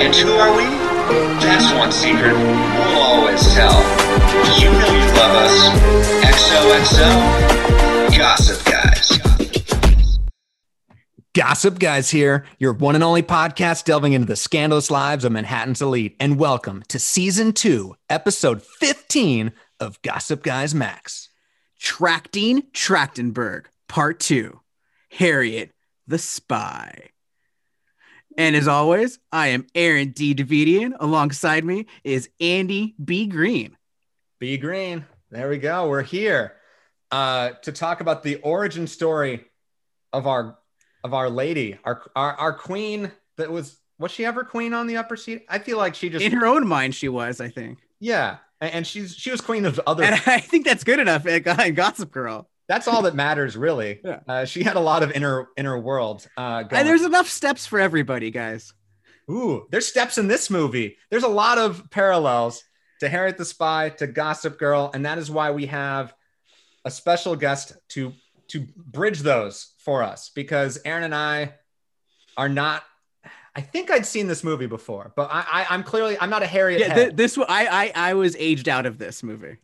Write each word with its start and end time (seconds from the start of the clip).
And 0.00 0.14
who 0.14 0.32
are 0.32 0.56
we? 0.56 0.64
That's 1.40 1.72
one 1.74 1.92
secret 1.92 2.32
we'll 2.32 3.02
always 3.02 3.42
tell. 3.54 3.78
You 4.58 4.70
know 4.70 4.90
you 4.90 5.06
love 5.14 5.36
us. 5.36 5.54
XOXO, 6.24 8.16
Gossip 8.16 8.64
Guys. 8.64 9.18
Gossip 11.34 11.78
Guys 11.78 12.10
here, 12.10 12.44
your 12.58 12.72
one 12.72 12.94
and 12.94 13.04
only 13.04 13.22
podcast 13.22 13.84
delving 13.84 14.14
into 14.14 14.26
the 14.26 14.36
scandalous 14.36 14.90
lives 14.90 15.24
of 15.24 15.32
Manhattan's 15.32 15.82
elite. 15.82 16.16
And 16.18 16.38
welcome 16.38 16.82
to 16.88 16.98
season 16.98 17.52
two, 17.52 17.94
episode 18.08 18.62
15 18.62 19.52
of 19.78 20.00
Gossip 20.02 20.42
Guys 20.42 20.74
Max. 20.74 21.28
Tracting 21.78 22.62
Trachtenberg, 22.72 23.66
part 23.88 24.20
two 24.20 24.60
Harriet 25.10 25.72
the 26.06 26.18
Spy. 26.18 27.11
And 28.38 28.56
as 28.56 28.68
always, 28.68 29.18
I 29.30 29.48
am 29.48 29.66
Aaron 29.74 30.10
D. 30.10 30.34
Davidian. 30.34 30.92
Alongside 31.00 31.64
me 31.64 31.86
is 32.04 32.28
Andy 32.40 32.94
B. 33.02 33.26
Green. 33.26 33.76
B. 34.38 34.56
Green, 34.56 35.04
there 35.30 35.48
we 35.48 35.58
go. 35.58 35.88
We're 35.88 36.02
here 36.02 36.54
uh, 37.10 37.50
to 37.62 37.72
talk 37.72 38.00
about 38.00 38.22
the 38.22 38.36
origin 38.36 38.86
story 38.86 39.44
of 40.12 40.26
our 40.26 40.58
of 41.04 41.14
our 41.14 41.28
lady, 41.30 41.78
our, 41.84 42.02
our 42.14 42.34
our 42.34 42.52
queen 42.52 43.10
that 43.36 43.50
was 43.50 43.78
was 43.98 44.10
she 44.10 44.24
ever 44.24 44.44
queen 44.44 44.74
on 44.74 44.86
the 44.86 44.96
upper 44.96 45.16
seat? 45.16 45.44
I 45.48 45.58
feel 45.58 45.76
like 45.76 45.94
she 45.94 46.08
just 46.10 46.24
In 46.24 46.32
her 46.32 46.46
own 46.46 46.66
mind, 46.66 46.94
she 46.94 47.08
was, 47.08 47.40
I 47.40 47.48
think. 47.48 47.78
yeah, 48.00 48.38
and 48.60 48.86
she's 48.86 49.14
she 49.14 49.30
was 49.30 49.40
queen 49.40 49.64
of 49.64 49.80
other 49.86 50.04
And 50.04 50.14
I 50.26 50.40
think 50.40 50.64
that's 50.64 50.84
good 50.84 50.98
enough 50.98 51.26
in 51.26 51.42
Gossip 51.74 52.10
Girl. 52.10 52.48
That's 52.68 52.88
all 52.88 53.02
that 53.02 53.14
matters, 53.14 53.56
really. 53.56 54.00
Yeah. 54.04 54.20
Uh, 54.26 54.44
she 54.44 54.62
had 54.62 54.76
a 54.76 54.80
lot 54.80 55.02
of 55.02 55.12
inner 55.12 55.48
inner 55.56 55.78
world. 55.78 56.26
Uh. 56.36 56.64
And 56.70 56.86
there's 56.86 57.02
enough 57.02 57.28
steps 57.28 57.66
for 57.66 57.78
everybody, 57.80 58.30
guys. 58.30 58.72
Ooh, 59.30 59.66
there's 59.70 59.86
steps 59.86 60.18
in 60.18 60.26
this 60.28 60.50
movie. 60.50 60.96
There's 61.10 61.22
a 61.22 61.28
lot 61.28 61.58
of 61.58 61.90
parallels 61.90 62.62
to 63.00 63.08
Harriet 63.08 63.38
the 63.38 63.44
Spy, 63.44 63.90
to 63.90 64.06
Gossip 64.06 64.58
Girl, 64.58 64.90
and 64.94 65.06
that 65.06 65.18
is 65.18 65.30
why 65.30 65.50
we 65.52 65.66
have 65.66 66.14
a 66.84 66.90
special 66.90 67.36
guest 67.36 67.72
to 67.90 68.12
to 68.48 68.66
bridge 68.76 69.20
those 69.20 69.72
for 69.78 70.02
us 70.02 70.30
because 70.34 70.78
Aaron 70.84 71.04
and 71.04 71.14
I 71.14 71.54
are 72.36 72.48
not. 72.48 72.82
I 73.54 73.60
think 73.60 73.90
I'd 73.90 74.06
seen 74.06 74.26
this 74.28 74.42
movie 74.42 74.66
before, 74.66 75.12
but 75.14 75.30
I, 75.30 75.44
I 75.50 75.66
I'm 75.70 75.82
clearly 75.82 76.16
I'm 76.20 76.30
not 76.30 76.42
a 76.42 76.46
Harriet. 76.46 76.80
Yeah, 76.80 76.88
head. 76.88 76.94
th- 76.94 77.16
this 77.16 77.38
I, 77.38 77.92
I 77.94 78.10
I 78.10 78.14
was 78.14 78.34
aged 78.38 78.68
out 78.68 78.86
of 78.86 78.98
this 78.98 79.22
movie. 79.22 79.56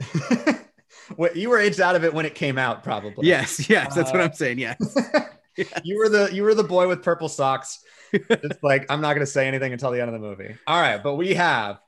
What- 1.16 1.36
you 1.36 1.50
were 1.50 1.58
aged 1.58 1.80
out 1.80 1.96
of 1.96 2.04
it 2.04 2.12
when 2.14 2.26
it 2.26 2.34
came 2.34 2.58
out, 2.58 2.82
probably. 2.82 3.26
Yes, 3.26 3.68
yes, 3.68 3.94
that's 3.94 4.10
what 4.12 4.20
Uh, 4.20 4.24
I'm 4.24 4.32
saying. 4.32 4.58
Yes. 5.56 5.76
you 5.84 5.98
were 5.98 6.08
the 6.08 6.30
you 6.34 6.42
were 6.42 6.54
the 6.54 6.64
boy 6.64 6.88
with 6.88 7.02
purple 7.02 7.28
socks. 7.28 7.78
It's 8.12 8.62
like 8.62 8.86
I'm 8.90 9.00
not 9.00 9.14
gonna 9.14 9.24
say 9.26 9.46
anything 9.46 9.72
until 9.72 9.90
the 9.92 10.00
end 10.00 10.08
of 10.12 10.20
the 10.20 10.26
movie. 10.26 10.56
All 10.66 10.80
right, 10.80 11.00
but 11.02 11.14
we 11.14 11.34
have 11.34 11.78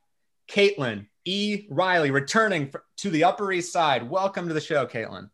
Caitlin 0.48 1.06
E. 1.25 1.67
Riley 1.70 2.11
returning 2.12 2.70
fr- 2.70 2.78
to 2.98 3.11
the 3.11 3.25
Upper 3.25 3.50
East 3.50 3.72
Side. 3.72 4.09
Welcome 4.09 4.47
to 4.48 4.55
the 4.55 4.61
show, 4.61 4.87
Caitlin. 4.87 5.31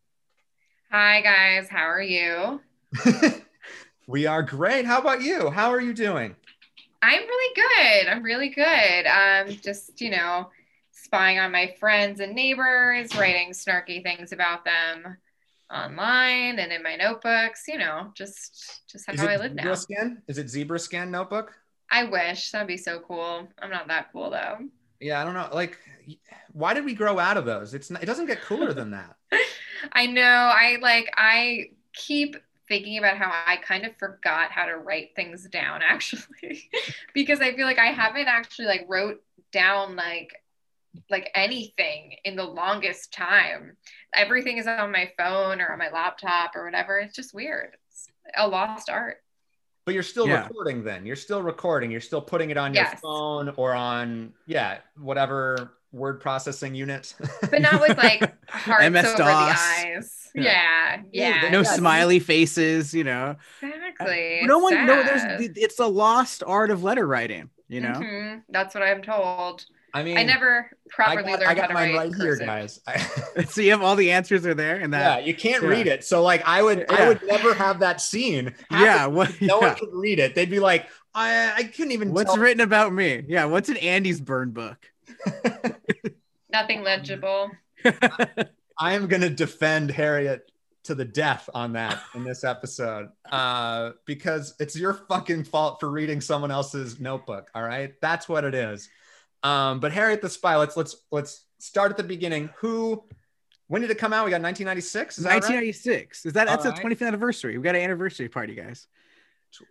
Hi 0.90 1.20
guys, 1.20 1.68
how 1.68 1.82
are 1.84 2.00
you? 2.02 2.60
we 4.06 4.26
are 4.26 4.42
great. 4.42 4.84
How 4.86 4.98
about 4.98 5.22
you? 5.22 5.50
How 5.50 5.70
are 5.70 5.80
you 5.80 5.92
doing? 5.94 6.34
I'm 7.02 7.20
really 7.20 7.54
good. 7.54 8.08
I'm 8.08 8.22
really 8.22 8.48
good. 8.50 9.06
Um, 9.06 9.48
just 9.62 10.00
you 10.00 10.10
know, 10.10 10.48
spying 11.12 11.38
on 11.38 11.52
my 11.52 11.74
friends 11.78 12.20
and 12.20 12.34
neighbors, 12.34 13.14
writing 13.16 13.50
snarky 13.50 14.02
things 14.02 14.32
about 14.32 14.64
them 14.64 15.18
online 15.70 16.58
and 16.58 16.72
in 16.72 16.82
my 16.82 16.96
notebooks. 16.96 17.64
You 17.68 17.76
know, 17.76 18.10
just 18.14 18.88
just 18.90 19.04
how 19.06 19.26
I 19.26 19.34
it 19.34 19.40
live 19.40 19.50
zebra 19.50 19.64
now. 19.64 19.74
skin? 19.74 20.22
Is 20.26 20.38
it 20.38 20.48
zebra 20.48 20.78
skin 20.78 21.10
notebook? 21.10 21.52
I 21.90 22.04
wish 22.04 22.50
that'd 22.50 22.66
be 22.66 22.78
so 22.78 23.00
cool. 23.00 23.46
I'm 23.60 23.68
not 23.68 23.88
that 23.88 24.10
cool 24.10 24.30
though. 24.30 24.56
Yeah, 25.00 25.20
I 25.20 25.24
don't 25.24 25.34
know. 25.34 25.50
Like, 25.52 25.76
why 26.52 26.72
did 26.72 26.86
we 26.86 26.94
grow 26.94 27.18
out 27.18 27.36
of 27.36 27.44
those? 27.44 27.74
It's 27.74 27.90
not, 27.90 28.02
it 28.02 28.06
doesn't 28.06 28.26
get 28.26 28.40
cooler 28.40 28.72
than 28.72 28.92
that. 28.92 29.16
I 29.92 30.06
know. 30.06 30.22
I 30.22 30.78
like. 30.80 31.12
I 31.14 31.72
keep 31.92 32.36
thinking 32.68 32.96
about 32.96 33.18
how 33.18 33.30
I 33.46 33.56
kind 33.56 33.84
of 33.84 33.94
forgot 33.98 34.50
how 34.50 34.64
to 34.64 34.78
write 34.78 35.10
things 35.14 35.46
down 35.46 35.82
actually, 35.86 36.70
because 37.12 37.42
I 37.42 37.54
feel 37.54 37.66
like 37.66 37.78
I 37.78 37.92
haven't 37.92 38.28
actually 38.28 38.68
like 38.68 38.86
wrote 38.88 39.22
down 39.52 39.94
like 39.94 40.32
like 41.10 41.30
anything 41.34 42.16
in 42.24 42.36
the 42.36 42.44
longest 42.44 43.12
time. 43.12 43.76
Everything 44.14 44.58
is 44.58 44.66
on 44.66 44.92
my 44.92 45.10
phone 45.16 45.60
or 45.60 45.72
on 45.72 45.78
my 45.78 45.90
laptop 45.90 46.54
or 46.54 46.64
whatever. 46.64 46.98
It's 46.98 47.14
just 47.16 47.34
weird. 47.34 47.76
It's 47.90 48.08
a 48.36 48.46
lost 48.46 48.90
art. 48.90 49.18
But 49.84 49.94
you're 49.94 50.02
still 50.02 50.28
Yeah. 50.28 50.46
recording 50.46 50.84
then. 50.84 51.06
You're 51.06 51.16
still 51.16 51.42
recording. 51.42 51.90
You're 51.90 52.00
still 52.00 52.20
putting 52.22 52.50
it 52.50 52.56
on 52.56 52.72
your 52.74 52.86
phone 53.02 53.48
or 53.56 53.72
on 53.74 54.32
yeah, 54.46 54.78
whatever 54.96 55.72
word 55.92 56.20
processing 56.20 56.74
unit. 56.74 57.14
But 57.50 57.60
not 57.62 57.80
with 57.80 57.96
like 57.98 58.32
hearts 58.48 58.84
MS 58.90 59.04
over 59.06 59.16
DOS. 59.18 59.18
the 59.18 59.28
eyes. 59.88 60.30
Yeah. 60.34 61.02
Yeah, 61.12 61.42
yeah. 61.42 61.50
No 61.50 61.58
Yeah. 61.60 61.64
smiley 61.64 62.18
faces, 62.20 62.94
you 62.94 63.04
know. 63.04 63.36
Exactly. 63.60 64.40
no 64.44 64.56
It's 64.58 64.62
one 64.76 64.86
no 64.86 65.02
there's 65.02 65.50
it's 65.56 65.78
a 65.80 65.86
lost 65.86 66.42
art 66.46 66.70
of 66.70 66.82
letter 66.84 67.06
writing, 67.06 67.50
you 67.68 67.80
know. 67.80 67.92
Mhm. 67.92 68.42
That's 68.50 68.74
what 68.74 68.82
I'm 68.84 69.02
told. 69.02 69.66
I 69.94 70.02
mean 70.02 70.16
I 70.16 70.22
never 70.22 70.70
properly 70.88 71.18
I 71.18 71.22
properly 71.22 71.32
got, 71.32 71.40
learned 71.40 71.50
I 71.50 71.54
got 71.54 71.62
how 71.62 71.66
to 71.68 71.74
mine 71.74 71.94
write 71.94 72.12
right 72.12 72.14
here, 72.20 72.36
guys. 72.36 72.80
so 73.48 73.60
you 73.60 73.70
have 73.72 73.82
all 73.82 73.96
the 73.96 74.12
answers 74.12 74.46
are 74.46 74.54
there 74.54 74.76
and 74.76 74.92
that 74.94 74.98
yeah, 75.00 75.16
that 75.16 75.26
you 75.26 75.34
can't 75.34 75.62
yeah. 75.62 75.68
read 75.68 75.86
it. 75.86 76.04
So 76.04 76.22
like 76.22 76.42
I 76.46 76.62
would 76.62 76.90
I 76.90 77.08
would 77.08 77.22
never 77.26 77.54
have 77.54 77.80
that 77.80 78.00
scene. 78.00 78.54
Half 78.70 78.80
yeah, 78.80 79.04
the- 79.04 79.10
what 79.16 79.40
no 79.40 79.60
yeah. 79.60 79.68
one 79.68 79.76
could 79.76 79.92
read 79.92 80.18
it. 80.18 80.34
They'd 80.34 80.50
be 80.50 80.60
like, 80.60 80.88
I 81.14 81.52
I 81.56 81.62
couldn't 81.64 81.92
even 81.92 82.12
what's 82.12 82.32
tell. 82.32 82.42
written 82.42 82.60
about 82.60 82.92
me? 82.92 83.22
Yeah, 83.28 83.44
what's 83.46 83.68
in 83.68 83.76
Andy's 83.78 84.20
burn 84.20 84.50
book? 84.50 84.78
Nothing 86.52 86.82
legible. 86.82 87.50
I 87.84 88.94
am 88.94 89.06
gonna 89.08 89.30
defend 89.30 89.90
Harriet 89.90 90.50
to 90.84 90.94
the 90.94 91.04
death 91.04 91.48
on 91.54 91.72
that 91.74 92.02
in 92.14 92.24
this 92.24 92.44
episode. 92.44 93.08
Uh, 93.30 93.92
because 94.04 94.54
it's 94.58 94.76
your 94.76 94.94
fucking 94.94 95.44
fault 95.44 95.78
for 95.80 95.90
reading 95.90 96.20
someone 96.20 96.50
else's 96.50 96.98
notebook. 96.98 97.48
All 97.54 97.62
right. 97.62 97.94
That's 98.00 98.28
what 98.28 98.44
it 98.44 98.54
is. 98.54 98.88
Um, 99.42 99.80
but 99.80 99.92
Harriet 99.92 100.20
the 100.22 100.28
Spy, 100.30 100.56
let's 100.56 100.76
let's 100.76 100.96
let's 101.10 101.44
start 101.58 101.90
at 101.90 101.96
the 101.96 102.02
beginning. 102.04 102.50
Who 102.58 103.04
when 103.68 103.82
did 103.82 103.90
it 103.90 103.98
come 103.98 104.12
out? 104.12 104.24
We 104.24 104.30
got 104.30 104.42
1996. 104.42 105.18
Is 105.18 105.24
that 105.24 105.30
right? 105.30 105.34
1996. 105.36 106.26
Is 106.26 106.32
that 106.34 106.46
that's 106.46 106.64
All 106.66 106.72
the 106.72 106.82
right. 106.82 106.98
25th 106.98 107.06
anniversary? 107.06 107.56
We 107.58 107.64
got 107.64 107.74
an 107.74 107.82
anniversary 107.82 108.28
party, 108.28 108.54
guys. 108.54 108.86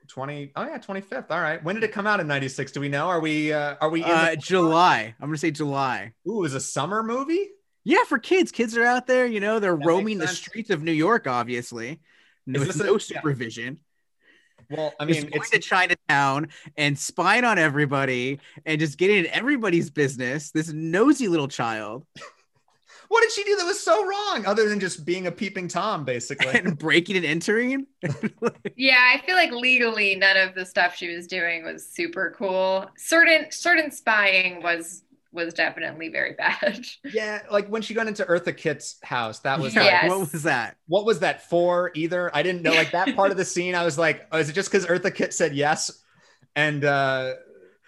20 0.09 0.51
oh 0.55 0.63
yeah 0.63 0.77
25th 0.77 1.31
all 1.31 1.41
right 1.41 1.63
when 1.63 1.73
did 1.73 1.83
it 1.83 1.91
come 1.91 2.05
out 2.05 2.19
in 2.19 2.27
96 2.27 2.71
do 2.71 2.79
we 2.79 2.87
know 2.87 3.07
are 3.07 3.19
we 3.19 3.51
uh 3.51 3.73
are 3.81 3.89
we 3.89 4.03
in 4.03 4.11
Uh, 4.11 4.35
July. 4.35 5.15
I'm 5.19 5.27
gonna 5.29 5.39
say 5.39 5.49
July. 5.49 6.13
ooh 6.27 6.38
it 6.38 6.41
was 6.41 6.53
a 6.53 6.59
summer 6.59 7.01
movie 7.01 7.49
Yeah, 7.83 8.03
for 8.07 8.19
kids. 8.19 8.51
Kids 8.51 8.77
are 8.77 8.85
out 8.85 9.07
there, 9.07 9.25
you 9.25 9.39
know, 9.39 9.57
they're 9.59 9.75
makes 9.75 9.88
roaming 9.88 10.19
the 10.19 10.27
streets 10.27 10.69
of 10.69 10.83
New 10.83 10.91
York, 10.91 11.25
obviously. 11.25 11.99
Is 12.45 12.59
With 12.59 12.67
this 12.67 12.79
a- 12.79 12.83
no 12.83 12.99
yeah. 13.09 13.21
Supervision. 14.71 14.77
well 14.77 14.93
i 14.99 15.05
Just 15.05 15.21
mean 15.23 15.31
going 15.31 15.41
it's 15.41 15.49
to 15.51 15.59
Chinatown 15.59 16.47
and 16.77 16.97
spying 16.97 17.43
on 17.43 17.57
everybody 17.59 18.39
and 18.65 18.79
just 18.79 18.97
getting 18.97 19.17
in 19.17 19.27
everybody's 19.27 19.89
business. 19.89 20.51
This 20.51 20.71
nosy 20.71 21.27
little 21.27 21.47
child 21.47 22.05
what 23.07 23.21
did 23.23 23.31
she 23.33 23.43
do 23.43 23.57
that 23.57 23.65
was 23.65 23.79
so 23.83 24.05
wrong 24.05 24.45
other 24.45 24.69
than 24.69 24.79
just 24.79 25.03
being 25.05 25.27
a 25.27 25.31
peeping 25.31 25.67
tom 25.67 26.05
basically 26.05 26.47
and 26.59 26.77
breaking 26.77 27.17
and 27.17 27.25
entering. 27.25 27.85
Yeah, 28.77 29.11
I 29.13 29.21
feel 29.25 29.35
like 29.35 29.51
legally 29.51 30.15
none 30.15 30.37
of 30.37 30.55
the 30.55 30.65
stuff 30.65 30.95
she 30.95 31.13
was 31.13 31.27
doing 31.27 31.63
was 31.63 31.85
super 31.88 32.33
cool. 32.35 32.89
Certain 32.97 33.51
certain 33.51 33.91
spying 33.91 34.63
was 34.63 35.03
was 35.34 35.53
definitely 35.53 36.09
very 36.09 36.34
bad. 36.38 36.86
yeah 37.06 37.42
like 37.52 37.68
when 37.68 37.81
she 37.81 37.94
got 37.94 38.08
into 38.08 38.24
eartha 38.25 38.56
kitt's 38.56 38.97
house 39.03 39.40
that 39.40 39.59
was 39.59 39.74
Yeah, 39.74 39.84
like, 39.84 40.09
What 40.09 40.31
was 40.34 40.44
that? 40.44 40.75
what 40.88 41.06
was 41.06 41.19
that 41.19 41.50
for 41.50 41.92
either 41.96 42.30
i 42.36 42.44
didn't 42.44 42.62
know 42.64 42.74
like 42.74 42.92
that 42.92 43.16
part 43.16 43.31
of 43.31 43.38
the 43.38 43.46
scene 43.46 43.75
i 43.75 43.84
was 43.86 43.97
like 43.97 44.28
oh, 44.31 44.40
is 44.40 44.50
it 44.50 44.53
just 44.53 44.69
because 44.72 44.86
eartha 44.88 45.14
kitt 45.14 45.34
said 45.34 45.56
yes 45.56 46.03
and 46.56 46.84
uh 46.84 47.34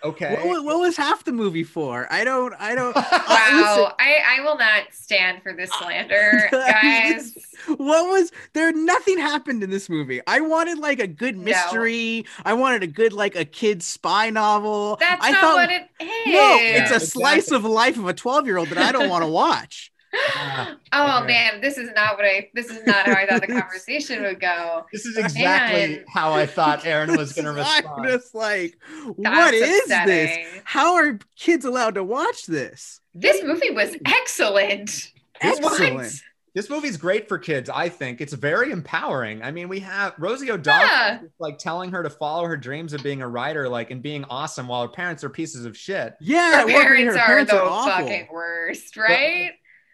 okay 0.04 0.44
What, 0.44 0.64
what 0.64 0.80
was 0.80 0.98
half 0.98 1.24
the 1.26 1.34
movie 1.34 1.64
for? 1.64 2.08
I 2.12 2.24
don't. 2.24 2.54
I 2.60 2.76
don't. 2.76 2.96
Wow, 3.28 3.94
I, 4.00 4.18
I 4.38 4.42
will 4.44 4.58
not 4.58 4.94
stand 4.94 5.42
for 5.44 5.54
this 5.54 5.76
slander, 5.76 6.50
guys. 6.68 7.38
what 7.78 8.10
was 8.10 8.32
there? 8.54 8.72
Nothing 8.74 9.18
happened 9.20 9.64
in 9.64 9.70
this 9.70 9.90
movie. 9.90 10.22
I 10.28 10.42
wanted 10.42 10.80
like 10.80 11.00
a 11.00 11.08
good 11.08 11.38
mystery. 11.38 11.44
No. 11.44 11.54
mystery. 11.54 12.26
I 12.46 12.54
wanted 12.54 12.84
a 12.84 12.88
good 12.88 13.14
like 13.14 13.36
a 13.36 13.46
kid 13.46 13.84
spy 13.84 14.30
novel. 14.30 14.98
That's 15.00 15.26
I 15.26 15.32
not 15.32 15.42
thought, 15.42 15.56
what 15.56 15.70
it 15.70 15.84
is. 16.00 16.08
No, 16.26 16.64
it's 16.70 16.92
a 16.92 17.00
Yeah, 17.00 17.00
slice 17.00 17.52
of 17.52 17.64
life 17.66 17.98
of 17.98 18.08
a 18.08 18.14
twelve 18.14 18.46
year 18.48 18.58
old 18.58 18.72
that 18.72 18.80
I 18.80 18.92
don't 18.92 19.08
want 19.10 19.24
to 19.24 19.28
watch. 19.30 19.93
Ah, 20.16 20.76
oh 20.94 21.18
okay. 21.24 21.28
man, 21.28 21.62
this 21.62 21.78
is 21.78 21.90
not 21.96 22.16
what 22.18 22.26
I. 22.26 22.50
This 22.54 22.70
is 22.70 22.86
not 22.86 23.06
how 23.08 23.14
I 23.14 23.26
thought 23.28 23.42
the 23.42 23.48
conversation 23.62 24.22
would 24.24 24.40
go. 24.40 24.86
this 24.92 25.06
is 25.06 25.18
exactly 25.18 25.96
Man. 25.98 26.06
how 26.08 26.34
i 26.34 26.46
thought 26.46 26.86
aaron 26.86 27.16
was 27.18 27.34
going 27.34 27.46
to 27.46 27.52
I'm 27.52 27.58
respond 27.58 28.06
just 28.08 28.36
like, 28.36 28.78
what 29.16 29.54
is 29.54 29.88
That's 29.88 30.10
is 30.10 30.28
this? 30.28 30.62
How 30.66 30.96
are 30.96 31.20
kids 31.36 31.66
allowed 31.66 31.96
to 31.96 32.04
watch 32.04 32.46
this? 32.46 33.00
This 33.16 33.44
movie 33.44 33.72
was 33.72 33.96
excellent. 34.06 35.12
This 35.42 35.60
was- 35.60 35.80
Excellent. 35.82 36.14
this 36.56 36.70
movie's 36.70 36.98
great 36.98 37.28
for 37.28 37.38
kids. 37.40 37.70
I 37.70 37.90
think 37.90 38.22
it's 38.22 38.34
very 38.34 38.72
empowering. 38.72 39.42
I 39.44 39.52
mean, 39.52 39.68
we 39.68 39.80
have 39.82 40.14
Rosie 40.20 40.52
O'Donnell 40.52 40.86
Yeah. 40.88 41.20
like 41.40 41.58
telling 41.58 41.92
her 41.92 42.04
to 42.04 42.10
follow 42.10 42.46
her 42.46 42.56
dreams 42.58 42.94
of 42.94 43.02
being 43.04 43.22
a 43.24 43.28
writer, 43.28 43.68
like 43.68 43.90
and 43.92 44.02
being 44.02 44.24
awesome, 44.30 44.68
while 44.68 44.84
her 44.84 44.88
parents 44.88 45.24
are 45.24 45.30
pieces 45.30 45.66
of 45.66 45.76
shit. 45.76 46.14
Yeah, 46.22 46.62
Her 46.62 46.70
it 46.70 46.74
worked. 46.74 46.86
parents 46.86 47.16
Her 47.16 47.22
are 47.22 47.26
parents 47.26 47.52
the 47.52 47.60
are 47.60 47.68
awful. 47.68 47.92
fucking 47.92 48.28
worst, 48.32 48.96
right? 48.98 49.52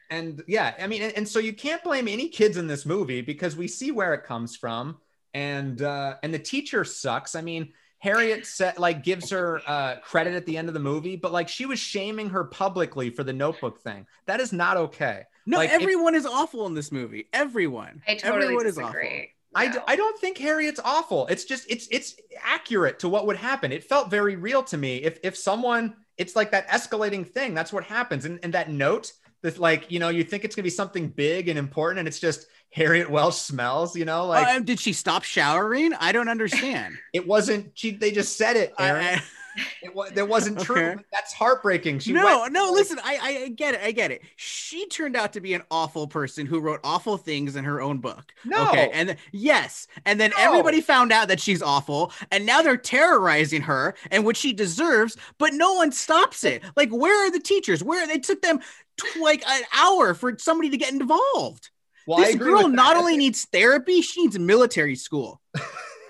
And 0.10 0.44
yeah, 0.48 0.74
I 0.80 0.88
mean, 0.88 1.02
and, 1.04 1.14
and 1.14 1.28
so 1.28 1.40
you 1.40 1.54
can't 1.54 1.84
blame 1.84 2.08
any 2.08 2.30
kids 2.30 2.58
in 2.58 2.68
this 2.68 2.86
movie 2.86 3.22
because 3.22 3.56
we 3.56 3.68
see 3.68 3.92
where 3.92 4.14
it 4.14 4.24
comes 4.24 4.56
from, 4.56 4.98
and 5.34 5.82
uh, 5.82 6.16
and 6.24 6.34
the 6.34 6.40
teacher 6.40 6.84
sucks. 6.84 7.36
I 7.36 7.42
mean, 7.42 7.74
Harriet 8.00 8.46
said 8.46 8.80
like 8.80 9.04
gives 9.04 9.30
her 9.30 9.62
uh, 9.68 9.98
credit 10.02 10.34
at 10.34 10.46
the 10.46 10.58
end 10.58 10.68
of 10.68 10.74
the 10.74 10.80
movie, 10.80 11.16
but 11.16 11.32
like 11.32 11.48
she 11.48 11.66
was 11.66 11.80
shaming 11.80 12.30
her 12.30 12.46
publicly 12.46 13.10
for 13.10 13.24
the 13.24 13.34
Notebook 13.34 13.82
thing. 13.82 14.08
That 14.26 14.40
is 14.40 14.52
not 14.52 14.78
okay. 14.78 15.24
No, 15.46 15.58
Like, 15.58 15.70
if- 15.70 15.82
everyone 15.82 16.16
is 16.16 16.26
awful 16.26 16.66
in 16.68 16.74
this 16.74 16.92
movie. 16.92 17.28
Everyone. 17.34 18.02
I 18.08 18.16
totally 18.16 18.44
everyone 18.46 18.66
is 18.68 18.78
awful. 18.78 18.92
disagree. 18.94 19.32
I, 19.56 19.66
No. 19.66 19.74
d- 19.74 19.80
I 19.88 19.96
don't 19.96 20.20
think 20.20 20.38
Harriet's 20.38 20.80
awful. 20.84 21.26
It's 21.28 21.44
just 21.44 21.66
it's 21.70 21.88
it's 21.92 22.16
accurate 22.44 23.00
to 23.00 23.10
what 23.10 23.26
would 23.28 23.36
happen. 23.38 23.72
It 23.72 23.84
felt 23.84 24.10
very 24.12 24.36
real 24.36 24.62
to 24.64 24.78
me. 24.78 24.98
If 24.98 25.18
if 25.24 25.36
someone, 25.36 25.96
it's 26.18 26.36
like 26.36 26.52
that 26.52 26.68
escalating 26.68 27.28
thing. 27.28 27.54
That's 27.56 27.74
what 27.74 27.84
happens. 27.84 28.26
And 28.26 28.40
and 28.44 28.54
that 28.54 28.70
note 28.72 29.12
that 29.42 29.58
like 29.60 29.92
you 29.92 30.00
know 30.00 30.10
you 30.10 30.24
think 30.24 30.44
it's 30.46 30.56
gonna 30.56 30.64
be 30.64 30.70
something 30.70 31.08
big 31.10 31.48
and 31.50 31.58
important, 31.58 32.00
and 32.00 32.08
it's 32.08 32.20
just 32.20 32.48
Harriet 32.72 33.10
Welsch 33.10 33.38
smells. 33.38 33.96
You 33.96 34.06
know, 34.06 34.26
like 34.28 34.48
oh, 34.48 34.56
and 34.58 34.66
did 34.66 34.80
she 34.80 34.94
stop 34.94 35.24
showering? 35.24 35.94
I 35.94 36.12
don't 36.12 36.30
understand. 36.30 36.96
it 37.14 37.28
wasn't. 37.28 37.72
She 37.74 37.92
they 37.92 38.12
just 38.12 38.38
said 38.38 38.56
it. 38.56 38.74
Aaron. 38.80 39.20
It, 39.82 39.94
wa- 39.94 40.08
that 40.14 40.30
wasn't 40.30 40.60
true. 40.62 40.78
Okay. 40.92 41.04
That's 41.12 41.34
heartbreaking. 41.34 42.00
She 42.00 42.14
no, 42.14 42.24
went- 42.42 42.54
no, 42.54 42.72
listen, 42.72 42.98
I, 43.04 43.20
I 43.22 43.44
I 43.44 43.48
get 43.50 43.74
it. 43.74 43.82
I 43.84 43.92
get 43.92 44.10
it. 44.12 44.22
She 44.38 44.86
turned 44.88 45.18
out 45.18 45.34
to 45.34 45.42
be 45.42 45.54
an 45.54 45.64
awful 45.70 46.08
person 46.08 46.46
who 46.46 46.60
wrote 46.62 46.80
awful 46.84 47.18
things 47.18 47.58
in 47.58 47.66
her 47.66 47.82
own 47.82 47.98
book. 47.98 48.32
No. 48.46 48.70
Okay. 48.70 48.90
And 48.94 49.10
th- 49.10 49.20
yes. 49.34 49.88
And 50.06 50.18
then 50.18 50.32
No. 50.38 50.44
everybody 50.44 50.80
found 50.80 51.12
out 51.12 51.28
that 51.28 51.42
she's 51.42 51.62
awful. 51.62 52.14
And 52.32 52.46
now 52.46 52.62
they're 52.62 52.78
terrorizing 52.78 53.64
her 53.64 53.96
and 54.12 54.24
what 54.24 54.38
she 54.38 54.54
deserves, 54.54 55.18
but 55.40 55.54
no 55.54 55.74
one 55.74 55.92
stops 55.92 56.46
it. 56.46 56.64
Like, 56.78 56.92
where 56.92 57.28
are 57.28 57.32
the 57.32 57.40
teachers? 57.40 57.84
Where 57.84 58.08
they 58.08 58.20
took 58.20 58.42
them 58.42 58.62
tw- 59.00 59.22
like 59.22 59.48
an 59.48 59.64
hour 59.76 60.14
for 60.14 60.38
somebody 60.38 60.70
to 60.70 60.78
get 60.78 60.94
involved. 60.94 61.70
Well, 62.08 62.20
this 62.20 62.36
girl 62.36 62.68
not 62.68 62.94
that. 62.94 62.98
only 62.98 63.18
needs 63.18 63.46
therapy, 63.46 64.02
she 64.02 64.24
needs 64.24 64.40
military 64.40 64.96
school. 64.96 65.42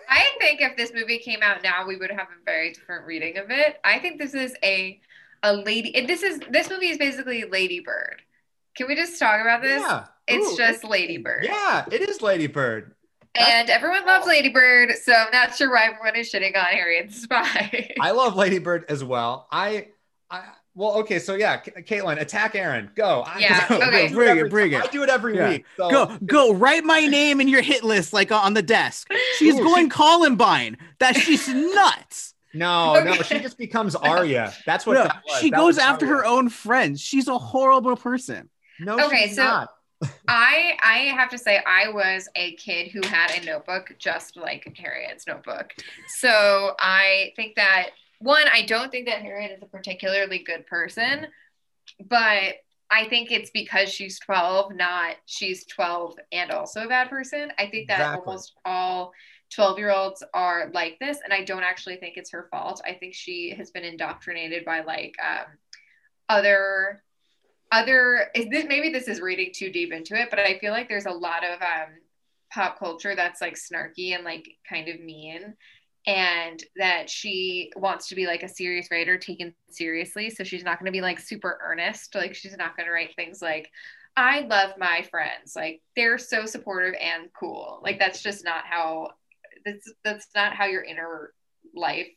I 0.09 0.25
think 0.39 0.61
if 0.61 0.75
this 0.75 0.91
movie 0.93 1.19
came 1.19 1.41
out 1.43 1.61
now, 1.61 1.85
we 1.85 1.95
would 1.95 2.09
have 2.09 2.27
a 2.27 2.43
very 2.45 2.73
different 2.73 3.05
reading 3.05 3.37
of 3.37 3.51
it. 3.51 3.79
I 3.83 3.99
think 3.99 4.17
this 4.17 4.33
is 4.33 4.55
a 4.63 4.99
a 5.43 5.53
lady. 5.53 6.05
This 6.05 6.23
is 6.23 6.39
this 6.49 6.69
movie 6.69 6.89
is 6.89 6.97
basically 6.97 7.45
Lady 7.45 7.79
Bird. 7.79 8.21
Can 8.75 8.87
we 8.87 8.95
just 8.95 9.19
talk 9.19 9.41
about 9.41 9.61
this? 9.61 9.81
Yeah. 9.81 10.05
It's 10.27 10.53
Ooh, 10.53 10.57
just 10.57 10.83
Lady 10.83 11.17
Bird. 11.17 11.43
Yeah, 11.43 11.85
it 11.91 12.01
is 12.01 12.21
Lady 12.21 12.47
Bird. 12.47 12.93
And 13.35 13.69
everyone 13.69 14.05
loves 14.05 14.27
Lady 14.27 14.49
Bird, 14.49 14.91
so 15.01 15.13
I'm 15.13 15.31
not 15.31 15.55
sure 15.55 15.71
why 15.71 15.85
everyone 15.85 16.15
is 16.15 16.31
shitting 16.31 16.55
on 16.57 16.65
Harriet 16.65 17.09
the 17.09 17.13
Spy. 17.13 17.93
I 17.99 18.11
love 18.11 18.35
Lady 18.35 18.59
Bird 18.59 18.85
as 18.89 19.03
well. 19.03 19.47
I, 19.51 19.89
I 20.29 20.43
well, 20.79 20.93
okay, 20.99 21.19
so 21.19 21.35
yeah, 21.35 21.57
K- 21.57 21.81
Caitlin, 21.81 22.19
attack 22.21 22.55
Aaron. 22.55 22.89
Go. 22.95 23.23
I- 23.27 23.39
Yeah, 23.39 23.59
'cause 23.67 23.81
I 23.81 23.87
okay. 23.89 24.07
do 24.07 24.15
Bring 24.15 24.27
it, 24.29 24.39
every- 24.39 24.49
bring 24.49 24.71
it. 24.71 24.81
I 24.83 24.87
do 24.87 25.03
it 25.03 25.09
every 25.09 25.35
Yeah. 25.35 25.49
week. 25.49 25.65
So. 25.77 25.89
Go, 25.89 26.17
go, 26.25 26.53
write 26.53 26.83
my 26.85 27.01
name 27.05 27.41
in 27.41 27.47
your 27.47 27.61
hit 27.61 27.83
list, 27.83 28.13
like 28.13 28.31
on 28.31 28.53
the 28.53 28.61
desk. 28.61 29.09
She's 29.37 29.55
Ooh, 29.55 29.63
going 29.63 29.89
Columbine. 29.89 30.77
That 30.99 31.15
she's 31.17 31.47
nuts. 31.47 32.33
No, 32.53 33.03
no, 33.03 33.13
she 33.21 33.39
just 33.39 33.57
becomes 33.59 33.95
Arya. 33.95 34.53
That's 34.65 34.85
what 34.87 34.93
No, 34.95 35.03
that 35.03 35.21
was. 35.27 35.39
she 35.39 35.49
That 35.51 35.57
goes 35.57 35.65
was 35.75 35.77
after 35.77 36.05
Arya. 36.07 36.17
her 36.17 36.25
own 36.25 36.49
friends. 36.49 36.99
She's 37.01 37.27
a 37.27 37.37
horrible 37.37 37.95
person. 37.95 38.49
No, 38.79 38.99
Okay, 39.05 39.27
she's 39.27 39.35
so- 39.35 39.43
not. 39.43 39.69
I 40.29 40.77
I 40.81 40.97
have 41.15 41.29
to 41.31 41.37
say 41.37 41.61
I 41.67 41.89
was 41.89 42.29
a 42.35 42.55
kid 42.55 42.89
who 42.91 43.01
had 43.05 43.31
a 43.31 43.45
notebook 43.45 43.93
just 43.99 44.37
like 44.37 44.65
Harriet's 44.77 45.27
notebook. 45.27 45.73
So 46.19 46.73
I 46.79 47.33
think 47.35 47.55
that 47.55 47.89
one, 48.19 48.47
I 48.51 48.63
don't 48.63 48.91
think 48.91 49.07
that 49.07 49.21
Harriet 49.21 49.51
is 49.51 49.63
a 49.63 49.65
particularly 49.65 50.39
good 50.39 50.67
person, 50.67 51.27
but 52.07 52.55
I 52.91 53.05
think 53.07 53.31
it's 53.31 53.51
because 53.51 53.89
she's 53.89 54.19
12, 54.19 54.73
not 54.75 55.15
she's 55.25 55.65
12 55.65 56.15
and 56.31 56.51
also 56.51 56.83
a 56.85 56.87
bad 56.87 57.09
person. 57.09 57.51
I 57.57 57.67
think 57.67 57.87
that 57.87 57.99
Exactly. 57.99 58.25
almost 58.25 58.53
all 58.65 59.11
12 59.53 59.77
year 59.79 59.91
olds 59.91 60.23
are 60.33 60.69
like 60.73 60.97
this, 60.99 61.19
and 61.23 61.33
I 61.33 61.43
don't 61.43 61.63
actually 61.63 61.97
think 61.97 62.17
it's 62.17 62.31
her 62.31 62.47
fault. 62.51 62.81
I 62.85 62.93
think 62.93 63.13
she 63.13 63.53
has 63.57 63.71
been 63.71 63.83
indoctrinated 63.83 64.65
by 64.65 64.81
like 64.81 65.15
um, 65.23 65.45
other 66.27 67.03
other 67.71 68.29
is 68.33 68.47
this 68.49 68.65
maybe 68.67 68.89
this 68.89 69.07
is 69.07 69.21
reading 69.21 69.51
too 69.53 69.71
deep 69.71 69.93
into 69.93 70.19
it 70.19 70.29
but 70.31 70.39
i 70.39 70.57
feel 70.57 70.71
like 70.71 70.89
there's 70.89 71.05
a 71.05 71.11
lot 71.11 71.43
of 71.43 71.61
um 71.61 71.89
pop 72.51 72.79
culture 72.79 73.15
that's 73.15 73.41
like 73.41 73.55
snarky 73.55 74.15
and 74.15 74.23
like 74.23 74.57
kind 74.67 74.87
of 74.87 74.99
mean 74.99 75.53
and 76.07 76.63
that 76.77 77.09
she 77.09 77.71
wants 77.75 78.07
to 78.07 78.15
be 78.15 78.25
like 78.25 78.43
a 78.43 78.47
serious 78.47 78.89
writer 78.89 79.17
taken 79.17 79.53
seriously 79.69 80.29
so 80.29 80.43
she's 80.43 80.63
not 80.63 80.79
going 80.79 80.85
to 80.85 80.91
be 80.91 81.01
like 81.01 81.19
super 81.19 81.59
earnest 81.63 82.15
like 82.15 82.33
she's 82.33 82.55
not 82.57 82.75
going 82.75 82.85
to 82.85 82.91
write 82.91 83.15
things 83.15 83.41
like 83.41 83.69
i 84.15 84.41
love 84.41 84.71
my 84.77 85.05
friends 85.11 85.55
like 85.55 85.81
they're 85.95 86.17
so 86.17 86.45
supportive 86.45 86.93
and 87.01 87.29
cool 87.37 87.81
like 87.83 87.99
that's 87.99 88.21
just 88.21 88.45
not 88.45 88.63
how 88.65 89.09
that's 89.65 89.91
that's 90.03 90.27
not 90.35 90.53
how 90.53 90.65
your 90.65 90.83
inner 90.83 91.33
life 91.75 92.07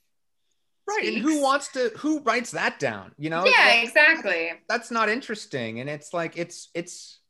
Right. 0.89 1.15
And 1.15 1.19
who 1.19 1.41
wants 1.41 1.69
to 1.69 1.93
who 1.99 2.21
writes 2.21 2.51
that 2.51 2.81
down? 2.81 3.13
You 3.17 3.31
know? 3.31 3.45
yeah 3.45 3.67
Like, 3.67 3.85
exactly 3.85 4.51
That's 4.69 4.91
not 4.91 5.09
interesting. 5.09 5.79
And 5.79 5.89
it's 5.89 6.13
like 6.13 6.37
it's 6.37 6.71
it's 6.75 7.21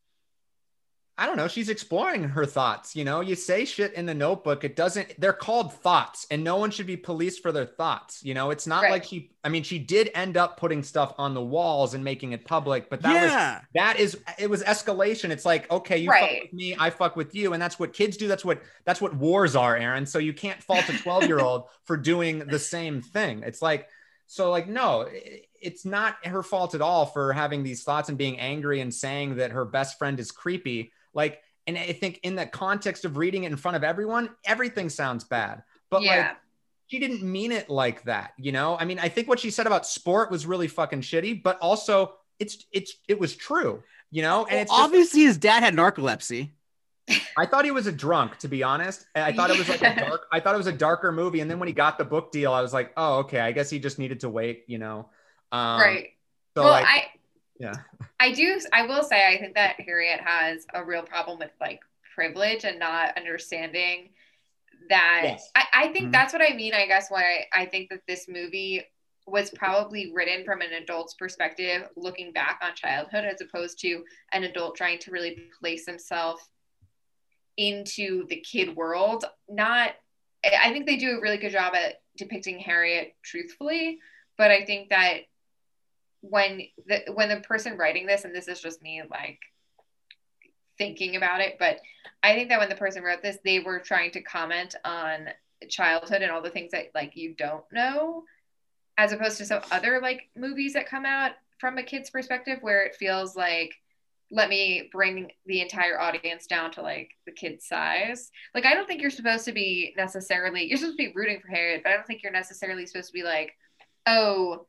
I 1.23 1.27
don't 1.27 1.37
know. 1.37 1.47
She's 1.47 1.69
exploring 1.69 2.25
her 2.25 2.45
thoughts. 2.45 2.97
You 2.97 3.05
know, 3.05 3.21
you 3.21 3.37
say 3.37 3.65
shit 3.65 3.93
in 3.95 4.07
the 4.07 4.15
notebook. 4.15 4.65
It 4.65 4.75
doesn't, 4.75 5.21
they're 5.21 5.33
called 5.33 5.73
thoughts, 5.73 6.27
and 6.33 6.43
no 6.43 6.57
one 6.57 6.73
should 6.73 6.87
be 6.89 6.97
policed 6.97 7.43
for 7.43 7.53
their 7.53 7.65
thoughts. 7.65 8.25
You 8.25 8.35
know, 8.35 8.51
it's 8.51 8.67
not 8.67 8.83
Right. 8.83 8.91
like 8.91 9.05
she, 9.05 9.31
I 9.45 9.49
mean, 9.49 9.63
she 9.63 9.79
did 9.79 10.11
end 10.17 10.37
up 10.37 10.57
putting 10.57 10.83
stuff 10.83 11.15
on 11.19 11.33
the 11.35 11.41
walls 11.41 11.95
and 11.95 12.03
making 12.03 12.33
it 12.33 12.45
public, 12.45 12.91
but 12.91 13.03
that 13.03 13.15
was, 13.23 13.63
that 13.77 14.01
is, 14.01 14.19
it 14.37 14.51
was 14.51 14.65
escalation. 14.65 15.31
It's 15.31 15.45
like, 15.45 15.71
okay, 15.71 15.99
you 15.99 16.11
fuck 16.11 16.29
with 16.43 16.53
me, 16.53 16.75
I 16.77 16.91
fuck 16.91 17.15
with 17.15 17.37
you. 17.37 17.53
And 17.53 17.63
that's 17.63 17.79
what 17.79 17.93
kids 17.93 18.17
do. 18.17 18.27
That's 18.27 18.45
what, 18.45 18.61
that's 18.85 19.01
what 19.01 19.15
wars 19.15 19.55
are, 19.55 19.77
Aaron. 19.77 20.05
So 20.07 20.19
you 20.19 20.33
can't 20.33 20.61
fault 20.61 20.89
a 20.89 20.99
12 20.99 21.29
year 21.29 21.39
old 21.39 21.69
for 21.85 21.97
doing 21.97 22.41
the 22.41 22.59
same 22.59 23.01
thing. 23.01 23.45
It's 23.47 23.63
like, 23.63 23.87
so 24.27 24.51
like, 24.51 24.67
no, 24.67 25.03
i- 25.07 25.43
it's 25.61 25.85
not 25.85 26.17
her 26.27 26.43
fault 26.43 26.75
at 26.75 26.81
all 26.81 27.07
for 27.07 27.33
having 27.33 27.63
these 27.63 27.85
thoughts 27.85 28.09
and 28.09 28.19
being 28.19 28.41
angry 28.41 28.81
and 28.81 28.93
saying 28.93 29.37
that 29.37 29.53
her 29.53 29.65
best 29.65 29.99
friend 29.99 30.19
is 30.19 30.33
creepy. 30.33 30.91
Like, 31.15 31.41
and 31.67 31.79
I 31.79 31.93
think 31.93 32.21
in 32.23 32.35
the 32.35 32.47
context 32.47 33.05
of 33.05 33.17
reading 33.17 33.45
it 33.45 33.53
in 33.53 33.57
front 33.57 33.77
of 33.77 33.85
everyone, 33.85 34.31
everything 34.45 34.89
sounds 34.89 35.25
bad. 35.25 35.63
But 35.91 36.03
like, 36.05 36.37
she 36.89 36.99
didn't 36.99 37.23
mean 37.23 37.53
it 37.53 37.71
like 37.71 38.03
that, 38.05 38.33
you 38.39 38.53
know? 38.53 38.77
I 38.79 38.85
mean, 38.85 38.99
I 38.99 39.09
think 39.09 39.29
what 39.29 39.41
she 39.41 39.51
said 39.51 39.67
about 39.67 39.87
sport 39.87 40.31
was 40.31 40.47
really 40.47 40.69
fucking 40.69 41.01
shitty, 41.03 41.43
but 41.43 41.59
also 41.61 42.15
it's 42.39 42.67
it's 42.73 42.95
it 43.09 43.19
was 43.19 43.37
true, 43.37 43.83
you 44.11 44.23
know? 44.23 44.45
And 44.47 44.51
Well, 44.51 44.63
it's 44.63 44.71
just, 44.71 44.83
obviously 44.83 45.23
his 45.23 45.39
dad 45.39 45.63
had 45.63 45.75
narcolepsy. 45.75 46.51
I 47.37 47.47
thought 47.47 47.65
he 47.65 47.71
was 47.71 47.87
a 47.87 47.93
drunk, 47.93 48.39
to 48.39 48.49
be 48.49 48.63
honest. 48.63 49.07
I 49.15 49.33
thought 49.33 49.51
it 49.51 49.59
was 49.59 49.69
like 49.69 49.83
a 49.83 49.95
dark, 49.95 50.27
I 50.33 50.41
thought 50.41 50.55
it 50.55 50.59
was 50.59 50.67
a 50.67 50.73
darker 50.73 51.13
movie. 51.13 51.41
And 51.41 51.51
then 51.51 51.59
when 51.59 51.67
he 51.67 51.75
got 51.75 51.99
the 51.99 52.05
book 52.05 52.31
deal, 52.33 52.53
I 52.53 52.63
was 52.63 52.73
like, 52.73 52.93
oh, 52.97 53.19
okay, 53.21 53.41
I 53.41 53.53
guess 53.53 53.71
he 53.71 53.79
just 53.79 53.99
needed 53.99 54.21
to 54.21 54.29
wait, 54.29 54.65
you 54.67 54.79
know? 54.79 55.09
Um, 55.51 55.81
right 55.81 56.11
So 56.57 56.65
well 56.65 56.73
like, 56.73 56.85
i 56.87 57.05
yeah. 57.59 57.75
I 58.21 58.33
do. 58.33 58.61
I 58.73 58.87
will 58.87 59.03
say, 59.03 59.27
I 59.27 59.39
think 59.39 59.55
that 59.55 59.81
Harriet 59.81 60.21
has 60.21 60.67
a 60.75 60.85
real 60.85 61.03
problem 61.03 61.39
with 61.39 61.51
like 61.61 61.81
privilege 62.15 62.65
and 62.65 62.79
not 62.79 63.17
understanding 63.17 64.11
that. 64.89 65.21
Yes. 65.25 65.51
I, 65.55 65.65
I 65.75 65.89
think 65.93 66.09
Mhm. 66.09 66.13
that's 66.13 66.33
what 66.33 66.43
I 66.43 66.55
mean. 66.55 66.75
I 66.75 66.87
guess 66.87 67.11
why 67.11 67.47
I 67.53 67.67
think 67.67 67.91
that 67.91 68.01
this 68.07 68.29
movie 68.29 68.85
was 69.27 69.51
probably 69.51 70.13
written 70.13 70.45
from 70.45 70.61
an 70.63 70.73
adult's 70.73 71.15
perspective, 71.15 71.89
looking 71.97 72.33
back 72.33 72.61
on 72.63 72.75
childhood, 72.75 73.25
as 73.25 73.41
opposed 73.41 73.79
to 73.81 74.05
an 74.33 74.43
adult 74.45 74.77
trying 74.77 74.99
to 74.99 75.11
really 75.13 75.49
place 75.61 75.87
himself 75.87 76.41
into 77.57 78.27
the 78.29 78.37
kid 78.41 78.75
world. 78.77 79.25
Not. 79.49 79.93
I 80.45 80.51
I 80.65 80.73
think 80.73 80.87
they 80.87 80.97
do 80.97 81.19
a 81.19 81.21
really 81.21 81.37
good 81.39 81.53
job 81.53 81.75
at 81.75 82.01
depicting 82.17 82.59
Harriet 82.59 83.15
truthfully, 83.23 83.99
but 84.37 84.51
I 84.51 84.65
think 84.65 84.89
that 84.91 85.21
when 86.23 86.63
the 86.87 87.03
when 87.15 87.29
the 87.29 87.41
person 87.41 87.77
writing 87.77 88.07
this 88.07 88.25
and 88.25 88.35
this 88.35 88.49
is 88.49 88.61
just 88.61 88.81
me 88.81 89.03
like 89.11 89.39
thinking 90.79 91.17
about 91.17 91.41
it 91.41 91.57
but 91.59 91.81
i 92.23 92.35
think 92.35 92.49
that 92.49 92.59
when 92.59 92.69
the 92.69 92.75
person 92.75 93.03
wrote 93.03 93.23
this 93.23 93.39
they 93.45 93.59
were 93.59 93.81
trying 93.81 94.11
to 94.11 94.23
comment 94.23 94.75
on 94.85 95.29
childhood 95.69 96.23
and 96.23 96.31
all 96.31 96.43
the 96.43 96.51
things 96.51 96.71
that 96.71 96.87
like 96.95 97.17
you 97.17 97.35
don't 97.35 97.65
know 97.73 98.23
as 98.99 99.13
opposed 99.13 99.37
to 99.39 99.45
some 99.45 99.63
other 99.71 100.01
like 100.01 100.29
movies 100.37 100.73
that 100.73 100.89
come 100.89 101.05
out 101.05 101.33
from 101.59 101.79
a 101.79 101.83
kid's 101.83 102.11
perspective 102.11 102.59
where 102.63 102.85
it 102.85 102.97
feels 102.97 103.37
like 103.37 103.75
let 104.31 104.49
me 104.49 104.89
bring 104.91 105.31
the 105.45 105.61
entire 105.61 106.01
audience 106.01 106.47
down 106.47 106.71
to 106.71 106.81
like 106.81 107.11
the 107.27 107.33
kid's 107.33 107.67
size. 107.67 108.31
Like 108.55 108.65
i 108.65 108.75
don't 108.75 108.87
think 108.87 109.01
you're 109.01 109.11
supposed 109.11 109.45
to 109.45 109.53
be 109.53 109.93
necessarily 109.97 110.65
you're 110.65 110.79
supposed 110.79 110.99
to 110.99 111.09
be 111.09 111.13
rooting 111.15 111.41
for 111.41 111.49
harriet 111.49 111.83
but 111.83 111.91
i 111.91 111.97
don't 111.97 112.07
think 112.07 112.23
you're 112.23 112.33
necessarily 112.33 112.87
supposed 112.87 113.09
to 113.09 113.13
be 113.13 113.23
like 113.25 113.53
oh 114.07 114.67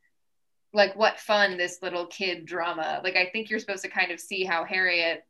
like 0.74 0.94
what 0.96 1.18
fun 1.20 1.56
this 1.56 1.78
little 1.80 2.06
kid 2.06 2.44
drama 2.44 3.00
like 3.02 3.16
i 3.16 3.26
think 3.32 3.48
you're 3.48 3.58
supposed 3.58 3.82
to 3.82 3.88
kind 3.88 4.10
of 4.10 4.20
see 4.20 4.44
how 4.44 4.64
harriet 4.64 5.24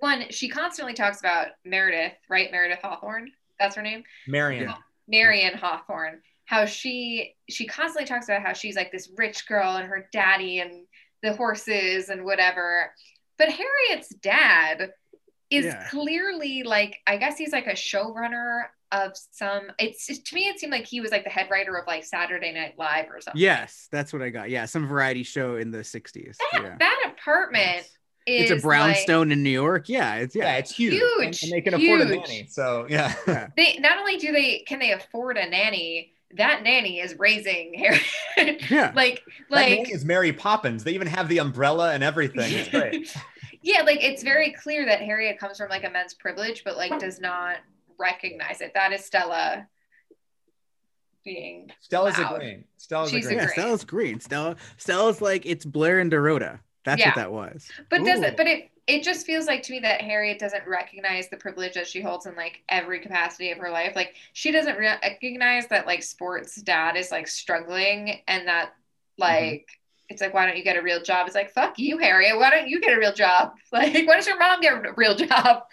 one, 0.00 0.26
she 0.28 0.48
constantly 0.48 0.92
talks 0.92 1.20
about 1.20 1.48
Meredith, 1.64 2.12
right? 2.28 2.50
Meredith 2.50 2.80
Hawthorne. 2.82 3.30
That's 3.58 3.76
her 3.76 3.80
name. 3.80 4.04
Marion. 4.26 4.70
Marion 5.08 5.54
Hawthorne. 5.56 6.20
How 6.44 6.66
she 6.66 7.34
she 7.48 7.66
constantly 7.66 8.06
talks 8.06 8.26
about 8.28 8.42
how 8.42 8.52
she's 8.52 8.76
like 8.76 8.92
this 8.92 9.10
rich 9.16 9.46
girl 9.46 9.76
and 9.76 9.88
her 9.88 10.08
daddy 10.12 10.58
and 10.58 10.86
the 11.22 11.32
horses 11.32 12.10
and 12.10 12.22
whatever. 12.24 12.92
But 13.38 13.48
Harriet's 13.48 14.10
dad 14.16 14.92
is 15.48 15.64
Yeah. 15.66 15.88
clearly 15.88 16.64
like 16.64 16.98
I 17.06 17.16
guess 17.16 17.38
he's 17.38 17.52
like 17.52 17.66
a 17.66 17.72
showrunner 17.72 18.64
of 18.92 19.12
some. 19.32 19.62
It's 19.78 20.06
to 20.06 20.34
me 20.34 20.42
it 20.48 20.58
seemed 20.60 20.72
like 20.72 20.86
he 20.86 21.00
was 21.00 21.10
like 21.10 21.24
the 21.24 21.30
head 21.30 21.48
writer 21.50 21.76
of 21.76 21.86
like 21.86 22.04
Saturday 22.04 22.52
Night 22.52 22.74
Live 22.78 23.06
or 23.10 23.20
something. 23.20 23.40
Yes, 23.40 23.88
that's 23.90 24.12
what 24.12 24.22
I 24.22 24.30
got. 24.30 24.50
Yeah, 24.50 24.64
some 24.66 24.86
variety 24.86 25.22
show 25.22 25.56
in 25.56 25.70
the 25.70 25.78
60s. 25.78 26.36
That, 26.52 26.62
Yeah. 26.62 26.76
that 26.78 27.12
apartment 27.16 27.88
is 28.26 28.42
It's 28.42 28.50
a 28.50 28.54
like- 28.54 28.62
brownstone 28.62 29.32
in 29.32 29.42
New 29.42 29.50
York. 29.50 29.88
Yeah, 29.88 30.16
it's 30.16 30.34
Yeah, 30.36 30.44
yeah. 30.44 30.56
it's 30.56 30.74
huge. 30.74 30.94
Huge, 30.94 31.42
And, 31.42 31.42
and 31.42 31.52
they 31.52 31.60
can 31.60 31.74
afford 31.74 32.00
a 32.02 32.04
nanny. 32.06 32.46
So 32.48 32.86
yeah. 32.88 33.14
they 33.56 33.78
not 33.78 33.98
only 33.98 34.16
do 34.16 34.32
they 34.32 34.60
can 34.66 34.78
they 34.78 34.92
afford 34.92 35.36
a 35.36 35.48
nanny, 35.48 36.12
that 36.36 36.62
nanny 36.62 37.00
is 37.00 37.16
raising 37.18 37.74
Harriet. 37.74 38.02
Yeah. 38.70 38.92
like 38.94 39.22
like 39.50 39.68
nanny 39.78 39.92
is 39.92 40.04
Mary 40.04 40.32
Poppins. 40.32 40.84
They 40.84 40.92
even 40.92 41.06
have 41.08 41.28
the 41.28 41.38
umbrella 41.38 41.92
and 41.92 42.02
everything. 42.04 42.52
It's 42.52 42.68
great. 42.70 43.14
yeah, 43.62 43.82
like 43.82 44.02
it's 44.02 44.22
very 44.22 44.52
clear 44.52 44.84
that 44.86 45.00
Harriet 45.00 45.38
comes 45.38 45.58
from 45.58 45.68
like 45.68 45.84
immense 45.84 46.14
privilege, 46.14 46.62
but 46.64 46.76
like 46.76 46.98
does 46.98 47.20
not 47.20 47.56
recognize 47.98 48.60
it. 48.60 48.74
That 48.74 48.92
is 48.92 49.04
Stella 49.04 49.66
being 51.24 51.70
Stella's 51.80 52.18
Loud. 52.18 52.34
agreeing. 52.34 52.64
Stella's 52.76 53.10
She's 53.10 53.24
agreeing. 53.26 53.42
yeah. 53.42 53.52
Stella's 53.52 53.84
green. 53.84 54.20
Stella 54.20 54.56
Stella's 54.76 55.20
like 55.20 55.46
it's 55.46 55.64
Blair 55.64 55.98
and 56.00 56.12
Dorota. 56.12 56.60
That's 56.84 57.00
Yeah. 57.00 57.08
what 57.08 57.16
that 57.16 57.32
was. 57.32 57.68
but 57.88 58.04
does 58.04 58.20
Ooh. 58.20 58.24
it 58.24 58.36
but 58.36 58.46
it 58.46 58.70
it 58.86 59.02
just 59.02 59.24
feels 59.24 59.46
like 59.46 59.62
to 59.62 59.72
me 59.72 59.80
that 59.80 60.02
Harriet 60.02 60.38
doesn't 60.38 60.66
recognize 60.66 61.30
the 61.30 61.38
privilege 61.38 61.72
that 61.74 61.86
she 61.86 62.02
holds 62.02 62.26
in 62.26 62.36
like 62.36 62.62
every 62.68 63.00
capacity 63.00 63.50
of 63.50 63.58
her 63.58 63.70
life. 63.70 63.96
Like 63.96 64.14
she 64.34 64.50
doesn't 64.50 64.76
re- 64.76 64.98
recognize 65.02 65.66
that 65.68 65.86
like 65.86 66.02
sports 66.02 66.56
dad 66.60 66.96
is 66.96 67.10
like 67.10 67.26
struggling 67.26 68.20
and 68.28 68.46
that 68.46 68.68
mm-hmm. 68.68 69.22
like 69.22 69.68
it's 70.14 70.22
like 70.22 70.32
why 70.32 70.46
don't 70.46 70.56
you 70.56 70.64
get 70.64 70.76
a 70.76 70.82
real 70.82 71.02
job? 71.02 71.26
It's 71.26 71.34
like 71.36 71.52
fuck 71.52 71.78
you, 71.78 71.98
Harriet. 71.98 72.38
Why 72.38 72.48
don't 72.50 72.68
you 72.68 72.80
get 72.80 72.96
a 72.96 72.98
real 72.98 73.12
job? 73.12 73.52
Like 73.72 73.92
why 74.06 74.16
does 74.16 74.26
your 74.26 74.38
mom 74.38 74.60
get 74.60 74.72
a 74.72 74.92
real 74.96 75.14
job? 75.16 75.64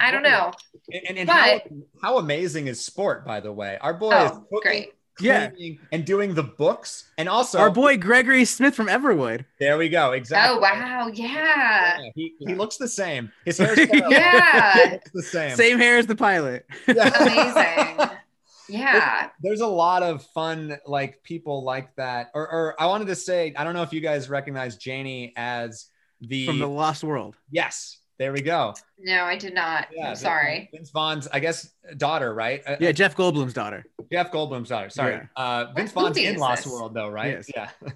I 0.00 0.10
don't 0.10 0.22
know. 0.22 0.50
And, 0.92 1.02
and, 1.10 1.18
and 1.18 1.26
But- 1.28 1.34
how, 1.34 1.60
how 2.02 2.18
amazing 2.18 2.66
is 2.66 2.84
sport, 2.84 3.24
by 3.26 3.40
the 3.40 3.52
way? 3.52 3.78
Our 3.80 3.94
boy 3.94 4.12
is 4.24 4.30
Oh, 4.32 4.46
cooking, 4.52 4.60
great. 4.60 4.88
Yeah. 5.20 5.50
and 5.92 6.04
doing 6.04 6.34
the 6.34 6.42
books. 6.42 7.10
And 7.18 7.28
also, 7.28 7.58
Our 7.60 7.70
boy 7.70 7.96
Gregory 7.98 8.44
Smith 8.44 8.74
from 8.74 8.88
Everwood. 8.88 9.44
there 9.60 9.78
we 9.78 9.88
go. 9.88 10.10
Exactly. 10.12 10.56
Oh 10.56 10.60
wow, 10.60 11.08
yeah. 11.12 12.00
Yeah, 12.02 12.10
he, 12.16 12.34
he 12.40 12.54
looks 12.54 12.78
the 12.78 12.88
same. 12.88 13.30
His 13.44 13.58
hair's 13.62 13.78
Yeah. 13.78 14.96
The 15.14 15.22
same. 15.22 15.54
Same 15.56 15.78
hair 15.78 15.98
as 15.98 16.06
the 16.06 16.16
pilot. 16.16 16.66
Amazing. 16.88 18.10
Yeah. 18.68 19.28
There's 19.40 19.60
a 19.60 19.66
lot 19.66 20.02
of 20.02 20.22
fun, 20.34 20.78
like 20.86 21.22
people 21.22 21.64
like 21.64 21.94
that. 21.96 22.30
Or, 22.34 22.42
or 22.50 22.74
I 22.80 22.86
wanted 22.86 23.06
to 23.08 23.14
say, 23.16 23.54
I 23.56 23.64
don't 23.64 23.74
know 23.74 23.82
if 23.82 23.92
you 23.92 24.00
guys 24.00 24.28
recognize 24.28 24.76
Janie 24.76 25.32
as 25.36 25.86
the, 26.20 26.46
from 26.46 26.58
the 26.58 26.68
Lost 26.68 27.04
World. 27.04 27.36
yes. 27.50 27.98
There 28.16 28.32
we 28.32 28.42
go. 28.42 28.74
No, 28.96 29.24
I 29.24 29.36
did 29.36 29.54
not. 29.54 29.88
Yeah, 29.92 30.10
I'm 30.10 30.14
sorry. 30.14 30.70
Vince 30.72 30.90
Vaughn's, 30.90 31.26
I 31.32 31.40
guess, 31.40 31.68
daughter, 31.96 32.32
right? 32.32 32.62
Uh, 32.64 32.76
Yeah, 32.78 32.92
Jeff 32.92 33.16
Goldblum's 33.16 33.54
daughter. 33.54 33.84
Jeff 34.12 34.30
Goldblum's 34.30 34.68
daughter. 34.68 34.88
Sorry. 34.88 35.14
Yeah. 35.14 35.26
Uh, 35.34 35.72
Vince 35.74 35.92
What 35.96 36.02
Vaughn's 36.14 36.18
in 36.18 36.36
Lost 36.36 36.62
this? 36.62 36.72
World, 36.72 36.94
though, 36.94 37.08
right? 37.08 37.32
Yes. 37.32 37.50
Yeah. 37.52 37.70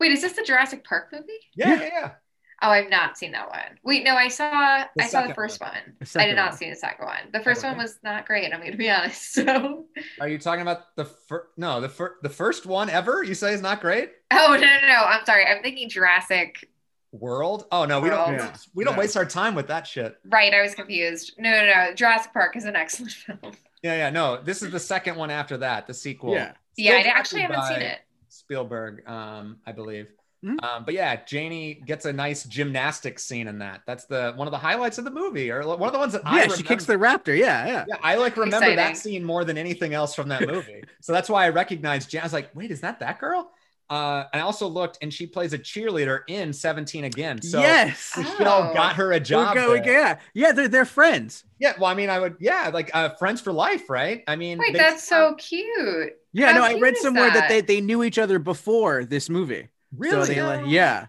Wait, 0.00 0.12
is 0.12 0.20
this 0.20 0.34
the 0.34 0.42
Jurassic 0.42 0.84
Park 0.84 1.08
movie? 1.14 1.32
Yeah, 1.56 1.80
yeah, 1.80 1.88
yeah. 1.92 2.10
Oh, 2.60 2.70
I've 2.70 2.90
not 2.90 3.16
seen 3.16 3.32
that 3.32 3.48
one. 3.48 3.78
Wait, 3.84 4.02
no, 4.04 4.16
I 4.16 4.26
saw 4.28 4.50
I 4.98 5.06
saw 5.06 5.26
the 5.28 5.34
first 5.34 5.60
one. 5.60 5.70
The 6.00 6.20
I 6.20 6.26
did 6.26 6.34
not 6.36 6.50
one. 6.50 6.58
see 6.58 6.68
the 6.70 6.74
second 6.76 7.06
one. 7.06 7.18
The 7.32 7.40
first 7.40 7.60
Okay. 7.60 7.68
one 7.68 7.78
was 7.78 7.98
not 8.02 8.26
great. 8.26 8.52
I'm 8.52 8.58
going 8.60 8.72
to 8.72 8.76
be 8.78 8.90
honest. 8.90 9.32
So, 9.34 9.86
Are 10.20 10.28
you 10.28 10.38
talking 10.38 10.62
about 10.62 10.96
the 10.96 11.04
first? 11.04 11.46
No, 11.56 11.80
the 11.80 11.88
first, 11.88 12.14
the 12.22 12.28
first 12.28 12.66
one 12.66 12.90
ever. 12.90 13.22
You 13.22 13.34
say 13.34 13.52
is 13.54 13.62
not 13.62 13.80
great. 13.80 14.10
oh 14.32 14.48
no, 14.50 14.56
no, 14.66 14.86
no. 14.88 15.04
I'm 15.06 15.24
sorry. 15.24 15.46
I'm 15.46 15.62
thinking 15.62 15.88
Jurassic. 15.88 16.68
World. 17.10 17.64
Oh 17.72 17.86
no, 17.86 18.00
we 18.00 18.10
don't. 18.10 18.34
Yeah. 18.34 18.54
We 18.74 18.84
don't 18.84 18.92
Yeah. 18.94 18.98
waste 18.98 19.16
our 19.16 19.24
time 19.24 19.54
with 19.54 19.68
that 19.68 19.86
shit. 19.86 20.18
Right, 20.26 20.52
I 20.52 20.60
was 20.60 20.74
confused. 20.74 21.32
No, 21.38 21.50
no, 21.50 21.64
no. 21.64 21.94
Jurassic 21.94 22.34
Park 22.34 22.54
is 22.54 22.66
an 22.66 22.76
excellent 22.76 23.12
film. 23.26 23.38
Yeah, 23.82 23.94
yeah. 23.96 24.10
No, 24.10 24.42
this 24.42 24.62
is 24.62 24.70
the 24.70 24.78
second 24.80 25.16
one 25.16 25.30
after 25.30 25.56
that, 25.56 25.86
the 25.86 25.94
sequel. 25.94 26.34
Yeah. 26.34 26.52
yeah, 26.76 26.92
I 26.96 27.00
actually 27.04 27.40
haven't 27.40 27.62
seen 27.64 27.80
it. 27.80 28.00
Spielberg, 28.28 29.08
um, 29.08 29.56
I 29.66 29.72
believe. 29.72 30.08
Mhm. 30.44 30.62
Um, 30.62 30.84
but 30.84 30.94
yeah, 30.94 31.16
Janie 31.24 31.74
gets 31.84 32.04
a 32.04 32.12
nice 32.12 32.44
gymnastics 32.44 33.24
scene 33.24 33.48
in 33.48 33.58
that. 33.58 33.80
That's 33.86 34.04
the 34.04 34.32
one 34.36 34.46
of 34.46 34.52
the 34.52 34.58
highlights 34.58 34.98
of 34.98 35.04
the 35.04 35.10
movie, 35.10 35.50
or 35.50 35.66
one 35.66 35.88
of 35.88 35.92
the 35.92 35.98
ones 35.98 36.12
that 36.12 36.22
I 36.24 36.30
Yeah, 36.36 36.42
remember. 36.42 36.56
she 36.56 36.62
kicks 36.62 36.84
the 36.84 36.94
raptor. 36.94 37.36
Yeah, 37.36 37.66
yeah. 37.66 37.84
Yeah, 37.88 37.96
I 38.02 38.14
like 38.16 38.36
remember 38.36 38.76
that 38.76 38.96
scene 38.96 39.24
more 39.24 39.44
than 39.44 39.58
anything 39.58 39.94
else 39.94 40.14
from 40.14 40.28
that 40.28 40.46
movie. 40.46 40.82
so 41.00 41.12
that's 41.12 41.28
why 41.28 41.44
I 41.44 41.48
recognized 41.48 42.10
Jan. 42.10 42.22
I 42.22 42.24
was 42.24 42.32
like, 42.32 42.54
wait, 42.54 42.70
is 42.70 42.82
that 42.82 43.00
that 43.00 43.18
girl? 43.18 43.50
Uh, 43.90 44.24
and 44.34 44.42
I 44.42 44.44
also 44.44 44.68
looked, 44.68 44.98
and 45.00 45.10
she 45.12 45.26
plays 45.26 45.54
a 45.54 45.58
cheerleader 45.58 46.20
in 46.28 46.52
17 46.52 47.04
again. 47.04 47.40
So 47.40 47.58
yes. 47.60 48.12
Michelle 48.18 48.68
Oh. 48.70 48.74
got 48.74 48.96
her 48.96 49.12
a 49.12 49.18
job. 49.20 49.54
go- 49.54 49.72
we 49.72 49.80
there. 49.80 49.84
go- 49.84 49.92
yeah, 49.92 50.18
yeah, 50.34 50.52
they're 50.52 50.68
they're 50.68 50.84
friends. 50.84 51.42
Yeah, 51.58 51.72
well, 51.80 51.90
I 51.90 51.94
mean, 51.94 52.10
I 52.10 52.18
would, 52.20 52.36
yeah, 52.38 52.70
like 52.72 52.90
uh, 52.94 53.08
friends 53.16 53.40
for 53.40 53.50
life, 53.52 53.88
right? 53.90 54.22
I 54.28 54.36
mean, 54.36 54.58
Wait, 54.58 54.74
they- 54.74 54.78
that's 54.78 55.02
so 55.02 55.34
cute. 55.36 56.12
Yeah, 56.34 56.52
How 56.52 56.58
no, 56.58 56.64
I 56.64 56.78
read 56.78 56.96
somewhere 56.98 57.30
that? 57.30 57.34
that? 57.34 57.48
they 57.48 57.60
they 57.62 57.80
knew 57.80 58.04
each 58.04 58.18
other 58.18 58.38
before 58.38 59.04
this 59.06 59.28
movie. 59.30 59.68
Really. 59.96 60.26
So 60.26 60.32
they 60.34 60.42
like, 60.42 60.60
Oh. 60.62 60.66
yeah. 60.68 61.06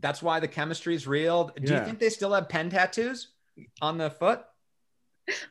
that's 0.00 0.22
why 0.22 0.40
the 0.40 0.48
chemistry 0.48 0.94
is 0.94 1.06
real. 1.06 1.50
Do 1.62 1.74
you 1.74 1.80
think 1.84 1.98
they 1.98 2.10
still 2.10 2.32
have 2.32 2.48
pen 2.48 2.70
tattoos 2.70 3.28
on 3.82 3.98
the 3.98 4.10
foot? 4.10 4.42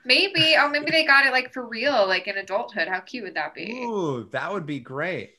Maybe, 0.05 0.55
oh, 0.57 0.69
maybe 0.69 0.89
they 0.89 1.05
got 1.05 1.25
it 1.27 1.31
like 1.31 1.53
for 1.53 1.65
real, 1.67 2.07
like 2.07 2.27
in 2.27 2.37
adulthood. 2.37 2.87
How 2.87 2.99
cute 3.01 3.25
would 3.25 3.35
that 3.35 3.53
be? 3.53 3.71
Ooh, 3.83 4.27
that 4.31 4.51
would 4.51 4.65
be 4.65 4.79
great. 4.79 5.35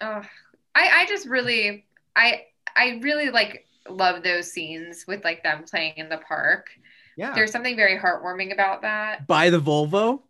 Oh, 0.00 0.22
I, 0.76 0.88
I 1.02 1.06
just 1.08 1.26
really, 1.26 1.84
I, 2.14 2.42
I 2.76 3.00
really 3.02 3.30
like 3.30 3.66
love 3.88 4.22
those 4.22 4.50
scenes 4.52 5.04
with 5.08 5.24
like 5.24 5.42
them 5.42 5.64
playing 5.68 5.94
in 5.96 6.08
the 6.08 6.18
park. 6.18 6.68
Yeah. 7.16 7.32
There's 7.34 7.50
something 7.50 7.74
very 7.76 7.98
heartwarming 7.98 8.52
about 8.52 8.82
that. 8.82 9.26
By 9.26 9.50
the 9.50 9.60
Volvo. 9.60 10.22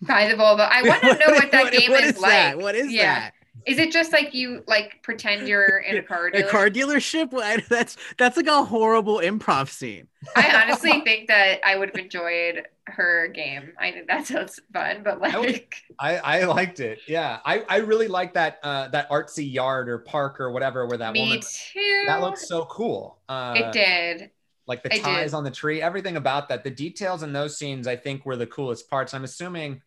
By 0.00 0.28
the 0.28 0.34
Volvo, 0.34 0.60
I 0.68 0.82
want 0.82 1.00
to 1.02 1.08
know 1.08 1.34
what 1.34 1.50
that 1.52 1.64
What- 1.64 1.72
game 1.72 1.90
what 1.90 2.04
is, 2.04 2.16
is 2.16 2.20
like. 2.22 2.56
What 2.56 2.74
is 2.74 2.90
Yeah. 2.90 3.14
that? 3.20 3.34
Is 3.66 3.78
it 3.78 3.92
just 3.92 4.12
like 4.12 4.34
you 4.34 4.64
like 4.66 5.02
pretend 5.02 5.46
you're 5.46 5.78
in 5.86 5.96
a 5.96 6.02
car 6.02 6.30
A 6.34 6.42
car 6.42 6.68
dealership? 6.68 7.30
Well, 7.32 7.58
That's 7.68 7.96
that's 8.18 8.36
like 8.36 8.46
a 8.46 8.64
horrible 8.64 9.18
improv 9.18 9.68
scene. 9.68 10.08
I 10.36 10.62
honestly 10.62 11.00
think 11.02 11.28
that 11.28 11.60
I 11.64 11.76
would 11.76 11.90
have 11.90 11.96
enjoyed 12.04 12.62
her 12.86 13.28
game. 13.28 13.72
I 13.78 13.92
think 13.92 14.08
that 14.08 14.26
sounds 14.26 14.58
fun, 14.72 15.02
but 15.02 15.20
like, 15.20 15.76
I, 15.98 16.16
I 16.18 16.44
liked 16.44 16.80
it. 16.80 17.00
Yeah. 17.06 17.40
I, 17.44 17.64
I 17.68 17.76
really 17.78 18.08
like 18.08 18.34
that 18.34 18.58
uh 18.62 18.88
that 18.88 19.08
artsy 19.10 19.50
yard 19.50 19.88
or 19.88 19.98
park 19.98 20.40
or 20.40 20.50
whatever 20.50 20.86
where 20.86 20.98
that 20.98 21.12
me 21.12 21.20
woman 21.20 21.40
too. 21.40 22.04
that 22.06 22.20
looks 22.20 22.46
so 22.48 22.64
cool. 22.66 23.18
Uh 23.28 23.54
It 23.56 23.72
did. 23.72 24.30
like 24.66 24.82
the 24.82 24.90
ties 24.90 25.34
on 25.34 25.44
the 25.44 25.50
tree, 25.50 25.82
everything 25.82 26.16
about 26.16 26.48
that. 26.48 26.64
The 26.64 26.70
details 26.70 27.22
in 27.22 27.32
those 27.32 27.58
scenes 27.58 27.86
I 27.86 27.96
think 27.96 28.24
were 28.24 28.36
the 28.36 28.46
coolest 28.46 28.88
parts. 28.88 29.14
I'm 29.14 29.24
assuming 29.24 29.82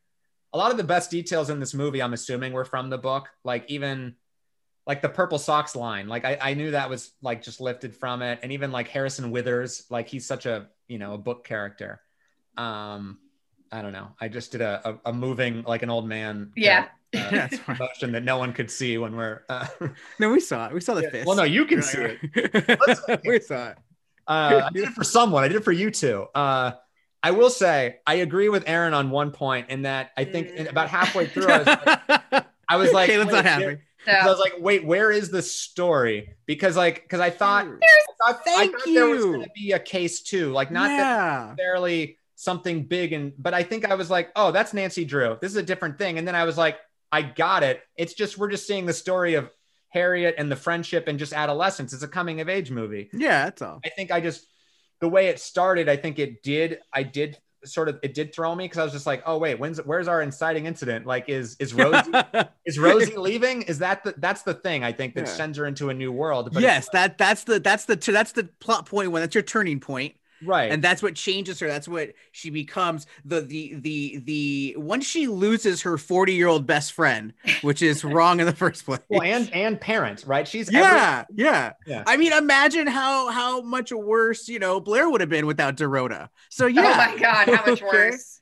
a 0.56 0.58
lot 0.58 0.72
of 0.72 0.78
the 0.78 0.84
best 0.86 1.12
details 1.12 1.50
in 1.50 1.60
this 1.60 1.74
movie, 1.74 2.02
I'm 2.02 2.14
assuming, 2.14 2.54
were 2.54 2.64
from 2.66 2.90
the 2.90 2.98
book. 2.98 3.28
Like 3.44 3.66
even 3.68 4.16
like 4.88 5.02
the 5.02 5.10
purple 5.10 5.38
socks 5.38 5.76
line. 5.76 6.08
Like 6.08 6.24
I, 6.26 6.38
I 6.42 6.54
knew 6.54 6.72
that 6.72 6.90
was 6.90 7.12
like 7.22 7.42
just 7.44 7.60
lifted 7.60 7.94
from 7.96 8.22
it. 8.22 8.40
And 8.42 8.52
even 8.54 8.72
like 8.72 8.88
Harrison 8.88 9.32
Withers, 9.32 9.86
like 9.90 10.08
he's 10.08 10.26
such 10.26 10.46
a 10.46 10.68
you 10.88 10.98
know, 10.98 11.14
a 11.14 11.18
book 11.18 11.44
character. 11.46 12.00
Um 12.58 13.20
I 13.72 13.82
don't 13.82 13.92
know. 13.94 14.10
I 14.22 14.30
just 14.30 14.52
did 14.54 14.62
a, 14.62 14.82
a, 15.06 15.10
a 15.10 15.14
moving 15.14 15.64
like 15.64 15.84
an 15.84 15.90
old 15.90 16.08
man 16.08 16.52
Yeah. 16.56 16.88
uh, 17.18 17.30
That's 17.32 17.58
fine. 17.58 17.78
motion 17.80 18.12
that 18.14 18.24
no 18.24 18.38
one 18.38 18.54
could 18.54 18.72
see 18.72 18.98
when 18.98 19.16
we're 19.18 19.42
uh, 19.50 19.68
No, 20.20 20.30
we 20.30 20.40
saw 20.40 20.68
it. 20.68 20.74
We 20.74 20.80
saw 20.80 20.94
the 20.94 21.02
Yeah, 21.02 21.10
fist. 21.10 21.28
well 21.28 21.36
no 21.36 21.44
you 21.44 21.66
can 21.66 21.82
see 21.82 21.98
it 21.98 22.20
it. 22.36 23.22
we 23.26 23.40
saw 23.42 23.70
it. 23.72 23.78
uh, 24.28 24.62
I 24.66 24.70
did 24.74 24.88
it 24.88 24.94
for 24.94 25.04
someone. 25.04 25.44
I 25.44 25.48
did 25.50 25.58
it 25.58 25.64
for 25.66 25.74
you 25.74 25.92
two. 25.92 26.28
Uh, 26.34 26.72
I 27.26 27.32
will 27.32 27.50
say 27.50 27.98
I 28.06 28.16
agree 28.16 28.50
with 28.50 28.66
Aaron 28.68 28.94
on 28.94 29.10
one 29.10 29.32
point 29.32 29.72
in 29.72 29.82
that 29.82 30.12
I 30.16 30.26
think 30.26 30.50
in 30.50 30.68
about 30.68 30.90
halfway 30.90 31.26
mm. 31.26 31.32
through 31.32 31.48
I 31.48 31.58
was 31.58 31.66
like, 31.66 32.46
I 32.70 32.78
was 32.78 32.94
like, 32.94 33.10
Caitlin's 33.10 33.32
not 33.32 33.46
happy. 33.46 33.80
'cause 34.06 34.26
I 34.26 34.28
was 34.28 34.38
like, 34.38 34.54
wait, 34.60 34.86
where 34.86 35.12
is 35.12 35.32
the 35.32 35.42
story? 35.42 36.36
Because 36.46 36.78
like, 36.78 37.02
because 37.02 37.20
I 37.20 37.32
thought, 37.32 37.66
I 37.66 38.32
thought, 38.32 38.42
I 38.46 38.68
thought 38.68 38.80
there 38.86 39.08
was 39.08 39.26
going 39.26 39.42
to 39.42 39.50
be 39.56 39.72
a 39.72 39.80
case 39.80 40.22
too, 40.22 40.52
like 40.52 40.70
not 40.70 40.90
that 40.90 40.98
yeah. 40.98 41.46
necessarily 41.50 42.20
something 42.36 42.84
big, 42.84 43.12
and 43.12 43.34
but 43.40 43.56
I 43.56 43.64
think 43.64 43.86
I 43.86 43.96
was 43.96 44.12
like, 44.12 44.32
oh, 44.36 44.52
that's 44.52 44.76
Nancy 44.76 45.04
Drew. 45.04 45.40
This 45.42 45.50
is 45.50 45.58
a 45.58 45.64
different 45.64 45.98
thing, 45.98 46.20
and 46.20 46.28
then 46.28 46.36
I 46.36 46.44
was 46.44 46.60
like, 46.60 46.78
I 47.12 47.24
got 47.24 47.64
it. 47.64 47.82
It's 47.98 48.14
just 48.14 48.38
we're 48.38 48.52
just 48.52 48.68
seeing 48.68 48.86
the 48.86 48.94
story 48.94 49.34
of 49.34 49.50
Harriet 49.90 50.36
and 50.38 50.52
the 50.52 50.56
friendship 50.56 51.08
and 51.08 51.18
just 51.18 51.34
adolescence. 51.34 51.92
It's 51.92 52.04
a 52.04 52.08
coming 52.08 52.40
of 52.40 52.50
age 52.50 52.70
movie. 52.70 53.10
Yeah, 53.14 53.46
that's 53.46 53.64
all. 53.64 53.80
I 53.84 53.90
think 53.90 54.12
I 54.12 54.22
just 54.22 54.46
the 55.02 55.10
way 55.10 55.28
it 55.28 55.40
started, 55.40 55.90
I 55.90 55.98
think 55.98 56.20
it 56.20 56.42
did. 56.44 56.80
I 56.94 57.04
did 57.04 57.38
sort 57.66 57.90
of 57.90 57.98
it 58.04 58.14
did 58.14 58.32
throw 58.34 58.54
me 58.54 58.66
because 58.66 58.78
I 58.78 58.84
was 58.84 58.94
just 58.94 59.08
like, 59.08 59.24
oh 59.26 59.38
wait, 59.40 59.60
when's 59.60 59.80
where's 59.80 60.08
our 60.08 60.22
inciting 60.22 60.66
incident? 60.68 61.06
Like, 61.06 61.30
is 61.30 61.56
is 61.60 61.74
Rosie 61.74 62.12
is 62.66 62.78
Rosie 62.80 63.18
leaving? 63.18 63.64
Is 63.64 63.80
that 63.80 64.04
the 64.04 64.14
that's 64.18 64.44
the 64.44 64.54
thing 64.54 64.84
I 64.84 64.92
think 64.92 65.16
that 65.16 65.26
Yeah. 65.26 65.34
sends 65.34 65.58
her 65.58 65.66
into 65.66 65.90
a 65.90 65.94
new 65.94 66.12
world? 66.12 66.52
But 66.54 66.62
yes, 66.62 66.88
it's- 66.88 66.90
that 66.94 67.18
that's 67.18 67.44
the 67.46 67.60
that's 67.60 67.86
the 67.86 67.96
that's 67.96 68.34
the 68.34 68.44
plot 68.60 68.86
point 68.86 69.12
when 69.12 69.22
that's 69.22 69.34
your 69.36 69.42
turning 69.44 69.80
point. 69.80 70.16
Right. 70.44 70.72
and 70.72 70.84
that's 70.84 71.02
what 71.04 71.16
changes 71.16 71.60
her 71.60 71.68
that's 71.68 71.88
what 71.88 72.14
she 72.32 72.50
becomes 72.50 73.06
the 73.24 73.42
the 73.42 73.76
the 73.76 74.22
the 74.26 74.76
once 74.78 75.06
she 75.06 75.28
loses 75.28 75.82
her 75.84 75.98
40 75.98 76.34
year 76.34 76.48
old 76.48 76.66
best 76.66 76.94
friend 76.94 77.34
which 77.62 77.82
is 77.82 78.04
wrong 78.04 78.40
in 78.40 78.46
the 78.46 78.56
first 78.56 78.86
place 78.86 79.00
well, 79.10 79.22
and 79.22 79.52
and 79.54 79.80
parents, 79.80 80.26
right? 80.26 80.48
She's 80.48 80.68
every- 80.70 80.80
yeah 80.82 81.24
yeah 81.36 81.72
Yeah. 81.86 82.04
i 82.08 82.18
mean 82.18 82.34
imagine 82.34 82.88
how 82.88 83.30
how 83.32 83.62
much 83.62 83.92
worse 83.92 84.48
you 84.48 84.60
know 84.60 84.80
blair 84.80 85.10
would 85.10 85.22
have 85.22 85.30
been 85.30 85.46
without 85.48 85.78
dorota 85.78 86.30
so 86.50 86.66
Oh 86.66 86.70
yeah 86.70 87.12
my 87.14 87.18
god, 87.20 87.48
how 87.50 87.66
much 87.66 87.82
Okay. 87.84 87.86
worse. 87.86 88.42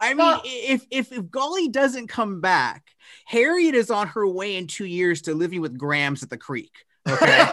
i 0.00 0.08
mean 0.10 0.18
Well- 0.18 0.42
if 0.44 0.84
if 0.90 1.12
if 1.12 1.30
golly 1.30 1.68
doesn't 1.68 2.08
come 2.08 2.40
back 2.40 2.82
harriet 3.24 3.74
is 3.74 3.90
on 3.90 4.08
her 4.08 4.26
way 4.26 4.56
in 4.56 4.66
two 4.66 4.84
years 4.86 5.22
to 5.22 5.34
living 5.34 5.60
with 5.60 5.78
grams 5.78 6.22
at 6.22 6.30
the 6.30 6.36
creek 6.38 6.84
okay 7.08 7.44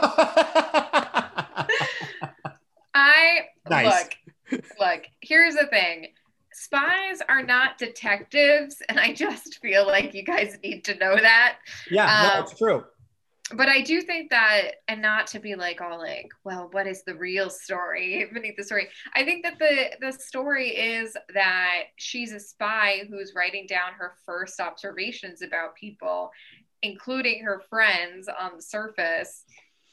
I 2.95 3.47
Nice. 3.69 4.09
look, 4.51 4.61
look, 4.79 5.03
here's 5.21 5.55
the 5.55 5.67
thing. 5.67 6.07
Spies 6.51 7.19
are 7.29 7.41
not 7.43 7.77
detectives, 7.77 8.81
and 8.89 8.99
I 8.99 9.13
just 9.13 9.59
feel 9.59 9.87
like 9.87 10.13
you 10.13 10.23
guys 10.23 10.57
need 10.63 10.83
to 10.85 10.95
know 10.95 11.15
that. 11.15 11.57
yeah, 11.89 12.29
no, 12.31 12.39
Um, 12.39 12.43
it's 12.43 12.57
true. 12.57 12.83
But 13.55 13.67
I 13.69 13.81
do 13.81 14.01
think 14.01 14.29
that, 14.29 14.75
and 14.87 15.01
not 15.01 15.27
to 15.27 15.39
be 15.39 15.55
like 15.55 15.81
all 15.81 15.97
like, 15.97 16.29
well, 16.43 16.69
what 16.71 16.87
is 16.87 17.03
the 17.03 17.15
real 17.15 17.49
story 17.49 18.25
beneath 18.33 18.55
the 18.55 18.63
story? 18.63 18.87
I 19.13 19.23
think 19.25 19.43
that 19.43 19.59
the 19.59 19.91
the 19.99 20.11
story 20.11 20.69
is 20.69 21.15
that 21.33 21.83
she's 21.97 22.31
a 22.31 22.39
spy 22.39 23.03
who's 23.09 23.33
writing 23.35 23.65
down 23.67 23.93
her 23.97 24.13
first 24.25 24.59
observations 24.59 25.41
about 25.41 25.75
people, 25.75 26.31
including 26.83 27.43
her 27.43 27.61
friends 27.69 28.27
on 28.27 28.51
the 28.55 28.61
surface, 28.61 29.43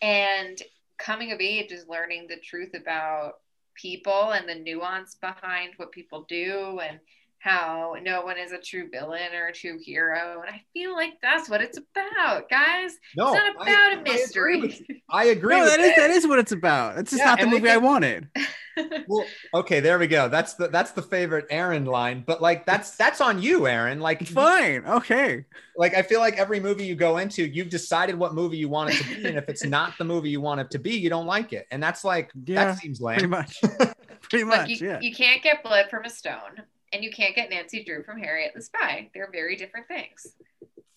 and 0.01 0.63
coming 0.99 1.33
of 1.33 1.41
age 1.41 1.73
is 1.73 1.87
learning 1.89 2.27
the 2.29 2.37
truth 2.37 2.75
about 2.75 3.35
people 3.75 4.33
and 4.33 4.49
the 4.49 4.55
nuance 4.55 5.15
behind 5.15 5.73
what 5.77 5.93
people 5.93 6.25
do 6.29 6.81
and 6.81 7.01
how 7.41 7.97
no 8.03 8.23
one 8.23 8.39
is 8.39 8.53
a 8.53 8.59
true 8.59 8.89
villain 8.91 9.35
or 9.35 9.49
a 9.49 9.53
true 9.53 9.79
hero. 9.83 10.41
And 10.43 10.51
I 10.55 10.63
feel 10.73 10.93
like 10.95 11.15
that's 11.23 11.49
what 11.49 11.61
it's 11.63 11.79
about, 11.79 12.49
guys. 12.51 12.93
No, 13.15 13.35
it's 13.35 13.35
not 13.35 13.63
about 13.63 13.99
I 13.99 13.99
a 13.99 14.03
agree 14.03 14.13
mystery. 14.13 14.61
with 14.61 14.81
you. 14.89 14.97
I 15.11 15.25
agree. 15.27 15.57
no 15.57 15.65
that 15.67 15.81
is 15.81 15.95
that 15.95 16.11
is 16.11 16.27
what 16.27 16.39
it's 16.39 16.53
about 16.53 16.97
That's 16.97 17.11
just 17.11 17.25
Yeah, 17.25 17.31
not 17.31 17.41
the 17.41 17.47
and 17.47 17.51
I 17.51 17.53
movie 17.57 17.69
I, 17.71 17.77
wanted 17.79 18.29
Well, 19.07 19.37
okay, 19.53 19.81
there 19.81 19.99
we 19.99 20.07
go. 20.07 20.29
That's 20.29 20.55
the 20.55 20.69
that's 20.69 20.93
the 20.93 21.03
favorite 21.03 21.47
Aaron 21.51 21.85
line, 21.85 22.23
but 22.27 22.41
like 22.41 22.65
that's 22.65 22.97
that's 22.97 23.21
on 23.21 23.43
you, 23.43 23.67
Aaron. 23.67 23.99
Like 24.01 24.27
fine 24.27 24.85
okay 24.87 25.45
like 25.77 25.95
I 25.95 26.03
feel 26.03 26.21
like 26.21 26.37
every 26.39 26.61
movie 26.61 26.85
you 26.87 26.95
go 26.95 27.19
into, 27.19 27.45
you've 27.45 27.71
decided 27.71 28.17
what 28.17 28.35
movie 28.35 28.57
you 28.59 28.69
want 28.69 28.91
it 28.91 28.99
to 28.99 29.05
be, 29.05 29.29
and 29.29 29.39
if 29.39 29.49
it's 29.49 29.65
not 29.65 29.99
the 29.99 30.05
movie 30.05 30.31
you 30.31 30.41
want 30.41 30.61
it 30.61 30.71
to 30.73 30.79
be, 30.79 30.93
you 30.97 31.09
don't 31.11 31.27
like 31.27 31.53
it, 31.53 31.67
and 31.71 31.83
that's 31.83 32.05
like 32.05 32.31
Yeah, 32.47 32.65
that 32.67 32.79
seems 32.79 33.01
lame. 33.01 33.17
pretty 33.19 33.29
much 33.29 33.61
pretty 34.31 34.45
Look, 34.49 34.69
much 34.69 34.69
you, 34.69 34.79
yeah 34.81 35.01
you 35.01 35.15
can't 35.15 35.43
get 35.43 35.63
blood 35.63 35.87
from 35.91 36.05
a 36.05 36.11
stone, 36.11 36.63
and 36.93 37.03
you 37.05 37.11
can't 37.11 37.35
get 37.35 37.51
Nancy 37.51 37.85
Drew 37.85 38.03
from 38.03 38.19
Harriet 38.19 38.53
the 38.55 38.63
Spy. 38.63 39.11
They're 39.15 39.31
very 39.31 39.57
different 39.57 39.87
things. 39.89 40.27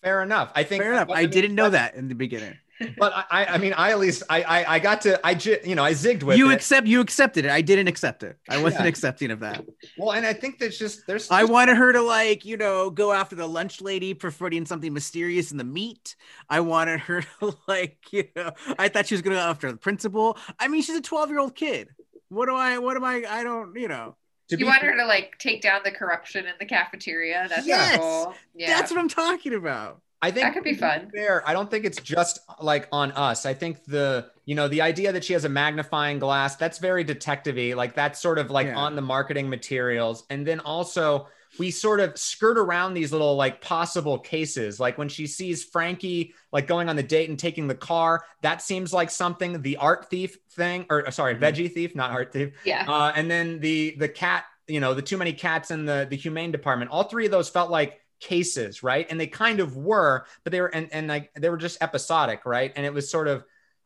Fair 0.02 0.22
enough. 0.22 0.52
I 0.54 0.64
think 0.64 0.82
fair 0.82 0.92
enough 0.92 1.08
i 1.10 1.24
didn't 1.24 1.54
know 1.54 1.70
that 1.70 1.94
in 1.94 2.08
the 2.08 2.14
beginning 2.14 2.54
But 2.98 3.12
I, 3.30 3.44
I 3.46 3.58
mean, 3.58 3.72
I 3.72 3.92
at 3.92 4.00
least 4.00 4.24
I, 4.28 4.42
I, 4.42 4.74
I 4.74 4.78
got 4.80 5.00
to, 5.02 5.24
I, 5.24 5.34
j- 5.34 5.60
you 5.64 5.76
know, 5.76 5.84
I 5.84 5.92
zigged 5.92 6.24
with 6.24 6.36
you 6.36 6.50
it. 6.50 6.54
accept 6.54 6.86
you 6.88 7.00
accepted 7.00 7.44
it 7.44 7.50
i 7.52 7.60
didn't 7.60 7.86
accept 7.86 8.22
it 8.24 8.36
i 8.50 8.60
wasn't 8.60 8.82
Yeah. 8.82 8.88
accepting 8.88 9.30
of 9.30 9.40
that 9.40 9.64
well, 9.96 10.10
and 10.12 10.26
I 10.26 10.32
think 10.34 10.58
there's 10.58 10.76
just 10.78 11.06
there's. 11.06 11.30
i 11.30 11.40
just- 11.42 11.52
wanted 11.52 11.76
her 11.76 11.92
to 11.92 12.02
like 12.02 12.44
you 12.44 12.56
know 12.56 12.90
go 12.90 13.12
after 13.12 13.36
the 13.36 13.46
lunch 13.46 13.80
lady 13.80 14.12
preferring 14.12 14.66
something 14.66 14.92
mysterious 14.92 15.52
in 15.52 15.56
the 15.56 15.64
meat 15.64 16.16
i 16.50 16.58
wanted 16.60 16.98
her 17.00 17.22
to 17.40 17.56
like 17.68 17.98
you 18.12 18.24
know 18.36 18.50
i 18.78 18.88
thought 18.88 19.06
she 19.06 19.14
was 19.14 19.22
gonna 19.22 19.36
go 19.36 19.40
after 19.42 19.70
the 19.70 19.78
principal 19.78 20.36
i 20.58 20.66
mean 20.68 20.82
she's 20.82 20.96
a 20.96 21.00
12 21.00 21.30
year 21.30 21.38
old 21.38 21.54
kid 21.54 21.88
what 22.28 22.46
do 22.46 22.56
i 22.56 22.76
what 22.78 22.96
am 22.96 23.04
i 23.04 23.24
i 23.30 23.42
don't 23.44 23.74
you 23.78 23.86
know 23.88 24.16
to 24.48 24.58
You 24.58 24.66
want 24.66 24.80
fair- 24.80 24.92
her 24.92 24.98
to 24.98 25.06
like 25.06 25.38
take 25.38 25.62
down 25.62 25.80
the 25.84 25.90
corruption 25.90 26.46
in 26.46 26.52
the 26.58 26.66
cafeteria. 26.66 27.46
That's 27.48 27.66
Yes! 27.66 27.98
cool. 27.98 28.34
Yeah, 28.54 28.68
that's 28.78 28.90
what 28.90 29.00
i'm 29.00 29.08
talking 29.08 29.54
about 29.54 30.00
I 30.22 30.30
think 30.30 30.46
that 30.46 30.54
could 30.54 30.64
be 30.64 30.72
fun. 30.72 31.10
Fair. 31.14 31.46
I 31.46 31.52
don't 31.52 31.70
think 31.70 31.84
it's 31.84 32.00
just 32.00 32.38
like 32.58 32.88
on 32.92 33.12
us. 33.12 33.44
I 33.44 33.52
think 33.52 33.84
the 33.84 34.30
you 34.46 34.54
know 34.54 34.68
the 34.68 34.80
idea 34.80 35.12
that 35.12 35.22
she 35.22 35.34
has 35.34 35.44
a 35.44 35.50
magnifying 35.50 36.18
glass 36.18 36.56
that's 36.56 36.78
very 36.78 37.04
detective-y. 37.04 37.74
Like 37.74 37.94
that's 37.94 38.20
sort 38.22 38.38
of 38.38 38.50
like 38.50 38.68
Yeah. 38.68 38.76
on 38.76 38.96
the 38.96 39.02
marketing 39.02 39.50
materials, 39.50 40.24
and 40.30 40.46
then 40.46 40.60
also 40.60 41.28
we 41.58 41.70
sort 41.70 42.00
of 42.00 42.18
skirt 42.18 42.58
around 42.58 42.94
these 42.94 43.12
little 43.12 43.36
like 43.36 43.60
possible 43.60 44.18
cases. 44.18 44.80
Like 44.80 44.98
when 44.98 45.08
she 45.08 45.26
sees 45.26 45.62
Frankie 45.64 46.34
like 46.52 46.66
going 46.66 46.88
on 46.88 46.96
the 46.96 47.02
date 47.02 47.28
and 47.28 47.38
taking 47.38 47.68
the 47.68 47.74
car, 47.74 48.24
that 48.42 48.60
seems 48.62 48.92
like 48.92 49.10
something. 49.10 49.62
The 49.62 49.76
art 49.76 50.10
thief 50.10 50.38
thing, 50.52 50.86
or 50.90 51.10
sorry, 51.10 51.34
Mhm. 51.36 51.40
veggie 51.40 51.72
thief, 51.72 51.94
not 51.94 52.10
art 52.10 52.32
thief. 52.32 52.52
Yeah. 52.64 52.84
Uh, 52.88 53.12
and 53.14 53.30
then 53.30 53.60
the 53.60 53.94
the 53.98 54.08
cat, 54.08 54.44
you 54.66 54.80
know, 54.80 54.94
the 54.94 55.02
too 55.02 55.16
many 55.16 55.32
cats 55.32 55.70
in 55.70 55.84
the 55.84 56.06
the 56.08 56.16
humane 56.16 56.50
department. 56.52 56.90
All 56.90 57.04
three 57.04 57.26
of 57.26 57.30
those 57.30 57.48
felt 57.48 57.70
like 57.70 58.00
cases, 58.20 58.82
right? 58.82 59.06
And 59.10 59.20
they 59.20 59.26
kind 59.26 59.60
of 59.60 59.76
were, 59.76 60.26
but 60.44 60.52
they 60.52 60.60
were 60.60 60.74
and 60.74 60.88
and 60.92 61.08
like 61.08 61.30
they 61.34 61.50
were 61.50 61.56
just 61.56 61.82
episodic, 61.82 62.46
right? 62.46 62.72
And 62.74 62.84
it 62.86 62.92
was 62.92 63.10
sort 63.10 63.28
of, 63.28 63.44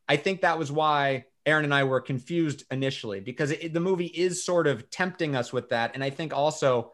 I 0.09 0.17
think 0.17 0.43
that 0.43 0.59
was 0.59 0.71
why 0.71 1.25
Aaron 1.45 1.65
and 1.65 1.75
I 1.75 1.85
were 1.85 2.01
confused 2.01 2.65
initially 2.71 3.21
because 3.21 3.51
it, 3.51 3.73
the 3.73 3.81
movie 3.81 4.07
is 4.07 4.45
sort 4.45 4.67
of 4.67 4.89
tempting 4.91 5.35
us 5.35 5.53
with 5.53 5.71
that, 5.71 5.93
and 5.95 6.05
I 6.05 6.11
think 6.11 6.35
also 6.35 6.93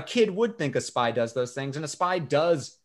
a 0.00 0.02
kid 0.02 0.30
would 0.30 0.56
think 0.58 0.74
a 0.76 0.80
spy 0.80 1.10
does 1.10 1.32
those 1.34 1.52
things, 1.54 1.76
and 1.76 1.84
a 1.84 1.88
spy 1.88 2.18
does. 2.18 2.76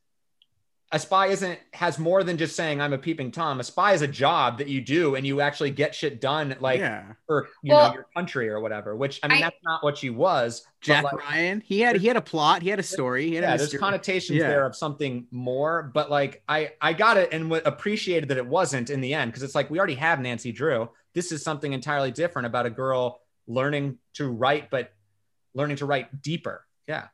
A 0.91 0.99
spy 0.99 1.27
isn't 1.27 1.59
has 1.73 1.97
more 1.97 2.23
than 2.23 2.37
just 2.37 2.55
saying 2.55 2.79
I'm 2.79 2.93
a 2.93 2.97
peeping 2.99 3.31
tom. 3.31 3.59
A 3.59 3.63
spy 3.63 3.93
is 3.93 4.03
a 4.03 4.07
job 4.07 4.59
that 4.59 4.67
you 4.67 4.81
do, 4.81 5.15
and 5.15 5.25
you 5.25 5.41
actually 5.41 5.71
get 5.71 5.95
shit 5.95 6.21
done, 6.21 6.55
like 6.59 6.79
yeah 6.79 7.13
for 7.25 7.47
you 7.63 7.73
Well- 7.73 7.87
know 7.89 7.93
your 7.95 8.07
country 8.15 8.49
or 8.49 8.59
whatever. 8.59 8.95
Which 8.95 9.19
I 9.23 9.27
mean, 9.27 9.39
I- 9.39 9.41
that's 9.47 9.55
not 9.63 9.83
what 9.83 9.97
she 9.97 10.09
was. 10.11 10.65
jack 10.81 11.03
like, 11.03 11.13
ryan 11.17 11.61
he 11.65 11.79
had 11.79 11.95
he 11.97 12.07
had 12.07 12.17
a 12.17 12.21
plot 12.21 12.61
he 12.61 12.69
had 12.69 12.77
a 12.79 12.83
story 12.83 13.27
he 13.29 13.35
had 13.35 13.43
a 13.43 13.47
yeah, 13.47 13.57
there's 13.57 13.73
connotations 13.73 14.37
Yeah. 14.37 14.47
there 14.47 14.65
of 14.67 14.75
something 14.75 15.25
more, 15.31 15.89
but 15.93 16.11
like 16.11 16.43
I 16.47 16.73
I 16.79 16.93
got 16.93 17.17
it 17.17 17.29
and 17.31 17.45
w- 17.45 17.63
appreciated 17.65 18.29
that 18.29 18.37
it 18.37 18.45
wasn't 18.45 18.89
in 18.91 19.01
the 19.01 19.15
end 19.15 19.31
because 19.31 19.41
it's 19.41 19.55
like 19.55 19.71
we 19.71 19.79
already 19.79 19.95
have 19.95 20.19
Nancy 20.19 20.51
Drew. 20.51 20.89
This 21.13 21.31
is 21.31 21.41
something 21.43 21.73
entirely 21.73 22.11
different 22.11 22.45
about 22.45 22.67
a 22.67 22.69
girl 22.69 23.21
learning 23.47 23.97
to 24.13 24.29
write, 24.29 24.69
but 24.69 24.93
learning 25.55 25.77
to 25.77 25.85
write 25.87 26.21
deeper. 26.21 26.65
Yeah, 26.87 27.07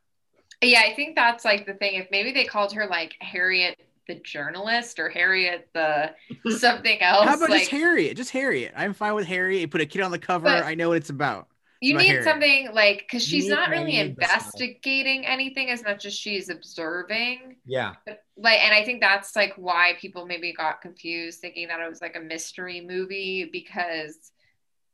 Yeah, 0.62 0.82
I 0.86 0.94
think 0.96 1.16
that's 1.16 1.44
like 1.46 1.66
the 1.66 1.74
thing. 1.74 1.96
If 1.96 2.08
maybe 2.12 2.32
they 2.32 2.46
called 2.46 2.74
her 2.74 2.88
like 2.88 3.16
Harriet 3.20 3.78
the 4.08 4.16
journalist 4.16 5.00
or 5.00 5.10
Harriet 5.10 5.70
the 5.74 6.12
something 6.58 7.02
else. 7.02 7.26
how 7.28 7.36
about 7.36 7.50
like, 7.52 7.60
just 7.62 7.72
harriet 7.72 8.18
just 8.18 8.32
harriet 8.32 8.74
i'm 8.76 8.94
fine 8.94 9.14
with 9.14 9.28
harriet 9.28 9.62
you 9.62 9.68
put 9.68 9.80
a 9.80 9.86
kid 9.86 10.02
on 10.02 10.10
the 10.12 10.18
cover 10.20 10.48
i 10.50 10.74
know 10.74 10.90
what 10.90 10.98
it's 10.98 11.12
about 11.12 11.48
you 11.82 11.96
need 11.98 12.24
something 12.24 12.70
like 12.74 13.00
because 13.00 13.24
she's 13.24 13.46
need- 13.46 13.52
not 13.52 13.70
really 13.70 13.86
need 13.86 14.16
the 14.18 14.26
style. 14.26 14.38
investigating 14.38 15.26
anything 15.26 15.70
as 15.70 15.84
much 15.84 16.06
as 16.06 16.14
she's 16.14 16.50
observing. 16.50 17.56
yeah, 17.66 17.94
But, 18.06 18.24
like, 18.38 18.60
and 18.64 18.74
I 18.74 18.84
think 18.84 19.02
that's 19.02 19.36
like 19.36 19.54
why 19.56 19.94
people 20.00 20.26
maybe 20.28 20.54
got 20.54 20.82
confused, 20.82 21.40
thinking 21.42 21.68
that 21.70 21.80
it 21.80 21.90
was 21.90 22.02
like 22.02 22.16
a 22.16 22.20
mystery 22.20 22.82
movie 22.82 23.50
because 23.52 24.31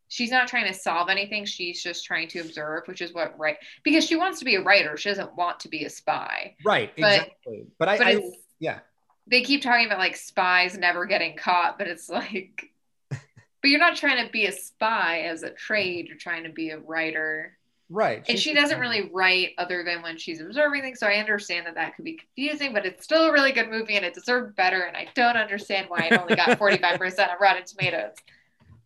she's 0.09 0.31
not 0.31 0.47
trying 0.47 0.71
to 0.71 0.73
solve 0.77 1.09
anything. 1.09 1.45
She's 1.45 1.81
just 1.83 2.05
trying 2.05 2.27
to 2.29 2.39
observe, 2.39 2.83
which 2.87 3.01
is 3.01 3.13
what 3.13 3.37
right 3.37 3.57
because 3.83 4.05
she 4.05 4.15
wants 4.15 4.39
to 4.39 4.45
be 4.45 4.55
a 4.55 4.61
writer. 4.61 4.97
She 4.97 5.09
doesn't 5.09 5.35
want 5.35 5.59
to 5.61 5.69
be 5.69 5.83
a 5.85 5.89
spy. 5.89 6.55
right, 6.65 6.91
But- 6.97 7.13
exactly. 7.21 7.67
But 7.77 7.89
I, 7.89 7.97
But 7.97 8.07
I 8.07 8.21
yeah, 8.59 8.79
they 9.27 9.41
keep 9.43 9.61
talking 9.61 9.85
about 9.85 9.99
like 9.99 10.15
spies 10.15 10.77
never 10.77 11.05
getting 11.05 11.35
caught, 11.35 11.77
but 11.77 11.87
it's 11.87 12.09
like, 12.09 12.71
but 13.09 13.19
you're 13.63 13.79
not 13.79 13.95
trying 13.97 14.25
to 14.25 14.31
be 14.31 14.45
a 14.45 14.51
spy 14.51 15.21
as 15.21 15.43
a 15.43 15.49
trade. 15.51 16.07
You're 16.07 16.17
trying 16.17 16.43
to 16.43 16.49
be 16.49 16.69
a 16.71 16.79
writer. 16.79 17.57
right. 17.89 18.23
And 18.29 18.39
she 18.39 18.53
doesn't 18.53 18.79
really 18.79 19.09
write 19.13 19.49
other 19.57 19.83
than 19.83 20.01
when 20.01 20.17
she's 20.17 20.39
observing 20.41 20.81
things. 20.81 20.99
So 20.99 21.07
I 21.07 21.15
understand 21.15 21.65
that 21.67 21.75
that 21.75 21.95
could 21.95 22.05
be 22.05 22.13
confusing, 22.17 22.73
but 22.73 22.85
it's 22.85 23.03
still 23.03 23.25
a 23.27 23.31
really 23.31 23.51
good 23.51 23.69
movie 23.69 23.95
and 23.95 24.05
it 24.05 24.13
deserved 24.13 24.55
better. 24.55 24.81
And 24.83 24.95
I 24.95 25.07
don't 25.15 25.37
understand 25.37 25.87
why 25.89 26.07
it 26.11 26.19
only 26.19 26.35
got 26.35 26.49
45% 26.59 27.33
of 27.33 27.39
Rotten 27.41 27.63
Tomatoes. 27.65 28.13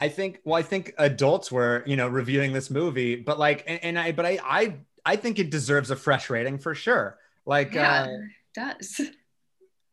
I 0.02 0.10
think 0.10 0.40
well, 0.44 0.56
I 0.56 0.64
think 0.64 0.94
adults 0.98 1.52
were, 1.52 1.84
you 1.86 1.96
know, 1.96 2.08
reviewing 2.08 2.54
this 2.54 2.72
movie, 2.72 3.16
but 3.16 3.38
like 3.38 3.64
and, 3.68 3.84
and 3.84 4.00
I 4.00 4.12
but 4.12 4.26
I 4.26 4.40
I 4.44 4.76
I 5.06 5.16
think 5.16 5.38
it 5.38 5.52
deserves 5.52 5.92
a 5.92 5.96
fresh 5.96 6.30
rating 6.30 6.58
for 6.58 6.74
sure. 6.74 7.20
Like 7.46 7.76
Yeah, 7.76 8.02
uh 8.02 8.08
it 8.08 8.20
does. 8.56 9.00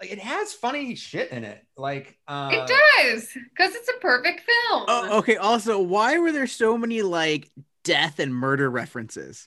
like 0.00 0.10
it 0.10 0.18
has 0.18 0.54
funny 0.54 0.94
shit 0.94 1.30
in 1.30 1.44
it. 1.44 1.62
Like 1.76 2.18
uh 2.26 2.50
it 2.52 2.66
does 2.66 3.28
because 3.34 3.74
it's 3.74 3.88
a 3.90 4.00
perfect 4.00 4.40
film. 4.40 4.84
Oh, 4.88 5.18
okay. 5.18 5.36
Also, 5.36 5.78
why 5.78 6.18
were 6.18 6.32
there 6.32 6.46
so 6.46 6.78
many 6.78 7.02
like 7.02 7.50
death 7.84 8.18
and 8.18 8.34
murder 8.34 8.70
references? 8.70 9.46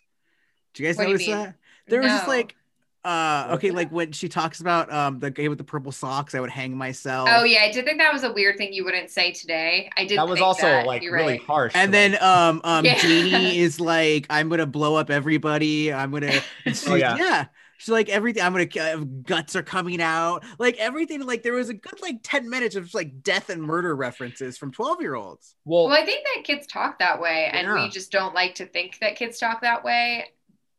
Do 0.74 0.84
you 0.84 0.90
guys 0.90 0.98
What 0.98 1.06
do 1.06 1.10
you 1.10 1.16
notice 1.16 1.28
that? 1.28 1.56
There 1.88 2.02
was 2.02 2.12
just 2.12 2.28
like, 2.28 2.56
uh, 3.04 3.46
What? 3.48 3.56
okay, 3.56 3.72
like 3.72 3.92
when 3.92 4.12
she 4.12 4.30
talks 4.30 4.62
about 4.62 4.92
um 4.92 5.20
the 5.20 5.32
guy 5.32 5.48
with 5.48 5.58
the 5.58 5.64
purple 5.64 5.92
socks, 5.92 6.36
I 6.36 6.40
would 6.40 6.50
hang 6.52 6.78
myself. 6.78 7.28
Oh 7.32 7.44
yeah, 7.44 7.62
I 7.64 7.72
did 7.72 7.86
think 7.86 8.00
that 8.00 8.14
was 8.14 8.24
a 8.24 8.32
weird 8.32 8.58
thing 8.58 8.74
you 8.74 8.86
wouldn't 8.86 9.10
say 9.10 9.32
today. 9.32 9.90
I 9.98 10.06
did. 10.06 10.18
that 10.18 10.28
was 10.28 10.36
think 10.38 10.46
also 10.48 10.68
that. 10.68 10.86
like 10.86 11.02
You're 11.02 11.14
really 11.14 11.34
right. 11.34 11.42
harsh. 11.44 11.72
And 11.76 11.92
to, 11.92 11.98
then 11.98 12.12
like- 12.14 12.22
um 12.22 12.62
um 12.64 12.86
Yeah. 12.86 12.98
Janie 13.00 13.58
is 13.60 13.80
like, 13.80 14.28
I'm 14.30 14.50
gonna 14.50 14.66
blow 14.68 14.96
up 14.96 15.10
everybody. 15.10 15.92
I'm 15.94 16.12
gonna. 16.12 16.42
and 16.66 16.84
Oh, 16.88 16.96
yeah. 16.96 17.18
yeah. 17.18 17.46
She's 17.78 17.90
like 17.90 18.10
everything. 18.10 18.44
I'm 18.44 18.52
gonna 18.54 18.68
uh, 18.80 19.04
guts 19.24 19.56
are 19.56 19.64
coming 19.64 20.04
out. 20.04 20.44
Like 20.60 20.78
everything. 20.78 21.26
Like 21.26 21.42
there 21.42 21.54
was 21.54 21.70
a 21.70 21.74
good 21.74 22.00
like 22.00 22.18
ten 22.22 22.48
minutes 22.48 22.76
of 22.76 22.94
like 22.94 23.24
death 23.24 23.50
and 23.50 23.60
murder 23.64 23.96
references 23.96 24.56
from 24.56 24.72
twelve 24.72 25.02
year 25.02 25.16
olds. 25.16 25.56
Well, 25.66 25.86
Well, 25.88 26.00
I 26.00 26.06
think 26.06 26.24
that 26.36 26.44
kids 26.44 26.68
talk 26.68 27.00
that 27.00 27.20
way, 27.20 27.50
and 27.52 27.74
we 27.74 27.90
just 27.90 28.12
don't 28.12 28.36
like 28.36 28.54
to 28.56 28.68
think 28.68 29.00
that 29.00 29.16
kids 29.16 29.40
talk 29.40 29.62
that 29.64 29.84
way. 29.84 30.26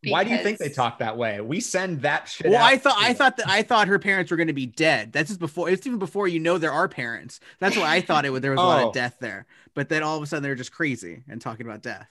Why 0.08 0.24
do 0.24 0.30
you 0.30 0.38
think 0.38 0.58
they 0.58 0.68
talk 0.68 0.98
that 0.98 1.16
way? 1.16 1.40
We 1.40 1.60
send 1.60 2.02
that 2.02 2.28
shit. 2.28 2.50
Well, 2.50 2.62
out 2.62 2.72
I 2.72 2.76
thought 2.78 2.96
I 2.98 3.08
too. 3.08 3.14
thought 3.14 3.36
that 3.36 3.48
I 3.48 3.62
thought 3.62 3.88
her 3.88 3.98
parents 3.98 4.30
were 4.30 4.36
gonna 4.36 4.52
be 4.52 4.66
dead. 4.66 5.12
That's 5.12 5.28
just 5.28 5.40
before. 5.40 5.68
It's 5.70 5.86
even 5.86 5.98
before 5.98 6.26
you 6.28 6.40
know 6.40 6.58
there 6.58 6.72
are 6.72 6.88
parents. 6.88 7.40
That's 7.60 7.76
why 7.76 7.94
I 7.94 8.00
thought 8.00 8.24
it 8.24 8.30
was 8.30 8.40
there 8.40 8.50
was 8.52 8.60
a 8.60 8.62
lot 8.64 8.82
Oh. 8.84 8.88
of 8.88 8.94
death 8.94 9.16
there. 9.20 9.46
But 9.74 9.88
then 9.88 10.02
all 10.02 10.16
of 10.16 10.22
a 10.22 10.26
sudden 10.26 10.42
they're 10.42 10.54
just 10.54 10.72
crazy 10.72 11.22
and 11.28 11.40
talking 11.40 11.66
about 11.66 11.82
death. 11.82 12.08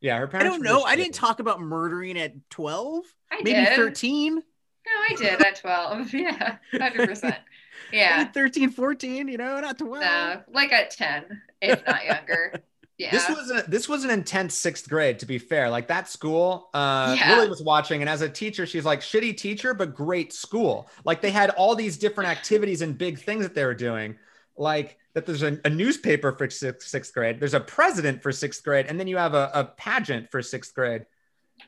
Yeah, 0.00 0.18
her 0.18 0.26
parents. 0.26 0.46
I 0.46 0.56
don't 0.56 0.62
know. 0.64 0.82
I 0.82 0.96
didn't 0.96 1.14
talk 1.14 1.38
about 1.38 1.60
murdering 1.60 2.18
at 2.18 2.34
twelve. 2.50 3.04
I 3.30 3.36
Maybe 3.36 3.52
did. 3.52 3.76
thirteen. 3.76 4.34
No, 4.36 4.92
I 5.10 5.14
did 5.16 5.40
at 5.40 5.54
12. 5.60 6.12
Yeah, 6.14 6.56
100%. 6.72 7.22
Maybe 7.22 7.36
Yeah. 7.92 8.24
13, 8.24 8.70
14, 8.70 9.28
You 9.28 9.38
know, 9.38 9.60
not 9.60 9.78
twelve. 9.78 10.00
No, 10.02 10.42
like 10.52 10.72
at 10.72 10.90
10, 10.90 11.40
if 11.60 11.86
not 11.86 12.04
younger. 12.04 12.54
Yeah. 13.02 13.10
This 13.10 13.28
was 13.28 13.50
a, 13.50 13.64
this 13.68 13.88
was 13.88 14.04
an 14.04 14.10
intense 14.10 14.54
sixth 14.54 14.88
grade. 14.88 15.18
To 15.20 15.26
be 15.26 15.38
fair, 15.38 15.68
like 15.68 15.88
that 15.88 16.08
school, 16.08 16.70
uh, 16.72 17.16
Yeah. 17.18 17.36
Lily 17.36 17.48
was 17.48 17.62
watching, 17.62 18.00
and 18.00 18.08
as 18.08 18.22
a 18.22 18.28
teacher, 18.28 18.64
she's 18.66 18.84
like 18.84 19.00
shitty 19.00 19.36
teacher, 19.36 19.74
but 19.74 19.94
great 19.94 20.32
school. 20.32 20.88
Like 21.04 21.20
they 21.20 21.30
had 21.30 21.50
all 21.50 21.74
these 21.74 21.96
different 21.96 22.30
activities 22.30 22.82
and 22.82 22.96
big 22.96 23.18
things 23.18 23.42
that 23.44 23.54
they 23.54 23.64
were 23.64 23.74
doing. 23.74 24.16
Like 24.56 24.98
that, 25.14 25.26
there's 25.26 25.42
a, 25.42 25.58
a 25.64 25.70
newspaper 25.70 26.32
for 26.32 26.48
sixth, 26.48 26.88
sixth 26.88 27.12
grade. 27.12 27.40
There's 27.40 27.54
a 27.54 27.60
president 27.60 28.22
for 28.22 28.32
sixth 28.32 28.62
grade, 28.62 28.86
and 28.86 28.98
then 29.00 29.06
you 29.06 29.16
have 29.16 29.34
a, 29.34 29.50
a 29.54 29.64
pageant 29.64 30.30
for 30.30 30.42
sixth 30.42 30.74
grade. 30.74 31.06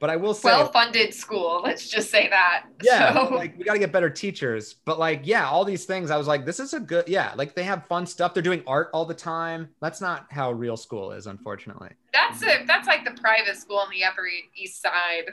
But 0.01 0.11
I 0.11 0.17
will 0.17 0.35
say, 0.35 0.49
well 0.51 0.71
funded 0.73 1.15
school. 1.15 1.61
Let's 1.65 1.89
just 1.89 2.11
say 2.11 2.29
that. 2.29 2.67
yeah 2.83 3.13
So, 3.15 3.29
like 3.35 3.57
we 3.59 3.65
got 3.65 3.75
to 3.75 3.79
get 3.79 3.93
better 3.93 4.11
teachers 4.11 4.75
but 4.85 4.99
like 4.99 5.23
yeah 5.25 5.49
all 5.49 5.65
these 5.65 5.85
things 5.85 6.11
i 6.11 6.17
was 6.17 6.27
like 6.27 6.45
this 6.45 6.61
is 6.61 6.75
a 6.75 6.81
good 6.81 7.07
yeah 7.09 7.33
like 7.37 7.55
they 7.55 7.63
have 7.65 7.87
fun 7.87 8.07
stuff 8.07 8.35
they're 8.35 8.43
doing 8.43 8.63
art 8.67 8.91
all 8.93 9.05
the 9.05 9.15
time 9.15 9.69
that's 9.81 10.01
not 10.01 10.27
how 10.31 10.51
real 10.53 10.77
school 10.77 11.13
is 11.13 11.27
unfortunately 11.27 11.91
that's 12.13 12.43
it. 12.43 12.67
That's 12.67 12.87
like 12.87 13.05
the 13.05 13.11
private 13.21 13.57
school 13.57 13.79
on 13.79 13.91
the 13.91 14.05
Upper 14.05 14.23
East 14.57 14.81
Side, 14.81 15.33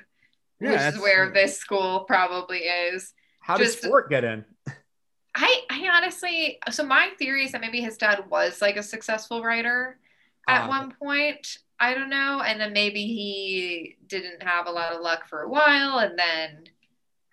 Yeah, 0.59 0.87
which 0.87 0.95
is 0.95 1.01
where 1.01 1.31
this 1.31 1.57
school 1.57 2.01
probably 2.01 2.59
is. 2.59 3.13
how 3.39 3.55
does 3.57 3.77
sport 3.79 4.09
get 4.09 4.23
in 4.23 4.43
I, 5.33 5.61
I 5.69 5.89
honestly, 5.93 6.59
so 6.71 6.83
my 6.83 7.09
theory 7.17 7.45
is 7.45 7.53
that 7.53 7.61
maybe 7.61 7.79
his 7.81 7.95
dad 7.97 8.25
was 8.29 8.61
like 8.61 8.75
a 8.75 8.83
successful 8.83 9.41
writer 9.43 9.97
at 10.47 10.63
Ah. 10.63 10.67
one 10.67 10.93
point. 11.01 11.57
I 11.79 11.93
don't 11.95 12.09
know. 12.09 12.41
And 12.45 12.61
then 12.61 12.73
maybe 12.73 13.05
he 13.07 13.97
didn't 14.07 14.43
have 14.43 14.67
a 14.67 14.71
lot 14.71 14.93
of 14.93 15.01
luck 15.01 15.27
for 15.27 15.41
a 15.41 15.49
while. 15.49 15.97
And 15.99 16.17
then 16.17 16.63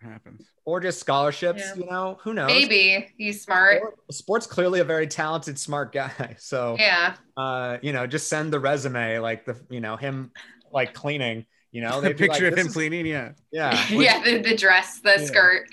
happens. 0.01 0.47
or 0.65 0.81
just 0.81 1.01
scholarships 1.01 1.61
Yeah. 1.61 1.75
you 1.75 1.87
know 1.91 2.19
who 2.23 2.33
knows 2.33 2.47
maybe 2.47 3.13
he's 3.19 3.43
smart. 3.43 3.79
Sport- 3.79 3.99
sport's 4.13 4.47
clearly 4.47 4.79
a 4.81 4.85
very 4.85 5.07
talented 5.09 5.59
smart 5.59 5.93
guy 5.93 6.37
so 6.39 6.77
Yeah. 6.79 7.15
uh 7.37 7.79
you 7.83 7.93
know 7.93 8.07
just 8.07 8.29
send 8.29 8.53
the 8.53 8.61
resume 8.61 9.19
like 9.19 9.45
the 9.45 9.57
you 9.71 9.81
know 9.81 9.97
him 9.97 10.31
like 10.73 10.95
cleaning 10.95 11.47
you 11.73 11.81
know 11.83 12.01
the 12.07 12.15
picture 12.15 12.45
like, 12.45 12.53
of 12.53 12.59
him 12.59 12.67
is- 12.69 12.73
cleaning. 12.73 13.07
Yeah. 13.07 13.33
yeah 13.51 13.87
yeah. 13.91 14.23
The, 14.23 14.39
the 14.41 14.57
dress, 14.57 15.01
the 15.01 15.17
Yeah. 15.19 15.25
skirt. 15.25 15.69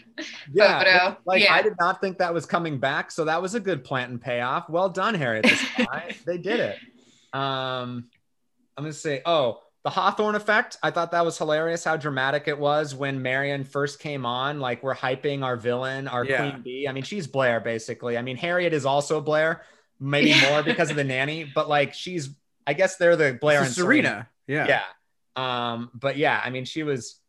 yeah 0.52 0.80
photo. 0.80 1.18
like 1.26 1.44
Yeah. 1.44 1.54
i 1.54 1.62
did 1.62 1.74
not 1.80 2.02
think 2.02 2.18
that 2.18 2.34
was 2.34 2.48
coming 2.48 2.80
back 2.80 3.12
so 3.12 3.26
that 3.26 3.42
was 3.44 3.54
a 3.54 3.60
good 3.60 3.84
plant 3.84 4.10
and 4.12 4.20
payoff 4.20 4.70
well 4.70 4.90
done 4.90 5.14
harriet 5.14 5.44
the 5.44 5.56
spy 5.56 6.16
they 6.26 6.40
did 6.40 6.60
it 6.60 6.80
um 7.36 8.08
i'm 8.78 8.84
gonna 8.84 8.94
say 8.94 9.22
oh 9.26 9.60
the 9.84 9.92
hawthorne 9.92 10.34
effect. 10.34 10.78
I 10.82 10.90
thought 10.90 11.12
that 11.12 11.24
was 11.24 11.38
hilarious 11.38 11.84
how 11.84 11.96
dramatic 11.96 12.48
it 12.48 12.58
was 12.58 12.96
when 12.96 13.22
marion 13.22 13.64
first 13.64 14.00
came 14.00 14.26
on. 14.26 14.60
Like 14.60 14.82
we're 14.82 14.96
hyping 14.96 15.44
our 15.44 15.56
villain 15.58 16.08
our 16.08 16.26
Yeah. 16.26 16.38
queen 16.50 16.64
bee. 16.64 16.88
I 16.88 16.92
mean 16.92 17.04
she's 17.04 17.28
blair 17.28 17.60
basically. 17.60 18.18
I 18.18 18.24
mean 18.24 18.36
harriet 18.36 18.74
is 18.74 18.84
also 18.88 19.22
blair 19.22 19.62
maybe 20.00 20.32
Yeah. 20.32 20.50
more 20.50 20.64
because 20.64 20.90
of 20.90 20.96
the 20.96 21.04
nanny 21.04 21.44
but 21.44 21.70
like 21.70 21.94
she's 21.94 22.30
i 22.66 22.74
guess 22.74 22.96
they're 22.96 23.16
the 23.16 23.34
blair 23.40 23.60
and 23.60 23.68
is 23.68 23.76
Serena. 23.76 24.28
Yeah. 24.48 24.68
yeah. 24.68 24.84
Um 25.36 25.92
but 25.94 26.18
yeah 26.18 26.42
i 26.44 26.50
mean 26.50 26.66
she 26.66 26.82
was 26.82 27.20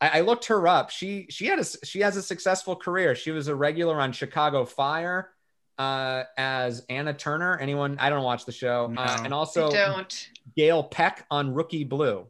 I, 0.00 0.18
I 0.18 0.20
looked 0.20 0.44
her 0.46 0.68
up. 0.68 0.90
She 0.90 1.26
she 1.28 1.46
had 1.46 1.58
a 1.58 1.64
she 1.84 2.02
has 2.02 2.16
a 2.16 2.22
successful 2.22 2.76
career. 2.76 3.16
She 3.16 3.32
was 3.32 3.48
a 3.48 3.54
regular 3.56 4.00
on 4.00 4.12
chicago 4.12 4.64
fire 4.64 5.30
uh 5.78 6.22
as 6.38 6.82
anna 6.88 7.12
turner 7.12 7.58
anyone 7.58 7.96
i 7.98 8.08
don't 8.08 8.22
watch 8.24 8.44
the 8.46 8.52
show 8.52 8.84
uh, 8.96 9.16
No. 9.16 9.24
and 9.24 9.34
I 9.34 9.36
also 9.36 9.70
don't. 9.70 10.28
gail 10.56 10.82
peck 10.84 11.26
on 11.30 11.52
rookie 11.52 11.84
blue 11.84 12.26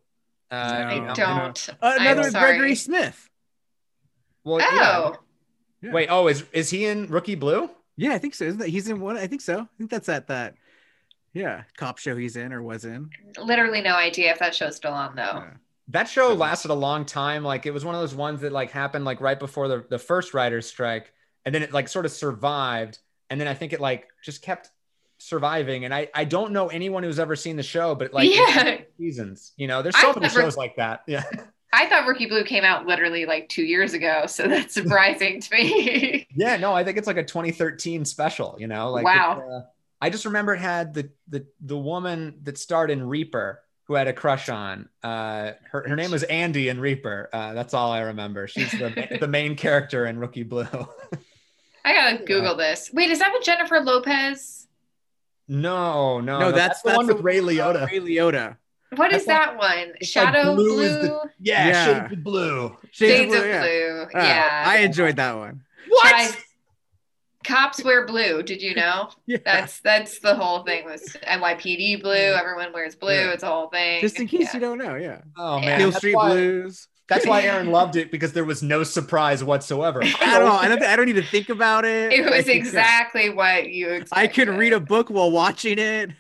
uh 0.51 0.55
No. 0.57 0.59
I 0.89 0.95
you 0.95 1.01
know, 1.03 1.15
don't. 1.15 1.69
Uh, 1.81 1.97
another 2.01 2.23
I'm 2.23 2.31
sorry. 2.31 2.51
Gregory 2.53 2.75
Smith. 2.75 3.29
well. 4.45 4.59
Oh, 4.63 5.17
Yeah. 5.83 5.93
wait 5.93 6.09
oh 6.11 6.29
is 6.29 6.45
is 6.53 6.71
he 6.71 6.87
in 6.87 7.09
rookie 7.09 7.35
blue 7.37 7.71
Yeah, 7.97 8.13
I 8.13 8.19
think 8.19 8.35
so. 8.35 8.45
Isn't 8.45 8.59
that 8.61 8.69
he's 8.69 8.89
in 8.89 9.01
one? 9.01 9.17
I 9.17 9.27
think 9.27 9.41
so. 9.41 9.61
I 9.61 9.67
think 9.79 9.91
that's 9.91 10.09
at 10.09 10.27
that. 10.29 10.55
Yeah, 11.33 11.63
cop 11.77 11.99
show 11.99 12.17
he's 12.17 12.37
in 12.37 12.53
or 12.53 12.63
was 12.63 12.85
in. 12.85 13.11
literally 13.39 13.81
no 13.83 13.95
idea 13.95 14.33
if 14.33 14.39
that 14.39 14.55
show's 14.55 14.77
still 14.77 14.93
on 14.93 15.15
though. 15.17 15.23
Yeah. 15.23 15.51
that 15.89 16.09
show 16.09 16.33
lasted 16.35 16.71
a 16.71 16.75
long 16.75 17.05
time 17.05 17.45
like 17.45 17.65
it 17.67 17.73
was 17.73 17.85
one 17.85 17.95
of 17.95 18.01
those 18.01 18.15
ones 18.15 18.41
that 18.41 18.53
like 18.53 18.71
happened 18.71 19.05
like 19.05 19.21
right 19.21 19.39
before 19.39 19.69
the, 19.69 19.85
the 19.89 19.99
first 19.99 20.35
writer's 20.35 20.67
strike 20.67 21.13
and 21.45 21.55
then 21.55 21.63
it 21.63 21.73
like 21.73 21.89
sort 21.89 22.07
of 22.07 22.13
survived 22.13 22.99
and 23.31 23.41
then 23.41 23.49
i 23.49 23.55
think 23.55 23.73
it 23.73 23.81
like 23.81 24.07
just 24.23 24.43
kept 24.43 24.71
surviving. 25.19 25.85
And 25.87 25.95
i 25.95 26.09
i 26.15 26.25
don't 26.25 26.53
know 26.53 26.69
anyone 26.69 27.03
who's 27.03 27.19
ever 27.19 27.37
seen 27.37 27.57
the 27.57 27.63
show 27.63 27.95
but 27.95 28.13
like 28.13 28.29
yeah. 28.35 28.81
seasons. 28.99 29.53
You 29.57 29.67
know 29.67 29.81
there's 29.83 29.97
so 29.97 30.11
I've 30.11 30.17
many 30.17 30.27
never- 30.29 30.43
shows 30.43 30.57
like 30.57 30.77
that. 30.77 31.03
Yeah. 31.07 31.23
I 31.73 31.87
thought 31.89 32.07
Rookie 32.07 32.27
Blue 32.27 32.45
came 32.45 32.65
out 32.65 32.87
literally 32.87 33.27
like 33.27 33.49
two 33.51 33.65
years 33.65 33.93
ago, 33.93 34.25
so 34.27 34.47
that's 34.47 34.73
surprising 34.81 35.41
to 35.41 35.55
me. 35.55 36.27
yeah 36.37 36.57
no 36.57 36.73
i 36.75 36.85
think 36.85 36.99
it's 36.99 37.07
like 37.07 37.17
a 37.17 37.25
2013 37.25 38.05
special 38.05 38.57
you 38.59 38.67
know? 38.67 38.91
Like 38.91 39.05
Wow. 39.05 39.43
uh, 39.51 39.63
i 40.01 40.11
just 40.11 40.25
remember 40.27 40.55
it 40.55 40.61
had 40.61 40.93
the 40.95 41.11
the 41.29 41.47
the 41.61 41.77
woman 41.79 42.41
that 42.43 42.59
starred 42.59 42.91
in 42.91 43.03
reaper 43.09 43.63
who 43.85 43.95
I 43.95 44.01
had 44.01 44.09
a 44.09 44.13
crush 44.13 44.49
on 44.49 44.89
uh 45.03 45.53
her, 45.71 45.89
her 45.89 45.97
name 45.97 46.11
was 46.11 46.25
andy 46.25 46.69
in 46.69 46.79
reaper. 46.81 47.31
Uh 47.33 47.55
that's 47.55 47.73
all 47.73 47.91
i 47.93 48.01
remember. 48.01 48.49
She's 48.49 48.71
the 48.73 49.17
the 49.21 49.29
main 49.29 49.57
character 49.57 50.05
in 50.07 50.19
rookie 50.19 50.43
blue 50.43 50.67
I 51.87 51.95
gotta 51.95 52.25
Google 52.25 52.57
this. 52.57 52.91
Wait, 52.93 53.11
is 53.11 53.21
that 53.21 53.33
with 53.33 53.45
Jennifer 53.45 53.81
Lopez? 53.81 54.67
No, 55.49 56.21
no, 56.21 56.39
No, 56.41 56.51
no, 56.51 56.53
that's- 56.53 56.83
the 56.83 56.89
that's 56.89 56.97
one 56.97 57.07
with 57.07 57.21
Ray 57.21 57.39
Liotta. 57.39 57.87
Ray 57.87 58.01
Liotta. 58.01 58.57
What 58.97 59.13
is 59.13 59.25
That's 59.25 59.51
that 59.51 59.59
one? 59.59 59.93
it's 60.01 60.15
like 60.17 60.27
Shadow 60.35 60.55
blue 60.55 60.75
Blue. 60.77 60.99
the- 61.01 61.31
Yeah, 61.41 61.67
Yeah. 61.69 61.85
Shades 62.03 62.13
of 62.13 62.25
Blue. 62.25 62.77
Shades 62.93 63.35
of 63.35 63.45
yeah. 63.47 63.61
Blue. 63.61 64.07
Ah, 64.15 64.27
yeah. 64.27 64.65
I 64.67 64.79
enjoyed 64.79 65.17
that 65.17 65.37
one. 65.37 65.63
What? 65.89 66.11
Guys, 66.11 66.37
cops 67.45 67.83
wear 67.85 68.07
blue. 68.07 68.43
Did 68.43 68.63
you 68.63 68.75
know? 68.75 69.11
Yeah. 69.27 69.39
That's 69.45 69.81
that's 69.81 70.19
the 70.21 70.35
whole 70.37 70.63
thing 70.65 70.85
with 70.85 71.03
NYPD 71.23 72.03
blue. 72.03 72.13
Everyone 72.13 72.73
wears 72.73 72.95
blue. 72.97 73.13
Yeah. 73.15 73.33
It's 73.33 73.43
a 73.43 73.49
whole 73.49 73.69
thing. 73.69 74.01
Just 74.01 74.19
in 74.21 74.27
case 74.29 74.49
Yeah. 74.49 74.55
you 74.55 74.61
don't 74.61 74.79
know, 74.79 74.95
yeah. 74.97 75.21
oh 75.37 75.59
man, 75.61 75.79
Hill 75.81 75.93
Street 75.93 76.15
why, 76.15 76.31
Blues. 76.31 76.89
That's 77.09 77.27
why 77.27 77.43
Aaron 77.43 77.71
loved 77.73 77.97
it 77.97 78.11
because 78.11 78.33
there 78.33 78.45
was 78.45 78.63
no 78.63 78.83
surprise 78.83 79.45
whatsoever. 79.45 80.03
I 80.05 80.39
don't. 80.39 80.51
I 80.51 80.69
don't. 80.69 80.83
I 80.83 80.97
don't 80.97 81.07
need 81.07 81.15
to 81.15 81.23
think 81.23 81.49
about 81.49 81.85
it. 81.85 82.13
It 82.13 82.25
was 82.29 82.45
can- 82.45 82.57
exactly 82.57 83.31
what 83.31 83.71
you 83.71 83.91
expected. 83.91 84.23
I 84.23 84.27
could 84.27 84.49
read 84.49 84.73
a 84.73 84.81
book 84.81 85.09
while 85.09 85.31
watching 85.31 85.79
it. 85.79 86.11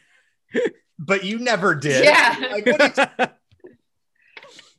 But 0.99 1.25
you 1.25 1.39
never 1.39 1.75
did. 1.75 2.05
Yeah. 2.05 2.37
Like, 2.53 2.67
what, 2.67 2.81
are 2.81 3.09
you, 3.19 3.27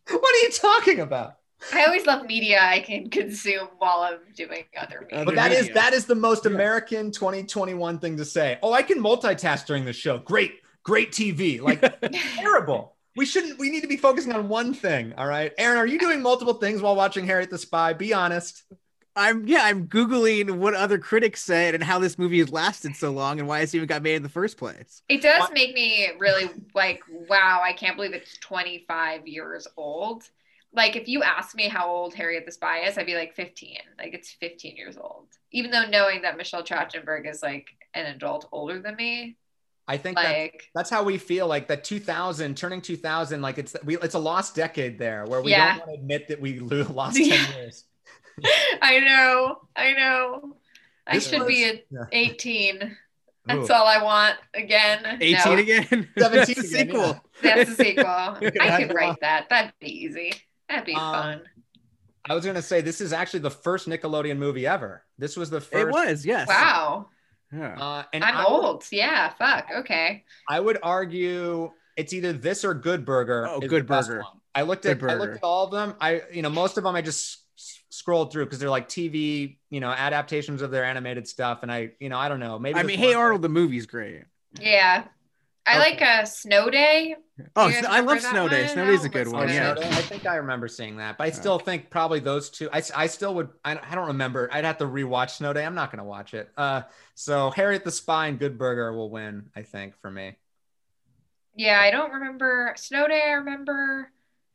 what 0.17 0.35
are 0.35 0.39
you 0.39 0.51
talking 0.51 0.99
about? 0.99 1.35
I 1.73 1.85
always 1.85 2.05
love 2.05 2.25
media 2.25 2.59
I 2.61 2.79
can 2.79 3.09
consume 3.09 3.67
while 3.77 3.99
I'm 3.99 4.19
doing 4.35 4.63
other 4.79 5.07
media. 5.09 5.25
But 5.25 5.35
that 5.35 5.51
is 5.51 5.69
that 5.73 5.93
is 5.93 6.05
the 6.05 6.15
most 6.15 6.45
American 6.45 7.11
2021 7.11 7.99
thing 7.99 8.17
to 8.17 8.25
say. 8.25 8.57
Oh, 8.61 8.73
I 8.73 8.81
can 8.83 8.99
multitask 8.99 9.65
during 9.65 9.83
the 9.85 9.93
show. 9.93 10.19
Great, 10.19 10.53
great 10.83 11.11
TV. 11.11 11.61
Like 11.61 11.81
terrible. 12.37 12.96
We 13.17 13.25
shouldn't. 13.25 13.59
We 13.59 13.69
need 13.69 13.81
to 13.81 13.87
be 13.87 13.97
focusing 13.97 14.31
on 14.31 14.47
one 14.47 14.73
thing. 14.73 15.13
All 15.17 15.27
right, 15.27 15.51
Aaron, 15.57 15.77
are 15.77 15.87
you 15.87 15.99
doing 15.99 16.21
multiple 16.21 16.53
things 16.53 16.81
while 16.81 16.95
watching 16.95 17.25
Harriet 17.25 17.49
the 17.49 17.57
Spy? 17.57 17.93
Be 17.93 18.13
honest. 18.13 18.63
I'm 19.15 19.47
yeah. 19.47 19.61
I'm 19.63 19.87
googling 19.87 20.57
what 20.57 20.75
other 20.75 20.99
critics 20.99 21.41
said 21.41 21.73
and 21.73 21.83
how 21.83 21.97
this 21.97 22.19
movie 22.19 22.37
has 22.37 22.51
lasted 22.51 22.95
so 22.95 23.09
long 23.09 23.39
and 23.39 23.47
why 23.47 23.61
it's 23.61 23.73
even 23.73 23.87
got 23.87 24.03
made 24.03 24.15
in 24.15 24.23
the 24.23 24.29
first 24.29 24.57
place. 24.57 25.01
It 25.09 25.21
does 25.23 25.41
What- 25.41 25.53
make 25.53 25.73
me 25.73 26.09
really 26.19 26.49
like, 26.75 27.01
wow, 27.09 27.61
I 27.63 27.73
can't 27.73 27.95
believe 27.95 28.13
it's 28.13 28.37
25 28.37 29.27
years 29.27 29.67
old. 29.75 30.23
Like, 30.73 30.95
if 30.95 31.07
you 31.07 31.23
asked 31.23 31.55
me 31.55 31.67
how 31.69 31.87
old 31.89 32.13
Harriet 32.13 32.45
the 32.45 32.51
Spy 32.51 32.81
is, 32.81 32.97
I'd 32.97 33.07
be 33.07 33.15
like 33.15 33.33
15. 33.33 33.79
Like, 33.97 34.13
it's 34.13 34.31
15 34.33 34.75
years 34.75 34.97
old. 34.97 35.27
Even 35.51 35.71
though 35.71 35.85
knowing 35.85 36.21
that 36.21 36.37
Michelle 36.37 36.61
Trachtenberg 36.63 37.27
is 37.27 37.41
like 37.41 37.69
an 37.95 38.05
adult 38.05 38.47
older 38.51 38.79
than 38.79 38.95
me, 38.97 39.37
I 39.87 39.97
think 39.97 40.17
that's 40.17 40.27
like, 40.27 40.69
that's 40.75 40.89
how 40.89 41.03
we 41.03 41.17
feel 41.17 41.47
like 41.47 41.67
that 41.69 41.83
2000 41.83 42.57
turning 42.57 42.81
2000 42.81 43.41
like 43.41 43.57
it's 43.57 43.75
we 43.85 43.97
it's 43.97 44.15
a 44.15 44.19
lost 44.19 44.53
decade 44.55 44.99
there 44.99 45.25
where 45.25 45.41
we 45.41 45.51
Yeah. 45.51 45.77
don't 45.77 45.87
want 45.87 45.89
to 45.91 46.01
admit 46.01 46.27
that 46.27 46.41
we 46.41 46.59
lo- 46.59 46.85
lost 46.93 47.17
Yeah. 47.17 47.37
10 47.45 47.55
years 47.55 47.85
I 48.81 48.99
know, 48.99 49.59
I 49.75 49.93
know. 49.93 50.57
I 51.07 51.13
This 51.15 51.29
should 51.29 51.47
be 51.47 51.63
at 51.65 51.85
yeah. 51.89 52.03
18. 52.11 52.95
That's 53.45 53.69
Ooh. 53.69 53.73
all 53.73 53.87
I 53.87 54.03
want 54.03 54.35
again. 54.53 55.17
18 55.21 55.37
No, 55.45 55.53
again. 55.57 55.85
17 56.17 56.17
That's 56.17 56.49
a 56.49 56.51
again, 56.51 56.63
sequel. 56.65 57.21
yeah. 57.41 57.55
That's 57.55 57.69
a 57.71 57.75
sequel. 57.75 58.05
I 58.05 58.83
could 58.83 58.93
write 58.93 59.19
that. 59.21 59.47
That'd 59.49 59.73
be 59.79 59.87
easy. 60.03 60.33
That'd 60.69 60.85
be 60.85 60.93
Um, 60.93 60.99
fun. 61.13 61.41
I 62.29 62.35
was 62.35 62.45
gonna 62.45 62.61
say 62.61 62.81
this 62.81 62.99
is 62.99 63.13
actually 63.13 63.39
the 63.39 63.49
first 63.51 63.87
Nickelodeon 63.87 64.37
movie 64.37 64.67
ever. 64.67 65.03
This 65.17 65.37
was 65.37 65.49
the 65.49 65.61
first. 65.61 65.87
It 65.87 65.91
was, 65.91 66.25
yes. 66.25 66.47
Wow. 66.49 67.07
Yeah. 67.53 67.75
Uh, 67.79 68.03
and 68.13 68.23
I'm 68.23 68.35
I 68.35 68.43
would- 68.43 68.63
old. 68.65 68.83
Yeah. 68.91 69.29
Fuck. 69.37 69.67
Okay. 69.77 70.23
I 70.49 70.59
would 70.59 70.77
argue 70.83 71.71
it's 71.95 72.13
either 72.13 72.33
this 72.33 72.63
or 72.65 72.73
Good 72.73 73.05
Burger. 73.05 73.47
Oh, 73.49 73.59
Good 73.59 73.87
Burger. 73.87 74.23
I 74.53 74.63
looked 74.63 74.85
at 74.85 75.01
I 75.03 75.13
looked 75.15 75.35
at 75.35 75.43
all 75.43 75.65
of 75.65 75.71
them. 75.71 75.95
I 76.01 76.23
you 76.33 76.41
know 76.41 76.49
most 76.49 76.77
of 76.77 76.83
them 76.83 76.95
I 76.95 77.01
just 77.01 77.41
s- 77.57 77.79
scrolled 77.89 78.31
through 78.31 78.45
because 78.45 78.59
they're 78.59 78.69
like 78.69 78.89
TV 78.89 79.57
you 79.69 79.79
know 79.79 79.89
adaptations 79.89 80.61
of 80.61 80.71
their 80.71 80.83
animated 80.83 81.27
stuff, 81.27 81.59
and 81.63 81.71
I 81.71 81.91
you 81.99 82.09
know 82.09 82.17
I 82.17 82.27
don't 82.27 82.39
know 82.39 82.57
maybe. 82.59 82.79
I 82.79 82.83
mean, 82.83 82.97
Hey 82.99 83.13
Arnold, 83.13 83.41
the 83.43 83.49
movie's 83.49 83.85
great. 83.85 84.23
Yeah. 84.59 85.05
I 85.67 85.71
Okay. 85.71 85.79
like 85.79 86.01
a 86.01 86.25
Snow 86.25 86.69
Day. 86.69 87.15
Oh, 87.55 87.67
you 87.67 87.73
guys 87.73 87.85
I 87.85 87.99
love 87.99 88.07
remember 88.07 88.21
that 88.21 88.29
Snow 88.31 88.47
Day. 88.47 88.61
one? 88.63 88.69
Snow 88.71 88.85
Day's 88.85 89.03
a 89.03 89.09
good 89.09 89.27
one. 89.27 89.49
Oh. 89.49 89.53
Yeah. 89.53 89.75
I 89.77 90.01
think 90.01 90.25
I 90.25 90.35
remember 90.37 90.67
seeing 90.67 90.97
that, 90.97 91.17
but 91.17 91.25
I 91.25 91.31
still 91.31 91.59
think 91.59 91.89
probably 91.89 92.19
those 92.21 92.49
two. 92.49 92.69
I, 92.71 92.81
I 92.95 93.07
still 93.07 93.35
would. 93.35 93.49
I, 93.65 93.77
I 93.77 93.93
don't 93.95 94.07
remember. 94.07 94.49
I'd 94.51 94.63
have 94.63 94.77
to 94.77 94.85
rewatch 94.85 95.31
Snow 95.31 95.51
Day. 95.53 95.65
I'm 95.65 95.75
not 95.75 95.91
going 95.91 95.99
to 95.99 96.05
watch 96.05 96.33
it. 96.33 96.49
Uh, 96.57 96.83
so 97.15 97.49
Harriet 97.51 97.83
the 97.83 97.91
Spy 97.91 98.27
and 98.27 98.39
Good 98.39 98.57
Burger 98.57 98.93
will 98.93 99.09
win. 99.11 99.49
I 99.55 99.63
think 99.63 99.93
for 100.01 100.09
me. 100.09 100.37
Yeah, 101.55 101.79
I 101.79 101.91
don't 101.91 102.13
remember 102.13 102.73
Snow 102.77 103.07
Day. 103.07 103.21
I 103.27 103.31
remember. 103.33 104.11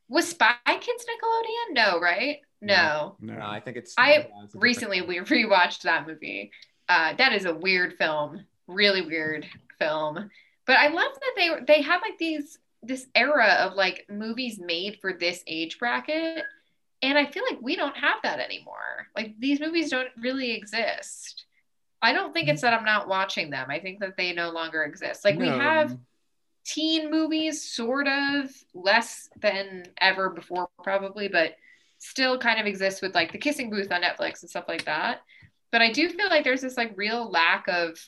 Was 0.08 0.28
Spy 0.28 0.54
Kids 0.80 1.04
Nickelodeon? 1.04 1.74
No, 1.74 2.00
right? 2.00 2.38
No. 2.60 3.16
No. 3.20 3.34
No, 3.34 3.46
I 3.46 3.60
think 3.60 3.76
it's. 3.76 3.94
I 3.98 4.12
yeah, 4.12 4.24
it's 4.44 4.54
Recently, 4.54 5.02
we 5.02 5.18
rewatched 5.18 5.82
that 5.82 6.06
movie. 6.06 6.52
Uh, 6.88 7.14
that 7.14 7.32
is 7.32 7.44
a 7.44 7.54
weird 7.54 7.94
film. 7.94 8.44
Really 8.66 9.02
weird 9.02 9.46
film. 9.78 10.30
But 10.66 10.78
I 10.78 10.88
love 10.88 11.12
that 11.12 11.32
they 11.36 11.50
they 11.74 11.82
have 11.82 12.02
like 12.02 12.18
these 12.18 12.58
this 12.82 13.06
era 13.14 13.58
of 13.60 13.74
like 13.74 14.06
movies 14.08 14.58
made 14.58 14.98
for 15.00 15.12
this 15.12 15.42
age 15.46 15.78
bracket. 15.78 16.44
And 17.02 17.18
I 17.18 17.26
feel 17.26 17.42
like 17.48 17.60
we 17.60 17.74
don't 17.74 17.96
have 17.96 18.18
that 18.22 18.38
anymore. 18.38 19.08
Like 19.16 19.34
these 19.38 19.60
movies 19.60 19.90
don't 19.90 20.08
really 20.16 20.52
exist. 20.52 21.46
I 22.00 22.12
don't 22.12 22.32
think 22.32 22.48
it's 22.48 22.62
that 22.62 22.74
I'm 22.74 22.84
not 22.84 23.08
watching 23.08 23.50
them. 23.50 23.68
I 23.70 23.78
think 23.78 24.00
that 24.00 24.16
they 24.16 24.32
no 24.32 24.50
longer 24.50 24.82
exist. 24.82 25.24
Like 25.24 25.38
we 25.38 25.48
have 25.48 25.96
teen 26.64 27.10
movies, 27.10 27.62
sort 27.62 28.08
of 28.08 28.50
less 28.74 29.28
than 29.40 29.84
ever 30.00 30.30
before, 30.30 30.68
probably, 30.82 31.28
but 31.28 31.56
still 31.98 32.38
kind 32.38 32.60
of 32.60 32.66
exists 32.66 33.00
with 33.00 33.14
like 33.14 33.30
the 33.30 33.38
kissing 33.38 33.70
booth 33.70 33.92
on 33.92 34.02
Netflix 34.02 34.42
and 34.42 34.50
stuff 34.50 34.64
like 34.68 34.84
that. 34.84 35.20
But 35.70 35.82
I 35.82 35.92
do 35.92 36.08
feel 36.08 36.28
like 36.28 36.44
there's 36.44 36.60
this 36.60 36.76
like 36.76 36.96
real 36.96 37.30
lack 37.30 37.66
of 37.68 37.98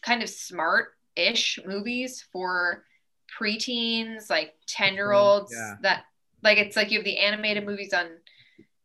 kind 0.00 0.22
of 0.22 0.28
smart 0.28 0.94
ish 1.16 1.58
movies 1.66 2.24
for 2.32 2.84
preteens, 3.38 4.28
like 4.30 4.54
10 4.66 4.94
year 4.94 5.12
olds 5.12 5.52
Yeah. 5.52 5.74
that 5.82 6.04
like 6.42 6.58
it's 6.58 6.76
like 6.76 6.90
you 6.90 6.98
have 6.98 7.04
the 7.04 7.18
animated 7.18 7.64
movies 7.64 7.92
on, 7.94 8.06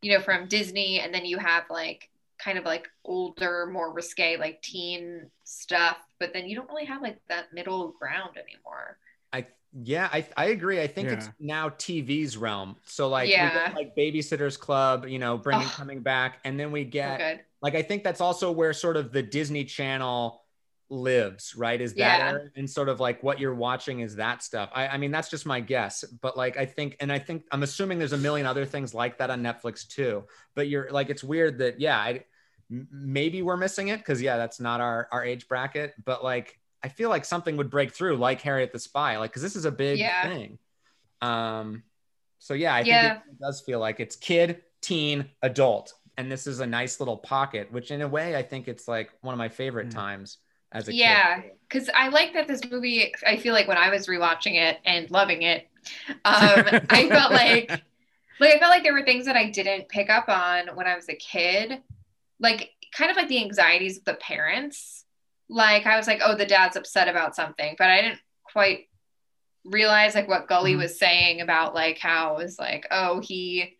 you 0.01 0.13
know, 0.13 0.19
from 0.21 0.47
Disney, 0.47 0.99
and 0.99 1.13
then 1.13 1.25
you 1.25 1.37
have 1.37 1.63
like 1.69 2.09
kind 2.39 2.57
of 2.57 2.65
like 2.65 2.87
older, 3.03 3.65
more 3.71 3.91
risque, 3.93 4.37
like 4.37 4.61
teen 4.61 5.29
stuff, 5.43 5.97
but 6.19 6.33
then 6.33 6.47
you 6.47 6.55
don't 6.55 6.69
really 6.69 6.85
have 6.85 7.01
like 7.01 7.19
that 7.29 7.51
middle 7.53 7.93
ground 7.99 8.37
anymore. 8.37 8.97
I 9.33 9.47
yeah, 9.73 10.09
I 10.11 10.27
I 10.37 10.45
agree. 10.47 10.81
I 10.81 10.87
think 10.87 11.11
it's 11.11 11.29
now 11.39 11.69
TV's 11.69 12.37
realm. 12.37 12.77
So 12.85 13.09
like 13.09 13.29
Yeah. 13.29 13.49
get 13.49 13.75
like 13.75 13.95
Babysitters 13.95 14.57
Club, 14.59 15.05
you 15.07 15.19
know, 15.19 15.37
bringing 15.37 15.65
Ugh. 15.67 15.73
coming 15.73 16.01
back, 16.01 16.39
and 16.43 16.59
then 16.59 16.71
we 16.71 16.83
So 16.83 16.89
get 16.89 17.17
good. 17.17 17.45
like 17.61 17.75
I 17.75 17.81
think 17.81 18.03
that's 18.03 18.21
also 18.21 18.51
where 18.51 18.73
sort 18.73 18.97
of 18.97 19.11
the 19.11 19.23
Disney 19.23 19.65
Channel 19.65 20.41
lives, 20.89 21.53
right? 21.55 21.79
Is 21.81 21.93
that 21.95 22.19
Yeah. 22.19 22.29
era? 22.29 22.49
and 22.55 22.69
sort 22.69 22.87
of 22.89 22.99
like 22.99 23.21
what 23.23 23.39
you're 23.39 23.53
watching 23.55 23.99
is 23.99 24.15
that 24.15 24.41
stuff. 24.43 24.69
I, 24.73 24.87
I 24.87 24.97
mean, 24.97 25.11
that's 25.11 25.29
just 25.29 25.45
my 25.45 25.59
guess, 25.59 26.03
but 26.03 26.37
like 26.37 26.57
I 26.57 26.65
think, 26.65 26.95
and 26.99 27.11
I 27.11 27.19
think 27.19 27.45
I'm 27.51 27.63
assuming 27.63 27.99
there's 27.99 28.13
a 28.13 28.17
million 28.17 28.45
other 28.47 28.65
things 28.65 28.93
like 28.93 29.17
that 29.17 29.29
on 29.29 29.41
Netflix 29.43 29.87
too. 29.87 30.23
But 30.55 30.69
you're 30.69 30.89
like, 30.91 31.09
it's 31.09 31.23
weird 31.23 31.57
that 31.59 31.79
yeah, 31.79 31.97
I, 31.97 32.23
m- 32.71 32.87
maybe 32.91 33.41
we're 33.41 33.57
missing 33.57 33.89
it 33.89 33.97
because 33.97 34.21
yeah, 34.21 34.37
that's 34.37 34.59
not 34.59 34.79
our 34.81 35.07
our 35.11 35.25
age 35.25 35.47
bracket. 35.47 35.93
But 36.05 36.23
like, 36.23 36.59
I 36.83 36.89
feel 36.89 37.09
like 37.09 37.25
something 37.25 37.57
would 37.57 37.69
break 37.69 37.91
through, 37.93 38.17
like 38.17 38.41
Harriet 38.41 38.71
the 38.71 38.79
Spy, 38.79 39.17
like 39.17 39.31
because 39.31 39.41
this 39.41 39.55
is 39.57 39.65
a 39.65 39.71
big 39.71 39.99
Yeah. 39.99 40.21
thing. 40.29 40.57
Um, 41.21 41.83
so 42.39 42.53
yeah, 42.53 42.73
I 42.75 42.81
Yeah. 42.81 43.01
think 43.15 43.23
it 43.33 43.39
does 43.41 43.61
feel 43.61 43.79
like 43.79 43.99
it's 43.99 44.15
kid, 44.15 44.61
teen, 44.81 45.29
adult, 45.41 45.93
and 46.17 46.31
this 46.31 46.47
is 46.47 46.59
a 46.59 46.67
nice 46.67 46.99
little 47.01 47.17
pocket. 47.17 47.71
Which 47.71 47.91
in 47.91 48.01
a 48.01 48.07
way, 48.07 48.35
I 48.35 48.43
think 48.43 48.67
it's 48.67 48.87
like 48.87 49.11
one 49.21 49.33
of 49.33 49.37
my 49.37 49.49
favorite 49.49 49.87
Mm. 49.87 49.93
times 49.95 50.37
as 50.71 50.87
a 50.87 50.93
Yeah. 50.93 51.41
because 51.69 51.89
I 51.93 52.09
like 52.09 52.33
that 52.33 52.47
this 52.47 52.61
movie. 52.69 53.13
I 53.25 53.37
feel 53.37 53.53
like 53.53 53.67
when 53.67 53.77
I 53.77 53.89
was 53.89 54.07
rewatching 54.07 54.55
it 54.55 54.79
and 54.85 55.09
loving 55.11 55.41
it, 55.43 55.67
um, 56.25 56.65
I 56.89 57.07
felt 57.09 57.31
like 57.31 57.69
like 58.39 58.53
I 58.55 58.59
felt 58.59 58.69
like 58.71 58.83
there 58.83 58.93
were 58.93 59.03
things 59.03 59.25
that 59.25 59.35
I 59.35 59.49
didn't 59.49 59.89
pick 59.89 60.09
up 60.09 60.29
on 60.29 60.75
when 60.75 60.85
I 60.87 60.95
was 60.95 61.09
a 61.09 61.15
kid, 61.15 61.81
like 62.39 62.71
kind 62.93 63.09
of 63.11 63.17
like 63.17 63.27
the 63.27 63.41
anxieties 63.43 63.97
of 63.97 64.05
the 64.05 64.13
parents. 64.15 65.05
Like 65.49 65.85
I 65.85 65.97
was 65.97 66.07
like, 66.07 66.19
oh, 66.23 66.35
the 66.35 66.45
dad's 66.45 66.75
upset 66.75 67.07
about 67.07 67.35
something, 67.35 67.75
but 67.77 67.89
I 67.89 68.01
didn't 68.01 68.19
quite 68.43 68.87
realize 69.65 70.15
like 70.15 70.27
what 70.27 70.47
Golly 70.47 70.73
Mhm. 70.75 70.77
was 70.79 70.99
saying 70.99 71.41
about 71.41 71.73
like 71.73 71.97
how 71.99 72.35
it 72.35 72.43
was 72.43 72.57
like, 72.59 72.85
oh, 72.91 73.19
he 73.21 73.77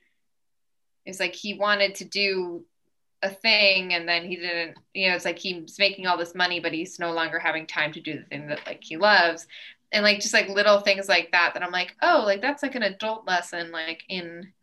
is 1.06 1.19
like 1.19 1.36
he 1.36 1.54
wanted 1.54 1.95
to 1.95 2.06
do 2.06 2.65
a 3.23 3.30
thing 3.30 3.93
and 3.93 4.08
then 4.08 4.25
he 4.25 4.36
didn't 4.36 4.77
you 4.93 5.10
know 5.10 5.15
it's 5.15 5.25
like 5.25 5.39
he's 5.39 5.80
making 5.80 6.06
all 6.06 6.17
this 6.17 6.36
money 6.36 6.60
but 6.60 6.71
he's 6.71 6.99
no 6.99 7.12
longer 7.12 7.39
having 7.39 7.65
time 7.65 7.91
to 7.91 7.99
do 7.99 8.13
the 8.19 8.25
thing 8.25 8.47
that 8.47 8.60
like 8.67 8.84
he 8.84 8.95
loves 8.95 9.47
and 9.91 10.03
like 10.03 10.19
just 10.19 10.34
like 10.34 10.47
little 10.49 10.82
things 10.82 11.10
like 11.10 11.32
that 11.32 11.53
that 11.53 11.63
i'm 11.63 11.71
like 11.71 11.95
oh 12.03 12.21
like 12.25 12.41
that's 12.41 12.62
like 12.62 12.75
an 12.75 12.84
adult 12.84 13.25
lesson 13.25 13.71
like 13.71 14.03
in 14.08 14.53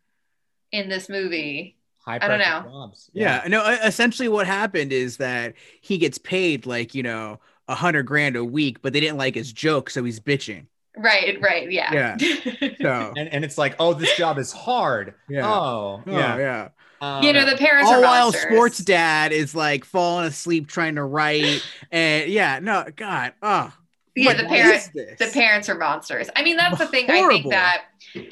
in 0.71 0.87
this 0.87 1.09
movie 1.09 1.75
High 2.05 2.19
I 2.21 2.27
don't 2.27 2.39
know. 2.39 2.61
Jobs. 2.69 3.09
Yeah, 3.13 3.43
no. 3.47 3.65
Essentially, 3.65 4.27
what 4.27 4.45
happened 4.45 4.93
is 4.93 5.17
that 5.17 5.55
he 5.81 5.97
gets 5.97 6.19
paid 6.19 6.67
like 6.67 6.93
you 6.93 7.01
know 7.01 7.39
a 7.67 7.73
hundred 7.73 8.03
grand 8.03 8.35
a 8.35 8.45
week, 8.45 8.81
but 8.83 8.93
they 8.93 8.99
didn't 8.99 9.17
like 9.17 9.33
his 9.33 9.51
joke, 9.51 9.89
so 9.89 10.03
he's 10.03 10.19
bitching. 10.19 10.67
right 10.97 11.41
right 11.41 11.71
yeah 11.71 12.15
Yeah. 12.19 12.69
So 12.81 13.13
And, 13.17 13.27
and 13.29 13.43
it's 13.43 13.57
like, 13.57 13.75
oh, 13.79 13.93
this 13.95 14.15
job 14.15 14.37
is 14.37 14.51
hard. 14.51 15.15
Yeah. 15.27 15.47
Oh, 15.47 16.03
oh, 16.05 16.11
yeah. 16.11 16.69
Um, 17.05 17.23
you 17.23 17.33
know 17.33 17.45
the 17.45 17.57
parents 17.57 17.91
All 17.91 18.01
while 18.01 18.31
monsters. 18.31 18.41
sports 18.43 18.77
dad 18.79 19.31
is 19.31 19.53
like 19.53 19.85
falling 19.85 20.25
asleep 20.25 20.67
trying 20.67 20.95
to 20.95 21.03
write, 21.03 21.63
and 21.91 22.31
yeah, 22.31 22.59
no, 22.59 22.85
God, 22.95 23.33
oh, 23.41 23.71
yeah 24.15 24.33
the 24.33 24.45
parents 24.45 24.89
the 24.93 25.29
parents 25.33 25.69
are 25.69 25.77
monsters. 25.77 26.29
I 26.35 26.43
mean 26.43 26.57
that's 26.57 26.79
the 26.79 26.87
thing 26.87 27.09
i 27.09 27.27
think 27.27 27.49
that 27.49 27.83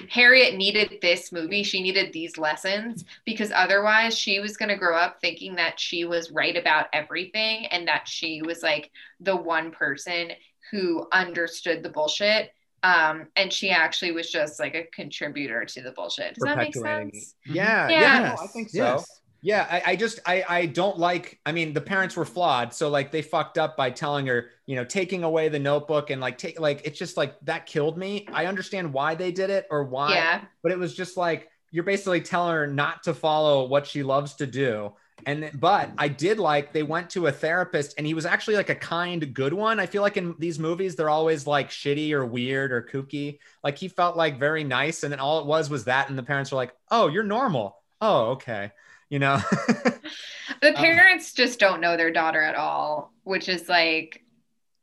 harriet 0.10 0.56
needed 0.56 1.00
this 1.02 1.32
movie 1.32 1.62
she 1.62 1.84
needed 1.84 2.14
these 2.14 2.38
lessons 2.38 3.04
because 3.26 3.52
otherwise 3.54 4.18
she 4.18 4.40
was 4.40 4.56
going 4.56 4.70
to 4.70 4.78
grow 4.78 4.96
up 4.96 5.18
thinking 5.20 5.56
that 5.56 5.78
she 5.78 6.06
was 6.06 6.32
right 6.32 6.56
about 6.56 6.86
everything 6.94 7.66
and 7.66 7.88
that 7.88 8.08
she 8.08 8.42
was 8.42 8.64
like 8.64 8.92
the 9.20 9.36
one 9.36 9.72
person 9.72 10.32
who 10.72 11.06
understood 11.12 11.84
the 11.84 11.90
bullshit 11.90 12.52
um 12.84 13.28
and 13.36 13.52
she 13.52 13.70
actually 13.70 14.12
was 14.12 14.30
just 14.30 14.60
like 14.60 14.76
a 14.76 14.84
contributor 14.94 15.66
to 15.66 15.82
the 15.82 15.92
bullshit 15.92 16.36
does 16.36 16.44
that 16.44 16.58
make 16.58 16.76
sense 16.76 17.36
Yeah, 17.46 17.90
Yeah. 17.90 17.90
yeah, 17.90 18.20
Yes, 18.22 18.38
no, 18.40 18.44
I 18.44 18.48
think 18.48 18.70
so. 18.70 18.78
yes. 18.78 19.06
Yeah, 19.46 19.68
I, 19.70 19.92
I 19.92 19.96
just 19.98 20.22
I 20.26 20.46
I 20.48 20.66
don't 20.68 20.98
like. 20.98 21.38
I 21.46 21.52
mean, 21.52 21.74
the 21.74 21.82
parents 21.82 22.16
were 22.16 22.24
flawed, 22.24 22.74
so 22.74 22.88
like 22.90 23.12
they 23.12 23.22
fucked 23.22 23.58
up 23.58 23.76
by 23.76 23.90
telling 23.92 24.26
her, 24.28 24.52
you 24.68 24.78
know, 24.78 24.86
taking 24.86 25.26
away 25.26 25.50
the 25.50 25.60
notebook 25.60 26.12
and 26.12 26.22
like 26.22 26.38
take 26.38 26.62
like 26.62 26.82
it's 26.86 26.98
just 26.98 27.18
like 27.18 27.36
that 27.42 27.66
killed 27.66 27.98
me. 27.98 28.26
I 28.32 28.46
understand 28.46 28.94
why 28.94 29.16
they 29.16 29.34
did 29.34 29.50
it 29.50 29.68
or 29.70 29.84
why, 29.84 30.14
yeah 30.14 30.42
but 30.62 30.72
it 30.72 30.80
was 30.80 30.96
just 30.96 31.18
like 31.18 31.50
you're 31.72 31.84
basically 31.84 32.22
telling 32.22 32.54
her 32.56 32.68
not 32.68 33.04
to 33.04 33.14
follow 33.14 33.68
what 33.68 33.86
she 33.86 34.02
loves 34.02 34.36
to 34.36 34.48
do. 34.48 34.94
And 35.26 35.52
but 35.54 35.92
I 35.98 36.08
did 36.10 36.40
like 36.40 36.74
they 36.74 36.84
went 36.84 37.12
to 37.12 37.28
a 37.28 37.32
therapist 37.32 37.94
and 37.98 38.06
he 38.06 38.14
was 38.14 38.26
actually 38.26 38.56
like 38.56 38.70
a 38.70 38.76
kind, 38.76 39.34
good 39.34 39.54
one. 39.54 39.80
I 39.80 39.86
feel 39.86 40.02
like 40.02 40.18
in 40.18 40.36
these 40.40 40.60
movies 40.60 40.96
they're 40.96 41.10
always 41.10 41.48
like 41.48 41.70
shitty 41.70 42.12
or 42.12 42.26
weird 42.26 42.72
or 42.72 42.82
kooky. 42.82 43.40
Like 43.64 43.78
he 43.78 43.88
felt 43.88 44.18
like 44.18 44.40
very 44.40 44.64
nice, 44.64 45.04
and 45.04 45.12
then 45.12 45.20
all 45.20 45.40
it 45.40 45.46
was 45.46 45.70
was 45.70 45.86
that, 45.86 46.10
and 46.10 46.18
the 46.18 46.24
parents 46.24 46.52
were 46.52 46.58
like, 46.58 46.74
"Oh, 46.92 47.08
you're 47.08 47.24
normal. 47.24 47.78
Oh, 48.02 48.32
okay." 48.32 48.72
You 49.10 49.20
know. 49.20 49.40
the 50.62 50.74
Um, 50.76 50.76
parents 50.76 51.34
just 51.34 51.60
don't 51.60 51.82
know 51.82 51.98
their 51.98 52.12
daughter 52.12 52.42
at 52.42 52.56
all 52.56 53.14
which 53.24 53.48
is 53.50 53.70
like 53.70 54.24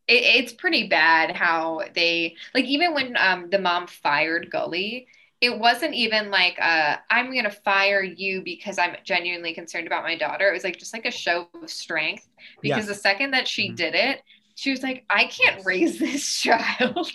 it, 0.09 0.45
it's 0.45 0.53
pretty 0.53 0.89
bad 0.89 1.37
how 1.37 1.83
they 1.95 2.37
like 2.55 2.65
even 2.65 2.95
when 2.95 3.17
um, 3.19 3.51
the 3.51 3.59
mom 3.59 3.87
fired 3.87 4.51
golly 4.51 5.09
it 5.41 5.59
wasn't 5.59 5.95
even 5.95 6.31
like 6.31 6.59
uh, 6.61 6.97
i'm 7.11 7.35
gonna 7.35 7.51
fire 7.51 8.03
you 8.03 8.43
because 8.43 8.79
i'm 8.79 8.95
genuinely 9.05 9.55
concerned 9.55 9.87
about 9.87 10.03
my 10.03 10.17
daughter 10.17 10.49
it 10.49 10.53
was 10.53 10.65
like 10.65 10.79
just 10.79 10.93
like 10.93 11.07
a 11.07 11.11
show 11.11 11.49
of 11.63 11.71
strength 11.71 12.29
because 12.61 12.87
Yes. 12.87 12.89
the 12.89 12.95
second 12.95 13.31
that 13.33 13.49
she 13.49 13.71
Mhm. 13.71 13.77
did 13.77 13.95
it 13.95 14.23
she 14.55 14.71
was 14.71 14.83
like 14.83 15.05
i 15.11 15.25
can't 15.27 15.65
raise 15.65 15.99
this 16.07 16.41
child 16.41 17.11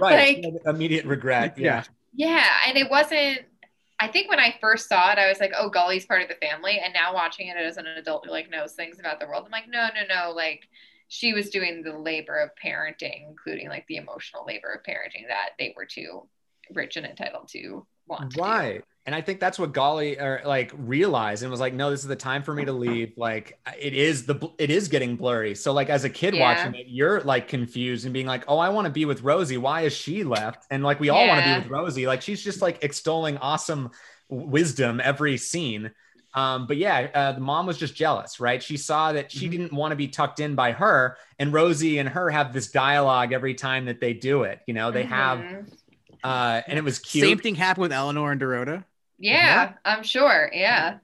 right. 0.00 0.42
Like- 0.42 0.54
immediate 0.66 1.04
regret. 1.04 1.58
Yeah. 1.58 1.84
Yeah, 2.14 2.46
and 2.66 2.76
it 2.78 2.90
wasn't. 2.90 3.42
I 4.00 4.08
think 4.08 4.30
when 4.30 4.40
I 4.40 4.56
first 4.60 4.88
saw 4.88 5.12
it, 5.12 5.18
I 5.18 5.28
was 5.28 5.40
like, 5.40 5.52
"Oh, 5.56 5.68
Golly's 5.68 6.06
part 6.06 6.22
of 6.22 6.28
the 6.28 6.34
family." 6.36 6.80
And 6.82 6.94
now 6.94 7.12
watching 7.14 7.48
it 7.48 7.56
as 7.56 7.76
an 7.76 7.86
adult 7.86 8.24
who 8.24 8.32
like 8.32 8.48
knows 8.50 8.72
things 8.72 8.98
about 8.98 9.20
the 9.20 9.26
world, 9.26 9.44
I'm 9.44 9.50
like, 9.52 9.68
"No, 9.68 9.88
no, 9.94 10.02
no!" 10.08 10.30
Like 10.32 10.66
she 11.08 11.32
was 11.34 11.50
doing 11.50 11.82
the 11.82 11.96
labor 11.98 12.36
of 12.38 12.50
parenting, 12.64 13.28
including 13.28 13.68
like 13.68 13.86
the 13.88 13.96
emotional 13.96 14.44
labor 14.46 14.70
of 14.72 14.82
parenting 14.84 15.28
that 15.28 15.50
they 15.58 15.74
were 15.76 15.84
too 15.86 16.26
rich 16.74 16.96
and 16.96 17.06
entitled 17.06 17.48
to 17.48 17.86
want. 18.06 18.30
To 18.32 18.36
do. 18.36 18.82
And 19.06 19.14
I 19.14 19.22
think 19.22 19.40
that's 19.40 19.58
what 19.58 19.72
Golly 19.72 20.18
or 20.20 20.42
like 20.44 20.70
realized 20.76 21.42
and 21.42 21.50
was 21.50 21.60
like, 21.60 21.72
no, 21.72 21.90
this 21.90 22.00
is 22.00 22.08
the 22.08 22.16
time 22.16 22.42
for 22.42 22.52
me 22.52 22.66
to 22.66 22.72
leave. 22.86 23.12
Like 23.16 23.58
it 23.80 23.94
is 23.94 24.26
the 24.26 24.50
it 24.58 24.70
is 24.70 24.88
getting 24.88 25.16
blurry. 25.16 25.54
So 25.54 25.72
like 25.72 25.88
as 25.88 26.04
a 26.04 26.10
kid 26.10 26.34
Yeah. 26.34 26.42
watching 26.42 26.74
it, 26.74 26.88
you're 26.88 27.22
like 27.22 27.48
confused 27.48 28.04
and 28.04 28.12
being 28.12 28.26
like, 28.26 28.44
oh, 28.48 28.58
I 28.58 28.68
want 28.68 28.84
to 28.84 28.90
be 28.92 29.06
with 29.06 29.22
Rosie. 29.22 29.56
Why 29.56 29.82
is 29.82 29.94
she 29.94 30.24
left? 30.24 30.66
And 30.70 30.82
like 30.84 31.00
we 31.00 31.08
all 31.08 31.26
want 31.26 31.42
to 31.42 31.54
be 31.54 31.58
with 31.60 31.70
Rosie. 31.70 32.06
Like 32.06 32.20
she's 32.20 32.42
just 32.44 32.60
like 32.60 32.84
extolling 32.84 33.38
awesome 33.38 33.90
wisdom 34.28 35.00
every 35.02 35.38
scene. 35.38 35.90
Um, 36.34 36.66
but 36.66 36.76
yeah, 36.76 37.08
uh, 37.14 37.32
the 37.32 37.40
mom 37.40 37.64
was 37.64 37.78
just 37.78 37.94
jealous, 37.94 38.38
right? 38.38 38.62
She 38.62 38.76
saw 38.76 39.12
that 39.12 39.32
she 39.32 39.48
Mhm. 39.48 39.50
didn't 39.52 39.72
want 39.72 39.92
to 39.92 39.96
be 39.96 40.08
tucked 40.08 40.38
in 40.38 40.54
by 40.54 40.72
her, 40.72 41.16
and 41.38 41.50
Rosie 41.54 41.98
and 41.98 42.08
her 42.10 42.28
have 42.28 42.52
this 42.52 42.70
dialogue 42.70 43.32
every 43.32 43.54
time 43.54 43.86
that 43.86 44.00
they 44.00 44.12
do 44.12 44.42
it. 44.42 44.60
You 44.66 44.74
know, 44.74 44.90
they 44.90 45.04
have, 45.04 45.38
Mhm. 45.38 45.72
Uh, 46.24 46.62
and 46.66 46.78
it 46.78 46.84
was 46.84 46.98
cute. 46.98 47.22
Same 47.24 47.38
thing 47.38 47.54
happened 47.54 47.82
with 47.82 47.92
Eleanor 47.92 48.32
and 48.32 48.40
Dorota. 48.40 48.84
Yeah, 49.18 49.74
I'm 49.84 50.02
sure. 50.04 50.50
Yeah. 50.52 50.98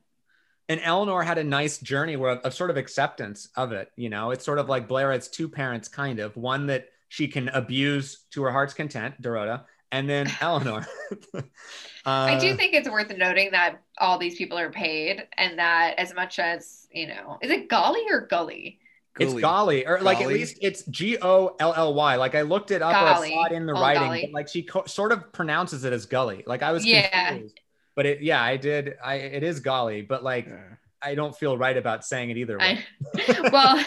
and 0.68 0.81
Eleanor 0.83 1.22
had 1.22 1.38
a 1.38 1.44
nice 1.44 1.79
journey 1.79 2.16
where 2.16 2.33
of 2.33 2.55
sort 2.55 2.70
of 2.70 2.77
acceptance 2.77 3.48
of 3.57 3.72
it. 3.72 3.90
You 3.96 4.09
know, 4.11 4.31
it's 4.31 4.44
sort 4.44 4.59
of 4.59 4.68
like 4.68 4.88
Blair 4.88 5.12
has 5.12 5.29
two 5.29 5.48
parents, 5.48 5.88
kind 5.88 6.20
of 6.20 6.37
one 6.37 6.66
that 6.68 6.88
she 7.09 7.29
can 7.29 7.48
abuse 7.50 8.24
to 8.31 8.42
her 8.44 8.50
heart's 8.50 8.74
content, 8.74 9.20
Dorota, 9.20 9.64
and 9.92 10.09
then 10.09 10.31
Eleanor. 10.40 10.87
uh, 11.35 11.42
I 12.07 12.38
do 12.38 12.55
think 12.57 12.74
it's 12.74 12.88
worth 12.88 13.11
noting 13.16 13.50
that 13.53 13.83
all 13.98 14.18
these 14.18 14.37
people 14.37 14.59
are 14.59 14.70
paid 14.70 15.27
and 15.37 15.59
that 15.59 15.94
as 15.98 16.14
much 16.14 16.38
as, 16.38 16.87
you 16.92 17.07
know, 17.09 17.38
is 17.42 17.50
it 17.50 17.68
Golly 17.68 18.03
or 18.11 18.27
Gully? 18.27 18.81
It's 19.20 19.35
Golly, 19.35 19.87
or 19.87 20.00
like 20.00 20.20
at 20.20 20.29
least 20.29 20.59
it's 20.61 20.83
G 20.87 21.16
O 21.22 21.55
L 21.61 21.72
L 21.77 21.94
Y. 21.94 22.16
Like 22.16 22.35
I 22.35 22.42
looked 22.42 22.70
it 22.70 22.83
up, 22.83 22.92
or 22.94 23.24
I 23.24 23.29
saw 23.29 23.44
it 23.44 23.53
in 23.53 23.66
the 23.66 23.74
Oh, 23.74 23.81
writing, 23.81 24.03
Golly. 24.03 24.20
but 24.22 24.33
like 24.33 24.48
she 24.48 24.62
co- 24.62 24.85
sort 24.87 25.12
of 25.12 25.33
pronounces 25.33 25.85
it 25.85 25.92
as 25.92 26.07
Gully. 26.07 26.42
Like 26.46 26.62
I 26.62 26.72
was 26.72 26.85
Yeah. 26.85 27.29
confused. 27.31 27.61
But 27.96 28.07
it, 28.07 28.22
yeah, 28.22 28.42
I 28.42 28.57
did. 28.57 28.96
I 29.05 29.14
it 29.16 29.42
is 29.44 29.61
Golly, 29.61 30.03
but 30.03 30.24
like 30.24 30.46
Yeah. 30.46 30.59
I 31.00 31.14
don't 31.14 31.37
feel 31.37 31.59
right 31.59 31.77
about 31.77 32.05
saying 32.05 32.31
it 32.31 32.38
either 32.38 32.59
way. 32.59 32.79
I, 33.14 33.48
well, 33.53 33.85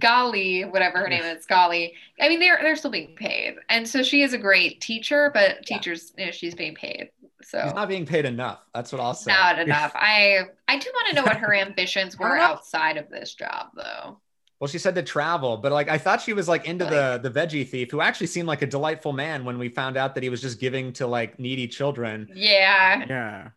Golly, 0.00 0.62
whatever 0.64 0.98
her 0.98 1.08
name 1.08 1.22
is, 1.22 1.44
Golly. 1.46 1.94
I 2.20 2.28
mean, 2.28 2.40
they're 2.40 2.58
they're 2.62 2.74
still 2.76 2.90
being 2.90 3.14
paid, 3.16 3.56
and 3.68 3.86
so 3.88 4.02
she 4.02 4.22
is 4.22 4.32
a 4.32 4.38
great 4.38 4.80
teacher. 4.80 5.30
But 5.32 5.64
teachers, 5.66 6.12
you 6.16 6.26
know, 6.26 6.32
she's 6.32 6.54
being 6.54 6.74
paid, 6.74 7.10
so 7.42 7.60
She's 7.64 7.74
not 7.74 7.88
being 7.88 8.06
paid 8.06 8.24
enough. 8.24 8.60
That's 8.74 8.92
what 8.92 9.00
I'll 9.00 9.14
say. 9.14 9.30
not 9.30 9.58
enough. 9.58 9.92
I 9.94 10.40
I 10.66 10.78
do 10.78 10.90
want 10.94 11.08
to 11.10 11.14
know 11.16 11.22
what 11.22 11.36
her 11.36 11.54
ambitions 11.54 12.18
were 12.18 12.26
I 12.26 12.38
don't 12.38 12.38
know. 12.38 12.54
outside 12.54 12.96
of 12.96 13.10
this 13.10 13.34
job, 13.34 13.66
though. 13.76 14.18
Well, 14.64 14.70
she 14.70 14.78
said 14.78 14.94
to 14.94 15.02
travel, 15.02 15.58
but 15.58 15.72
like 15.72 15.90
I 15.90 15.98
thought 15.98 16.22
she 16.22 16.32
was 16.32 16.48
like 16.48 16.64
into 16.64 16.86
the 16.86 17.20
the 17.22 17.28
veggie 17.28 17.68
thief, 17.68 17.90
who 17.90 18.00
actually 18.00 18.28
seemed 18.28 18.48
like 18.48 18.62
a 18.62 18.66
delightful 18.66 19.12
man 19.12 19.44
when 19.44 19.58
we 19.58 19.68
found 19.68 19.98
out 19.98 20.14
that 20.14 20.22
he 20.22 20.30
was 20.30 20.40
just 20.40 20.58
giving 20.58 20.94
to 20.94 21.06
like 21.06 21.38
needy 21.38 21.68
children. 21.68 22.30
Yeah, 22.32 23.04
Yeah. 23.06 23.48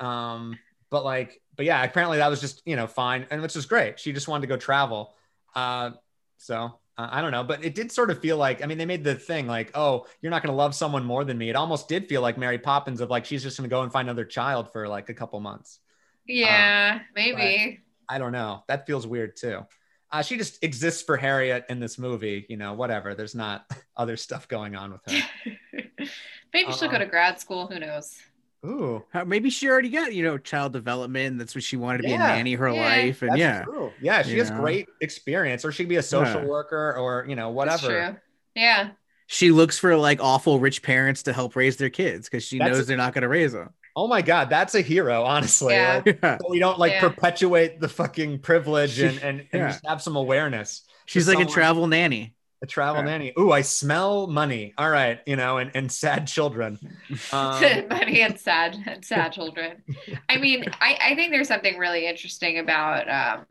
Um, 0.00 0.58
but 0.90 1.02
like, 1.02 1.40
but 1.56 1.64
yeah, 1.64 1.82
apparently 1.82 2.18
that 2.18 2.28
was 2.28 2.42
just 2.42 2.60
you 2.66 2.76
know 2.76 2.86
fine, 2.86 3.26
and 3.30 3.40
which 3.40 3.56
is 3.56 3.64
great. 3.64 3.98
She 3.98 4.12
just 4.12 4.28
wanted 4.28 4.42
to 4.42 4.48
go 4.48 4.58
travel. 4.58 5.14
Uh, 5.54 5.92
so 6.36 6.78
uh, 6.98 7.08
I 7.10 7.22
don't 7.22 7.30
know, 7.30 7.42
but 7.42 7.64
it 7.64 7.74
did 7.74 7.90
sort 7.90 8.10
of 8.10 8.20
feel 8.20 8.36
like 8.36 8.62
I 8.62 8.66
mean 8.66 8.76
they 8.76 8.84
made 8.84 9.02
the 9.02 9.14
thing 9.14 9.46
like, 9.46 9.70
oh, 9.74 10.04
you're 10.20 10.28
not 10.28 10.42
going 10.42 10.52
to 10.52 10.58
love 10.58 10.74
someone 10.74 11.06
more 11.06 11.24
than 11.24 11.38
me. 11.38 11.48
It 11.48 11.56
almost 11.56 11.88
did 11.88 12.06
feel 12.06 12.20
like 12.20 12.36
Mary 12.36 12.58
Poppins 12.58 13.00
of 13.00 13.08
like 13.08 13.24
she's 13.24 13.42
just 13.42 13.56
going 13.56 13.70
to 13.70 13.74
go 13.74 13.80
and 13.80 13.90
find 13.90 14.08
another 14.10 14.26
child 14.26 14.70
for 14.74 14.86
like 14.88 15.08
a 15.08 15.14
couple 15.14 15.40
months. 15.40 15.78
yeah, 16.26 17.00
maybe. 17.16 17.80
I 18.10 18.18
don't 18.18 18.32
know. 18.32 18.62
That 18.68 18.86
feels 18.86 19.06
weird 19.06 19.38
too. 19.38 19.64
Uh, 20.12 20.22
she 20.22 20.36
just 20.36 20.62
exists 20.64 21.02
for 21.02 21.16
Harriet 21.16 21.64
in 21.68 21.78
this 21.78 21.98
movie, 21.98 22.44
you 22.48 22.56
know, 22.56 22.72
whatever. 22.72 23.14
There's 23.14 23.34
not 23.34 23.64
other 23.96 24.16
stuff 24.16 24.48
going 24.48 24.74
on 24.74 24.92
with 24.92 25.00
her. 25.06 25.54
maybe 26.52 26.72
she'll 26.72 26.88
go 26.88 26.96
Um, 26.96 27.00
to 27.02 27.06
grad 27.06 27.40
school. 27.40 27.66
Who 27.66 27.78
knows? 27.78 28.18
Ooh, 28.66 29.02
Maybe 29.24 29.48
she 29.48 29.68
already 29.70 29.88
got, 29.88 30.12
you 30.12 30.22
know, 30.22 30.36
child 30.36 30.74
development. 30.74 31.38
That's 31.38 31.54
what 31.54 31.64
she 31.64 31.76
wanted 31.78 31.98
to 31.98 32.04
be 32.04 32.10
Yeah. 32.10 32.30
a 32.32 32.36
nanny 32.36 32.52
her 32.54 32.68
Yeah. 32.68 32.80
life. 32.82 33.22
And 33.22 33.30
that's 33.30 33.38
yeah. 33.40 33.62
true. 33.62 33.90
Yeah, 34.02 34.20
she 34.22 34.32
You 34.32 34.38
has 34.40 34.50
know? 34.50 34.58
great 34.60 34.86
experience, 35.00 35.64
or 35.64 35.72
she 35.72 35.84
could 35.84 35.88
be 35.88 35.96
a 35.96 36.02
social 36.02 36.42
Yeah. 36.42 36.46
worker, 36.46 36.94
or 36.98 37.24
you 37.26 37.36
know, 37.36 37.54
That's 37.54 37.82
whatever. 37.82 38.10
true. 38.12 38.20
Yeah. 38.54 38.90
She 39.28 39.50
looks 39.50 39.78
for 39.78 39.96
like 39.96 40.20
awful 40.20 40.58
rich 40.60 40.82
parents 40.82 41.22
to 41.22 41.32
help 41.32 41.56
raise 41.56 41.76
their 41.78 41.88
kids 41.88 42.28
because 42.28 42.44
she 42.44 42.58
That's- 42.58 42.76
knows 42.76 42.86
they're 42.86 42.96
not 42.98 43.14
going 43.14 43.22
to 43.22 43.28
raise 43.28 43.52
them. 43.52 43.72
Oh 43.96 44.06
my 44.08 44.22
god, 44.22 44.50
that's 44.50 44.74
a 44.74 44.80
hero, 44.80 45.24
honestly. 45.24 45.74
Yeah. 45.74 46.02
Like, 46.04 46.18
Yeah. 46.22 46.38
so 46.38 46.50
we 46.50 46.58
don't 46.58 46.78
like 46.78 46.92
Yeah. 46.92 47.00
perpetuate 47.00 47.80
the 47.80 47.88
fucking 47.88 48.38
privilege 48.40 48.92
She- 48.92 49.06
and 49.06 49.18
and, 49.18 49.40
and 49.40 49.48
yeah. 49.52 49.68
just 49.68 49.86
have 49.86 50.00
some 50.02 50.16
awareness. 50.16 50.82
She's 51.06 51.26
To 51.26 51.34
like 51.34 51.46
a 51.46 51.50
travel 51.50 51.86
nanny. 51.86 52.34
A 52.62 52.66
travel 52.66 53.02
Yeah. 53.02 53.10
nanny. 53.10 53.32
Ooh, 53.38 53.50
I 53.52 53.62
smell 53.62 54.26
money. 54.26 54.74
All 54.78 54.90
right, 54.90 55.20
you 55.26 55.34
know, 55.36 55.58
and 55.58 55.70
and 55.74 55.90
sad 55.90 56.26
children. 56.26 56.78
Um, 57.32 57.60
Money 57.88 58.20
and 58.22 58.38
sad 58.38 58.76
and 58.86 59.04
sad 59.04 59.32
children. 59.32 59.82
I 60.28 60.36
mean, 60.36 60.64
I, 60.80 60.98
I 61.02 61.14
think 61.14 61.32
there's 61.32 61.48
something 61.48 61.76
really 61.78 62.06
interesting 62.06 62.58
about 62.58 63.08
um, 63.08 63.46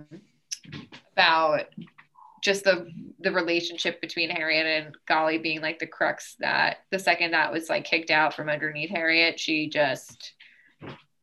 about 1.13 1.65
just 2.49 2.63
the 2.63 2.91
the 3.19 3.31
relationship 3.31 4.01
between 4.01 4.31
Harriet 4.31 4.65
and 4.65 4.95
Golly 5.07 5.37
being 5.37 5.61
like 5.61 5.77
the 5.77 5.85
crux 5.85 6.35
that 6.39 6.77
the 6.89 6.97
second 6.97 7.31
that 7.31 7.53
was 7.53 7.69
like 7.69 7.83
kicked 7.83 8.09
out 8.09 8.33
from 8.33 8.49
underneath 8.49 8.89
Harriet, 8.89 9.39
she 9.39 9.69
just 9.69 10.33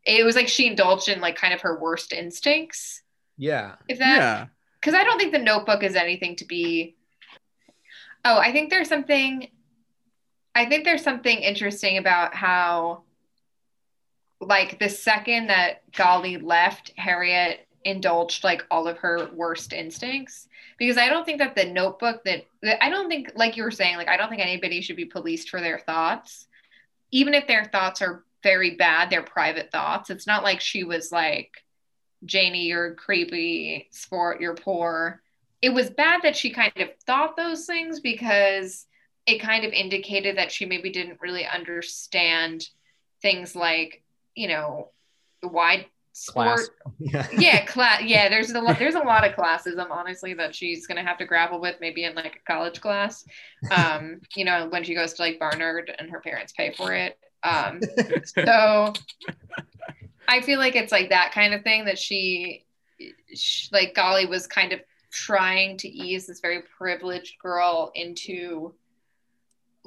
it 0.05 0.25
was 0.25 0.37
like 0.37 0.47
she 0.47 0.69
indulged 0.69 1.09
in 1.09 1.21
like 1.21 1.35
kind 1.35 1.53
of 1.53 1.63
her 1.63 1.81
worst 1.81 2.13
instincts. 2.13 3.03
yeah. 3.37 3.75
If 3.89 3.99
that 3.99 4.19
yeah. 4.19 4.47
because 4.81 4.95
I 4.95 5.03
don't 5.03 5.19
think 5.19 5.33
the 5.33 5.41
notebook 5.41 5.83
is 5.83 5.97
anything 5.97 6.37
to 6.37 6.45
be. 6.45 6.95
Oh, 8.25 8.39
I 8.39 8.53
think 8.53 8.71
there's 8.71 8.89
something. 8.89 9.49
I 10.55 10.67
think 10.67 10.85
there's 10.85 11.03
something 11.03 11.39
interesting 11.39 11.99
about 11.99 12.35
how, 12.35 13.03
like, 14.41 14.79
the 14.79 14.89
second 14.89 15.49
that 15.49 15.83
Golly 15.93 16.39
left, 16.39 16.93
Harriet 16.97 17.67
indulged 17.85 18.43
like 18.43 18.65
all 18.71 18.89
of 18.89 18.99
her 18.99 19.29
worst 19.35 19.73
instincts. 19.73 20.49
Because 20.79 20.99
I 20.99 21.09
don't 21.09 21.25
think 21.25 21.39
that 21.39 21.55
the 21.55 21.65
notebook 21.65 22.23
that, 22.25 22.45
that 22.63 22.85
I 22.85 22.91
don't 22.91 23.09
think, 23.09 23.33
like 23.35 23.57
you 23.57 23.63
were 23.63 23.71
saying, 23.71 23.97
like, 23.97 24.09
I 24.09 24.17
don't 24.17 24.29
think 24.29 24.43
anybody 24.43 24.83
should 24.83 24.97
be 24.97 25.07
policed 25.07 25.49
for 25.49 25.61
their 25.61 25.79
thoughts, 25.79 26.47
even 27.11 27.35
if 27.35 27.47
their 27.47 27.65
thoughts 27.65 28.03
are 28.03 28.25
very 28.43 28.77
bad, 28.77 29.09
they're 29.09 29.23
private 29.23 29.71
thoughts. 29.73 30.11
It's 30.11 30.27
not 30.27 30.43
like 30.43 30.61
she 30.61 30.85
was 30.85 31.11
like, 31.11 31.51
Janie, 32.25 32.67
you're 32.67 32.95
creepy, 32.95 33.89
sport, 33.91 34.41
you're 34.41 34.55
poor. 34.55 35.23
It 35.63 35.71
was 35.71 35.91
bad 35.91 36.23
that 36.23 36.37
she 36.37 36.53
kind 36.53 36.73
of 36.77 36.91
thought 37.07 37.37
those 37.37 37.65
things 37.67 38.01
because 38.01 38.87
it 39.27 39.41
kind 39.41 39.65
of 39.65 39.73
indicated 39.73 40.39
that 40.39 40.53
she 40.53 40.67
maybe 40.67 40.91
didn't 40.91 41.21
really 41.21 41.47
understand 41.47 42.69
things 43.23 43.57
like, 43.57 44.03
you 44.35 44.49
know, 44.49 44.91
why 45.41 45.87
sport. 46.17 46.47
Class. 46.47 46.71
Yeah. 46.99 47.27
Yeah, 47.33 47.65
class. 47.67 48.03
Yeah, 48.05 48.29
there's 48.29 48.51
a 48.51 48.61
lot. 48.61 48.79
There's 48.79 48.95
a 48.95 49.01
lot 49.01 49.27
of 49.27 49.35
classism, 49.37 49.91
honestly, 49.91 50.33
that 50.35 50.55
she's 50.55 50.87
gonna 50.87 51.03
have 51.03 51.19
to 51.19 51.27
grapple 51.27 51.61
with, 51.61 51.77
maybe 51.81 52.05
in 52.05 52.15
like 52.15 52.41
a 52.43 52.53
college 52.53 52.81
class. 52.81 53.25
Um, 53.71 54.21
you 54.35 54.45
know, 54.45 54.69
when 54.71 54.83
she 54.83 54.95
goes 54.95 55.13
to 55.15 55.23
like 55.23 55.39
Barnard 55.39 55.95
and 55.99 56.11
her 56.11 56.21
parents 56.21 56.53
pay 56.57 56.73
for 56.73 56.95
it. 56.95 57.19
Um, 57.43 57.81
so 58.25 58.93
I 60.29 60.41
feel 60.41 60.59
like 60.59 60.75
it's 60.75 60.91
like 60.91 61.11
that 61.11 61.33
kind 61.33 61.53
of 61.53 61.63
thing 61.63 61.85
that 61.85 61.99
she, 61.99 62.65
she, 63.35 63.69
like 63.73 63.95
Golly 63.95 64.27
was 64.27 64.47
kind 64.47 64.73
of 64.73 64.81
trying 65.13 65.77
to 65.79 65.89
ease 65.89 66.27
this 66.27 66.41
very 66.41 66.63
privileged 66.79 67.39
girl 67.39 67.93
into 67.95 68.75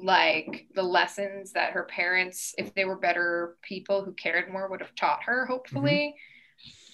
like 0.01 0.67
the 0.73 0.83
lessons 0.83 1.53
that 1.53 1.71
her 1.73 1.83
parents, 1.83 2.55
if 2.57 2.73
they 2.73 2.85
were 2.85 2.95
better 2.97 3.57
people 3.61 4.03
who 4.03 4.13
cared 4.13 4.51
more, 4.51 4.69
would 4.69 4.81
have 4.81 4.95
taught 4.95 5.23
her, 5.23 5.45
hopefully. 5.45 6.15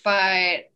But 0.03 0.71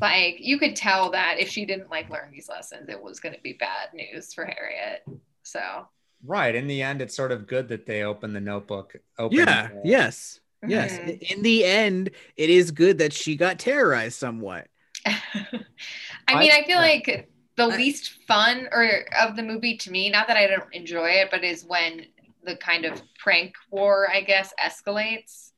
like 0.00 0.36
you 0.38 0.58
could 0.58 0.74
tell 0.74 1.10
that 1.12 1.36
if 1.38 1.48
she 1.48 1.64
didn't 1.64 1.90
like 1.90 2.10
learn 2.10 2.30
these 2.32 2.48
lessons, 2.48 2.88
it 2.88 3.00
was 3.00 3.20
going 3.20 3.34
to 3.34 3.40
be 3.40 3.52
bad 3.52 3.88
news 3.94 4.32
for 4.32 4.44
Harriet. 4.44 5.04
So 5.42 5.88
Right. 6.24 6.54
In 6.54 6.68
the 6.68 6.82
end, 6.82 7.02
it's 7.02 7.16
sort 7.16 7.32
of 7.32 7.48
good 7.48 7.68
that 7.68 7.84
they 7.84 8.04
open 8.04 8.32
the 8.32 8.40
notebook. 8.40 8.94
Open 9.18 9.38
Yeah. 9.38 9.70
uh, 9.72 9.80
Yes. 9.84 10.40
Yes. 10.66 10.96
Mhm. 10.98 11.20
In 11.20 11.42
the 11.42 11.64
end, 11.64 12.10
it 12.36 12.48
is 12.48 12.70
good 12.70 12.98
that 12.98 13.12
she 13.12 13.34
got 13.34 13.58
terrorized 13.58 14.18
somewhat. 14.18 14.68
I 15.04 16.38
mean, 16.38 16.52
I 16.52 16.62
feel 16.64 16.76
yeah. 16.76 16.78
like 16.78 17.31
the 17.68 17.74
I- 17.74 17.78
least 17.78 18.12
fun 18.26 18.68
or 18.72 18.88
of 19.20 19.36
the 19.36 19.42
movie 19.42 19.76
to 19.78 19.90
me, 19.90 20.10
not 20.10 20.26
that 20.28 20.36
I 20.36 20.46
don't 20.46 20.72
enjoy 20.72 21.10
it, 21.10 21.28
but 21.30 21.44
is 21.44 21.64
when 21.64 22.06
the 22.44 22.56
kind 22.56 22.84
of 22.84 23.00
prank 23.18 23.54
war, 23.70 24.08
I 24.12 24.20
guess, 24.20 24.52
escalates 24.60 25.50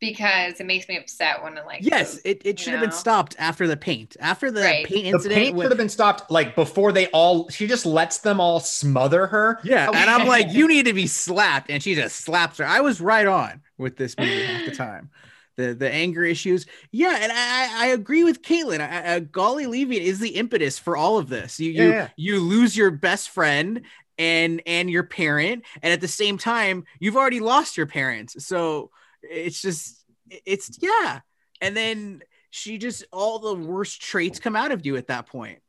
because 0.00 0.60
it 0.60 0.66
makes 0.66 0.88
me 0.88 0.98
upset 0.98 1.42
when 1.42 1.56
it 1.56 1.64
like 1.64 1.80
Yes, 1.82 2.18
it, 2.24 2.42
it 2.44 2.58
should 2.58 2.72
have 2.72 2.80
been 2.82 2.90
stopped 2.92 3.34
after 3.38 3.66
the 3.66 3.76
paint. 3.76 4.16
After 4.20 4.50
the 4.50 4.60
Right. 4.60 4.84
paint 4.86 5.04
The 5.04 5.08
incident. 5.10 5.34
paint 5.38 5.56
when- 5.56 5.64
should 5.64 5.70
have 5.72 5.78
been 5.78 5.88
stopped 5.88 6.30
like 6.30 6.54
before 6.54 6.92
they 6.92 7.06
all. 7.08 7.48
She 7.48 7.66
just 7.66 7.86
lets 7.86 8.18
them 8.18 8.40
all 8.40 8.60
smother 8.60 9.26
her. 9.28 9.60
yeah, 9.64 9.88
oh, 9.90 9.94
and 9.94 10.10
I'm 10.10 10.26
like, 10.26 10.50
you 10.52 10.68
need 10.74 10.86
to 10.86 10.92
be 10.92 11.06
slapped, 11.06 11.70
and 11.70 11.82
she 11.82 11.94
just 11.94 12.16
slaps 12.16 12.58
her. 12.58 12.66
I 12.66 12.80
was 12.80 13.00
right 13.00 13.26
on 13.26 13.62
with 13.78 13.96
this 13.96 14.16
movie 14.18 14.42
half 14.44 14.66
the 14.66 14.74
time. 14.74 15.10
The 15.56 15.74
the 15.74 15.90
anger 15.90 16.24
issues, 16.24 16.66
yeah, 16.90 17.16
and 17.20 17.30
I 17.32 17.84
I 17.84 17.86
agree 17.88 18.24
with 18.24 18.42
Caitlin. 18.42 18.80
I, 18.80 19.14
I, 19.14 19.20
Golly 19.20 19.66
leaving 19.66 20.02
is 20.02 20.18
the 20.18 20.30
impetus 20.30 20.78
for 20.78 20.96
all 20.96 21.18
of 21.18 21.28
this. 21.28 21.60
You 21.60 21.70
you 21.70 21.88
Yeah. 21.90 22.08
you 22.16 22.40
lose 22.40 22.76
your 22.76 22.90
best 22.90 23.30
friend 23.30 23.82
and 24.18 24.62
and 24.66 24.90
your 24.90 25.04
parent, 25.04 25.64
and 25.82 25.92
at 25.92 26.00
the 26.00 26.08
same 26.08 26.38
time, 26.38 26.84
you've 26.98 27.16
already 27.16 27.40
lost 27.40 27.76
your 27.76 27.86
parents. 27.86 28.44
So 28.46 28.90
it's 29.22 29.60
just 29.62 30.04
it's 30.44 30.76
yeah. 30.80 31.20
And 31.60 31.76
then 31.76 32.22
she 32.50 32.78
just 32.78 33.04
all 33.12 33.38
the 33.38 33.54
worst 33.54 34.02
traits 34.02 34.40
come 34.40 34.56
out 34.56 34.72
of 34.72 34.84
you 34.84 34.96
at 34.96 35.06
that 35.08 35.26
point. 35.26 35.60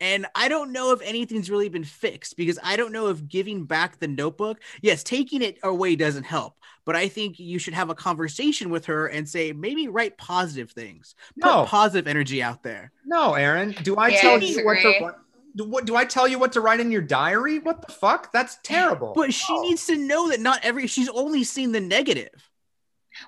And 0.00 0.26
I 0.34 0.48
don't 0.48 0.72
know 0.72 0.92
if 0.92 1.00
anything's 1.02 1.50
really 1.50 1.68
been 1.68 1.84
fixed 1.84 2.36
because 2.36 2.58
I 2.62 2.76
don't 2.76 2.92
know 2.92 3.08
if 3.08 3.26
giving 3.26 3.64
back 3.64 3.98
the 3.98 4.06
notebook, 4.08 4.60
yes, 4.80 5.02
taking 5.02 5.42
it 5.42 5.58
away 5.62 5.96
doesn't 5.96 6.24
help. 6.24 6.54
But 6.84 6.96
I 6.96 7.08
think 7.08 7.38
you 7.38 7.58
should 7.58 7.74
have 7.74 7.90
a 7.90 7.94
conversation 7.94 8.70
with 8.70 8.86
her 8.86 9.08
and 9.08 9.28
say, 9.28 9.52
maybe 9.52 9.88
write 9.88 10.16
positive 10.16 10.70
things, 10.70 11.14
put 11.40 11.64
positive 11.64 12.06
energy 12.06 12.42
out 12.42 12.62
there. 12.62 12.92
No, 13.04 13.34
Aaron. 13.34 13.74
Do 13.82 13.98
I 13.98 14.10
Yeah, 14.10 14.20
tell 14.20 14.36
I 14.36 14.38
you 14.40 14.64
what 14.64 14.80
to 14.82 15.12
do, 15.56 15.64
what 15.64 15.86
do 15.86 15.96
I 15.96 16.04
tell 16.04 16.28
you 16.28 16.38
what 16.38 16.52
to 16.52 16.60
write 16.60 16.80
in 16.80 16.92
your 16.92 17.02
diary? 17.02 17.58
What 17.58 17.86
the 17.86 17.92
fuck? 17.92 18.32
That's 18.32 18.58
terrible. 18.62 19.14
But 19.14 19.34
she 19.34 19.52
No. 19.54 19.62
needs 19.62 19.86
to 19.86 19.96
know 19.96 20.28
that 20.28 20.40
not 20.40 20.60
every, 20.62 20.86
she's 20.86 21.08
only 21.08 21.42
seen 21.42 21.72
the 21.72 21.80
negative. 21.80 22.48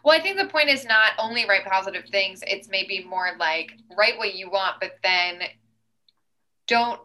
Well, 0.05 0.17
I 0.17 0.23
think 0.23 0.37
the 0.37 0.47
point 0.47 0.69
is 0.69 0.85
not 0.85 1.13
only 1.19 1.49
write 1.49 1.65
positive 1.65 2.05
things, 2.11 2.41
it's 2.47 2.69
maybe 2.69 3.05
more 3.05 3.31
like 3.39 3.73
write 3.97 4.19
what 4.19 4.35
you 4.35 4.51
want, 4.51 4.77
but 4.81 4.93
then 5.03 5.41
don't 6.71 7.01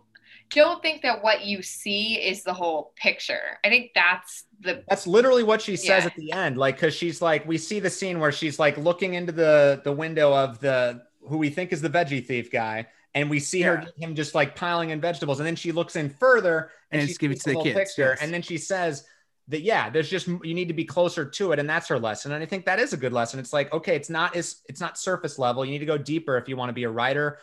don't 0.52 0.82
think 0.82 1.02
that 1.02 1.24
what 1.24 1.44
you 1.44 1.64
see 1.64 2.16
is 2.16 2.44
the 2.44 2.54
whole 2.54 2.94
picture. 2.96 3.58
I 3.66 3.70
think 3.70 3.92
that's 3.96 4.44
the 4.60 4.84
That's 4.88 5.08
literally 5.08 5.42
what 5.42 5.60
she 5.62 5.76
says 5.76 6.04
Yeah. 6.04 6.06
at 6.06 6.16
the 6.16 6.32
end. 6.32 6.58
Like, 6.58 6.78
cause 6.80 6.94
she's 6.94 7.20
like, 7.20 7.48
we 7.48 7.58
see 7.58 7.80
the 7.80 7.90
scene 7.90 8.20
where 8.20 8.32
she's 8.32 8.60
like 8.60 8.78
looking 8.78 9.16
into 9.16 9.32
the 9.32 9.82
the 9.84 9.92
window 9.92 10.34
of 10.34 10.60
the 10.60 11.02
who 11.28 11.38
we 11.40 11.50
think 11.50 11.74
is 11.74 11.82
the 11.82 11.90
veggie 11.90 12.24
thief 12.24 12.52
guy, 12.52 12.86
and 13.16 13.28
we 13.30 13.40
see 13.40 13.62
her 13.64 13.88
him 13.98 14.14
just 14.14 14.36
like 14.36 14.56
piling 14.56 14.92
in 14.92 15.02
vegetables, 15.02 15.40
and 15.40 15.48
then 15.48 15.56
she 15.56 15.72
looks 15.72 15.96
in 15.96 16.10
further 16.12 16.70
and, 16.92 17.02
And 17.02 17.10
she 17.10 17.16
give 17.16 17.32
it 17.32 17.42
to 17.42 17.50
the 17.50 17.54
whole 17.56 17.64
kids, 17.64 17.80
picture, 17.80 18.12
yes. 18.12 18.20
and 18.22 18.32
then 18.32 18.44
she 18.44 18.60
says 18.60 19.04
that 19.48 19.62
yeah, 19.62 19.90
there's 19.90 20.10
just 20.10 20.28
you 20.28 20.54
need 20.54 20.68
to 20.68 20.74
be 20.76 20.86
closer 20.86 21.26
to 21.26 21.52
it, 21.54 21.60
and 21.60 21.68
that's 21.68 21.88
her 21.88 21.98
lesson. 22.00 22.32
And 22.34 22.44
I 22.44 22.46
think 22.46 22.66
that 22.66 22.80
is 22.80 22.94
a 22.94 22.98
good 22.98 23.14
lesson. 23.14 23.40
It's 23.40 23.52
like 23.54 23.74
okay, 23.74 23.96
it's 23.96 24.12
not 24.12 24.36
as 24.36 24.62
it's 24.70 24.80
not 24.80 24.98
surface 25.00 25.40
level. 25.40 25.66
You 25.66 25.72
need 25.72 25.80
to 25.80 25.86
go 25.88 25.98
deeper 25.98 26.38
if 26.38 26.48
you 26.48 26.56
want 26.56 26.70
to 26.70 26.74
be 26.74 26.84
a 26.84 26.90
writer, 26.92 27.40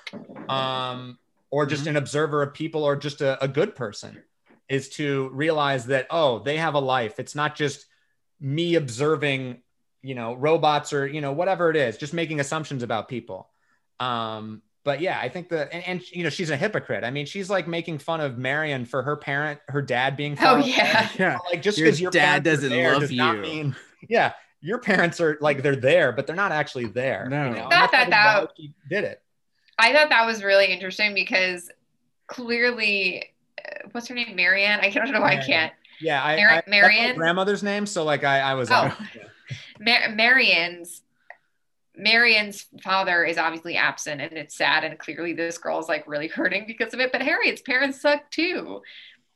um, 0.48 1.18
or 1.52 1.66
just 1.66 1.86
an 1.86 1.96
observer 1.96 2.42
of 2.42 2.52
people, 2.52 2.82
or 2.82 2.96
just 2.96 3.20
a, 3.20 3.40
a 3.44 3.46
good 3.46 3.76
person 3.76 4.20
is 4.68 4.88
to 4.88 5.28
realize 5.32 5.86
that 5.86 6.06
oh 6.10 6.38
they 6.38 6.56
have 6.56 6.74
a 6.74 6.78
life 6.80 7.18
it's 7.18 7.34
not 7.34 7.54
just 7.56 7.84
me 8.40 8.74
observing 8.76 9.60
you 10.02 10.14
know 10.14 10.34
robots 10.34 10.92
or 10.92 11.06
you 11.06 11.20
know 11.20 11.32
whatever 11.32 11.68
it 11.68 11.76
is 11.76 11.96
just 11.98 12.14
making 12.14 12.38
assumptions 12.40 12.82
about 12.82 13.08
people 13.08 13.50
um 14.00 14.62
but 14.84 15.00
yeah 15.00 15.18
i 15.20 15.28
think 15.28 15.48
the 15.48 15.72
and, 15.74 15.84
and 15.84 16.10
you 16.12 16.22
know 16.22 16.30
she's 16.30 16.48
a 16.50 16.56
hypocrite 16.56 17.02
i 17.04 17.10
mean 17.10 17.26
she's 17.26 17.50
like 17.50 17.66
making 17.68 17.98
fun 17.98 18.20
of 18.20 18.38
marion 18.38 18.84
for 18.86 19.02
her 19.02 19.16
parent 19.16 19.58
her 19.68 19.82
dad 19.82 20.16
being 20.16 20.36
Oh, 20.40 20.56
yeah. 20.58 21.08
Yeah. 21.18 21.38
like 21.50 21.60
just 21.60 21.76
because 21.76 22.00
your, 22.00 22.10
dad 22.12 22.44
doesn't 22.44 22.70
love 22.70 23.00
does 23.02 23.12
you. 23.12 23.32
mean 23.34 23.76
yeah 24.08 24.32
your 24.60 24.78
parents 24.78 25.20
are 25.20 25.36
like 25.40 25.62
they're 25.62 25.76
there 25.76 26.12
but 26.12 26.26
they're 26.26 26.36
not 26.36 26.52
actually 26.52 26.86
there 26.86 27.26
No. 27.28 27.48
you 27.50 27.56
know? 27.56 27.60
And 27.62 27.70
Not 27.70 27.90
that 27.92 28.10
that- 28.10 28.50
she 28.56 28.72
did 28.88 29.04
it 29.04 29.20
I 29.78 29.92
thought 29.92 30.10
that 30.10 30.26
was 30.26 30.42
really 30.42 30.66
interesting 30.66 31.14
because 31.14 31.70
clearly 32.26 33.24
uh, 33.58 33.88
what's 33.92 34.08
her 34.08 34.14
name? 34.14 34.34
Marianne? 34.36 34.80
I 34.80 34.90
don't 34.90 35.10
know 35.12 35.20
why 35.20 35.32
I 35.38 35.44
can't. 35.44 35.72
yeah 36.00 36.22
i, 36.22 36.36
Mar- 36.36 36.50
I 36.50 36.62
Marion? 36.68 37.16
grandmother's 37.16 37.62
name 37.62 37.86
so 37.86 38.02
like 38.04 38.24
i 38.24 38.40
i 38.40 38.54
was 38.54 38.70
Oh. 38.70 38.74
out. 38.74 38.96
Mar- 39.80 40.10
Marianne's 40.14 41.02
Marianne's 41.94 42.66
father 42.82 43.24
is 43.24 43.36
obviously 43.36 43.76
absent 43.76 44.20
and 44.22 44.32
it's 44.32 44.56
sad 44.56 44.82
and 44.84 44.98
clearly 44.98 45.34
this 45.34 45.58
girl 45.58 45.78
is 45.78 45.88
like 45.88 46.06
really 46.08 46.28
hurting 46.38 46.64
because 46.66 46.94
of 46.94 47.00
it. 47.00 47.12
But 47.12 47.20
Harriet's 47.22 47.60
parents 47.62 48.00
suck 48.00 48.30
too. 48.30 48.80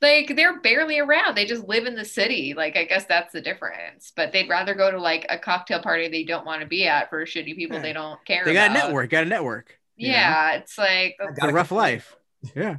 Like 0.01 0.35
they're 0.37 0.61
barely 0.61 0.99
around. 0.99 1.37
They 1.37 1.45
just 1.45 1.69
live 1.69 1.85
in 1.87 1.95
the 1.95 2.05
city. 2.05 2.55
Like 2.57 2.77
I 2.77 2.85
guess 2.85 3.05
that's 3.05 3.33
the 3.33 3.41
difference. 3.43 4.11
But 4.17 4.33
they'd 4.33 4.49
rather 4.49 4.75
go 4.75 4.91
to 4.91 4.99
like 5.01 5.27
a 5.29 5.39
cocktail 5.39 5.81
party 5.83 6.09
they 6.09 6.25
don't 6.25 6.47
want 6.47 6.63
to 6.63 6.67
be 6.67 6.87
at 6.87 7.11
for 7.11 7.25
shitty 7.27 7.57
people 7.57 7.77
Yeah. 7.77 7.83
they 7.83 7.93
don't 7.93 8.25
care 8.25 8.45
They 8.45 8.55
got 8.55 8.71
a 8.71 8.75
network, 8.75 9.11
got 9.11 9.25
a 9.25 9.29
network. 9.29 9.76
You 9.97 10.09
know? 10.09 10.15
Yeah, 10.15 10.53
it's 10.57 10.77
like 10.79 11.17
It's 11.21 11.43
a 11.43 11.53
rough 11.53 11.71
life. 11.73 12.17
Yeah. 12.55 12.77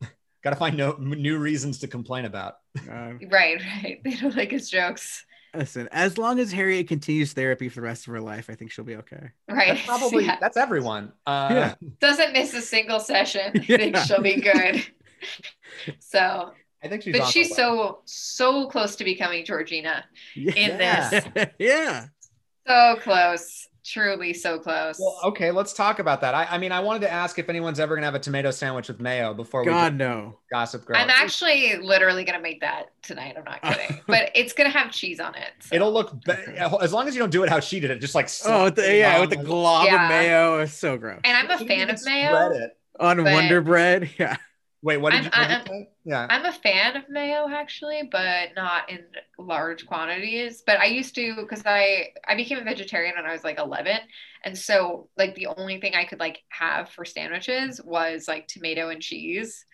Got 0.44 0.50
to 0.50 0.56
find 0.56 0.76
no 0.76 0.92
new 0.98 1.38
reasons 1.38 1.78
to 1.80 1.88
complain 1.88 2.24
about. 2.24 2.54
Uh, 2.78 3.12
right, 3.30 3.60
right. 3.60 4.00
They 4.04 4.14
don't 4.16 4.36
like 4.36 4.50
his 4.50 4.70
jokes. 4.70 5.24
listen, 5.54 5.88
as 5.92 6.18
long 6.18 6.38
as 6.38 6.52
Harriet 6.52 6.88
continues 6.88 7.32
therapy 7.32 7.68
for 7.68 7.76
the 7.76 7.86
rest 7.86 8.06
of 8.06 8.12
her 8.12 8.20
life, 8.20 8.48
I 8.50 8.54
think 8.54 8.70
she'll 8.70 8.84
be 8.84 8.96
okay. 8.96 9.30
Right. 9.48 9.68
That's 9.74 9.86
probably 9.86 10.24
Yeah. 10.26 10.36
that's 10.40 10.56
everyone. 10.56 11.12
Uh, 11.26 11.48
Yeah. 11.50 11.74
Doesn't 12.00 12.32
miss 12.32 12.54
a 12.54 12.60
single 12.62 13.00
session. 13.00 13.52
I 13.54 13.64
Yeah. 13.66 13.76
think 13.78 13.96
she'll 13.98 14.22
be 14.22 14.40
good. 14.40 14.84
so 16.00 16.52
I 16.82 16.88
think 16.88 17.02
she's. 17.02 17.18
but 17.18 17.26
she's 17.28 17.54
so 17.56 18.02
so 18.04 18.68
close 18.68 18.96
to 18.96 19.04
becoming 19.04 19.44
Georgina. 19.44 20.04
In 20.36 20.78
this. 20.78 21.24
yeah. 21.58 22.06
So 22.66 22.96
close. 23.00 23.67
Truly 23.92 24.34
so 24.34 24.58
close. 24.58 24.98
Well, 25.00 25.18
okay, 25.24 25.50
let's 25.50 25.72
talk 25.72 25.98
about 25.98 26.20
that. 26.20 26.34
I, 26.34 26.44
I 26.44 26.58
mean, 26.58 26.72
I 26.72 26.80
wanted 26.80 27.00
to 27.00 27.10
ask 27.12 27.38
if 27.38 27.48
anyone's 27.48 27.80
ever 27.80 27.94
gonna 27.94 28.04
have 28.06 28.14
a 28.14 28.18
tomato 28.18 28.50
sandwich 28.50 28.88
with 28.88 29.00
mayo 29.00 29.32
before 29.32 29.62
we 29.62 29.66
God 29.70 29.92
do 29.92 29.96
no. 30.04 30.38
Gossip 30.52 30.84
Girl. 30.84 30.96
I'm 30.96 31.08
actually 31.10 31.76
literally 31.76 32.24
gonna 32.24 32.40
make 32.40 32.60
that 32.60 32.90
tonight. 33.02 33.36
I'm 33.38 33.44
not 33.44 33.62
kidding. 33.62 34.00
but 34.06 34.30
it's 34.34 34.52
gonna 34.52 34.68
have 34.70 34.90
cheese 34.90 35.20
on 35.20 35.34
it. 35.34 35.52
so- 35.60 35.74
It'll 35.74 35.92
look 35.92 36.22
be- 36.24 36.32
as 36.80 36.92
long 36.92 37.08
as 37.08 37.14
you 37.14 37.20
don't 37.20 37.30
do 37.30 37.42
it 37.44 37.48
how 37.48 37.60
she 37.60 37.80
did 37.80 37.90
it, 37.90 38.00
just 38.00 38.14
like 38.14 38.28
Oh, 38.44 38.64
with 38.64 38.76
the, 38.76 38.96
yeah, 38.96 39.14
on 39.14 39.20
with 39.22 39.30
the 39.30 39.36
the- 39.36 39.44
glob 39.44 39.86
Yeah. 39.86 40.04
of 40.04 40.08
mayo. 40.10 40.58
It's 40.60 40.74
so 40.74 40.96
gross. 40.98 41.20
and 41.24 41.36
I'm 41.36 41.50
a 41.58 41.62
You 41.62 41.66
fan 41.68 41.88
of 41.90 42.04
mayo. 42.04 42.50
it. 42.52 42.76
On 43.00 43.16
but- 43.22 43.32
Wonder 43.32 43.60
Bread. 43.62 44.10
Yeah. 44.18 44.36
Wait, 44.82 44.96
what 44.98 45.10
did 45.12 45.24
you, 45.24 45.30
I'm- 45.32 45.64
did 45.64 45.72
you? 45.72 45.86
Yeah. 46.04 46.26
I'm 46.30 46.44
a 46.44 46.52
fan 46.52 46.96
of 46.96 47.08
mayo 47.08 47.48
actually, 47.48 48.02
but 48.10 48.50
not 48.54 48.88
in 48.90 49.04
large 49.38 49.86
quantities. 49.86 50.62
But 50.64 50.78
I 50.78 50.86
used 50.86 51.14
to 51.16 51.34
because 51.36 51.62
I 51.66 52.10
I 52.26 52.36
became 52.36 52.58
a 52.58 52.64
vegetarian 52.64 53.14
when 53.16 53.26
I 53.26 53.32
was 53.32 53.44
like 53.44 53.58
11, 53.58 53.98
and 54.44 54.56
so 54.56 55.08
like 55.16 55.34
the 55.34 55.48
only 55.48 55.80
thing 55.80 55.94
I 55.94 56.04
could 56.04 56.20
like 56.20 56.40
have 56.50 56.90
for 56.90 57.04
sandwiches 57.04 57.80
was 57.84 58.28
like 58.28 58.46
tomato 58.46 58.88
and 58.90 59.02
cheese. 59.02 59.64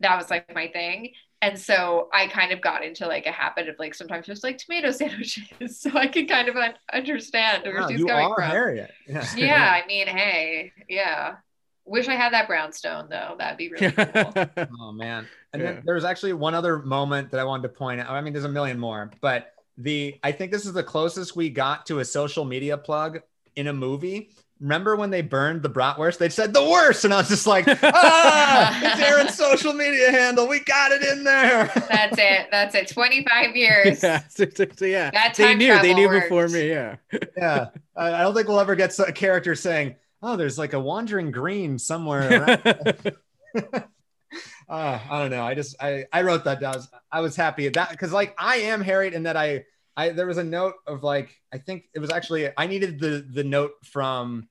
That 0.00 0.16
was 0.16 0.30
like 0.30 0.54
my 0.54 0.68
thing. 0.68 1.12
And 1.42 1.58
so 1.58 2.08
I 2.12 2.26
kind 2.28 2.52
of 2.52 2.60
got 2.62 2.82
into 2.84 3.06
like 3.06 3.26
a 3.26 3.32
habit 3.32 3.68
of 3.68 3.76
like 3.78 3.94
sometimes 3.94 4.26
just 4.26 4.42
like 4.44 4.58
tomato 4.58 4.90
sandwiches, 4.92 5.80
so 5.80 5.90
I 5.94 6.06
can 6.06 6.26
kind 6.26 6.48
of 6.48 6.56
un- 6.56 6.74
understand 6.92 7.64
where 7.64 7.80
Wow, 7.80 7.88
she's 7.88 7.98
you 8.00 8.06
coming 8.06 8.30
are 8.30 8.34
from. 8.34 8.50
Harriet. 8.50 8.90
Yeah. 9.06 9.26
Yeah, 9.36 9.80
I 9.82 9.86
mean, 9.86 10.06
hey, 10.06 10.72
yeah. 10.88 11.36
Wish 11.86 12.08
I 12.08 12.14
had 12.14 12.32
that 12.32 12.46
brownstone 12.48 13.08
though. 13.10 13.34
That'd 13.38 13.58
be 13.58 13.70
really 13.70 13.92
cool. 13.92 14.34
Oh 14.80 14.92
man. 14.92 15.26
And 15.52 15.62
Yeah. 15.62 15.72
then 15.72 15.82
there 15.84 15.94
was 15.94 16.04
actually 16.04 16.32
one 16.32 16.54
other 16.54 16.78
moment 16.78 17.30
that 17.30 17.40
I 17.40 17.44
wanted 17.44 17.64
to 17.64 17.68
point 17.70 18.00
out. 18.00 18.10
I 18.10 18.20
mean, 18.20 18.32
there's 18.32 18.44
a 18.44 18.48
million 18.48 18.78
more, 18.78 19.10
but 19.20 19.52
the 19.78 20.18
I 20.22 20.32
think 20.32 20.50
this 20.52 20.64
is 20.66 20.72
the 20.72 20.82
closest 20.84 21.36
we 21.36 21.50
got 21.50 21.86
to 21.86 21.98
a 21.98 22.04
social 22.04 22.44
media 22.44 22.78
plug 22.78 23.20
in 23.56 23.66
a 23.68 23.72
movie. 23.72 24.30
Remember 24.60 24.94
when 24.96 25.10
they 25.10 25.20
burned 25.20 25.62
the 25.62 25.68
bratwurst? 25.68 26.18
They 26.18 26.28
said 26.28 26.54
the 26.54 26.62
worst, 26.64 27.04
and 27.04 27.12
I 27.12 27.18
was 27.18 27.28
just 27.28 27.46
like, 27.46 27.66
ah, 27.82 28.80
it's 28.82 29.00
Aaron's 29.00 29.34
social 29.34 29.72
media 29.72 30.10
handle. 30.12 30.46
We 30.48 30.60
got 30.60 30.92
it 30.92 31.02
in 31.02 31.24
there. 31.24 31.70
That's 31.74 32.16
it. 32.16 32.46
That's 32.52 32.74
it. 32.76 32.88
25 32.88 33.56
years. 33.56 34.02
yeah. 34.02 34.22
So, 34.28 34.46
so- 34.54 34.66
so, 34.76 34.84
yeah. 34.84 35.10
That 35.10 35.34
They 35.34 35.54
knew. 35.56 35.78
They 35.82 35.92
knew 35.92 36.06
worked. 36.06 36.26
before 36.26 36.48
me. 36.48 36.68
Yeah. 36.68 36.96
yeah, 37.36 37.66
I 37.96 38.14
I 38.14 38.22
don't 38.22 38.32
think 38.34 38.46
we'll 38.48 38.60
ever 38.60 38.76
get 38.76 38.96
a 39.00 39.12
character 39.12 39.54
saying, 39.56 39.96
"Oh, 40.24 40.36
there's 40.36 40.58
like 40.58 40.72
a 40.72 40.80
wandering 40.80 41.30
green 41.30 41.78
somewhere." 41.78 42.62
uh, 43.54 43.80
I 44.68 45.20
don't 45.20 45.30
know. 45.30 45.42
I 45.42 45.54
just 45.54 45.76
I 45.80 46.06
I 46.12 46.22
wrote 46.22 46.44
that 46.44 46.60
down. 46.60 46.76
I 47.12 47.20
was 47.20 47.36
happy 47.36 47.66
at 47.66 47.74
that 47.74 47.90
because 47.90 48.12
like 48.12 48.34
I 48.38 48.56
am 48.56 48.80
Harriet 48.80 49.14
in 49.14 49.24
that 49.24 49.36
I 49.36 49.64
I 49.96 50.10
there 50.10 50.26
was 50.26 50.38
a 50.38 50.44
note 50.44 50.74
of 50.86 51.02
like 51.02 51.36
I 51.52 51.58
think 51.58 51.84
it 51.94 51.98
was 51.98 52.10
actually 52.10 52.50
I 52.56 52.66
needed 52.66 52.98
the 52.98 53.26
the 53.30 53.44
note 53.44 53.72
from 53.84 54.48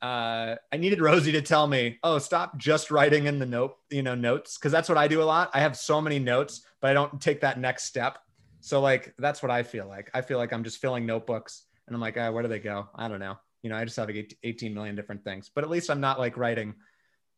uh 0.00 0.56
I 0.72 0.76
needed 0.76 1.00
Rosie 1.00 1.32
to 1.32 1.42
tell 1.42 1.66
me, 1.66 1.98
"Oh, 2.02 2.18
stop 2.18 2.56
just 2.56 2.90
writing 2.90 3.26
in 3.26 3.38
the 3.38 3.46
note, 3.46 3.76
you 3.90 4.02
know, 4.02 4.14
notes 4.14 4.56
because 4.56 4.72
that's 4.72 4.88
what 4.88 4.96
I 4.98 5.08
do 5.08 5.22
a 5.22 5.24
lot. 5.24 5.50
I 5.52 5.60
have 5.60 5.76
so 5.76 6.00
many 6.00 6.18
notes, 6.18 6.62
but 6.80 6.90
I 6.90 6.94
don't 6.94 7.20
take 7.20 7.40
that 7.42 7.58
next 7.58 7.84
step. 7.84 8.18
So 8.60 8.80
like 8.80 9.14
that's 9.18 9.42
what 9.42 9.50
I 9.50 9.62
feel 9.62 9.86
like. 9.86 10.10
I 10.14 10.22
feel 10.22 10.38
like 10.38 10.52
I'm 10.52 10.64
just 10.64 10.78
filling 10.78 11.04
notebooks 11.04 11.64
and 11.86 11.94
I'm 11.94 12.00
like, 12.00 12.16
ah, 12.18 12.30
where 12.30 12.42
do 12.42 12.48
they 12.48 12.60
go? 12.60 12.88
I 12.94 13.08
don't 13.08 13.20
know. 13.20 13.36
You 13.62 13.70
know, 13.70 13.76
I 13.76 13.84
just 13.84 13.96
have 13.96 14.08
like 14.08 14.36
18 14.42 14.74
million 14.74 14.96
different 14.96 15.24
things, 15.24 15.50
but 15.54 15.64
at 15.64 15.70
least 15.70 15.90
I'm 15.90 16.00
not 16.00 16.18
like 16.18 16.36
writing 16.36 16.74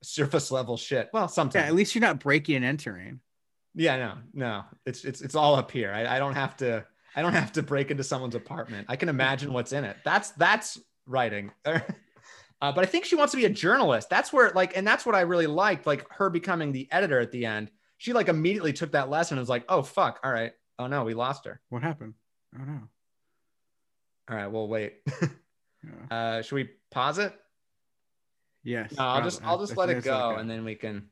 surface 0.03 0.51
level 0.51 0.77
shit. 0.77 1.11
Well, 1.13 1.29
sometimes. 1.29 1.63
Yeah. 1.63 1.69
At 1.69 1.75
least 1.75 1.95
you're 1.95 2.03
not 2.03 2.21
breaking 2.21 2.57
and 2.57 2.65
entering. 2.65 3.21
Yeah, 3.75 3.97
no, 3.97 4.15
no. 4.35 4.65
It's 4.85 5.05
it's 5.05 5.23
it's 5.23 5.35
all 5.35 5.55
up 5.55 5.71
here. 5.71 5.93
I, 5.93 6.17
I 6.17 6.19
don't 6.19 6.35
have 6.35 6.57
to 6.59 6.85
I 7.17 7.23
don't 7.23 7.33
have 7.33 7.53
to 7.53 7.63
break 7.63 7.91
into 7.91 8.05
someone's 8.05 8.35
apartment. 8.35 8.87
I 8.89 8.97
can 8.97 9.09
imagine 9.09 9.53
what's 9.53 9.73
in 9.73 9.85
it. 9.85 9.97
That's 10.05 10.31
that's 10.33 10.79
writing. 11.07 11.53
uh, 11.65 11.81
but 12.61 12.79
I 12.79 12.85
think 12.85 13.05
she 13.05 13.17
wants 13.17 13.33
to 13.33 13.37
be 13.37 13.45
a 13.45 13.51
journalist. 13.51 14.11
That's 14.11 14.33
where 14.33 14.51
like, 14.55 14.77
and 14.77 14.87
that's 14.87 15.07
what 15.07 15.15
I 15.15 15.23
really 15.23 15.47
liked. 15.47 15.87
Like 15.87 16.07
her 16.13 16.31
becoming 16.31 16.73
the 16.73 16.89
editor 16.91 17.21
at 17.21 17.33
the 17.33 17.47
end. 17.47 17.71
She 17.99 18.13
like 18.13 18.29
immediately 18.29 18.73
took 18.73 18.93
that 18.93 19.11
lesson 19.11 19.39
and 19.39 19.43
was 19.43 19.49
like, 19.49 19.65
oh 19.69 19.83
fuck, 19.83 20.21
all 20.25 20.33
right. 20.33 20.53
Oh 20.79 20.87
no, 20.87 21.05
we 21.05 21.15
lost 21.15 21.45
her. 21.45 21.61
What 21.69 21.83
happened? 21.83 22.15
Oh 22.59 22.65
no. 22.65 22.81
All 24.29 24.37
right, 24.37 24.51
well 24.51 24.69
wait. 24.69 24.95
Yeah. 25.85 26.17
uh, 26.17 26.43
should 26.43 26.55
we 26.55 26.71
pause 26.91 27.19
it? 27.19 27.35
Yes. 28.65 28.93
No, 28.97 29.05
I'll 29.05 29.23
just 29.23 29.45
I'll 29.45 29.59
just 29.59 29.77
let 29.77 29.91
it 29.91 30.05
go 30.05 30.31
okay. 30.33 30.41
and 30.41 30.49
then 30.49 30.65
we 30.65 30.75
can. 30.75 31.09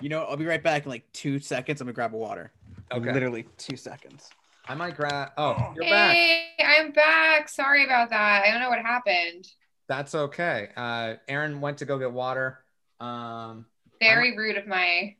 You 0.00 0.08
know, 0.10 0.24
I'll 0.24 0.36
be 0.36 0.44
right 0.44 0.62
back 0.62 0.84
in 0.84 0.90
like 0.90 1.10
two 1.12 1.38
seconds. 1.38 1.80
I'm 1.80 1.86
gonna 1.86 1.94
grab 1.94 2.14
a 2.14 2.16
water. 2.18 2.52
Okay. 2.92 3.12
Literally 3.12 3.46
two 3.56 3.76
seconds. 3.76 4.28
I 4.66 4.74
might 4.74 4.96
grab. 4.96 5.30
Oh, 5.38 5.72
you're 5.76 5.84
back. 5.84 6.14
Hey, 6.14 6.48
I'm 6.62 6.92
back. 6.92 7.48
Sorry 7.48 7.84
about 7.84 8.10
that. 8.10 8.44
I 8.44 8.50
don't 8.50 8.60
know 8.60 8.70
what 8.70 8.80
happened. 8.80 9.46
That's 9.88 10.14
okay. 10.14 10.70
Uh, 10.76 11.14
Aaron 11.28 11.60
went 11.60 11.78
to 11.78 11.84
go 11.84 11.98
get 11.98 12.12
water. 12.12 12.58
Um, 13.00 13.66
Very 14.00 14.36
rude 14.36 14.56
of 14.56 14.66
my. 14.66 15.16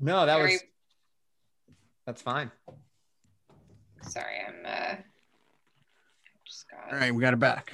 no, 0.00 0.26
that 0.26 0.36
Very- 0.36 0.52
was. 0.52 0.62
That's 2.06 2.22
fine. 2.22 2.50
Sorry, 4.02 4.36
I'm. 4.46 4.64
uh 4.64 4.96
Just 6.46 6.66
got. 6.70 6.92
All 6.92 6.98
right, 6.98 7.14
we 7.14 7.20
got 7.20 7.34
it 7.34 7.38
back. 7.38 7.72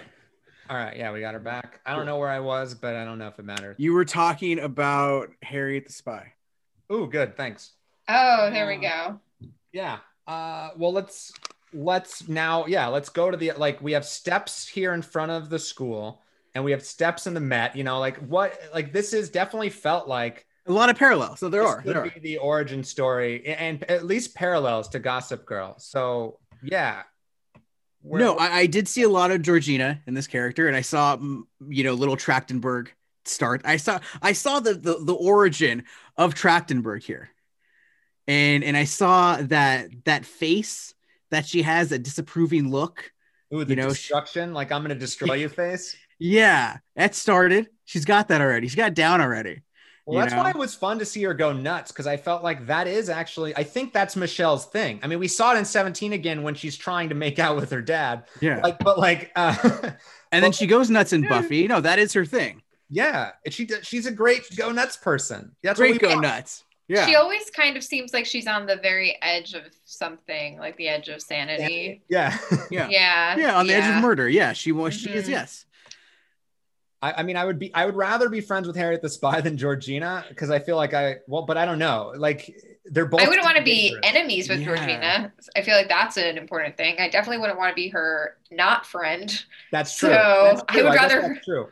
All 0.70 0.76
right, 0.76 0.96
yeah, 0.96 1.12
we 1.12 1.20
got 1.20 1.34
her 1.34 1.40
back. 1.40 1.80
I 1.84 1.94
don't 1.94 2.06
know 2.06 2.16
where 2.16 2.30
I 2.30 2.40
was, 2.40 2.74
but 2.74 2.96
I 2.96 3.04
don't 3.04 3.18
know 3.18 3.28
if 3.28 3.38
it 3.38 3.44
matters. 3.44 3.76
You 3.78 3.92
were 3.92 4.04
talking 4.04 4.58
about 4.60 5.28
Harriet 5.42 5.86
the 5.86 5.92
Spy. 5.92 6.32
Oh, 6.88 7.06
good, 7.06 7.36
thanks. 7.36 7.72
Oh, 8.08 8.50
there 8.50 8.66
we 8.66 8.76
go. 8.76 9.20
Yeah. 9.72 9.98
Uh, 10.26 10.70
well, 10.76 10.92
let's 10.92 11.32
let's 11.74 12.28
now, 12.28 12.64
yeah, 12.66 12.86
let's 12.86 13.08
go 13.10 13.30
to 13.30 13.36
the 13.36 13.52
like 13.52 13.82
we 13.82 13.92
have 13.92 14.04
steps 14.06 14.66
here 14.66 14.94
in 14.94 15.02
front 15.02 15.32
of 15.32 15.50
the 15.50 15.58
school, 15.58 16.22
and 16.54 16.64
we 16.64 16.70
have 16.70 16.82
steps 16.82 17.26
in 17.26 17.34
the 17.34 17.40
Met. 17.40 17.76
You 17.76 17.84
know, 17.84 17.98
like 17.98 18.16
what, 18.18 18.58
like 18.72 18.92
this 18.92 19.12
is 19.12 19.28
definitely 19.28 19.70
felt 19.70 20.08
like 20.08 20.46
A 20.66 20.72
lot 20.72 20.88
of 20.88 20.96
parallels. 20.96 21.40
So 21.40 21.50
there 21.50 21.62
this 21.62 21.70
are. 21.70 21.82
could 21.82 21.94
There 21.94 22.04
are. 22.06 22.12
the 22.22 22.38
origin 22.38 22.82
story, 22.84 23.44
and 23.46 23.82
at 23.84 24.06
least 24.06 24.34
parallels 24.34 24.88
to 24.90 24.98
Gossip 24.98 25.44
Girl. 25.44 25.74
So 25.78 26.38
yeah. 26.62 27.02
Where- 28.05 28.20
no, 28.20 28.36
I, 28.36 28.59
I 28.59 28.66
did 28.66 28.86
see 28.86 29.02
a 29.02 29.09
lot 29.09 29.30
of 29.30 29.40
Georgina 29.42 30.00
in 30.07 30.12
this 30.14 30.26
character, 30.26 30.68
and 30.68 30.76
I 30.76 30.82
saw 30.82 31.16
mm, 31.16 31.42
you 31.68 31.84
know 31.84 31.94
little 31.94 32.16
Trachtenberg 32.16 32.88
start. 33.24 33.62
I 33.64 33.78
saw 33.78 33.98
I 34.20 34.32
saw 34.34 34.61
the 34.61 34.74
the, 34.74 34.98
the 35.00 35.14
origin 35.14 35.84
of 36.18 36.34
Trachtenberg 36.34 37.02
here, 37.02 37.30
and 38.28 38.62
and 38.62 38.76
I 38.76 38.84
saw 38.84 39.36
that 39.42 39.88
that 40.05 40.26
face 40.26 40.94
that 41.30 41.46
she 41.46 41.62
has 41.62 41.92
a 41.92 41.98
disapproving 41.98 42.70
look. 42.70 43.11
Ooh, 43.55 43.64
the 43.64 43.70
you 43.70 43.76
know, 43.76 43.88
she- 43.88 43.94
destruction, 43.94 44.52
like 44.52 44.70
I'm 44.70 44.82
gonna 44.82 44.94
destroy 44.94 45.34
you 45.36 45.48
face. 45.48 45.96
Yeah, 46.18 46.78
that 46.96 47.14
started. 47.14 47.68
She's 47.86 48.05
got 48.05 48.28
that 48.28 48.40
already. 48.40 48.68
She's 48.68 48.76
got 48.76 48.94
down 48.94 49.20
already. 49.20 49.62
Well, 50.07 50.20
that's 50.20 50.34
know? 50.34 50.42
why 50.42 50.50
it 50.50 50.57
was 50.57 50.74
fun 50.74 50.98
to 50.98 51.05
see 51.07 51.22
her 51.22 51.32
go 51.32 51.52
nuts 51.52 51.90
because 51.90 52.07
I 52.07 52.16
felt 52.18 52.42
like 52.42 52.66
that 52.66 52.86
is 52.86 53.09
actually, 53.09 53.57
I 53.57 53.64
think 53.64 53.92
that's 53.94 54.16
Michelle's 54.16 54.66
thing. 54.66 55.00
I 55.02 55.07
mean, 55.07 55.18
we 55.18 55.28
saw 55.28 55.55
it 55.55 55.59
in 55.59 55.64
17 55.64 56.12
again 56.12 56.42
when 56.42 56.55
she's 56.55 56.76
trying 56.76 57.09
to 57.09 57.14
make 57.14 57.38
out 57.38 57.57
with 57.57 57.70
her 57.70 57.80
dad. 57.80 58.24
Yeah, 58.40 58.61
Like, 58.62 58.78
but 58.80 58.98
like, 58.98 59.32
uh, 59.34 59.55
and 60.32 60.44
then 60.44 60.52
she 60.52 60.66
goes 60.66 60.90
nuts 60.90 61.12
in 61.14 61.26
Buffy. 61.26 61.66
No, 61.66 61.80
that 61.80 61.98
is 61.98 62.12
her 62.12 62.26
thing. 62.26 62.61
yeah, 62.90 63.30
and 63.46 63.55
she 63.55 63.66
she's 63.82 64.05
a 64.07 64.12
great 64.12 64.42
go 64.57 64.70
nuts 64.72 64.96
person. 64.98 65.52
That's 65.62 65.78
Great 65.80 65.94
what 65.94 66.02
we 66.02 66.09
go 66.09 66.14
want. 66.16 66.22
nuts. 66.22 66.64
Yeah, 66.86 67.07
She 67.07 67.14
always 67.14 67.48
kind 67.48 67.78
of 67.78 67.82
seems 67.82 68.12
like 68.12 68.26
she's 68.26 68.46
on 68.46 68.66
the 68.66 68.76
very 68.76 69.16
edge 69.22 69.55
of 69.55 69.62
something, 69.86 70.59
like 70.59 70.76
the 70.76 70.88
edge 70.88 71.09
of 71.09 71.22
sanity. 71.22 72.02
Yeah, 72.11 72.36
yeah, 72.70 72.88
Yeah. 72.90 73.36
yeah, 73.38 73.57
on 73.59 73.66
the 73.66 73.72
edge 73.72 73.88
of 73.96 74.02
murder. 74.02 74.28
Yeah, 74.28 74.52
she 74.52 74.70
was. 74.70 74.92
She 74.92 75.09
is. 75.09 75.24
Mhm. 75.24 75.30
Yes. 75.30 75.64
I, 77.05 77.20
I 77.20 77.22
mean, 77.22 77.36
I 77.36 77.44
would 77.44 77.59
be, 77.59 77.74
I 77.74 77.84
would 77.84 77.96
rather 77.96 78.30
be 78.30 78.40
friends 78.40 78.66
with 78.66 78.76
Harriet 78.76 79.02
the 79.02 79.11
Spy 79.11 79.40
than 79.42 79.59
Georgina 79.59 80.24
because 80.28 80.48
I 80.50 80.59
feel 80.59 80.76
like 80.76 80.94
I, 80.94 81.16
well, 81.26 81.42
but 81.42 81.59
I 81.59 81.66
don't 81.66 81.78
know. 81.78 82.14
Like, 82.16 82.59
they're 82.86 83.05
both. 83.05 83.20
I 83.20 83.28
wouldn't 83.28 83.44
want 83.44 83.59
to 83.59 83.62
be 83.62 83.94
enemies 84.02 84.48
with 84.48 84.61
Yeah. 84.61 84.66
Georgina. 84.66 85.32
I 85.55 85.61
feel 85.62 85.76
like 85.76 85.88
that's 85.88 86.16
an 86.16 86.38
important 86.38 86.78
thing. 86.78 86.96
I 86.98 87.11
definitely 87.11 87.38
wouldn't 87.38 87.59
want 87.59 87.70
to 87.72 87.74
be 87.74 87.88
her 87.90 88.38
not 88.50 88.86
friend. 88.86 89.30
That's 89.70 89.96
true. 89.98 90.09
So, 90.09 90.14
That's 90.14 90.62
I 90.68 90.82
would 90.82 90.92
guess 90.92 91.12
rather- 91.12 91.28
that's 91.34 91.44
true. 91.44 91.68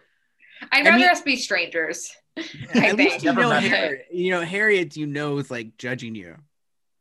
I'd 0.70 0.87
I 0.87 0.91
rather 0.91 0.99
mean- 1.01 1.09
us 1.11 1.22
be 1.22 1.37
strangers. 1.37 2.14
I 2.37 2.89
At 2.89 2.97
least 2.97 3.22
you 3.24 3.33
know, 3.33 3.41
Never 3.41 3.49
met 3.55 3.62
her. 3.64 3.68
Harriet, 3.76 4.07
you 4.12 4.30
know, 4.33 4.41
Harriet, 4.43 4.97
you 4.97 5.07
know, 5.07 5.39
is 5.39 5.51
like 5.51 5.76
judging 5.78 6.14
you, 6.14 6.37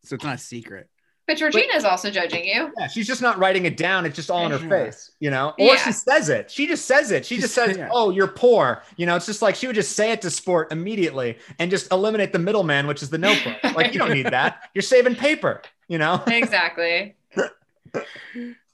so 0.03 0.15
it's 0.15 0.23
not 0.23 0.35
a 0.35 0.37
secret. 0.37 0.89
But 1.31 1.37
Georgina's 1.37 1.85
also 1.85 2.11
judging 2.11 2.43
you. 2.43 2.73
Yeah, 2.77 2.87
she's 2.87 3.07
just 3.07 3.21
not 3.21 3.37
writing 3.37 3.65
it 3.65 3.77
down. 3.77 4.05
It's 4.05 4.17
just 4.17 4.29
all 4.29 4.45
in 4.45 4.51
her 4.51 4.59
face, 4.69 5.11
you 5.21 5.29
know? 5.29 5.49
Or 5.57 5.65
Yeah. 5.65 5.75
she 5.77 5.93
says 5.93 6.27
it. 6.27 6.51
She 6.51 6.67
just 6.67 6.85
says 6.85 7.09
it. 7.11 7.25
She 7.25 7.37
just 7.37 7.53
says, 7.55 7.77
Yeah. 7.77 7.87
Oh, 7.91 8.09
you're 8.09 8.27
poor. 8.27 8.83
You 8.97 9.05
know, 9.05 9.15
it's 9.15 9.25
just 9.25 9.41
like 9.41 9.55
she 9.55 9.65
would 9.67 9.75
just 9.77 9.95
say 9.95 10.11
it 10.11 10.21
to 10.23 10.29
sport 10.29 10.73
immediately 10.73 11.37
and 11.57 11.71
just 11.71 11.89
eliminate 11.89 12.33
the 12.33 12.39
middleman, 12.39 12.85
which 12.85 13.01
is 13.01 13.09
the 13.09 13.17
notebook. 13.17 13.55
Like, 13.75 13.93
you 13.93 13.99
don't 13.99 14.11
need 14.11 14.25
that. 14.27 14.69
You're 14.73 14.81
saving 14.81 15.15
paper, 15.15 15.61
you 15.87 15.97
know? 15.97 16.21
Exactly. 16.27 17.15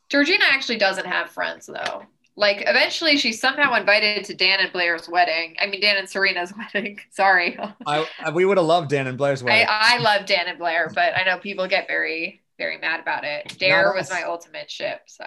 Georgina 0.10 0.46
actually 0.50 0.78
doesn't 0.78 1.06
have 1.06 1.30
friends 1.30 1.68
though. 1.68 2.04
Like 2.40 2.62
eventually 2.68 3.18
she's 3.18 3.42
somehow 3.42 3.74
invited 3.74 4.24
to 4.26 4.36
Dan 4.36 4.60
and 4.60 4.72
Blair's 4.72 5.10
wedding. 5.10 5.56
I 5.60 5.66
mean 5.68 5.82
Dan 5.82 5.98
and 5.98 6.08
Serena's 6.08 6.54
wedding. 6.74 7.00
Sorry. 7.12 7.58
I, 7.86 8.08
I- 8.20 8.30
we 8.32 8.46
would 8.46 8.58
have 8.58 8.66
loved 8.68 8.90
Dan 8.90 9.08
and 9.08 9.18
Blair's 9.18 9.42
I, 9.42 9.46
wedding. 9.46 9.68
I 9.70 9.98
love 9.98 10.26
Dan 10.28 10.48
and 10.48 10.58
Blair, 10.60 10.92
but 10.94 11.18
I 11.18 11.24
know 11.24 11.40
people 11.40 11.68
get 11.68 11.88
very, 11.88 12.42
very 12.58 12.78
mad 12.78 13.00
about 13.00 13.24
it. 13.24 13.58
Dare 13.60 13.94
was 13.94 14.10
my 14.10 14.24
ultimate 14.24 14.70
ship. 14.72 15.02
So 15.08 15.24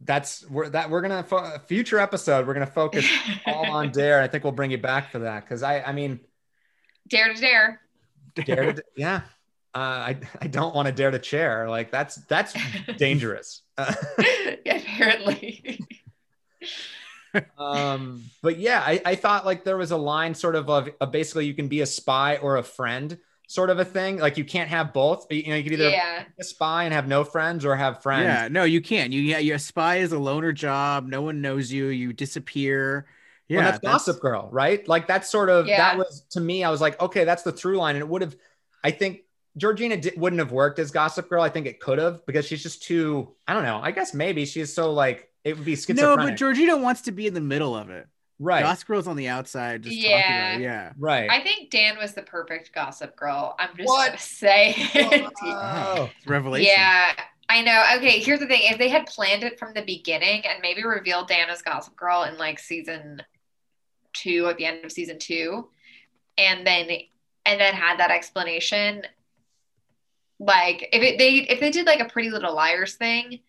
That's 0.00 0.48
we're 0.48 0.68
that 0.70 0.90
we're 0.90 1.00
gonna 1.00 1.22
fo- 1.22 1.58
future 1.66 1.98
episode. 1.98 2.46
We're 2.46 2.54
gonna 2.54 2.66
focus 2.66 3.06
all 3.46 3.70
on 3.70 3.90
Dare. 3.92 4.20
I 4.20 4.28
think 4.28 4.44
we'll 4.44 4.52
bring 4.52 4.70
you 4.70 4.78
back 4.78 5.10
for 5.10 5.20
that 5.20 5.44
because 5.44 5.62
I 5.62 5.80
I 5.80 5.92
mean 5.92 6.20
dare 7.08 7.32
to 7.32 7.40
dare. 7.40 7.80
Dare 8.34 8.72
to, 8.74 8.84
yeah. 8.96 9.22
Uh, 9.74 9.78
I 9.78 10.16
I 10.40 10.46
don't 10.46 10.74
want 10.74 10.86
to 10.86 10.92
dare 10.92 11.10
to 11.10 11.18
chair 11.18 11.68
like 11.68 11.90
that's 11.90 12.16
that's 12.26 12.54
dangerous. 12.98 13.62
Uh, 13.76 13.92
Apparently. 14.66 15.80
um 17.58 18.22
but 18.42 18.58
yeah 18.58 18.82
I, 18.84 19.02
I 19.04 19.14
thought 19.14 19.44
like 19.44 19.62
there 19.62 19.76
was 19.76 19.90
a 19.90 19.96
line 19.96 20.32
sort 20.34 20.56
of 20.56 20.70
of, 20.70 20.88
of 21.00 21.12
basically 21.12 21.44
you 21.44 21.52
can 21.52 21.68
be 21.68 21.82
a 21.82 21.86
spy 21.86 22.36
or 22.36 22.56
a 22.56 22.62
friend 22.62 23.18
sort 23.46 23.70
of 23.70 23.78
a 23.78 23.84
thing 23.84 24.18
like 24.18 24.36
you 24.36 24.44
can't 24.44 24.68
have 24.68 24.92
both 24.92 25.26
you 25.30 25.48
know 25.48 25.54
you 25.56 25.62
can 25.62 25.72
either 25.74 25.90
yeah. 25.90 26.22
be 26.24 26.28
a 26.40 26.44
spy 26.44 26.84
and 26.84 26.92
have 26.92 27.06
no 27.06 27.22
friends 27.24 27.64
or 27.64 27.76
have 27.76 28.02
friends 28.02 28.24
Yeah, 28.24 28.48
no, 28.48 28.64
you 28.64 28.80
can't. 28.80 29.12
You 29.12 29.20
yeah, 29.20 29.38
your 29.38 29.58
spy 29.58 29.96
is 29.96 30.12
a 30.12 30.18
loner 30.18 30.52
job. 30.52 31.06
No 31.06 31.22
one 31.22 31.40
knows 31.40 31.72
you. 31.72 31.86
You 31.86 32.12
disappear. 32.12 33.06
Yeah, 33.48 33.58
Well, 33.58 33.70
that's, 33.70 33.78
gossip 33.78 34.20
girl 34.20 34.48
right 34.50 34.86
like 34.88 35.06
that's 35.06 35.28
sort 35.30 35.48
of 35.48 35.68
Yeah. 35.68 35.76
that 35.78 35.98
was 35.98 36.22
to 36.30 36.40
me 36.40 36.64
i 36.64 36.70
was 36.70 36.80
like 36.80 37.00
okay 37.00 37.22
that's 37.22 37.44
the 37.44 37.52
through 37.52 37.78
line 37.78 37.94
and 37.94 38.02
it 38.02 38.08
would 38.08 38.22
have 38.22 38.34
i 38.82 38.90
think 38.90 39.20
georgina 39.56 39.96
di- 39.98 40.10
wouldn't 40.16 40.40
have 40.40 40.50
worked 40.50 40.80
as 40.80 40.90
gossip 40.90 41.28
girl 41.28 41.42
i 41.42 41.48
think 41.48 41.66
it 41.66 41.78
could 41.78 41.98
have 41.98 42.26
because 42.26 42.44
she's 42.44 42.60
just 42.60 42.82
too 42.82 43.32
i 43.46 43.54
don't 43.54 43.62
know 43.62 43.78
i 43.80 43.92
guess 43.92 44.12
maybe 44.12 44.46
she's 44.46 44.74
so 44.74 44.92
like 44.92 45.30
it 45.44 45.56
would 45.56 45.64
be 45.64 45.76
schizophrenic. 45.76 46.02
No, 46.02 46.16
but 46.16 46.34
Georgina 46.34 46.76
wants 46.76 47.02
to 47.02 47.12
be 47.12 47.28
in 47.28 47.34
the 47.34 47.40
middle 47.40 47.76
of 47.76 47.88
it. 47.88 48.08
Right 48.38 48.62
Gossip 48.62 48.86
Girl's 48.88 49.06
on 49.08 49.16
the 49.16 49.28
outside, 49.28 49.82
just 49.82 49.96
talking 49.96 50.10
Yeah. 50.10 50.50
about. 50.50 50.60
Yeah. 50.60 50.92
right 50.98 51.30
I 51.30 51.40
think 51.42 51.70
Dan 51.70 51.96
was 51.98 52.14
the 52.14 52.22
perfect 52.22 52.72
gossip 52.74 53.16
girl. 53.16 53.56
I'm 53.58 53.76
just 53.76 53.88
What? 53.88 54.06
gonna 54.08 54.18
say. 54.18 54.74
Oh. 55.42 56.10
It's 56.18 56.26
revelation. 56.26 56.72
Yeah, 56.76 57.12
I 57.48 57.62
know. 57.62 57.82
Okay, 57.96 58.18
here's 58.20 58.40
the 58.40 58.46
thing: 58.46 58.62
if 58.64 58.78
they 58.78 58.88
had 58.88 59.06
planned 59.06 59.42
it 59.44 59.58
from 59.58 59.72
the 59.74 59.82
beginning 59.82 60.42
and 60.46 60.60
maybe 60.62 60.84
revealed 60.84 61.28
Dan 61.28 61.48
as 61.48 61.62
Gossip 61.62 61.96
Girl 61.96 62.24
in 62.24 62.36
like 62.38 62.58
season 62.58 63.22
two, 64.12 64.46
at 64.48 64.56
the 64.56 64.64
end 64.66 64.84
of 64.84 64.90
season 64.92 65.18
two, 65.18 65.68
and 66.38 66.66
then 66.66 66.88
and 67.44 67.60
then 67.60 67.74
had 67.74 67.98
that 68.00 68.10
explanation, 68.10 69.02
like 70.38 70.88
if 70.92 71.02
it, 71.02 71.18
they 71.18 71.36
if 71.36 71.60
they 71.60 71.70
did 71.70 71.86
like 71.86 72.00
a 72.00 72.06
Pretty 72.06 72.30
Little 72.30 72.54
Liars 72.54 72.94
thing. 72.96 73.40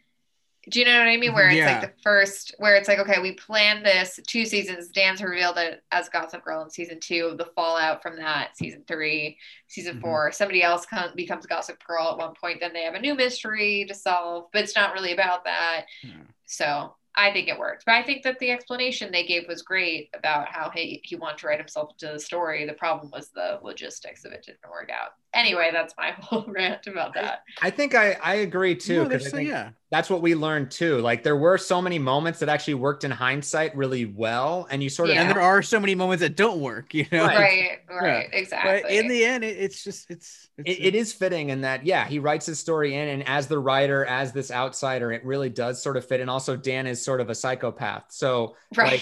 Do 0.69 0.79
you 0.79 0.85
know 0.85 0.97
what 0.99 1.07
I 1.07 1.15
mean? 1.15 1.33
Where 1.33 1.47
it's 1.47 1.55
Yeah. 1.55 1.79
like 1.79 1.81
the 1.81 2.01
first, 2.03 2.53
where 2.57 2.75
it's 2.75 2.87
like, 2.89 2.99
okay, 2.99 3.21
we 3.21 3.33
planned 3.33 3.85
this 3.85 4.19
two 4.27 4.45
seasons. 4.45 4.89
Dan's 4.89 5.21
revealed 5.21 5.57
it 5.57 5.81
as 5.91 6.09
Gossip 6.09 6.43
Girl 6.43 6.61
in 6.61 6.69
season 6.69 6.99
two. 6.99 7.35
The 7.37 7.45
fallout 7.55 8.01
from 8.01 8.17
that, 8.17 8.57
season 8.57 8.83
three, 8.87 9.37
season 9.67 9.97
Mhm. 9.97 10.01
four. 10.01 10.31
Somebody 10.33 10.63
else 10.63 10.85
come, 10.85 11.11
becomes 11.15 11.45
Gossip 11.45 11.81
Girl 11.85 12.09
at 12.11 12.17
one 12.17 12.33
point. 12.33 12.59
Then 12.59 12.73
they 12.73 12.83
have 12.83 12.95
a 12.95 12.99
new 12.99 13.15
mystery 13.15 13.85
to 13.87 13.93
solve, 13.93 14.49
but 14.51 14.63
it's 14.63 14.75
not 14.75 14.93
really 14.93 15.13
about 15.13 15.45
that. 15.45 15.85
Yeah. 16.03 16.11
So 16.45 16.95
I 17.17 17.31
think 17.33 17.47
it 17.49 17.57
worked. 17.57 17.83
But 17.85 17.95
I 17.95 18.03
think 18.03 18.23
that 18.23 18.39
the 18.39 18.51
explanation 18.51 19.11
they 19.11 19.25
gave 19.25 19.47
was 19.47 19.63
great 19.63 20.09
about 20.17 20.47
how 20.49 20.69
he, 20.73 21.01
he 21.03 21.15
wanted 21.15 21.39
to 21.39 21.47
write 21.47 21.57
himself 21.59 21.91
into 21.99 22.13
the 22.13 22.19
story. 22.19 22.65
The 22.65 22.73
problem 22.73 23.09
was 23.11 23.29
the 23.29 23.59
logistics 23.63 24.23
of 24.23 24.31
it 24.33 24.43
didn't 24.45 24.69
work 24.69 24.89
out. 24.91 25.09
Anyway, 25.33 25.69
that's 25.73 25.93
my 25.97 26.11
whole 26.19 26.45
rant 26.47 26.87
about 26.87 27.13
that. 27.15 27.41
I 27.61 27.69
think 27.71 27.95
I, 27.95 28.13
I 28.23 28.35
agree 28.35 28.75
too. 28.75 29.03
No, 29.03 29.09
'cause 29.09 29.25
I 29.25 29.29
so- 29.29 29.37
think 29.37 29.49
yeah. 29.49 29.71
that's 29.91 30.09
what 30.09 30.21
we 30.21 30.35
learned 30.35 30.71
too. 30.71 30.99
Like 30.99 31.23
there 31.23 31.35
were 31.35 31.57
so 31.57 31.81
many 31.81 31.99
moments 31.99 32.39
that 32.39 32.49
actually 32.49 32.75
worked 32.75 33.03
in 33.03 33.11
hindsight 33.11 33.75
really 33.75 34.05
well. 34.05 34.67
And 34.69 34.81
you 34.83 34.89
sort 34.89 35.09
of 35.09 35.15
Yeah. 35.15 35.21
And 35.23 35.31
there 35.31 35.41
are 35.41 35.61
so 35.61 35.79
many 35.79 35.95
moments 35.95 36.21
that 36.21 36.35
don't 36.35 36.59
work, 36.61 36.93
you 36.93 37.05
know. 37.11 37.25
Right. 37.25 37.79
Right, 37.89 38.01
right, 38.01 38.29
exactly. 38.33 38.81
But 38.83 38.91
in 38.91 39.07
the 39.07 39.23
end, 39.25 39.43
it, 39.43 39.57
it's 39.57 39.83
just 39.83 40.09
it's, 40.11 40.49
it's 40.57 40.69
it, 40.69 40.85
it 40.87 40.95
is 40.95 41.13
fitting 41.13 41.49
in 41.49 41.61
that, 41.61 41.85
yeah, 41.85 42.05
he 42.05 42.19
writes 42.19 42.45
his 42.45 42.59
story 42.59 42.93
in, 42.95 43.07
and 43.07 43.27
as 43.27 43.47
the 43.47 43.57
writer, 43.59 44.05
as 44.05 44.33
this 44.33 44.51
outsider, 44.51 45.11
it 45.11 45.23
really 45.25 45.49
does 45.49 45.81
sort 45.81 45.97
of 45.97 46.05
fit. 46.05 46.19
And 46.19 46.29
also, 46.29 46.55
Dan 46.57 46.85
is 46.87 47.03
sort 47.07 47.21
of 47.21 47.29
a 47.29 47.35
psychopath. 47.35 48.03
So 48.09 48.57
right. 48.75 48.99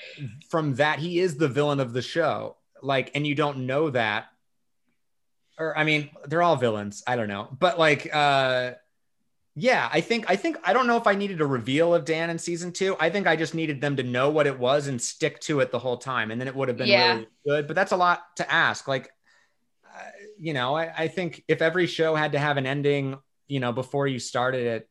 from 0.50 0.74
that, 0.74 0.98
he 0.98 1.20
is 1.20 1.36
the 1.36 1.46
villain 1.46 1.78
of 1.78 1.92
the 1.92 2.02
show. 2.02 2.56
Like, 2.82 3.12
and 3.14 3.24
you 3.24 3.36
don't 3.36 3.58
know 3.66 3.90
that. 3.90 4.26
Or 5.56 5.78
I 5.78 5.84
mean, 5.84 6.10
they're 6.26 6.42
all 6.42 6.56
villains. 6.56 7.04
I 7.06 7.14
don't 7.14 7.28
know. 7.28 7.46
But 7.56 7.78
like 7.78 8.12
uh 8.12 8.72
yeah, 9.54 9.88
I 9.92 10.00
think 10.00 10.24
I 10.28 10.34
think 10.34 10.56
I 10.64 10.72
don't 10.72 10.88
know 10.88 10.96
if 10.96 11.06
I 11.06 11.14
needed 11.14 11.40
a 11.40 11.46
reveal 11.46 11.94
of 11.94 12.04
Dan 12.04 12.28
in 12.30 12.38
season 12.38 12.72
two. 12.72 12.96
I 12.98 13.08
think 13.10 13.26
I 13.28 13.36
just 13.36 13.54
needed 13.54 13.80
them 13.80 13.94
to 13.96 14.02
know 14.02 14.30
what 14.30 14.46
it 14.48 14.58
was 14.58 14.88
and 14.88 15.00
stick 15.00 15.38
to 15.42 15.60
it 15.60 15.70
the 15.70 15.78
whole 15.80 15.96
time, 15.96 16.30
and 16.32 16.40
then 16.40 16.48
it 16.48 16.54
would 16.56 16.68
have 16.68 16.76
been 16.76 16.88
Yeah. 16.88 17.12
really 17.14 17.28
good. 17.46 17.66
But 17.68 17.76
that's 17.76 17.92
a 17.92 17.96
lot 17.96 18.22
to 18.36 18.52
ask. 18.52 18.86
Like, 18.88 19.10
uh, 19.86 20.10
you 20.38 20.54
know, 20.54 20.76
I, 20.76 20.92
I 21.04 21.08
think 21.08 21.42
if 21.48 21.60
every 21.60 21.86
show 21.86 22.14
had 22.14 22.32
to 22.32 22.38
have 22.38 22.56
an 22.56 22.66
ending, 22.66 23.16
you 23.48 23.58
know, 23.58 23.72
before 23.72 24.06
you 24.06 24.20
started 24.20 24.64
it, 24.64 24.88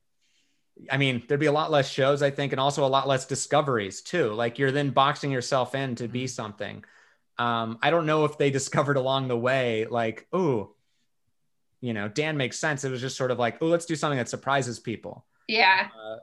I 0.92 0.98
mean, 0.98 1.24
there'd 1.28 1.40
be 1.40 1.48
a 1.48 1.52
lot 1.52 1.72
less 1.72 1.90
shows, 1.90 2.22
I 2.22 2.30
think, 2.30 2.52
and 2.54 2.60
also 2.60 2.86
a 2.86 2.88
lot 2.88 3.08
less 3.08 3.26
discoveries 3.26 4.02
too. 4.02 4.34
Like 4.34 4.60
you're 4.60 4.72
then 4.72 4.92
boxing 4.92 5.32
yourself 5.32 5.76
in 5.76 5.96
to 5.96 6.08
be 6.08 6.28
something. 6.28 6.84
Um, 7.38 7.80
I 7.82 7.90
don't 7.90 8.06
know 8.06 8.26
if 8.26 8.38
they 8.38 8.50
discovered 8.60 8.98
along 8.98 9.28
the 9.28 9.38
way, 9.38 9.86
like, 9.90 10.28
oh, 10.34 10.74
you 11.82 11.94
know, 11.94 12.08
Dan 12.08 12.38
makes 12.38 12.58
sense. 12.60 12.84
It 12.84 12.90
was 12.92 13.02
just 13.02 13.18
sort 13.18 13.32
of 13.32 13.38
like, 13.40 13.58
oh, 13.62 13.68
let's 13.68 13.86
do 13.86 13.96
something 13.96 14.18
that 14.18 14.30
surprises 14.30 14.80
people. 14.80 15.26
Yeah. 15.48 15.88
Uh, 15.96 16.18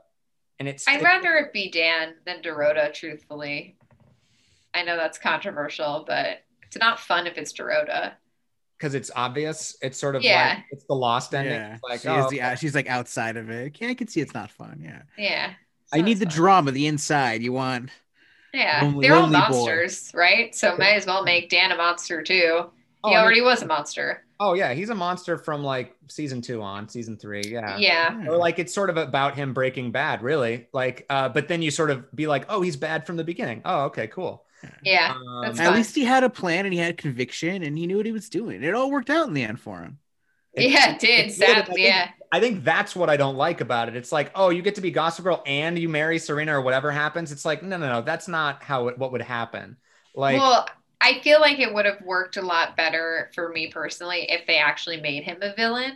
and 0.59 0.67
it's 0.67 0.87
I'd 0.87 1.01
it- 1.01 1.03
rather 1.03 1.35
it 1.35 1.53
be 1.53 1.69
Dan 1.69 2.15
than 2.25 2.41
Dorota, 2.41 2.93
truthfully. 2.93 3.77
I 4.73 4.83
know 4.83 4.97
that's 4.97 5.17
controversial, 5.17 6.03
but 6.05 6.43
it's 6.63 6.77
not 6.77 6.99
fun 6.99 7.27
if 7.27 7.37
it's 7.37 7.53
Dorota. 7.53 8.13
Because 8.85 8.93
it's 8.93 9.09
obvious. 9.15 9.75
It's 9.81 9.97
sort 9.97 10.15
of 10.15 10.21
Yeah. 10.21 10.55
like 10.57 10.65
it's 10.69 10.83
the 10.85 10.93
lost 10.93 11.33
ending. 11.33 11.53
Yeah, 11.53 11.77
like 11.81 12.01
she 12.01 12.07
oh, 12.07 12.23
is 12.25 12.29
the, 12.29 12.41
uh, 12.41 12.53
she's 12.55 12.75
like 12.75 12.87
outside 12.87 13.35
of 13.35 13.49
it. 13.49 13.77
Yeah, 13.81 13.87
I 13.89 13.95
can 13.95 14.07
see 14.07 14.21
it's 14.21 14.35
not 14.35 14.51
fun. 14.51 14.79
Yeah, 14.83 15.01
Yeah. 15.17 15.53
I 15.91 16.01
need 16.01 16.19
the 16.19 16.27
fun. 16.27 16.35
drama, 16.35 16.71
the 16.71 16.85
inside. 16.85 17.41
You 17.41 17.51
want 17.53 17.89
Yeah. 18.53 18.81
Lonely- 18.83 19.07
They're 19.07 19.15
all 19.15 19.23
lonely 19.23 19.39
boy. 19.39 19.39
monsters, 19.39 20.11
right? 20.13 20.53
So 20.53 20.77
might 20.77 20.93
as 20.93 21.07
well 21.07 21.23
make 21.23 21.49
Dan 21.49 21.71
a 21.71 21.75
monster 21.77 22.21
too. 22.21 22.51
oh, 23.03 23.09
He 23.09 23.15
I 23.15 23.17
mean- 23.17 23.17
already 23.23 23.41
was 23.41 23.63
a 23.63 23.65
monster. 23.65 24.23
oh 24.39 24.53
yeah, 24.53 24.73
he's 24.73 24.89
a 24.89 24.95
monster 24.95 25.37
from 25.39 25.63
like 25.63 25.95
season 26.07 26.41
two 26.43 26.61
on 26.61 26.87
season 26.87 27.17
three. 27.17 27.41
Yeah. 27.43 27.77
Yeah. 27.77 28.27
Or 28.27 28.37
like 28.37 28.59
it's 28.59 28.73
sort 28.73 28.91
of 28.91 28.97
about 28.97 29.33
him 29.35 29.53
breaking 29.55 29.91
bad, 29.93 30.21
really. 30.21 30.67
Like, 30.73 31.07
uh, 31.09 31.29
but 31.29 31.47
then 31.47 31.63
you 31.63 31.71
sort 31.71 31.89
of 31.89 32.15
be 32.15 32.27
like, 32.27 32.45
oh, 32.49 32.61
he's 32.61 32.75
bad 32.77 33.07
from 33.07 33.17
the 33.17 33.23
beginning. 33.23 33.63
Oh, 33.65 33.85
okay, 33.85 34.05
cool. 34.07 34.44
Yeah. 34.83 35.15
Um, 35.15 35.43
At 35.45 35.57
fine. 35.57 35.73
least 35.75 35.95
he 35.95 36.03
had 36.05 36.23
a 36.23 36.29
plan 36.29 36.65
and 36.65 36.73
he 36.73 36.79
had 36.79 36.97
conviction 36.97 37.63
and 37.63 37.77
he 37.77 37.87
knew 37.87 37.97
what 37.97 38.05
he 38.05 38.11
was 38.11 38.29
doing. 38.29 38.63
It 38.63 38.73
all 38.73 38.89
worked 38.91 39.09
out 39.09 39.27
in 39.27 39.33
the 39.33 39.43
end 39.43 39.59
for 39.59 39.81
him. 39.81 39.99
It's- 40.53 40.73
yeah, 40.73 40.93
it 40.95 40.99
did. 40.99 41.25
it's 41.27 41.37
good. 41.37 41.49
I 41.49 41.53
Sadly, 41.55 41.75
think- 41.75 41.87
yeah. 41.87 42.09
I 42.31 42.39
think 42.39 42.63
that's 42.63 42.95
what 42.95 43.09
I 43.09 43.17
don't 43.17 43.35
like 43.37 43.61
about 43.61 43.87
it. 43.87 43.95
It's 43.95 44.11
like, 44.11 44.31
oh, 44.35 44.49
you 44.49 44.61
get 44.61 44.75
to 44.75 44.81
be 44.81 44.91
Gossip 44.91 45.23
Girl 45.23 45.41
and 45.45 45.77
you 45.77 45.87
marry 45.87 46.17
Serena 46.19 46.57
or 46.57 46.61
whatever 46.61 46.91
happens. 46.91 47.31
It's 47.31 47.45
like, 47.45 47.63
no, 47.63 47.77
no, 47.77 47.87
no, 47.87 48.01
that's 48.01 48.27
not 48.27 48.63
how 48.63 48.87
it 48.87 48.97
what 48.97 49.11
would 49.11 49.21
happen. 49.21 49.77
Like, 50.15 50.37
well, 50.39 50.67
I 50.99 51.19
feel 51.19 51.39
like 51.39 51.59
it 51.59 51.73
would 51.73 51.85
have 51.85 52.01
worked 52.01 52.37
a 52.37 52.41
lot 52.41 52.75
better 52.75 53.29
for 53.35 53.49
me 53.49 53.67
personally 53.67 54.25
if 54.29 54.47
they 54.47 54.57
actually 54.57 54.99
made 54.99 55.23
him 55.23 55.37
a 55.41 55.53
villain. 55.55 55.93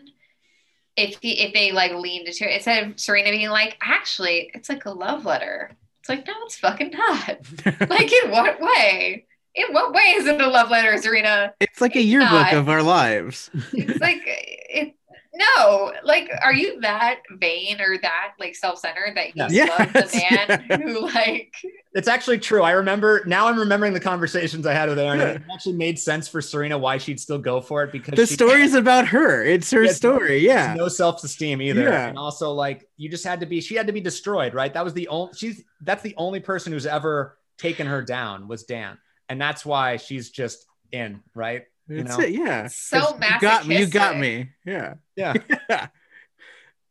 If 0.96 1.18
he, 1.22 1.42
if 1.42 1.54
they 1.54 1.72
like 1.72 1.94
leaned 1.94 2.28
into 2.28 2.50
it 2.50 2.56
instead 2.56 2.88
of 2.88 3.00
Serena 3.00 3.32
being 3.32 3.50
like, 3.50 3.78
actually, 3.82 4.52
it's 4.54 4.70
like 4.70 4.86
a 4.86 4.92
love 4.92 5.26
letter. 5.26 5.72
It's 6.10 6.28
like, 6.28 6.28
no, 6.28 6.44
it's 6.46 6.58
fucking 6.58 6.92
not. 6.92 7.90
like, 7.90 8.12
in 8.12 8.32
what 8.32 8.60
way? 8.60 9.28
In 9.54 9.74
what 9.74 9.94
way 9.94 10.02
is 10.16 10.26
it 10.26 10.42
a 10.42 10.48
love 10.48 10.72
letter, 10.72 10.98
Serena? 10.98 11.54
it's 11.60 11.82
like 11.82 11.96
a 11.96 12.02
yearbook 12.02 12.32
not. 12.32 12.54
of 12.54 12.68
our 12.68 12.82
lives. 12.82 13.52
It's 13.74 14.02
like 14.02 14.22
it. 14.26 14.96
No, 15.40 15.94
like, 16.04 16.30
are 16.44 16.54
you 16.54 16.82
that 16.82 17.20
vain 17.40 17.80
or 17.80 17.98
that 18.02 18.34
like 18.40 18.56
self-centered 18.56 19.16
that 19.16 19.28
you 19.28 19.34
Yes. 19.36 19.80
love 19.80 19.94
the 19.94 20.18
man 20.30 20.66
yeah. 20.70 20.78
who 20.78 21.06
like? 21.06 21.54
It's 21.94 22.08
actually 22.08 22.40
true. 22.40 22.62
I 22.62 22.72
remember 22.72 23.24
now. 23.26 23.48
I'm 23.48 23.58
remembering 23.58 23.94
the 23.94 24.00
conversations 24.00 24.66
I 24.68 24.74
had 24.74 24.90
with 24.90 25.00
Aaron. 25.00 25.22
and 25.22 25.30
It 25.38 25.42
actually 25.52 25.76
made 25.78 25.98
sense 25.98 26.28
for 26.28 26.42
Serena 26.42 26.78
why 26.78 26.98
she'd 26.98 27.20
still 27.20 27.38
go 27.40 27.62
for 27.62 27.84
it 27.84 27.92
because 27.92 28.16
the 28.16 28.26
she 28.26 28.34
story 28.34 28.62
is 28.62 28.74
about 28.76 29.08
her. 29.08 29.44
It's 29.44 29.72
her 29.72 29.88
story. 29.88 30.42
has 30.42 30.44
Yeah. 30.44 30.74
no 30.76 30.88
self-esteem 30.88 31.62
either, 31.62 31.84
Yeah. 31.84 32.08
and 32.10 32.18
also 32.18 32.52
like 32.52 32.88
you 32.98 33.10
just 33.10 33.24
had 33.26 33.40
to 33.40 33.46
be. 33.46 33.62
She 33.62 33.76
had 33.76 33.88
to 33.88 33.94
be 33.94 34.02
destroyed, 34.02 34.54
right? 34.54 34.74
That 34.74 34.84
was 34.84 34.94
the 34.94 35.08
only. 35.08 35.34
She's 35.36 35.64
that's 35.82 36.04
the 36.04 36.14
only 36.18 36.42
person 36.42 36.74
who's 36.74 36.86
ever 36.86 37.38
taken 37.58 37.88
her 37.88 38.02
down 38.02 38.48
was 38.48 38.64
Dan, 38.64 38.98
and 39.30 39.40
that's 39.42 39.66
why 39.66 39.98
she's 39.98 40.30
just 40.30 40.66
in, 40.92 41.22
right? 41.34 41.64
You 41.90 42.04
know? 42.04 42.20
it. 42.20 42.32
Yeah. 42.32 42.68
So 42.68 43.00
'Cause 43.00 43.14
You 43.20 43.40
got 43.42 43.68
me. 43.68 43.80
You 43.80 43.88
got 43.88 44.18
me. 44.18 44.50
Yeah. 44.66 44.94
Yeah, 45.16 45.34
Yeah. 45.70 45.88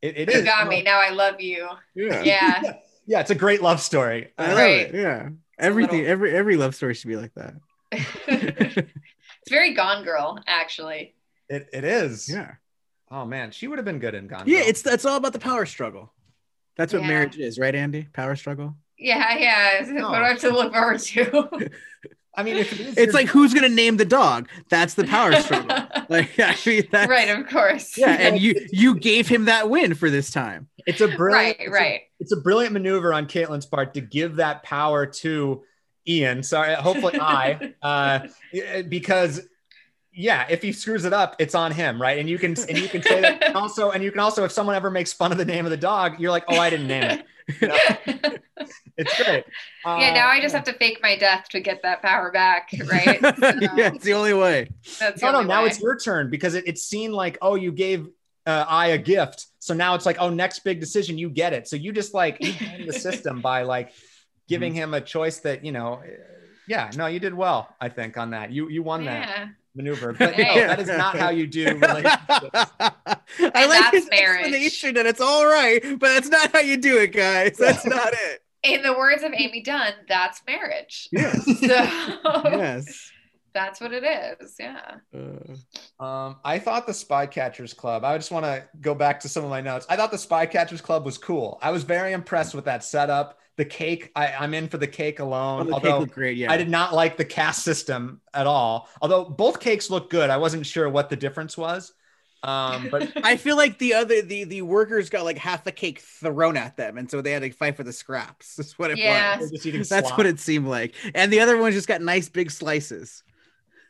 it, 0.03 0.17
it 0.19 0.29
You 0.33 0.39
is. 0.41 0.45
got 0.45 0.69
me. 0.69 0.83
Now 0.83 1.01
I 1.01 1.11
love 1.11 1.41
you. 1.41 1.69
Yeah. 1.95 2.23
Yeah. 2.25 2.63
Yeah, 3.07 3.21
it's 3.21 3.31
a 3.31 3.35
great 3.35 3.63
love 3.63 3.81
story. 3.81 4.33
I 4.37 4.45
uh, 4.45 4.49
love 4.49 4.59
Right. 4.59 4.81
it. 4.81 4.95
Yeah. 4.95 5.29
Everything. 5.59 5.99
little- 6.01 6.13
Every 6.13 6.35
every 6.35 6.57
love 6.57 6.75
story 6.75 6.95
should 6.95 7.09
be 7.09 7.17
like 7.17 7.33
that. 7.35 7.55
it's 7.93 9.51
very 9.51 9.73
Gone 9.75 10.05
Girl, 10.05 10.39
actually. 10.47 11.15
It, 11.49 11.69
it 11.73 11.85
is. 11.85 12.29
yeah. 12.29 12.53
Oh 13.11 13.25
man, 13.25 13.51
she 13.53 13.67
would 13.69 13.79
have 13.79 13.87
been 13.87 13.99
good 14.01 14.15
in 14.15 14.27
Gone. 14.27 14.45
Yeah. 14.47 14.59
Girl. 14.61 14.69
It's 14.69 14.83
that's 14.83 15.05
all 15.07 15.17
about 15.17 15.33
the 15.33 15.39
power 15.39 15.65
struggle. 15.65 16.13
That's 16.77 16.93
what 16.93 17.03
Yeah. 17.03 17.09
marriage 17.09 17.39
is, 17.39 17.59
right, 17.59 17.75
Andy? 17.75 18.07
Power 18.13 18.37
struggle. 18.37 18.77
Yeah, 18.99 19.37
yeah. 19.39 19.85
No. 19.91 20.11
What 20.11 20.19
do 20.19 20.25
I 20.25 20.29
have 20.29 20.41
to 20.41 20.51
look 20.51 20.73
forward 20.75 20.99
to? 21.01 21.71
I 22.39 22.43
mean, 22.45 22.57
if 22.57 22.73
it 22.73 22.81
is, 22.81 22.89
It's 22.97 22.99
your- 23.07 23.13
like 23.13 23.27
who's 23.27 23.53
gonna 23.53 23.69
name 23.69 23.97
the 23.99 24.05
dog? 24.05 24.49
That's 24.71 24.95
the 24.95 25.05
power 25.05 25.33
struggle. 25.41 25.69
Like 26.11 26.39
I 26.41 26.57
mean, 26.65 26.89
that's, 26.91 27.11
right, 27.11 27.29
of 27.29 27.47
course. 27.49 27.99
Yeah, 27.99 28.13
and 28.13 28.41
you 28.41 28.55
you 28.73 28.95
gave 28.95 29.29
him 29.29 29.45
that 29.45 29.69
win 29.69 29.93
for 29.95 30.09
this 30.09 30.31
time. 30.31 30.69
it's 30.87 31.03
a 31.03 31.09
brilliant. 31.09 31.59
right, 31.59 31.61
it's 31.61 31.69
a- 31.69 31.71
right. 31.71 32.01
it's 32.19 32.33
a 32.33 32.37
brilliant 32.41 32.73
maneuver 32.73 33.13
on 33.13 33.27
Caitlin's 33.27 33.67
part 33.67 33.93
to 33.93 34.01
give 34.01 34.37
that 34.37 34.63
power 34.63 35.05
to 35.05 35.63
Ian. 36.09 36.43
Sorry, 36.43 36.73
hopefully 36.77 37.19
I, 37.21 37.75
uh, 37.83 38.21
because 38.89 39.47
yeah, 40.15 40.47
if 40.49 40.63
he 40.63 40.73
screws 40.73 41.05
it 41.05 41.13
up, 41.13 41.37
it's 41.39 41.55
on 41.55 41.73
him, 41.73 42.01
right? 42.01 42.19
And 42.19 42.29
you 42.29 42.39
can 42.39 42.57
and 42.69 42.79
you 42.79 42.89
can 42.89 43.03
say 43.03 43.21
that 43.21 43.45
and 43.45 43.55
also, 43.63 43.91
and 43.91 44.03
you 44.03 44.11
can 44.11 44.21
also, 44.21 44.45
if 44.45 44.53
someone 44.53 44.75
ever 44.77 44.91
makes 44.91 45.13
fun 45.13 45.31
of 45.31 45.37
the 45.39 45.45
name 45.45 45.65
of 45.67 45.71
the 45.71 45.77
dog, 45.77 46.19
you're 46.19 46.31
like, 46.31 46.45
oh, 46.49 46.59
I 46.59 46.71
didn't 46.71 46.87
name 46.89 47.03
it. 47.05 47.27
You 47.61 47.69
know? 47.69 47.79
It's 48.97 49.17
great. 49.23 49.45
yeah, 49.87 50.13
now 50.13 50.27
I 50.29 50.41
just 50.41 50.53
have 50.55 50.65
to 50.65 50.73
fake 50.73 50.99
my 51.03 51.17
death 51.17 51.49
to 51.51 51.61
get 51.61 51.83
that 51.83 52.03
power 52.03 52.33
back, 52.33 52.71
right? 52.91 53.21
So 53.21 53.53
yeah, 53.61 53.93
it's 53.95 54.05
the 54.05 54.13
only 54.13 54.35
way. 54.35 54.69
that's 54.99 55.23
No, 55.23 55.31
no, 55.31 55.39
only 55.39 55.49
now 55.49 55.63
way. 55.63 55.69
it's 55.69 55.81
your 55.81 55.97
turn 55.97 56.31
because 56.31 56.55
it, 56.55 56.65
it's 56.67 56.83
seen 56.83 57.13
like, 57.13 57.39
oh, 57.41 57.55
you 57.55 57.71
gave 57.71 58.09
uh, 58.45 58.65
I 58.69 58.89
a 58.89 58.99
gift. 58.99 59.47
So 59.61 59.73
now 59.75 59.95
it's 59.95 60.05
like, 60.05 60.17
oh, 60.19 60.31
next 60.31 60.61
big 60.65 60.81
decision, 60.81 61.17
you 61.17 61.31
get 61.31 61.53
it. 61.53 61.69
So 61.69 61.77
you 61.77 61.93
just 61.93 62.13
like 62.13 62.39
you 62.41 62.53
the 62.85 62.93
system 62.93 63.41
by 63.51 63.63
like 63.63 63.93
giving 64.49 64.75
him 64.75 64.95
a 64.95 65.01
choice 65.01 65.39
that 65.41 65.65
you 65.65 65.71
know. 65.71 66.03
uh, 66.05 66.07
Yeah, 66.67 66.91
no, 66.97 67.07
you 67.07 67.21
did 67.21 67.35
well. 67.35 67.69
I 67.81 67.89
think 67.91 68.19
on 68.19 68.31
that. 68.31 68.51
You 68.51 68.69
you 68.69 68.83
won 68.83 69.05
that 69.05 69.29
Yeah. 69.29 69.47
Maneuver, 69.79 70.13
but 70.19 70.37
no, 70.37 70.45
Hey. 70.45 70.67
that 70.67 70.79
is 70.81 70.89
not 70.89 71.17
how 71.17 71.31
you 71.31 71.47
do 71.47 71.65
relationships. 71.79 72.51
I 72.53 73.67
like 73.67 73.81
that's 73.81 73.91
his 73.97 74.11
marriage. 74.11 74.41
explanation, 74.43 74.97
and 74.99 75.09
it's 75.09 75.21
all 75.21 75.47
right, 75.47 75.81
but 75.99 76.09
that's 76.15 76.29
not 76.29 76.53
how 76.53 76.59
you 76.61 76.77
do 76.77 76.99
it, 76.99 77.09
guys. 77.15 77.57
That's 77.57 77.87
not 77.87 78.13
it. 78.13 78.43
In 78.65 78.83
the 78.83 78.93
words 78.93 79.23
of 79.23 79.33
Amy 79.35 79.63
Dunne, 79.63 79.95
that's 80.09 80.43
marriage. 80.47 81.09
Yes. 81.13 81.45
So 81.61 82.43
yes. 82.45 83.11
that's 83.55 83.81
what 83.81 83.93
it 83.93 84.05
is. 84.05 84.57
Yeah. 84.59 84.97
Uh, 85.17 86.05
Um, 86.05 86.37
I 86.45 86.59
thought 86.59 86.87
the 86.87 86.95
Spy 86.95 87.27
Catchers 87.27 87.73
Club. 87.73 88.05
I 88.05 88.17
just 88.19 88.31
want 88.31 88.45
to 88.45 88.65
go 88.81 88.95
back 88.95 89.21
to 89.21 89.29
some 89.29 89.43
of 89.45 89.51
my 89.51 89.61
notes. 89.61 89.87
I 89.89 89.97
thought 89.97 90.11
the 90.11 90.19
Spy 90.19 90.47
Catchers 90.47 90.81
Club 90.81 91.05
was 91.05 91.19
cool. 91.19 91.59
I 91.63 91.71
was 91.71 91.83
very 91.85 92.13
impressed 92.13 92.55
with 92.55 92.67
that 92.67 92.85
setup. 92.85 93.39
The 93.59 93.65
cake, 93.67 94.11
I, 94.17 94.33
I'm 94.33 94.55
in 94.55 94.69
for 94.69 94.79
the 94.79 94.87
cake 94.87 95.21
oh, 95.21 95.25
alone. 95.25 95.67
the 95.67 95.73
although 95.75 95.99
looked 95.99 96.15
great. 96.15 96.39
Yeah. 96.39 96.51
I 96.51 96.57
did 96.57 96.71
not 96.71 96.95
like 96.95 97.17
the 97.19 97.25
caste 97.27 97.65
system 97.65 98.23
at 98.33 98.47
all. 98.47 98.89
Although 99.03 99.25
both 99.27 99.61
cakes 99.61 99.91
look 99.91 100.11
good. 100.11 100.31
I 100.31 100.39
wasn't 100.39 100.65
sure 100.65 100.89
what 100.89 101.11
the 101.11 101.17
difference 101.17 101.59
was. 101.59 101.93
Um, 102.45 102.89
but 102.89 103.11
I 103.25 103.37
feel 103.37 103.57
like 103.57 103.79
the 103.79 103.95
other 103.95 104.23
the 104.23 104.45
the 104.45 104.63
workers 104.63 105.11
got 105.11 105.25
like 105.25 105.39
half 105.39 105.65
the 105.65 105.73
cake 105.73 105.99
thrown 106.01 106.57
at 106.57 106.77
them, 106.77 106.97
and 106.99 107.11
so 107.11 107.21
they 107.21 107.33
had 107.33 107.43
to 107.43 107.51
fight 107.51 107.77
for 107.77 107.83
the 107.83 107.93
scraps. 107.93 108.55
That's 108.57 108.79
what 108.79 108.93
it 108.93 108.99
Yeah. 108.99 109.41
was. 109.41 109.51
just 109.51 109.67
eating 109.67 109.83
That's 109.83 110.07
slop. 110.07 110.19
what 110.19 110.27
it 110.27 110.39
seemed 110.39 110.69
like. 110.69 110.95
And 111.15 111.33
the 111.33 111.41
other 111.41 111.59
ones 111.59 111.75
just 111.75 111.89
got 111.89 112.01
nice 112.01 112.29
big 112.29 112.51
slices. 112.53 113.25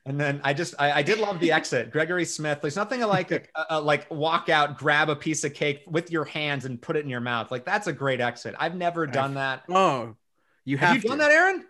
And 0.08 0.18
then 0.18 0.40
I 0.42 0.54
just 0.54 0.74
I, 0.78 0.90
I 0.92 1.02
did 1.02 1.18
love 1.18 1.38
the 1.38 1.52
exit. 1.52 1.90
Gregory 1.92 2.24
Smith. 2.24 2.60
There's 2.62 2.76
nothing 2.76 3.00
like 3.02 3.30
a, 3.30 3.42
a, 3.68 3.78
like 3.80 4.10
walk 4.10 4.48
out, 4.48 4.78
grab 4.78 5.10
a 5.10 5.16
piece 5.16 5.44
of 5.44 5.52
cake 5.52 5.82
with 5.86 6.10
your 6.10 6.24
hands 6.24 6.64
and 6.64 6.80
put 6.80 6.96
it 6.96 7.04
in 7.04 7.10
your 7.10 7.20
mouth. 7.20 7.50
Like 7.50 7.66
that's 7.66 7.86
a 7.88 7.92
great 7.92 8.20
exit. 8.20 8.54
I've 8.58 8.74
never 8.74 9.06
done 9.06 9.34
that. 9.34 9.64
Oh, 9.68 10.16
you 10.64 10.78
have, 10.78 10.88
Have 10.88 10.96
you 10.96 11.02
to. 11.02 11.08
done 11.08 11.18
that, 11.18 11.30
Aaron? 11.30 11.66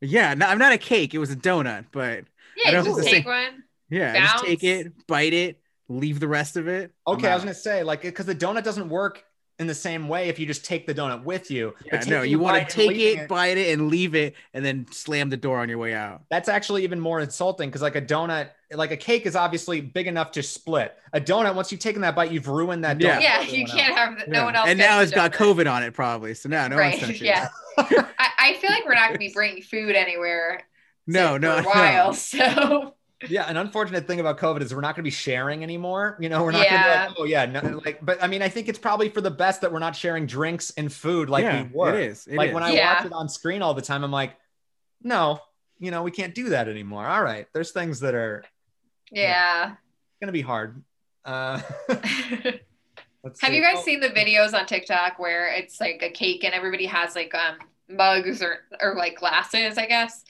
Yeah, 0.00 0.34
no, 0.34 0.46
I'm 0.46 0.58
not 0.58 0.72
a 0.72 0.78
cake. 0.78 1.14
It 1.14 1.18
was 1.18 1.30
a 1.30 1.36
donut, 1.36 1.86
but 1.92 2.24
Yeah, 2.56 2.72
don't 2.72 2.84
just 2.84 3.08
take 3.08 3.24
one. 3.24 3.62
yeah, 3.88 4.18
just 4.32 4.44
take 4.44 4.64
it, 4.64 5.06
bite 5.06 5.32
it, 5.32 5.60
leave 5.88 6.18
the 6.18 6.28
rest 6.28 6.56
of 6.56 6.66
it. 6.66 6.92
Okay, 7.06 7.28
I 7.28 7.34
was 7.34 7.44
gonna 7.44 7.54
say 7.54 7.84
like 7.84 8.02
because 8.02 8.26
the 8.26 8.34
donut 8.34 8.64
doesn't 8.64 8.88
work 8.88 9.22
in 9.58 9.66
the 9.66 9.74
same 9.74 10.06
way 10.08 10.28
if 10.28 10.38
you 10.38 10.44
just 10.46 10.64
take 10.64 10.86
the 10.86 10.94
donut 10.94 11.24
with 11.24 11.50
you. 11.50 11.74
Yeah, 11.86 11.96
But 11.98 12.06
no, 12.08 12.22
you 12.22 12.38
want 12.38 12.68
to 12.68 12.74
take 12.74 12.88
leaving 12.90 13.22
it, 13.24 13.28
bite 13.28 13.56
it, 13.56 13.72
and 13.72 13.88
leave 13.88 14.14
it, 14.14 14.34
and 14.52 14.64
then 14.64 14.86
slam 14.90 15.30
the 15.30 15.36
door 15.38 15.58
on 15.60 15.68
your 15.70 15.78
way 15.78 15.94
out. 15.94 16.22
That's 16.30 16.48
actually 16.50 16.84
even 16.84 17.00
more 17.00 17.20
insulting 17.20 17.68
because 17.70 17.80
like 17.80 17.96
a 17.96 18.02
donut, 18.02 18.50
like 18.72 18.90
a 18.90 18.96
cake 18.98 19.24
is 19.24 19.34
obviously 19.34 19.80
big 19.80 20.08
enough 20.08 20.32
to 20.32 20.42
split. 20.42 20.94
A 21.14 21.20
donut, 21.20 21.54
once 21.54 21.72
you've 21.72 21.80
taken 21.80 22.02
that 22.02 22.14
bite, 22.14 22.30
you've 22.32 22.48
ruined 22.48 22.84
that 22.84 23.00
Yeah. 23.00 23.16
donut. 23.18 23.22
Yeah, 23.22 23.40
you 23.40 23.46
everyone 23.62 23.66
can't 23.70 23.88
else. 23.90 23.98
have 23.98 24.18
the, 24.18 24.26
no 24.30 24.38
Yeah. 24.40 24.44
one 24.44 24.56
else. 24.56 24.68
And 24.68 24.78
now 24.78 25.00
it's 25.00 25.12
got 25.12 25.32
donut. 25.32 25.36
COVID 25.56 25.72
on 25.72 25.82
it, 25.84 25.94
probably. 25.94 26.34
So 26.34 26.48
now 26.50 26.68
no 26.68 26.76
one's 26.76 26.92
Right. 26.94 27.00
touching 27.00 27.24
Yeah. 27.24 27.48
I, 27.78 28.06
I 28.38 28.54
feel 28.60 28.70
like 28.70 28.84
we're 28.84 28.94
not 28.94 29.08
going 29.08 29.14
to 29.14 29.18
be 29.18 29.32
bringing 29.32 29.62
food 29.62 29.94
anywhere. 29.94 30.62
No, 31.06 31.34
for 31.34 31.38
no, 31.38 31.56
a 31.58 31.62
while. 31.62 32.06
no. 32.10 32.12
So 32.14 32.94
Yeah, 33.28 33.48
an 33.48 33.56
unfortunate 33.56 34.06
thing 34.06 34.20
about 34.20 34.38
COVID 34.38 34.60
is 34.60 34.74
we're 34.74 34.82
not 34.82 34.88
going 34.94 35.02
to 35.02 35.06
be 35.06 35.10
sharing 35.10 35.62
anymore. 35.62 36.18
You 36.20 36.28
know, 36.28 36.44
we're 36.44 36.50
not 36.52 36.68
going 36.68 36.82
to 36.82 36.86
Yeah. 36.88 37.06
like, 37.06 37.14
oh 37.18 37.24
yeah, 37.24 37.46
no, 37.46 37.80
like. 37.84 38.04
But 38.04 38.22
I 38.22 38.26
mean, 38.26 38.42
I 38.42 38.48
think 38.50 38.68
it's 38.68 38.78
probably 38.78 39.08
for 39.08 39.22
the 39.22 39.30
best 39.30 39.62
that 39.62 39.72
we're 39.72 39.78
not 39.78 39.96
sharing 39.96 40.26
drinks 40.26 40.70
and 40.76 40.92
food 40.92 41.30
like 41.30 41.44
yeah, 41.44 41.62
we 41.62 41.70
were. 41.72 41.98
It 41.98 42.10
is. 42.10 42.26
It 42.26 42.36
like 42.36 42.48
is. 42.50 42.54
when 42.54 42.62
I 42.62 42.72
Yeah. 42.72 42.94
watch 42.96 43.06
it 43.06 43.12
on 43.12 43.28
screen 43.30 43.62
all 43.62 43.72
the 43.72 43.80
time, 43.80 44.04
I'm 44.04 44.10
like, 44.10 44.36
no, 45.02 45.40
you 45.78 45.90
know, 45.90 46.02
we 46.02 46.10
can't 46.10 46.34
do 46.34 46.50
that 46.50 46.68
anymore. 46.68 47.06
All 47.06 47.22
right, 47.22 47.46
there's 47.54 47.70
things 47.70 48.00
that 48.00 48.14
are 48.14 48.44
yeah. 49.10 49.70
It's 49.72 50.20
going 50.20 50.28
to 50.28 50.32
be 50.32 50.42
hard. 50.42 50.82
Uh, 51.24 51.60
Let's 51.88 53.40
Have 53.40 53.50
see. 53.50 53.56
you 53.56 53.62
guys 53.62 53.76
Oh, 53.78 53.82
seen 53.82 54.00
the 54.00 54.08
videos 54.10 54.54
on 54.54 54.66
TikTok 54.66 55.18
where 55.18 55.52
it's 55.52 55.80
like 55.80 56.00
a 56.02 56.10
cake 56.10 56.44
and 56.44 56.54
everybody 56.54 56.86
has 56.86 57.14
like 57.16 57.34
um 57.34 57.56
mugs 57.88 58.42
or 58.42 58.58
or 58.80 58.94
like 58.94 59.16
glasses, 59.18 59.78
I 59.78 59.86
guess. 59.86 60.24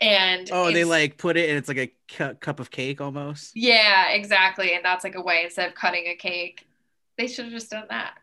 And 0.00 0.48
Oh, 0.52 0.70
they 0.72 0.84
like 0.84 1.16
put 1.18 1.36
it 1.36 1.48
and 1.48 1.58
it's 1.58 1.68
like 1.68 1.76
a 1.78 1.92
cu- 2.16 2.34
cup 2.34 2.60
of 2.60 2.70
cake 2.70 3.00
almost. 3.00 3.52
Yeah, 3.56 4.10
exactly. 4.10 4.74
And 4.74 4.84
that's 4.84 5.02
like 5.04 5.16
a 5.16 5.20
way 5.20 5.42
instead 5.44 5.68
of 5.68 5.74
cutting 5.74 6.06
a 6.06 6.14
cake, 6.14 6.66
they 7.16 7.26
should 7.26 7.46
have 7.46 7.54
just 7.54 7.70
done 7.70 7.86
that. 7.90 8.14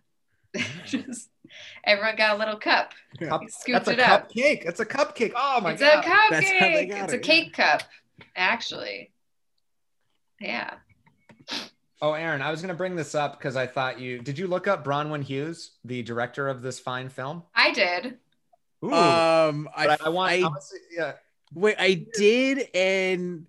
just 0.85 1.29
everyone 1.83 2.15
got 2.15 2.35
a 2.35 2.39
little 2.39 2.55
cup. 2.57 2.93
Cup- 3.19 3.41
Scooped 3.49 3.85
That's 3.85 3.87
a 3.89 3.91
it 3.91 3.99
up. 3.99 4.31
cupcake. 4.31 4.63
That's 4.63 4.79
a 4.79 4.85
cupcake. 4.85 5.33
Oh 5.35 5.59
my 5.61 5.73
it's 5.73 5.81
god. 5.81 6.05
a 6.05 6.07
cupcake. 6.07 6.29
That's 6.29 6.51
how 6.51 6.67
they 6.69 6.85
got 6.85 7.03
It's 7.05 7.13
it, 7.13 7.15
a 7.15 7.27
yeah. 7.27 7.33
cake 7.43 7.53
cup, 7.53 7.83
actually. 8.37 9.11
Yeah. 10.39 10.75
Oh, 12.01 12.13
Aaron, 12.13 12.41
I 12.41 12.51
was 12.51 12.61
going 12.61 12.69
to 12.69 12.75
bring 12.77 12.95
this 12.95 13.15
up 13.15 13.37
because 13.39 13.55
I 13.55 13.67
thought 13.67 13.99
you 13.99 14.19
did. 14.21 14.37
You 14.37 14.47
look 14.47 14.67
up 14.67 14.83
Bronwen 14.85 15.23
Hughes, 15.23 15.71
the 15.83 16.03
director 16.03 16.47
of 16.47 16.61
this 16.61 16.79
fine 16.79 17.09
film? 17.09 17.43
I 17.55 17.71
did. 17.71 18.17
Ooh, 18.83 18.93
Um, 18.93 19.67
I, 19.75 19.87
I, 19.87 19.97
I 20.05 20.09
want. 20.09 20.31
I, 20.31 20.35
I, 20.37 20.41
want 20.43 20.55
to 20.55 20.61
see- 20.61 20.77
yeah. 20.91 21.13
Wait, 21.53 21.75
I 21.79 22.05
did 22.13 22.69
and 22.73 23.47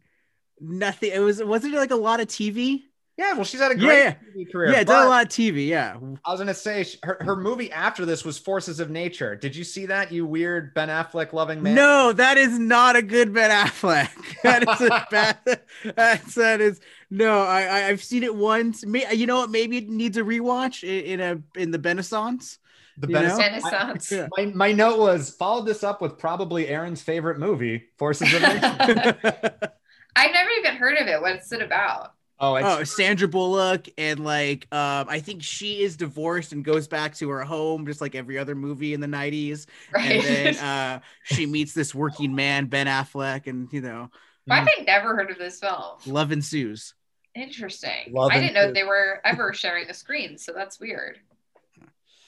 nothing. 0.60 1.10
It 1.12 1.20
was 1.20 1.42
wasn't 1.42 1.74
it 1.74 1.78
like 1.78 1.90
a 1.90 1.96
lot 1.96 2.20
of 2.20 2.28
TV? 2.28 2.82
Yeah, 3.18 3.32
well, 3.32 3.44
she's 3.44 3.60
had 3.60 3.72
a 3.72 3.74
great 3.74 3.98
yeah. 3.98 4.14
TV 4.36 4.52
career. 4.52 4.72
yeah, 4.72 4.84
done 4.84 5.06
a 5.06 5.08
lot 5.08 5.24
of 5.24 5.32
TV. 5.32 5.66
Yeah, 5.66 5.96
I 6.22 6.30
was 6.32 6.38
gonna 6.38 6.52
say 6.52 6.84
her, 7.02 7.16
her 7.20 7.34
movie 7.34 7.72
after 7.72 8.04
this 8.04 8.26
was 8.26 8.36
Forces 8.36 8.78
of 8.78 8.90
Nature. 8.90 9.34
Did 9.36 9.56
you 9.56 9.64
see 9.64 9.86
that? 9.86 10.12
You 10.12 10.26
weird 10.26 10.74
Ben 10.74 10.90
Affleck 10.90 11.32
loving 11.32 11.62
man. 11.62 11.74
no, 11.74 12.12
that 12.12 12.36
is 12.36 12.58
not 12.58 12.94
a 12.94 13.00
good 13.00 13.32
Ben 13.32 13.50
Affleck. 13.50 14.10
That 14.42 14.68
is 14.68 14.80
a 14.82 15.06
bad. 15.10 15.38
That's, 15.96 16.34
that 16.34 16.60
is 16.60 16.80
no. 17.10 17.40
I, 17.40 17.62
I 17.62 17.86
I've 17.88 18.04
seen 18.04 18.22
it 18.22 18.34
once. 18.34 18.84
May, 18.84 19.12
you 19.14 19.26
know 19.26 19.38
what? 19.38 19.50
Maybe 19.50 19.78
it 19.78 19.88
needs 19.88 20.18
a 20.18 20.22
rewatch 20.22 20.84
in, 20.84 21.20
in 21.20 21.20
a 21.20 21.60
in 21.60 21.70
the 21.70 21.78
Renaissance. 21.78 22.58
The 22.98 23.08
you 23.08 23.14
Ben. 23.14 23.30
I- 23.30 23.36
Renaissance. 23.36 24.12
My, 24.36 24.46
my 24.46 24.72
note 24.72 24.98
was 24.98 25.30
followed 25.30 25.66
this 25.66 25.84
up 25.84 26.00
with 26.00 26.18
probably 26.18 26.68
Aaron's 26.68 27.02
favorite 27.02 27.38
movie, 27.38 27.84
Forces 27.98 28.32
of 28.32 28.42
Nature. 28.42 29.54
I've 30.16 30.32
never 30.32 30.50
even 30.60 30.76
heard 30.76 30.96
of 30.98 31.06
it. 31.06 31.20
What's 31.20 31.52
it 31.52 31.62
about? 31.62 32.12
oh, 32.38 32.56
it's, 32.56 32.66
oh, 32.66 32.84
Sandra 32.84 33.28
Bullock 33.28 33.88
and 33.98 34.20
like 34.20 34.66
um, 34.72 35.06
I 35.08 35.20
think 35.20 35.42
she 35.42 35.82
is 35.82 35.96
divorced 35.96 36.52
and 36.52 36.64
goes 36.64 36.88
back 36.88 37.14
to 37.16 37.28
her 37.30 37.42
home, 37.42 37.86
just 37.86 38.00
like 38.00 38.14
every 38.14 38.38
other 38.38 38.54
movie 38.54 38.94
in 38.94 39.00
the 39.00 39.06
'90s. 39.06 39.66
Right. 39.94 40.12
And 40.12 40.24
then 40.24 40.56
uh, 40.56 41.00
she 41.24 41.46
meets 41.46 41.72
this 41.74 41.94
working 41.94 42.34
man, 42.34 42.66
Ben 42.66 42.86
Affleck, 42.86 43.46
and 43.46 43.68
you 43.72 43.80
know, 43.80 44.10
I've 44.50 44.68
never 44.86 45.16
heard 45.16 45.30
of 45.30 45.38
this 45.38 45.60
film. 45.60 45.98
love 46.06 46.32
ensues. 46.32 46.94
Interesting. 47.34 48.12
Love 48.12 48.30
I 48.32 48.40
didn't 48.40 48.54
know 48.54 48.68
and- 48.68 48.76
they 48.76 48.84
were 48.84 49.20
ever 49.24 49.52
sharing 49.52 49.86
the 49.86 49.94
screen, 49.94 50.38
so 50.38 50.52
that's 50.54 50.80
weird. 50.80 51.18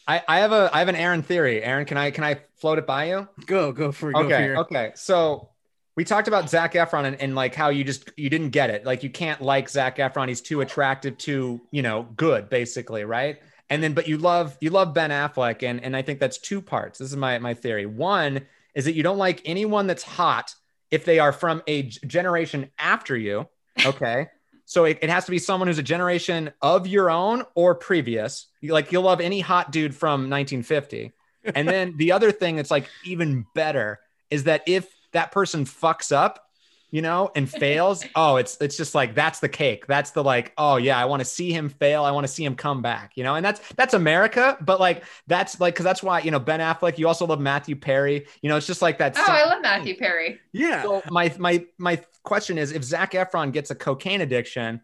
I, 0.08 0.22
I 0.26 0.38
have 0.40 0.52
a 0.52 0.70
I 0.72 0.78
have 0.78 0.88
an 0.88 0.96
Aaron 0.96 1.22
theory. 1.22 1.62
Aaron, 1.62 1.84
can 1.84 1.98
I 1.98 2.10
can 2.10 2.24
I 2.24 2.40
float 2.56 2.78
it 2.78 2.86
by 2.86 3.04
you? 3.10 3.28
Go, 3.46 3.72
go 3.72 3.92
for 3.92 4.12
go 4.12 4.20
for 4.20 4.26
okay 4.26 4.44
your- 4.46 4.58
okay. 4.58 4.92
So 4.94 5.50
we 5.96 6.04
talked 6.04 6.28
about 6.28 6.48
zac 6.48 6.72
efron 6.74 7.04
and, 7.04 7.20
and 7.20 7.34
like 7.34 7.54
how 7.54 7.68
you 7.68 7.84
just 7.84 8.10
you 8.16 8.30
didn't 8.30 8.50
get 8.50 8.70
it. 8.70 8.86
Like 8.86 9.02
you 9.02 9.10
can't 9.10 9.42
like 9.42 9.68
zac 9.68 9.98
efron. 9.98 10.28
He's 10.28 10.40
too 10.40 10.62
attractive 10.62 11.18
too 11.18 11.60
you 11.70 11.82
know 11.82 12.08
good 12.16 12.48
basically 12.48 13.04
right? 13.04 13.38
And 13.68 13.82
then 13.82 13.92
but 13.92 14.08
you 14.08 14.16
love 14.16 14.56
you 14.60 14.70
love 14.70 14.94
ben 14.94 15.10
affleck 15.10 15.62
and 15.62 15.84
and 15.84 15.94
i 15.94 16.00
think 16.00 16.20
that's 16.20 16.38
two 16.38 16.62
parts. 16.62 16.98
This 16.98 17.10
is 17.10 17.16
my 17.16 17.38
my 17.38 17.52
theory. 17.52 17.84
One 17.84 18.46
is 18.74 18.86
that 18.86 18.94
you 18.94 19.02
don't 19.02 19.18
like 19.18 19.42
anyone 19.44 19.86
that's 19.86 20.02
hot 20.02 20.54
if 20.90 21.04
they 21.04 21.18
are 21.18 21.32
from 21.32 21.62
a 21.66 21.82
generation 21.82 22.70
after 22.78 23.14
you 23.14 23.46
okay 23.84 24.28
so 24.68 24.84
it, 24.84 24.98
it 25.02 25.10
has 25.10 25.24
to 25.24 25.30
be 25.30 25.38
someone 25.38 25.66
who's 25.66 25.78
a 25.78 25.82
generation 25.82 26.52
of 26.62 26.86
your 26.86 27.10
own 27.10 27.42
or 27.54 27.74
previous. 27.74 28.46
Like 28.62 28.92
you'll 28.92 29.02
love 29.02 29.20
any 29.20 29.40
hot 29.40 29.72
dude 29.72 29.94
from 29.94 30.30
1950 30.30 31.12
and 31.54 31.68
then 31.68 31.96
the 31.96 32.12
other 32.12 32.32
thing 32.32 32.56
that's 32.56 32.70
like 32.70 32.88
even 33.04 33.46
better 33.54 34.00
is 34.30 34.44
that 34.44 34.62
if 34.66 34.88
that 35.12 35.32
person 35.32 35.64
fucks 35.64 36.12
up, 36.12 36.47
you 36.90 37.02
know, 37.02 37.30
and 37.34 37.48
fails, 37.50 38.04
oh, 38.14 38.36
it's 38.36 38.56
it's 38.60 38.76
just 38.76 38.94
like 38.94 39.14
that's 39.14 39.40
the 39.40 39.48
cake. 39.48 39.86
That's 39.86 40.12
the 40.12 40.24
like, 40.24 40.52
oh 40.56 40.76
yeah, 40.76 40.98
I 40.98 41.04
want 41.04 41.20
to 41.20 41.24
see 41.24 41.52
him 41.52 41.68
fail. 41.68 42.04
I 42.04 42.10
want 42.10 42.26
to 42.26 42.32
see 42.32 42.44
him 42.44 42.54
come 42.54 42.82
back, 42.82 43.12
you 43.16 43.24
know, 43.24 43.34
and 43.34 43.44
that's 43.44 43.60
that's 43.74 43.94
America, 43.94 44.56
but 44.60 44.80
like 44.80 45.04
that's 45.26 45.60
like 45.60 45.74
because 45.74 45.84
that's 45.84 46.02
why 46.02 46.20
you 46.20 46.30
know 46.30 46.38
Ben 46.38 46.60
Affleck. 46.60 46.98
You 46.98 47.08
also 47.08 47.26
love 47.26 47.40
Matthew 47.40 47.76
Perry. 47.76 48.26
You 48.42 48.48
know, 48.48 48.56
it's 48.56 48.66
just 48.66 48.82
like 48.82 48.98
that. 48.98 49.14
Oh, 49.16 49.24
I 49.26 49.44
love 49.44 49.62
Matthew 49.62 49.94
mm. 49.94 49.98
Perry. 49.98 50.40
yeah. 50.52 50.82
So 50.82 51.02
my 51.10 51.34
my 51.38 51.66
my 51.78 52.00
question 52.22 52.58
is, 52.58 52.72
if 52.72 52.82
Zac 52.82 53.12
Efron 53.12 53.52
gets 53.52 53.70
a 53.70 53.74
cocaine 53.74 54.20
addiction, 54.20 54.80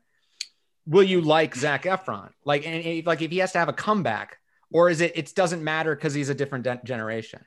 will 0.86 1.02
you 1.02 1.20
like 1.20 1.54
Zac 1.54 1.84
Efron? 1.84 2.30
Like, 2.44 2.66
and 2.66 2.84
and, 2.84 3.06
like 3.06 3.22
if 3.22 3.30
he 3.30 3.38
has 3.38 3.52
to 3.52 3.58
have 3.58 3.68
a 3.68 3.74
comeback, 3.74 4.38
or 4.70 4.90
is 4.90 5.00
it 5.00 5.12
it 5.16 5.34
doesn't 5.34 5.62
matter 5.62 5.94
because 5.94 6.14
he's 6.14 6.28
a 6.28 6.34
different 6.34 6.64
de- 6.64 6.80
generation? 6.84 7.44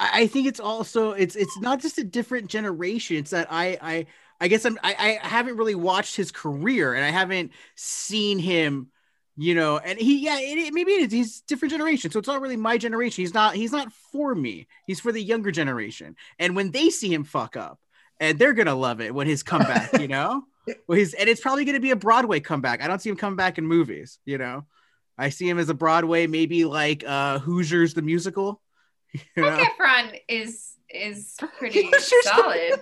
I 0.00 0.26
think 0.26 0.46
it's 0.48 0.60
also 0.60 1.12
it's 1.12 1.36
it's 1.36 1.58
not 1.60 1.80
just 1.80 1.98
a 1.98 2.04
different 2.04 2.48
generation. 2.48 3.16
It's 3.16 3.30
that 3.30 3.48
I 3.50 3.78
I 3.80 4.06
I 4.40 4.48
guess 4.48 4.64
I'm 4.64 4.78
I, 4.82 5.18
I 5.22 5.26
haven't 5.26 5.56
really 5.56 5.74
watched 5.76 6.16
his 6.16 6.32
career 6.32 6.94
and 6.94 7.04
I 7.04 7.10
haven't 7.10 7.52
seen 7.76 8.38
him, 8.38 8.88
you 9.36 9.54
know. 9.54 9.78
And 9.78 9.98
he 9.98 10.24
yeah 10.24 10.38
it, 10.40 10.58
it- 10.58 10.74
maybe 10.74 10.92
it 10.92 11.02
is 11.06 11.12
he's 11.12 11.40
different 11.42 11.72
generation, 11.72 12.10
so 12.10 12.18
it's 12.18 12.28
not 12.28 12.40
really 12.40 12.56
my 12.56 12.76
generation. 12.76 13.22
He's 13.22 13.34
not 13.34 13.54
he's 13.54 13.72
not 13.72 13.92
for 14.12 14.34
me. 14.34 14.66
He's 14.86 15.00
for 15.00 15.12
the 15.12 15.22
younger 15.22 15.50
generation. 15.52 16.16
And 16.38 16.56
when 16.56 16.72
they 16.72 16.90
see 16.90 17.12
him 17.12 17.24
fuck 17.24 17.56
up, 17.56 17.78
and 18.20 18.38
they're 18.38 18.52
gonna 18.52 18.74
love 18.74 19.00
it 19.00 19.14
when 19.14 19.26
his 19.26 19.42
comeback, 19.42 19.98
you 20.00 20.08
know. 20.08 20.44
Well, 20.88 20.96
he's 20.96 21.12
and 21.12 21.28
it's 21.28 21.42
probably 21.42 21.66
gonna 21.66 21.78
be 21.78 21.90
a 21.90 21.96
Broadway 21.96 22.40
comeback. 22.40 22.82
I 22.82 22.88
don't 22.88 22.98
see 22.98 23.10
him 23.10 23.16
coming 23.16 23.36
back 23.36 23.58
in 23.58 23.66
movies, 23.66 24.18
you 24.24 24.38
know. 24.38 24.64
I 25.18 25.28
see 25.28 25.46
him 25.48 25.58
as 25.58 25.68
a 25.68 25.74
Broadway, 25.74 26.26
maybe 26.26 26.64
like 26.64 27.04
uh 27.06 27.38
Hoosiers 27.40 27.92
the 27.94 28.00
musical. 28.02 28.62
You 29.36 29.42
know? 29.42 29.56
Zac 29.56 29.72
Efron 29.78 30.20
is 30.28 30.76
is 30.90 31.36
pretty 31.58 31.84
Hoosiers 31.84 32.10
the 32.10 32.22
solid. 32.24 32.80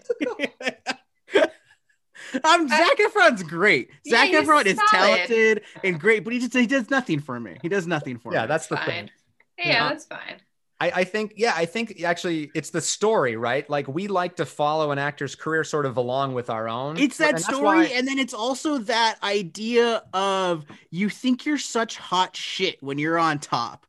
um, 2.45 2.69
Zac 2.69 2.99
Efron's 2.99 3.43
great. 3.43 3.91
Yeah, 4.05 4.19
Zac 4.19 4.29
he's 4.29 4.49
Efron 4.49 4.67
is 4.67 4.77
solid. 4.77 4.89
talented 4.91 5.63
and 5.85 6.01
great, 6.01 6.25
but 6.25 6.33
he 6.33 6.39
just 6.39 6.55
he 6.55 6.67
does 6.67 6.91
nothing 6.91 7.21
for 7.21 7.39
me. 7.39 7.57
He 7.63 7.69
does 7.69 7.87
nothing 7.87 8.19
for 8.19 8.33
Yeah, 8.33 8.41
me. 8.41 8.43
Yeah, 8.43 8.47
that's 8.47 8.67
the 8.69 8.77
Fine. 8.77 8.87
thing. 8.87 9.11
Yeah, 9.59 9.69
Yeah. 9.69 9.89
that's 9.89 10.05
fine. 10.07 10.41
I, 10.81 10.91
I 10.97 11.05
think, 11.05 11.35
yeah, 11.37 11.53
I 11.55 11.65
think 11.65 12.03
actually 12.03 12.51
it's 12.57 12.71
the 12.71 12.81
story, 12.81 13.37
right? 13.37 13.69
Like 13.71 13.87
we 13.87 14.09
like 14.09 14.35
to 14.37 14.45
follow 14.45 14.91
an 14.91 14.99
actor's 14.99 15.37
career 15.37 15.63
sort 15.63 15.87
of 15.87 15.97
along 15.97 16.35
with 16.35 16.51
our 16.51 16.69
own. 16.69 16.97
It's 16.99 17.19
that 17.19 17.35
And 17.35 17.41
story, 17.45 17.63
why- 17.63 17.85
and 17.95 18.09
then 18.09 18.19
it's 18.19 18.35
also 18.35 18.79
that 18.79 19.17
idea 19.23 20.03
of 20.13 20.65
you 20.91 21.09
think 21.09 21.47
you're 21.47 21.57
such 21.59 21.99
hot 21.99 22.35
shit 22.35 22.83
when 22.83 22.99
you're 22.99 23.19
on 23.19 23.39
top. 23.39 23.87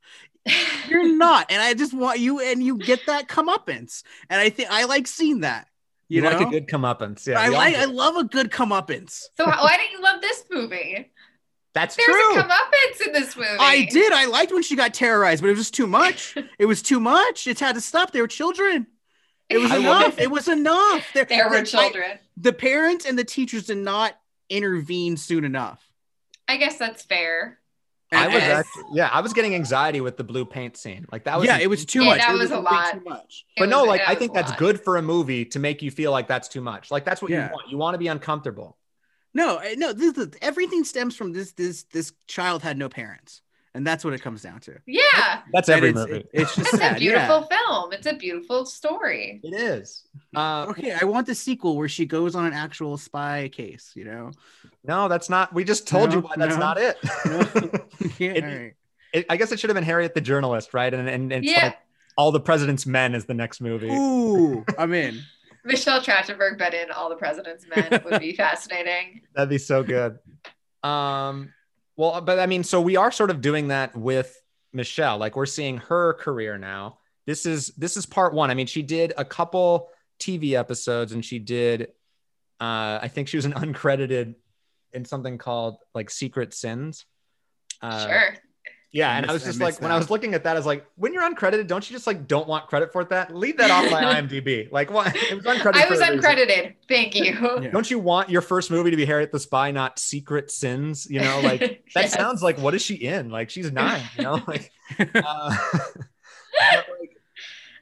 You're 0.89 1.15
not, 1.17 1.47
and 1.51 1.61
I 1.61 1.73
just 1.73 1.93
want 1.93 2.19
you, 2.19 2.39
and 2.39 2.61
you 2.63 2.77
get 2.77 3.05
that 3.07 3.27
comeuppance, 3.27 4.03
and 4.29 4.39
I 4.41 4.49
think 4.49 4.69
I 4.71 4.85
like 4.85 5.07
seeing 5.07 5.41
that. 5.41 5.67
You, 6.09 6.17
you 6.17 6.29
know, 6.29 6.37
like 6.37 6.47
a 6.47 6.49
good 6.49 6.67
comeuppance. 6.67 7.25
Yeah, 7.25 7.39
I 7.39 7.47
like. 7.47 7.75
I 7.75 7.85
love 7.85 8.17
a 8.17 8.23
good 8.25 8.51
comeuppance. 8.51 9.23
So 9.37 9.45
how- 9.49 9.63
why 9.63 9.77
didn't 9.77 9.91
you 9.93 10.01
love 10.03 10.21
this 10.21 10.43
movie? 10.51 11.11
That's 11.73 11.95
There's 11.95 12.05
true. 12.07 12.39
a 12.39 12.43
comeuppance 12.43 13.07
in 13.07 13.13
this 13.13 13.35
movie. 13.35 13.47
I 13.59 13.87
did. 13.89 14.13
I 14.13 14.25
liked 14.25 14.51
when 14.51 14.61
she 14.61 14.75
got 14.75 14.93
terrorized, 14.93 15.41
but 15.41 15.47
it 15.47 15.51
was 15.53 15.59
just 15.61 15.73
too 15.73 15.87
much. 15.87 16.35
it 16.59 16.65
was 16.67 16.83
too 16.83 16.99
much. 16.99 17.47
It 17.47 17.59
had 17.59 17.73
to 17.75 17.81
stop. 17.81 18.11
They 18.11 18.21
were 18.21 18.27
children. 18.27 18.85
It 19.49 19.57
was 19.57 19.71
enough. 19.73 20.19
it. 20.19 20.23
It 20.25 20.31
was 20.31 20.47
enough. 20.49 21.07
There- 21.15 21.25
There 21.25 21.49
were 21.49 21.55
I- 21.57 21.63
children. 21.63 22.19
the 22.37 22.53
parents 22.53 23.05
and 23.05 23.17
the 23.17 23.23
teachers 23.23 23.65
did 23.67 23.77
not 23.77 24.13
intervene 24.49 25.17
soon 25.17 25.45
enough. 25.45 25.83
I 26.47 26.57
guess 26.57 26.77
that's 26.77 27.01
fair. 27.03 27.59
I 28.13 28.27
was 28.27 28.43
actually, 28.43 28.83
yeah, 28.93 29.09
I 29.11 29.21
was 29.21 29.33
getting 29.33 29.55
anxiety 29.55 30.01
with 30.01 30.17
the 30.17 30.23
blue 30.23 30.45
paint 30.45 30.77
scene. 30.77 31.05
Like 31.11 31.25
that 31.25 31.37
was 31.37 31.45
yeah, 31.47 31.59
it 31.59 31.67
was 31.67 31.85
too 31.85 32.03
Yeah, 32.03 32.09
much. 32.09 32.17
that 32.19 32.35
It 32.35 32.39
was 32.39 32.51
a 32.51 32.59
lot. 32.59 32.93
Too 32.93 33.01
much. 33.05 33.45
But 33.57 33.65
It 33.65 33.67
no, 33.71 33.83
like 33.83 34.01
I 34.07 34.15
think 34.15 34.33
that's 34.33 34.49
lot. 34.49 34.59
good 34.59 34.81
for 34.81 34.97
a 34.97 35.01
movie 35.01 35.45
to 35.45 35.59
make 35.59 35.81
you 35.81 35.91
feel 35.91 36.11
like 36.11 36.27
that's 36.27 36.47
too 36.47 36.61
much. 36.61 36.89
Like 36.89 37.05
that's 37.05 37.21
what 37.21 37.29
Yeah. 37.31 37.47
you 37.47 37.51
want. 37.53 37.69
You 37.69 37.77
want 37.77 37.93
to 37.93 37.99
be 37.99 38.07
uncomfortable. 38.07 38.77
No, 39.35 39.57
eh, 39.57 39.75
no. 39.77 39.93
This, 39.93 40.17
is 40.17 40.29
everything 40.41 40.83
stems 40.83 41.15
from 41.15 41.31
this. 41.33 41.51
This 41.53 41.83
this 41.85 42.13
child 42.27 42.63
had 42.63 42.77
no 42.77 42.89
parents, 42.89 43.41
and 43.75 43.85
that's 43.87 44.03
what 44.05 44.13
it 44.13 44.21
comes 44.21 44.41
down 44.41 44.59
to. 44.61 44.77
Yeah. 44.85 45.41
That's 45.51 45.67
every 45.69 45.89
it's, 45.89 45.97
movie. 45.99 46.13
it- 46.17 46.29
it's 46.33 46.55
just 46.55 46.69
It's 46.73 46.77
sad. 46.77 46.95
a 46.97 46.99
beautiful 46.99 47.47
Yeah. 47.49 47.57
film. 47.57 47.93
It's 47.93 48.07
a 48.07 48.13
beautiful 48.13 48.65
story. 48.65 49.41
it 49.43 49.53
is. 49.53 50.03
Uh, 50.35 50.65
Okay, 50.69 50.91
I 50.99 51.05
want 51.05 51.27
the 51.27 51.35
sequel 51.35 51.75
where 51.77 51.89
she 51.89 52.05
goes 52.05 52.35
on 52.35 52.45
an 52.45 52.53
actual 52.53 52.97
spy 52.97 53.49
case. 53.51 53.91
You 53.95 54.05
know. 54.05 54.31
No, 54.83 55.07
that's 55.07 55.29
not. 55.29 55.53
We 55.53 55.63
just 55.63 55.87
told 55.87 56.13
you 56.13 56.19
why 56.19 56.33
that's 56.37 56.55
no. 56.55 56.59
not 56.59 56.77
it. 56.77 56.97
yeah. 58.19 58.31
It- 58.31 58.43
all 58.43 58.49
right. 58.49 58.73
It- 59.13 59.25
I 59.29 59.37
guess 59.37 59.51
it 59.51 59.59
should 59.59 59.69
have 59.69 59.75
been 59.75 59.83
Harriet 59.83 60.13
the 60.15 60.21
journalist, 60.21 60.73
right? 60.73 60.93
And 60.93 61.07
and 61.09 61.31
it's 61.31 61.47
Yeah. 61.47 61.65
like 61.65 61.77
all 62.17 62.31
the 62.31 62.39
president's 62.39 62.85
men 62.85 63.15
is 63.15 63.25
the 63.25 63.33
next 63.33 63.59
movie. 63.61 63.89
Ooh, 63.91 64.63
I'm 64.77 64.93
in. 64.93 65.19
Michelle 65.65 66.01
Trachtenberg, 66.01 66.57
but 66.59 66.73
in 66.73 66.91
All 66.91 67.07
the 67.09 67.15
President's 67.15 67.65
Men 67.73 68.01
would 68.03 68.19
be 68.19 68.35
fascinating. 68.35 69.21
That'd 69.33 69.47
be 69.49 69.57
so 69.57 69.81
good. 69.81 70.19
Um, 70.83 71.53
well, 71.95 72.21
but 72.21 72.39
I 72.39 72.45
mean, 72.45 72.63
so 72.63 72.81
we 72.81 72.95
are 72.95 73.11
sort 73.11 73.29
of 73.29 73.41
doing 73.41 73.69
that 73.69 73.95
with 73.95 74.35
Michelle. 74.73 75.17
Like 75.17 75.35
we're 75.35 75.45
seeing 75.45 75.77
her 75.77 76.13
career 76.13 76.57
now. 76.57 76.99
This 77.25 77.45
is 77.45 77.67
this 77.77 77.95
is 77.95 78.05
part 78.05 78.33
one. 78.33 78.51
I 78.51 78.53
mean, 78.53 78.67
she 78.67 78.81
did 78.81 79.13
a 79.17 79.23
couple 79.23 79.89
TV 80.19 80.53
episodes, 80.53 81.11
and 81.11 81.23
she 81.23 81.39
did. 81.39 81.89
Uh, 82.59 82.99
I 83.01 83.09
think 83.09 83.27
she 83.27 83.37
was 83.37 83.45
an 83.45 83.53
uncredited 83.53 84.35
in 84.91 85.05
something 85.05 85.37
called 85.37 85.77
like 85.93 86.09
Secret 86.09 86.53
Sins. 86.53 87.05
Uh, 87.81 88.07
sure. 88.07 88.35
Yeah, 88.93 89.09
I 89.11 89.17
and 89.17 89.25
I 89.29 89.33
was 89.33 89.41
missed- 89.41 89.47
I 89.47 89.49
just 89.49 89.59
like, 89.59 89.67
missed 89.73 89.81
when 89.81 89.91
I 89.91 89.97
was 89.97 90.09
looking 90.11 90.35
at 90.35 90.43
that, 90.43 90.55
I 90.55 90.59
was 90.59 90.67
like, 90.67 90.85
when 90.97 91.13
you're 91.13 91.23
uncredited, 91.29 91.65
don't 91.65 91.89
you 91.89 91.95
just 91.95 92.05
like 92.05 92.27
don't 92.27 92.47
want 92.47 92.67
credit 92.67 92.93
for 92.93 93.03
that? 93.05 93.35
Leave 93.35 93.57
that 93.57 93.71
off 93.71 93.89
my 93.91 94.03
IMDb. 94.21 94.71
Like, 94.71 94.91
what? 94.91 95.15
It 95.31 95.35
was 95.35 95.43
uncredited. 95.45 95.75
I 95.83 95.89
was 95.89 95.99
a 95.99 96.11
reason. 96.11 96.19
uncredited. 96.19 96.75
Thank 96.87 97.15
you. 97.15 97.59
Yeah. 97.63 97.71
Don't 97.71 97.89
you 97.89 97.97
want 97.99 98.29
your 98.29 98.41
first 98.41 98.69
movie 98.69 98.91
to 98.91 98.97
be 98.97 99.05
Harriet 99.05 99.31
the 99.31 99.39
Spy, 99.39 99.71
not 99.71 99.97
Secret 99.97 100.51
Sins? 100.51 101.07
You 101.09 101.21
know, 101.21 101.41
like 101.43 101.59
that 101.95 102.03
Yes. 102.03 102.13
sounds 102.13 102.43
like 102.43 102.59
what 102.59 102.75
is 102.75 102.81
she 102.83 102.93
in? 102.95 103.29
Like 103.31 103.49
she's 103.49 103.71
nine. 103.71 104.03
You 104.17 104.23
know, 104.25 104.43
like. 104.47 104.71
Uh, 104.99 105.57
like, 106.99 107.17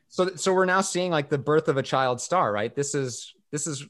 so, 0.07 0.35
so 0.35 0.53
we're 0.53 0.65
now 0.65 0.81
seeing 0.81 1.11
like 1.11 1.29
the 1.29 1.37
birth 1.37 1.67
of 1.67 1.77
a 1.77 1.83
child 1.83 2.21
star, 2.21 2.51
right? 2.51 2.73
This 2.75 2.95
is 2.95 3.33
this 3.51 3.67
is 3.67 3.81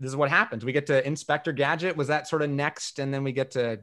this 0.00 0.10
is 0.10 0.16
what 0.16 0.30
happens. 0.30 0.64
We 0.64 0.72
get 0.72 0.86
to 0.86 1.04
Inspector 1.06 1.50
Gadget. 1.52 1.96
Was 1.96 2.08
that 2.08 2.28
sort 2.28 2.42
of 2.42 2.50
next, 2.50 2.98
and 3.00 3.12
then 3.12 3.24
we 3.24 3.32
get 3.32 3.52
to 3.52 3.80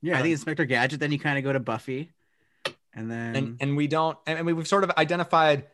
Yeah, 0.00 0.18
I 0.18 0.22
think 0.22 0.32
Inspector 0.32 0.64
Gadget. 0.64 1.00
Then 1.00 1.12
you 1.12 1.18
kind 1.18 1.38
of 1.38 1.44
go 1.44 1.52
to 1.52 1.60
Buffy, 1.60 2.12
and 2.94 3.10
then 3.10 3.36
and 3.36 3.56
and 3.60 3.76
we 3.76 3.86
don't 3.86 4.18
and, 4.26 4.38
and 4.38 4.46
we've 4.46 4.68
sort 4.68 4.84
of 4.84 4.90
identified 4.96 5.66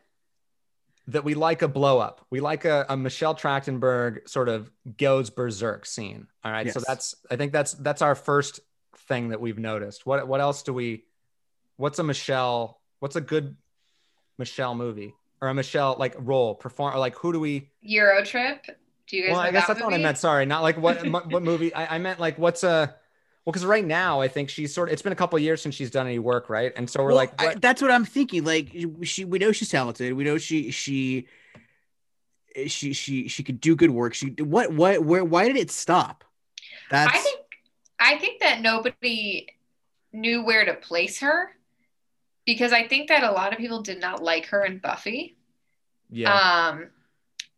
that 1.07 1.23
we 1.23 1.35
like 1.35 1.61
a 1.61 1.67
blow 1.67 1.99
up 1.99 2.25
we 2.31 2.39
like 2.39 2.65
a, 2.65 2.85
a 2.89 2.97
michelle 2.97 3.35
trachtenberg 3.35 4.27
sort 4.27 4.49
of 4.49 4.71
goes 4.97 5.29
berserk 5.29 5.85
scene. 5.85 6.27
All 6.43 6.51
right? 6.51 6.71
So 6.71 6.81
that's 6.85 7.15
i 7.29 7.35
think 7.35 7.51
that's 7.51 7.73
that's 7.73 8.01
our 8.01 8.15
first 8.15 8.59
thing 9.07 9.29
that 9.29 9.41
we've 9.41 9.59
noticed. 9.59 10.05
What 10.05 10.27
what 10.27 10.41
else 10.41 10.63
do 10.63 10.73
we 10.73 11.03
what's 11.77 11.99
a 11.99 12.03
michelle 12.03 12.81
what's 12.99 13.15
a 13.15 13.21
good 13.21 13.55
michelle 14.37 14.75
movie? 14.75 15.13
Or 15.41 15.49
a 15.49 15.53
michelle 15.53 15.95
like 15.99 16.15
role 16.17 16.55
perform 16.55 16.95
or 16.95 16.99
like 16.99 17.15
who 17.15 17.33
do 17.33 17.39
we 17.39 17.69
EuroTrip. 17.87 18.61
Do 19.07 19.17
you 19.17 19.23
guys 19.23 19.31
well 19.33 19.41
know 19.43 19.47
i 19.47 19.51
guess 19.51 19.67
that 19.67 19.75
that's 19.75 19.85
what 19.85 19.93
i 19.93 19.97
meant. 19.97 20.17
Sorry. 20.17 20.45
Not 20.45 20.63
like 20.63 20.77
what 20.77 21.07
what 21.31 21.43
movie? 21.43 21.73
I, 21.73 21.95
I 21.95 21.97
meant 21.99 22.19
like 22.19 22.39
what's 22.39 22.63
a 22.63 22.95
well 23.45 23.51
because 23.51 23.65
right 23.65 23.85
now 23.85 24.19
i 24.21 24.27
think 24.27 24.49
she's 24.49 24.73
sort 24.73 24.89
of 24.89 24.93
it's 24.93 25.01
been 25.01 25.13
a 25.13 25.15
couple 25.15 25.37
of 25.37 25.43
years 25.43 25.61
since 25.61 25.75
she's 25.75 25.91
done 25.91 26.07
any 26.07 26.19
work 26.19 26.49
right 26.49 26.73
and 26.75 26.89
so 26.89 27.01
we're 27.01 27.09
Well, 27.09 27.17
like 27.17 27.33
I- 27.41 27.55
that's 27.55 27.81
what 27.81 27.91
I'm 27.91 28.05
thinking. 28.05 28.43
Like 28.43 28.75
she, 29.03 29.23
we 29.25 29.39
know 29.39 29.51
she's 29.51 29.69
talented. 29.69 30.13
We 30.13 30.23
know 30.23 30.37
she 30.37 30.71
she 30.71 31.27
she 32.67 32.93
she 32.93 33.27
she 33.27 33.43
could 33.43 33.59
do 33.59 33.75
good 33.75 33.91
work. 33.91 34.13
She 34.13 34.27
what 34.39 34.71
what 34.73 35.03
where 35.03 35.23
why 35.23 35.47
did 35.47 35.57
it 35.57 35.69
stop? 35.71 36.23
That's 36.89 37.13
I 37.13 37.19
think 37.19 37.39
I 37.99 38.17
think 38.17 38.39
that 38.41 38.61
nobody 38.61 39.47
knew 40.13 40.43
where 40.43 40.65
to 40.65 40.73
place 40.73 41.19
her 41.19 41.49
because 42.45 42.71
I 42.71 42.87
think 42.87 43.09
that 43.09 43.23
a 43.23 43.31
lot 43.31 43.51
of 43.51 43.59
people 43.59 43.81
did 43.81 43.99
not 43.99 44.23
like 44.23 44.45
her 44.47 44.63
in 44.63 44.79
Buffy. 44.79 45.35
yeah 46.09 46.69
Um 46.71 46.87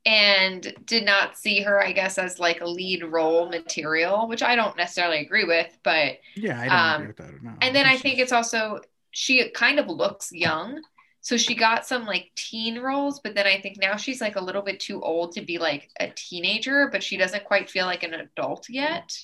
and 0.06 0.74
did 0.86 1.06
not 1.06 1.38
see 1.38 1.62
her, 1.62 1.84
I 1.84 1.92
guess, 1.92 2.18
as 2.18 2.40
like 2.40 2.62
a 2.62 2.68
lead 2.68 3.04
role 3.04 3.50
material, 3.50 4.28
which 4.28 4.42
I 4.42 4.56
don't 4.56 4.78
necessarily 4.78 5.20
agree 5.20 5.44
with, 5.44 5.78
but 5.84 6.20
yeah. 6.36 6.60
I 6.60 6.66
don't 6.66 6.78
um, 6.78 6.96
agree 6.96 7.08
with 7.08 7.18
that. 7.18 7.44
No. 7.44 7.54
and 7.62 7.76
then 7.76 7.86
I 7.86 7.98
think 7.98 8.20
it's 8.20 8.32
also 8.32 8.82
she 9.12 9.50
kind 9.50 9.80
of 9.80 9.88
looks 9.88 10.32
young. 10.32 10.82
So 11.22 11.36
she 11.36 11.56
got 11.56 11.86
some 11.86 12.06
like 12.06 12.32
teen 12.36 12.80
roles, 12.80 13.20
but 13.20 13.36
then 13.36 13.46
I 13.46 13.60
think 13.60 13.78
now 13.82 13.98
she's 13.98 14.22
like 14.22 14.38
a 14.38 14.44
little 14.44 14.62
bit 14.62 14.80
too 14.80 15.02
old 15.02 15.34
to 15.34 15.42
be 15.42 15.58
like 15.58 15.90
a 16.00 16.10
teenager, 16.16 16.88
but 16.90 17.04
she 17.04 17.18
doesn't 17.18 17.44
quite 17.44 17.70
feel 17.70 17.86
like 17.86 18.04
an 18.04 18.14
adult 18.14 18.70
yet. 18.70 19.18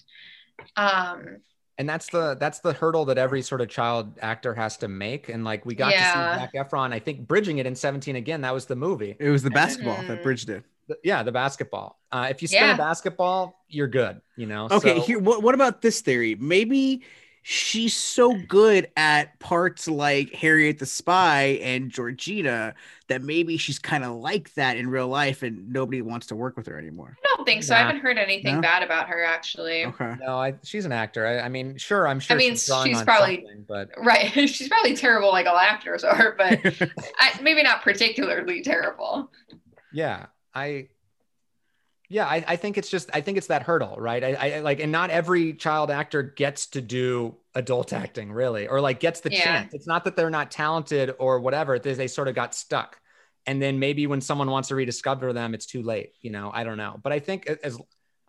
Um 0.75 1.37
and 1.77 1.89
that's 1.89 2.07
the 2.09 2.35
that's 2.39 2.59
the 2.59 2.73
hurdle 2.73 3.05
that 3.05 3.17
every 3.17 3.41
sort 3.41 3.61
of 3.61 3.67
child 3.69 4.17
actor 4.21 4.53
has 4.53 4.77
to 4.77 4.87
make 4.87 5.29
and 5.29 5.43
like 5.43 5.65
we 5.65 5.75
got 5.75 5.91
Yeah. 5.91 6.13
to 6.13 6.39
see 6.39 6.57
Zac 6.57 6.69
Efron 6.69 6.93
I 6.93 6.99
think 6.99 7.27
bridging 7.27 7.57
it 7.57 7.65
in 7.65 7.75
17 7.75 8.15
again 8.15 8.41
that 8.41 8.53
was 8.53 8.65
the 8.65 8.75
movie 8.75 9.15
it 9.19 9.29
was 9.29 9.43
the 9.43 9.49
basketball 9.51 9.97
that 10.07 10.19
Mm. 10.19 10.23
bridged 10.23 10.49
it. 10.49 10.63
Yeah 11.03 11.23
the 11.23 11.31
basketball 11.31 11.99
uh, 12.11 12.27
if 12.29 12.41
you 12.41 12.47
spin 12.47 12.61
Yeah. 12.63 12.73
a 12.75 12.77
basketball 12.77 13.63
you're 13.69 13.87
good 13.87 14.21
you 14.37 14.45
know 14.45 14.67
Okay, 14.71 14.97
So- 14.97 15.01
here. 15.01 15.19
What, 15.19 15.41
what 15.41 15.55
about 15.55 15.81
this 15.81 16.01
theory? 16.01 16.35
Maybe 16.35 17.01
she's 17.43 17.95
so 17.95 18.33
good 18.47 18.89
at 18.97 19.37
parts 19.39 19.87
like 19.87 20.33
Harriet 20.33 20.79
the 20.79 20.85
Spy 20.85 21.59
and 21.61 21.91
Georgina 21.91 22.73
that 23.09 23.21
maybe 23.21 23.57
she's 23.57 23.77
kind 23.77 24.03
of 24.03 24.13
like 24.15 24.53
that 24.55 24.77
in 24.77 24.89
real 24.89 25.07
life, 25.09 25.43
and 25.43 25.69
nobody 25.71 26.01
wants 26.01 26.27
to 26.27 26.35
work 26.35 26.55
with 26.57 26.65
her 26.67 26.77
anymore. 26.79 27.17
I 27.23 27.33
don't 27.35 27.45
think 27.45 27.63
so. 27.63 27.75
I 27.75 27.79
haven't 27.79 27.99
heard 28.01 28.17
anything 28.17 28.55
No? 28.55 28.61
bad 28.61 28.81
about 28.81 29.09
her 29.09 29.23
actually. 29.23 29.85
Okay. 29.85 30.15
no 30.25 30.37
I, 30.37 30.55
she's 30.63 30.85
an 30.85 30.91
actor 30.93 31.27
I, 31.27 31.41
I 31.41 31.49
mean 31.49 31.77
sure 31.77 32.07
I'm 32.07 32.19
sure 32.21 32.35
I 32.35 32.37
mean, 32.37 32.51
she's, 32.53 32.63
she's 32.83 32.97
on 32.97 33.05
probably- 33.05 33.45
but 33.67 33.89
Right. 33.97 34.31
She's 34.49 34.69
probably 34.69 34.95
terrible 34.95 35.31
like 35.31 35.45
all 35.45 35.57
actors 35.57 36.03
are, 36.03 36.35
but 36.37 36.59
I, 37.19 37.39
maybe 37.41 37.61
not 37.63 37.81
particularly 37.83 38.61
terrible. 38.63 39.29
yeah 39.91 40.27
I 40.55 40.87
yeah 42.13 42.25
I, 42.27 42.43
I 42.47 42.55
think 42.55 42.77
it's 42.77 42.89
just 42.89 43.09
I 43.13 43.21
think 43.21 43.37
it's 43.37 43.47
that 43.47 43.63
hurdle 43.63 43.95
right 43.97 44.23
I, 44.23 44.33
I 44.57 44.59
like 44.59 44.79
and 44.79 44.91
not 44.91 45.09
every 45.09 45.53
child 45.53 45.89
actor 45.91 46.21
gets 46.23 46.67
to 46.67 46.81
do 46.81 47.35
adult 47.55 47.91
acting 47.93 48.31
really 48.31 48.67
or 48.67 48.79
like 48.81 48.99
gets 48.99 49.19
the 49.21 49.31
Yeah. 49.31 49.43
chance 49.43 49.73
it's 49.73 49.87
not 49.87 50.03
that 50.05 50.15
they're 50.15 50.29
not 50.29 50.51
talented 50.51 51.13
or 51.19 51.39
whatever 51.39 51.79
they, 51.79 51.93
they 51.93 52.07
sort 52.07 52.27
of 52.27 52.35
got 52.35 52.53
stuck 52.55 52.99
and 53.45 53.61
then 53.61 53.79
maybe 53.79 54.07
when 54.07 54.21
someone 54.21 54.49
wants 54.49 54.69
to 54.69 54.75
rediscover 54.75 55.33
them 55.33 55.53
it's 55.53 55.65
too 55.65 55.81
late 55.81 56.11
you 56.21 56.29
know 56.31 56.51
I 56.53 56.63
don't 56.63 56.77
know 56.77 56.99
but 57.03 57.11
I 57.11 57.19
think 57.19 57.47
as 57.47 57.77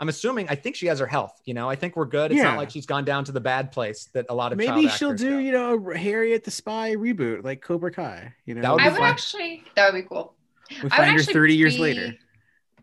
I'm 0.00 0.08
assuming 0.08 0.48
I 0.48 0.56
think 0.56 0.74
she 0.76 0.86
has 0.86 0.98
her 0.98 1.06
health 1.06 1.40
you 1.44 1.54
know 1.54 1.68
I 1.70 1.76
think 1.76 1.94
we're 1.96 2.04
good 2.06 2.32
it's 2.32 2.38
Yeah. 2.38 2.44
not 2.50 2.56
like 2.56 2.70
she's 2.70 2.86
gone 2.86 3.04
down 3.04 3.24
to 3.26 3.32
the 3.32 3.40
bad 3.40 3.70
place 3.70 4.08
that 4.14 4.26
a 4.28 4.34
lot 4.34 4.50
of 4.52 4.58
maybe 4.58 4.68
child 4.86 4.90
she'll 4.92 5.08
actors 5.10 5.20
do, 5.20 5.30
go. 5.30 5.38
you 5.38 5.52
know, 5.52 5.92
Harriet 5.94 6.42
the 6.44 6.50
Spy 6.50 6.94
reboot 6.96 7.44
like 7.44 7.60
Cobra 7.62 7.92
Kai. 7.92 8.34
You 8.46 8.54
know, 8.56 8.62
That 8.62 8.72
would 8.72 8.80
I 8.82 8.84
be 8.88 8.90
would 8.92 8.98
fun. 8.98 9.10
actually 9.10 9.62
that 9.76 9.92
would 9.92 10.02
be 10.02 10.08
cool. 10.08 10.34
we 10.82 10.88
I 10.90 10.96
find 10.96 11.10
her 11.12 11.18
actually 11.18 11.32
thirty 11.34 11.54
years 11.56 11.76
be- 11.76 11.82
later. 11.82 12.14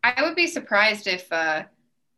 I 0.04 0.24
would 0.24 0.36
be 0.36 0.48
surprised 0.48 1.08
if 1.08 1.32
uh 1.32 1.64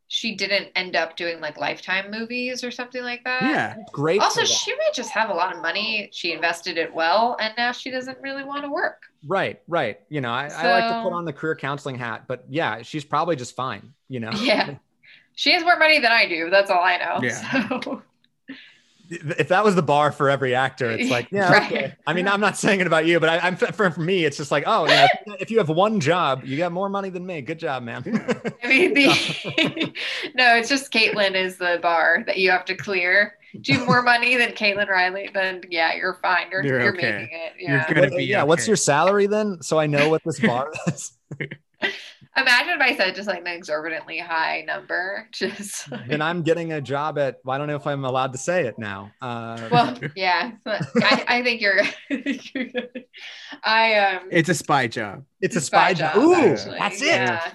she 0.08 0.36
didn't 0.36 0.70
end 0.76 0.96
up 0.96 1.18
doing 1.18 1.40
like 1.40 1.58
lifetime 1.58 2.12
movies 2.12 2.64
or 2.64 2.70
something 2.70 3.02
like 3.02 3.24
that. 3.24 3.42
Yeah, 3.42 3.76
great 3.92 4.22
Also, 4.22 4.44
she 4.44 4.72
might 4.76 4.94
just 4.94 5.10
have 5.10 5.30
a 5.32 5.34
lot 5.34 5.56
of 5.56 5.62
money. 5.62 6.10
She 6.12 6.34
invested 6.34 6.78
it 6.78 6.94
well, 6.94 7.36
and 7.40 7.52
now 7.58 7.72
she 7.72 7.90
doesn't 7.90 8.20
really 8.22 8.44
want 8.44 8.64
to 8.64 8.70
work. 8.70 9.02
Right, 9.26 9.62
right. 9.68 10.00
You 10.10 10.22
know, 10.22 10.30
I, 10.32 10.48
I 10.48 10.72
like 10.72 10.90
to 10.90 11.02
put 11.02 11.14
on 11.14 11.26
the 11.26 11.34
career 11.34 11.56
counseling 11.56 11.98
hat, 11.98 12.26
but 12.28 12.46
yeah, 12.48 12.84
she's 12.84 13.04
probably 13.04 13.36
just 13.36 13.56
fine. 13.56 13.94
You 14.08 14.20
know, 14.20 14.32
Yeah. 14.34 14.76
She 15.36 15.52
has 15.54 15.64
more 15.64 15.80
money 15.80 16.00
than 16.00 16.12
I 16.12 16.28
do. 16.28 16.52
That's 16.52 16.70
all 16.70 16.84
I 16.84 16.98
know. 16.98 17.20
Yeah. 17.24 17.68
So, 17.70 18.04
if 19.38 19.48
that 19.50 19.64
was 19.64 19.76
the 19.76 19.82
bar 19.82 20.12
for 20.12 20.30
every 20.30 20.56
actor, 20.56 20.90
it's 20.92 21.10
like, 21.12 21.28
yeah. 21.32 21.52
Right. 21.52 21.72
okay. 21.72 21.96
I 22.08 22.14
mean, 22.14 22.28
I'm 22.28 22.40
not 22.40 22.58
saying 22.58 22.80
it 22.80 22.88
about 22.88 23.06
you, 23.06 23.20
but 23.20 23.30
I, 23.30 23.40
I'm 23.40 23.56
for, 23.56 23.72
for 23.92 24.00
me, 24.00 24.26
it's 24.26 24.38
just 24.38 24.52
like, 24.52 24.64
oh, 24.68 24.84
you 24.88 24.94
know, 24.94 25.38
if 25.40 25.52
you 25.52 25.58
have 25.60 25.70
one 25.70 26.00
job, 26.00 26.44
you 26.44 26.58
got 26.58 26.72
more 26.72 26.90
money 26.90 27.10
than 27.10 27.26
me. 27.26 27.42
Good 27.42 27.60
job, 27.60 27.84
man. 27.84 28.04
I 28.64 28.68
mean, 28.68 28.94
the 28.94 29.06
no, 30.36 30.56
it's 30.56 30.70
just 30.70 30.92
Caitlyn 30.92 31.36
is 31.36 31.58
the 31.58 31.80
bar 31.82 32.24
that 32.26 32.38
you 32.38 32.52
have 32.52 32.66
to 32.66 32.76
clear. 32.76 33.36
Do 33.62 33.72
you 33.72 33.80
have 33.80 33.88
more 33.88 34.02
money 34.02 34.36
than 34.36 34.52
Caitlyn 34.54 34.88
Riley? 34.88 35.30
Then 35.34 35.62
yeah, 35.70 35.94
you're 35.94 36.18
fine. 36.24 36.50
You're 36.52 36.66
You're 36.66 36.82
you're, 36.82 36.94
okay. 36.98 37.12
making 37.12 37.30
it. 37.40 37.54
You're 37.60 37.72
Yeah. 37.78 37.88
gonna 37.94 38.02
What- 38.10 38.18
be 38.18 38.24
yeah. 38.26 38.44
What's 38.44 38.68
your 38.68 38.78
salary 38.78 39.28
then? 39.28 39.62
So 39.62 39.80
I 39.80 39.86
know 39.88 40.10
what 40.10 40.24
this 40.26 40.40
bar 40.40 40.72
is. 40.88 41.12
Imagine 42.36 42.74
if 42.74 42.82
I 42.82 42.96
said 42.96 43.14
just 43.14 43.28
like 43.28 43.42
an 43.42 43.48
exorbitantly 43.48 44.18
high 44.18 44.62
number. 44.66 45.28
Just 45.32 45.92
like- 45.92 46.10
and 46.10 46.24
I'm 46.24 46.42
getting 46.42 46.74
a 46.74 46.82
job 46.82 47.20
at. 47.20 47.38
Well, 47.44 47.54
I 47.54 47.58
don't 47.60 47.68
know 47.68 47.76
if 47.76 47.86
I'm 47.86 48.06
allowed 48.06 48.32
to 48.32 48.40
say 48.40 48.66
it 48.66 48.80
now. 48.80 49.12
Uh, 49.22 49.70
well, 49.72 49.98
yeah. 50.16 50.54
I, 50.66 51.24
I 51.28 51.44
think 51.44 51.62
you're. 51.62 51.82
you're. 52.10 52.68
I 53.64 53.96
um. 54.00 54.30
it's 54.32 54.50
a 54.50 54.56
spy 54.56 54.88
job. 54.88 55.26
it's 55.42 55.56
a 55.56 55.62
spy 55.62 55.94
job. 55.94 56.18
Ooh, 56.18 56.34
actually. 56.34 56.80
that's 56.80 57.02
it. 57.02 57.08
Yeah. 57.08 57.52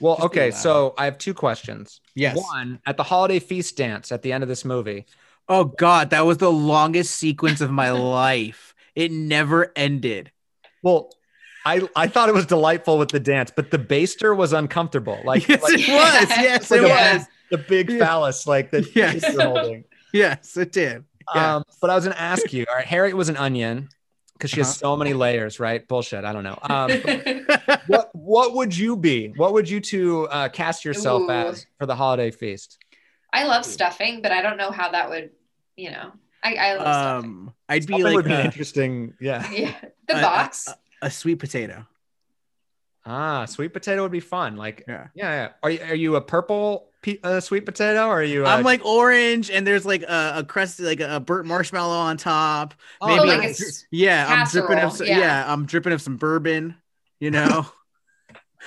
Well, 0.00 0.16
Just 0.16 0.26
okay. 0.26 0.50
So 0.50 0.94
I 0.98 1.06
have 1.06 1.16
two 1.16 1.32
questions. 1.32 2.00
Yes. 2.14 2.36
One, 2.36 2.80
at 2.84 2.96
the 2.98 3.04
holiday 3.04 3.38
feast 3.38 3.76
dance 3.76 4.12
at 4.12 4.20
the 4.20 4.32
end 4.32 4.42
of 4.42 4.48
this 4.48 4.64
movie, 4.64 5.06
Oh 5.48 5.64
God, 5.64 6.10
that 6.10 6.24
was 6.24 6.38
the 6.38 6.50
longest 6.50 7.16
sequence 7.16 7.60
of 7.60 7.70
my 7.70 7.90
life. 7.90 8.74
It 8.94 9.12
never 9.12 9.72
ended. 9.76 10.30
Well, 10.82 11.10
I 11.64 11.88
I 11.96 12.06
thought 12.08 12.28
it 12.28 12.34
was 12.34 12.46
delightful 12.46 12.98
with 12.98 13.08
the 13.10 13.20
dance, 13.20 13.50
but 13.54 13.70
the 13.70 13.78
baster 13.78 14.36
was 14.36 14.52
uncomfortable. 14.52 15.18
Like, 15.24 15.48
yes, 15.48 15.62
like 15.62 15.74
it 15.74 15.88
was. 15.88 16.28
Yes, 16.38 16.70
like 16.70 16.80
it 16.80 16.84
a 16.84 16.88
was. 17.18 17.26
the 17.50 17.58
big 17.58 17.90
Yeah. 17.90 17.98
phallus, 18.04 18.46
like 18.46 18.70
that 18.72 18.94
Yes. 18.94 19.22
you're 19.32 19.42
holding. 19.42 19.84
Yes, 20.12 20.56
it 20.56 20.72
did. 20.72 21.04
Yeah. 21.34 21.56
Um, 21.56 21.64
but 21.80 21.90
I 21.90 21.94
was 21.94 22.04
gonna 22.04 22.16
ask 22.16 22.52
you. 22.52 22.66
All 22.68 22.74
right, 22.76 22.84
Harriet 22.86 23.16
was 23.16 23.28
an 23.30 23.36
onion 23.36 23.88
because 24.34 24.50
she 24.50 24.60
has 24.60 24.68
Uh-huh. 24.68 24.92
so 24.92 24.96
many 24.96 25.14
layers, 25.14 25.58
right? 25.58 25.86
Bullshit. 25.88 26.24
I 26.24 26.32
don't 26.32 26.44
know. 26.44 26.58
Um, 26.62 26.90
what 27.86 28.10
what 28.14 28.54
would 28.54 28.76
you 28.76 28.96
be? 28.96 29.28
What 29.36 29.52
would 29.54 29.68
you 29.68 29.80
two 29.80 30.28
uh, 30.28 30.48
cast 30.50 30.84
yourself 30.84 31.22
Ooh. 31.22 31.30
as 31.30 31.66
for 31.78 31.86
the 31.86 31.94
holiday 31.96 32.30
feast? 32.30 32.78
I 33.32 33.44
love 33.44 33.64
stuffing, 33.64 34.22
but 34.22 34.32
I 34.32 34.42
don't 34.42 34.56
know 34.58 34.70
how 34.70 34.90
that 34.90 35.08
would. 35.10 35.30
You 35.76 35.90
know, 35.92 36.12
I 36.42 36.54
I 36.54 36.74
love 36.74 36.82
stuffing. 36.82 37.30
um, 37.30 37.54
I'd 37.68 37.86
be 37.86 37.94
Something 37.94 38.04
like 38.04 38.14
would 38.16 38.24
be 38.26 38.32
a, 38.34 38.44
interesting. 38.44 39.14
Yeah. 39.20 39.50
Yeah, 39.50 39.74
the 40.08 40.16
uh, 40.16 40.20
box. 40.20 40.68
A 41.04 41.10
sweet 41.10 41.36
potato. 41.36 41.86
Ah, 43.06 43.44
sweet 43.44 43.68
potato 43.72 44.02
would 44.02 44.12
be 44.12 44.20
fun. 44.20 44.56
Like, 44.56 44.84
Yeah. 44.88 45.08
yeah, 45.14 45.30
yeah. 45.32 45.48
Are 45.62 45.70
you 45.70 45.80
are 45.82 45.94
you 45.94 46.16
a 46.16 46.20
purple 46.22 46.88
pe- 47.02 47.18
uh, 47.22 47.40
sweet 47.40 47.66
potato 47.66 48.06
or 48.06 48.20
are 48.20 48.22
you? 48.22 48.46
I'm 48.46 48.64
like 48.64 48.84
orange, 48.84 49.50
and 49.50 49.66
there's 49.66 49.84
like 49.84 50.02
a, 50.02 50.32
a 50.36 50.44
crust, 50.44 50.80
like 50.80 51.00
a, 51.00 51.20
burnt 51.20 51.46
marshmallow 51.46 51.96
on 51.98 52.16
top. 52.16 52.74
oh, 53.02 53.08
maybe 53.08 53.20
like 53.28 53.38
I'm 53.38 53.40
a 53.40 53.46
nice. 53.48 53.86
Yeah, 53.90 54.26
I'm 54.26 54.48
dripping 54.48 54.78
of 54.78 54.92
some, 54.92 55.06
yeah. 55.06 55.18
yeah. 55.18 55.52
I'm 55.52 55.66
dripping 55.66 55.92
of 55.92 56.00
some 56.00 56.16
bourbon. 56.16 56.76
You 57.20 57.30
know, 57.30 57.66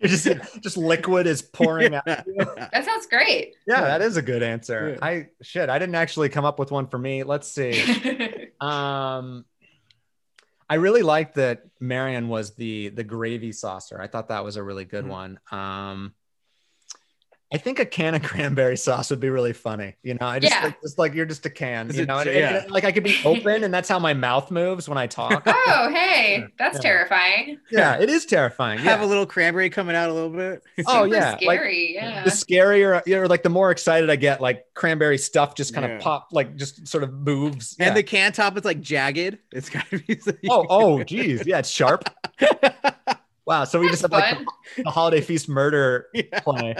You're 0.00 0.08
just 0.08 0.26
just 0.60 0.76
liquid 0.76 1.26
is 1.26 1.42
pouring 1.42 1.94
out. 1.94 2.06
That 2.06 2.84
sounds 2.84 3.06
great. 3.06 3.54
Yeah, 3.66 3.82
that 3.82 4.02
is 4.02 4.16
a 4.16 4.22
good 4.22 4.42
answer. 4.42 4.96
Yeah. 4.98 5.06
I 5.06 5.28
shit, 5.42 5.68
I 5.68 5.78
didn't 5.78 5.94
actually 5.94 6.30
come 6.30 6.44
up 6.44 6.58
with 6.58 6.70
one 6.70 6.86
for 6.86 6.98
me. 6.98 7.22
Let's 7.22 7.48
see. 7.48 8.48
Um, 8.60 9.44
I 10.70 10.76
really 10.76 11.02
liked 11.02 11.34
that 11.34 11.64
Marion 11.80 12.28
was 12.28 12.54
the 12.54 12.90
the 12.90 13.04
gravy 13.04 13.52
saucer. 13.52 14.00
I 14.00 14.06
thought 14.06 14.28
that 14.28 14.44
was 14.44 14.56
a 14.56 14.62
really 14.62 14.84
good 14.86 15.04
Mhm. 15.04 15.08
one. 15.08 15.40
Um, 15.50 16.14
I 17.52 17.58
think 17.58 17.80
a 17.80 17.84
can 17.84 18.14
of 18.14 18.22
cranberry 18.24 18.76
sauce 18.76 19.10
would 19.10 19.18
be 19.18 19.28
really 19.28 19.52
funny. 19.52 19.96
You 20.04 20.14
know, 20.14 20.26
I 20.26 20.38
just 20.38 20.54
Yeah. 20.54 20.64
like, 20.66 20.80
just 20.82 20.98
like 20.98 21.14
you're 21.14 21.26
just 21.26 21.44
a 21.46 21.50
can. 21.50 21.90
Is 21.90 21.96
You 21.96 22.02
it- 22.04 22.06
know, 22.06 22.18
and- 22.18 22.30
yeah. 22.30 22.62
and, 22.62 22.70
like 22.70 22.84
I 22.84 22.92
could 22.92 23.02
be 23.02 23.16
open, 23.24 23.64
and 23.64 23.74
that's 23.74 23.88
how 23.88 23.98
my 23.98 24.14
mouth 24.14 24.50
moves 24.52 24.88
when 24.88 24.96
I 24.98 25.08
talk. 25.08 25.42
oh, 25.46 25.90
hey, 25.92 26.44
that's 26.58 26.76
Yeah. 26.76 26.82
terrifying. 26.82 27.58
yeah, 27.72 27.98
it 28.00 28.08
is 28.08 28.24
terrifying. 28.24 28.78
Have 28.78 29.00
a 29.00 29.06
little 29.06 29.26
cranberry 29.26 29.68
coming 29.68 29.96
out 29.96 30.10
a 30.10 30.12
little 30.12 30.30
bit. 30.30 30.62
Oh, 30.86 31.04
Super 31.04 31.14
yeah, 31.16 31.30
like- 31.32 31.40
scary. 31.58 31.94
yeah. 31.94 32.22
the 32.24 32.30
scarier, 32.30 33.02
you 33.06 33.20
know, 33.20 33.26
like 33.26 33.42
the 33.42 33.48
more 33.50 33.70
excited 33.72 34.10
I 34.10 34.16
get, 34.16 34.40
like 34.40 34.64
cranberry 34.74 35.18
stuff 35.18 35.54
just 35.56 35.74
kind 35.74 35.86
Yeah. 35.86 35.96
of 35.96 36.02
pop, 36.02 36.28
like 36.32 36.54
just 36.56 36.86
sort 36.86 37.02
of 37.04 37.12
moves. 37.12 37.74
And 37.80 37.96
the 37.96 38.02
can 38.04 38.32
top 38.32 38.56
is 38.58 38.64
like 38.64 38.80
jagged. 38.80 39.38
It's 39.52 39.68
gotta 39.68 39.98
be. 39.98 40.18
oh, 40.48 40.66
oh, 40.70 41.02
geez, 41.02 41.44
yeah, 41.46 41.58
it's 41.58 41.68
sharp. 41.68 42.04
Wow, 43.46 43.64
so 43.64 43.80
we 43.80 43.86
That's 43.88 44.00
just 44.00 44.02
have 44.02 44.12
like 44.12 44.34
fun. 44.36 44.46
the 44.84 44.90
holiday 44.90 45.20
feast 45.20 45.48
murder 45.48 46.06
Yeah. 46.14 46.38
play. 46.40 46.76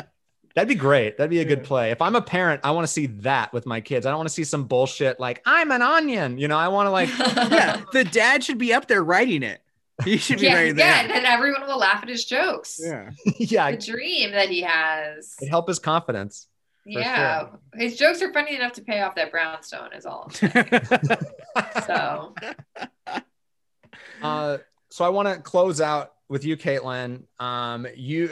That'd 0.54 0.68
be 0.68 0.74
great. 0.74 1.16
That'd 1.16 1.30
be 1.30 1.40
a 1.40 1.44
good 1.44 1.62
play. 1.62 1.90
If 1.92 2.02
I'm 2.02 2.16
a 2.16 2.22
parent, 2.22 2.62
I 2.64 2.72
want 2.72 2.84
to 2.84 2.92
see 2.92 3.06
that 3.06 3.52
with 3.52 3.66
my 3.66 3.80
kids. 3.80 4.04
I 4.04 4.10
don't 4.10 4.18
want 4.18 4.28
to 4.28 4.34
see 4.34 4.44
some 4.44 4.64
bullshit 4.64 5.20
like 5.20 5.40
I'm 5.46 5.70
an 5.70 5.80
onion. 5.82 6.38
You 6.38 6.48
know, 6.48 6.58
I 6.58 6.68
want 6.68 6.86
to 6.86 6.90
like 6.90 7.08
yeah, 7.50 7.82
the 7.92 8.04
dad 8.04 8.42
should 8.42 8.58
be 8.58 8.74
up 8.74 8.88
there 8.88 9.02
writing 9.04 9.42
it. 9.44 9.60
He 10.04 10.16
should 10.16 10.40
be 10.40 10.46
yeah, 10.46 10.54
writing 10.54 10.78
yeah, 10.78 11.02
that. 11.02 11.04
and 11.04 11.10
then 11.14 11.24
everyone 11.26 11.66
will 11.66 11.78
laugh 11.78 12.02
at 12.02 12.08
his 12.08 12.24
jokes. 12.24 12.80
Yeah. 12.82 13.10
yeah, 13.38 13.70
The 13.70 13.76
dream 13.76 14.32
that 14.32 14.48
he 14.48 14.62
has. 14.62 15.36
it 15.40 15.48
help 15.48 15.68
his 15.68 15.78
confidence. 15.78 16.48
Yeah. 16.86 17.48
His 17.74 17.96
jokes 17.96 18.20
are 18.22 18.32
funny 18.32 18.56
enough 18.56 18.72
to 18.72 18.82
pay 18.82 19.02
off 19.02 19.14
that 19.16 19.30
brownstone 19.30 19.92
is 19.92 20.06
all. 20.06 20.30
So 21.86 22.34
Uh, 24.22 24.58
so 24.90 25.04
I 25.04 25.08
want 25.08 25.28
to 25.28 25.40
close 25.40 25.80
out 25.80 26.12
with 26.28 26.44
you, 26.44 26.56
Caitlin. 26.56 27.22
Um, 27.38 27.86
you, 27.94 28.30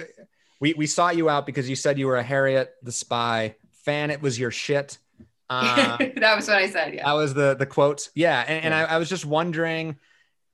we 0.61 0.75
we 0.75 0.87
sought 0.87 1.17
you 1.17 1.29
out 1.29 1.47
because 1.47 1.69
you 1.69 1.77
said 1.77 1.99
you 1.99 2.07
were 2.07 2.17
a 2.17 2.23
Harriet 2.23 2.75
the 2.83 2.93
Spy 2.93 3.57
fan. 3.85 4.11
It 4.11 4.21
was 4.23 4.39
your 4.39 4.51
shit. 4.51 4.99
Uh, 5.51 5.97
that 6.17 6.37
was 6.37 6.47
what 6.49 6.59
I 6.59 6.69
said. 6.69 6.95
Yeah. 6.95 7.05
That 7.05 7.13
was 7.13 7.35
the 7.35 7.55
the 7.55 7.67
quote. 7.67 8.09
Yeah, 8.15 8.45
and, 8.47 8.67
and 8.67 8.75
I, 8.75 8.83
I 8.83 8.99
was 8.99 9.09
just 9.09 9.25
wondering. 9.25 9.97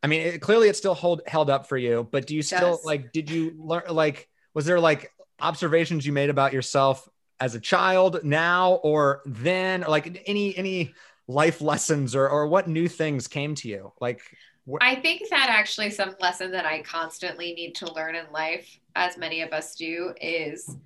I 0.02 0.06
mean, 0.06 0.20
it, 0.20 0.42
clearly 0.42 0.68
it 0.68 0.76
still 0.76 0.94
hold 0.94 1.22
held 1.26 1.48
up 1.48 1.66
for 1.66 1.78
you, 1.78 2.06
but 2.10 2.26
do 2.26 2.34
you 2.36 2.42
still 2.42 2.72
Yes. 2.72 2.84
like? 2.84 3.12
Did 3.12 3.30
you 3.30 3.54
learn? 3.58 3.84
Like, 3.88 4.28
was 4.52 4.66
there 4.66 4.78
like 4.78 5.10
observations 5.40 6.04
you 6.06 6.12
made 6.12 6.30
about 6.30 6.52
yourself 6.52 7.08
as 7.40 7.54
a 7.54 7.60
child 7.60 8.22
now 8.22 8.74
or 8.84 9.22
then, 9.24 9.82
or 9.82 9.88
like 9.88 10.22
any 10.26 10.54
any 10.56 10.92
life 11.26 11.62
lessons 11.62 12.14
or 12.14 12.28
or 12.28 12.46
what 12.46 12.68
new 12.68 12.86
things 12.86 13.26
came 13.28 13.54
to 13.56 13.68
you? 13.68 13.92
Like, 13.98 14.20
wh- 14.20 14.53
I 14.80 14.94
think 14.94 15.28
that 15.30 15.48
actually 15.50 15.90
some 15.90 16.14
lesson 16.20 16.50
that 16.52 16.64
I 16.64 16.82
constantly 16.82 17.52
need 17.52 17.74
to 17.76 17.92
learn 17.92 18.14
in 18.14 18.24
life, 18.32 18.78
as 18.96 19.18
many 19.18 19.42
of 19.42 19.52
us 19.52 19.74
do, 19.74 20.14
is 20.20 20.76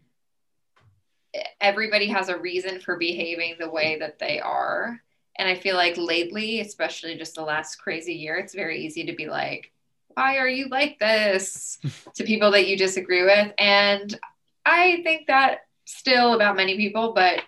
everybody 1.60 2.08
has 2.08 2.28
a 2.28 2.38
reason 2.38 2.80
for 2.80 2.96
behaving 2.96 3.56
the 3.58 3.70
way 3.70 3.98
that 3.98 4.18
they 4.18 4.40
are. 4.40 5.00
And 5.38 5.48
I 5.48 5.54
feel 5.54 5.76
like 5.76 5.96
lately, 5.96 6.60
especially 6.60 7.16
just 7.16 7.36
the 7.36 7.42
last 7.42 7.76
crazy 7.76 8.14
year, 8.14 8.36
it's 8.36 8.54
very 8.54 8.84
easy 8.84 9.04
to 9.06 9.12
be 9.12 9.28
like, 9.28 9.70
why 10.14 10.38
are 10.38 10.48
you 10.48 10.68
like 10.68 10.98
this 10.98 11.78
to 12.14 12.24
people 12.24 12.50
that 12.52 12.66
you 12.66 12.76
disagree 12.76 13.22
with? 13.22 13.52
And 13.58 14.18
I 14.66 15.00
think 15.04 15.28
that 15.28 15.60
still 15.84 16.34
about 16.34 16.56
many 16.56 16.76
people, 16.76 17.12
but 17.12 17.42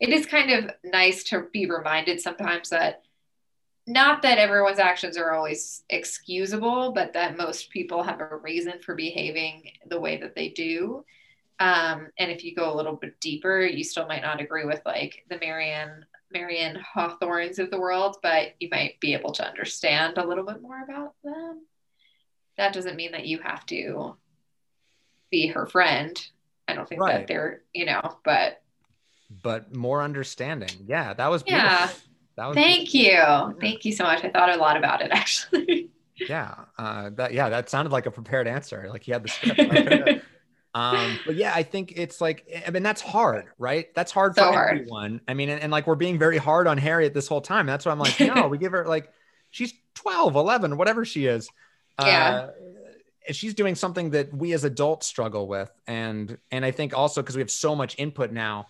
it 0.00 0.08
is 0.08 0.26
kind 0.26 0.50
of 0.50 0.70
nice 0.84 1.24
to 1.24 1.46
be 1.52 1.66
reminded 1.66 2.20
sometimes 2.20 2.70
that 2.70 3.02
not 3.86 4.22
that 4.22 4.38
everyone's 4.38 4.78
actions 4.80 5.16
are 5.16 5.32
always 5.32 5.82
excusable, 5.90 6.92
but 6.92 7.12
that 7.12 7.36
most 7.36 7.70
people 7.70 8.02
have 8.02 8.20
a 8.20 8.36
reason 8.36 8.80
for 8.80 8.94
behaving 8.94 9.70
the 9.88 10.00
way 10.00 10.16
that 10.18 10.34
they 10.34 10.48
do. 10.48 11.04
Um, 11.60 12.08
and 12.18 12.30
if 12.30 12.44
you 12.44 12.54
go 12.54 12.72
a 12.72 12.76
little 12.76 12.96
bit 12.96 13.18
deeper, 13.20 13.60
you 13.60 13.84
still 13.84 14.06
might 14.06 14.22
not 14.22 14.40
agree 14.40 14.64
with 14.64 14.82
like 14.84 15.24
the 15.30 15.38
Marianne 15.38 16.04
Marianne 16.32 16.82
Hawthornes 16.94 17.60
of 17.60 17.70
the 17.70 17.78
world, 17.78 18.16
but 18.22 18.54
you 18.58 18.68
might 18.70 18.98
be 18.98 19.14
able 19.14 19.30
to 19.32 19.46
understand 19.46 20.18
a 20.18 20.26
little 20.26 20.44
bit 20.44 20.60
more 20.60 20.82
about 20.82 21.14
them. 21.22 21.64
That 22.58 22.72
doesn't 22.72 22.96
mean 22.96 23.12
that 23.12 23.26
you 23.26 23.38
have 23.38 23.64
to 23.66 24.16
be 25.30 25.46
her 25.48 25.66
friend. 25.66 26.20
I 26.66 26.74
don't 26.74 26.88
think 26.88 27.00
Right. 27.00 27.18
that 27.18 27.26
they're, 27.28 27.62
you 27.72 27.86
know, 27.86 28.18
but 28.24 28.60
but 29.42 29.74
more 29.74 30.02
understanding. 30.02 30.70
Yeah, 30.86 31.14
that 31.14 31.28
was 31.28 31.42
beautiful. 31.44 31.68
yeah. 31.70 31.88
That 32.36 32.46
was 32.48 32.54
Thank 32.54 32.92
you. 32.94 33.56
Thank 33.60 33.84
you 33.84 33.92
so 33.92 34.04
much. 34.04 34.22
I 34.24 34.30
thought 34.30 34.50
a 34.54 34.56
lot 34.56 34.76
about 34.76 35.00
it 35.02 35.10
actually. 35.12 35.90
yeah 36.28 36.54
uh 36.78 37.10
that 37.14 37.34
yeah 37.34 37.50
that 37.50 37.68
sounded 37.68 37.92
like 37.92 38.06
a 38.06 38.10
prepared 38.10 38.48
answer 38.48 38.86
like 38.90 39.02
he 39.02 39.12
had 39.12 39.22
the 39.22 39.28
script 39.28 39.60
um 40.74 41.18
but 41.26 41.34
yeah 41.34 41.52
i 41.54 41.62
think 41.62 41.92
it's 41.94 42.22
like 42.22 42.48
i 42.66 42.70
mean 42.70 42.82
that's 42.82 43.02
hard 43.02 43.44
right 43.58 43.94
that's 43.94 44.12
hard 44.12 44.34
So 44.34 44.46
for 44.46 44.50
hard. 44.52 44.78
everyone 44.78 45.20
i 45.28 45.34
mean 45.34 45.50
and, 45.50 45.60
and 45.60 45.70
like 45.70 45.86
we're 45.86 45.94
being 45.94 46.18
very 46.18 46.38
hard 46.38 46.66
on 46.68 46.78
harriet 46.78 47.12
this 47.12 47.28
whole 47.28 47.42
time 47.42 47.66
that's 47.66 47.84
why 47.84 47.92
i'm 47.92 47.98
like 47.98 48.18
no 48.18 48.48
we 48.48 48.56
give 48.56 48.72
her 48.72 48.86
like 48.86 49.12
she's 49.50 49.74
12 49.94 50.36
11 50.36 50.78
whatever 50.78 51.04
she 51.04 51.26
is 51.26 51.50
Yeah. 52.00 52.28
uh, 52.34 52.50
and 53.28 53.36
she's 53.36 53.52
doing 53.52 53.74
something 53.74 54.08
that 54.12 54.32
we 54.32 54.54
as 54.54 54.64
adults 54.64 55.06
struggle 55.06 55.46
with 55.46 55.70
and 55.86 56.38
and 56.50 56.64
i 56.64 56.70
think 56.70 56.96
also 56.96 57.20
because 57.20 57.36
we 57.36 57.42
have 57.42 57.50
so 57.50 57.76
much 57.76 57.94
input 57.98 58.32
now 58.32 58.68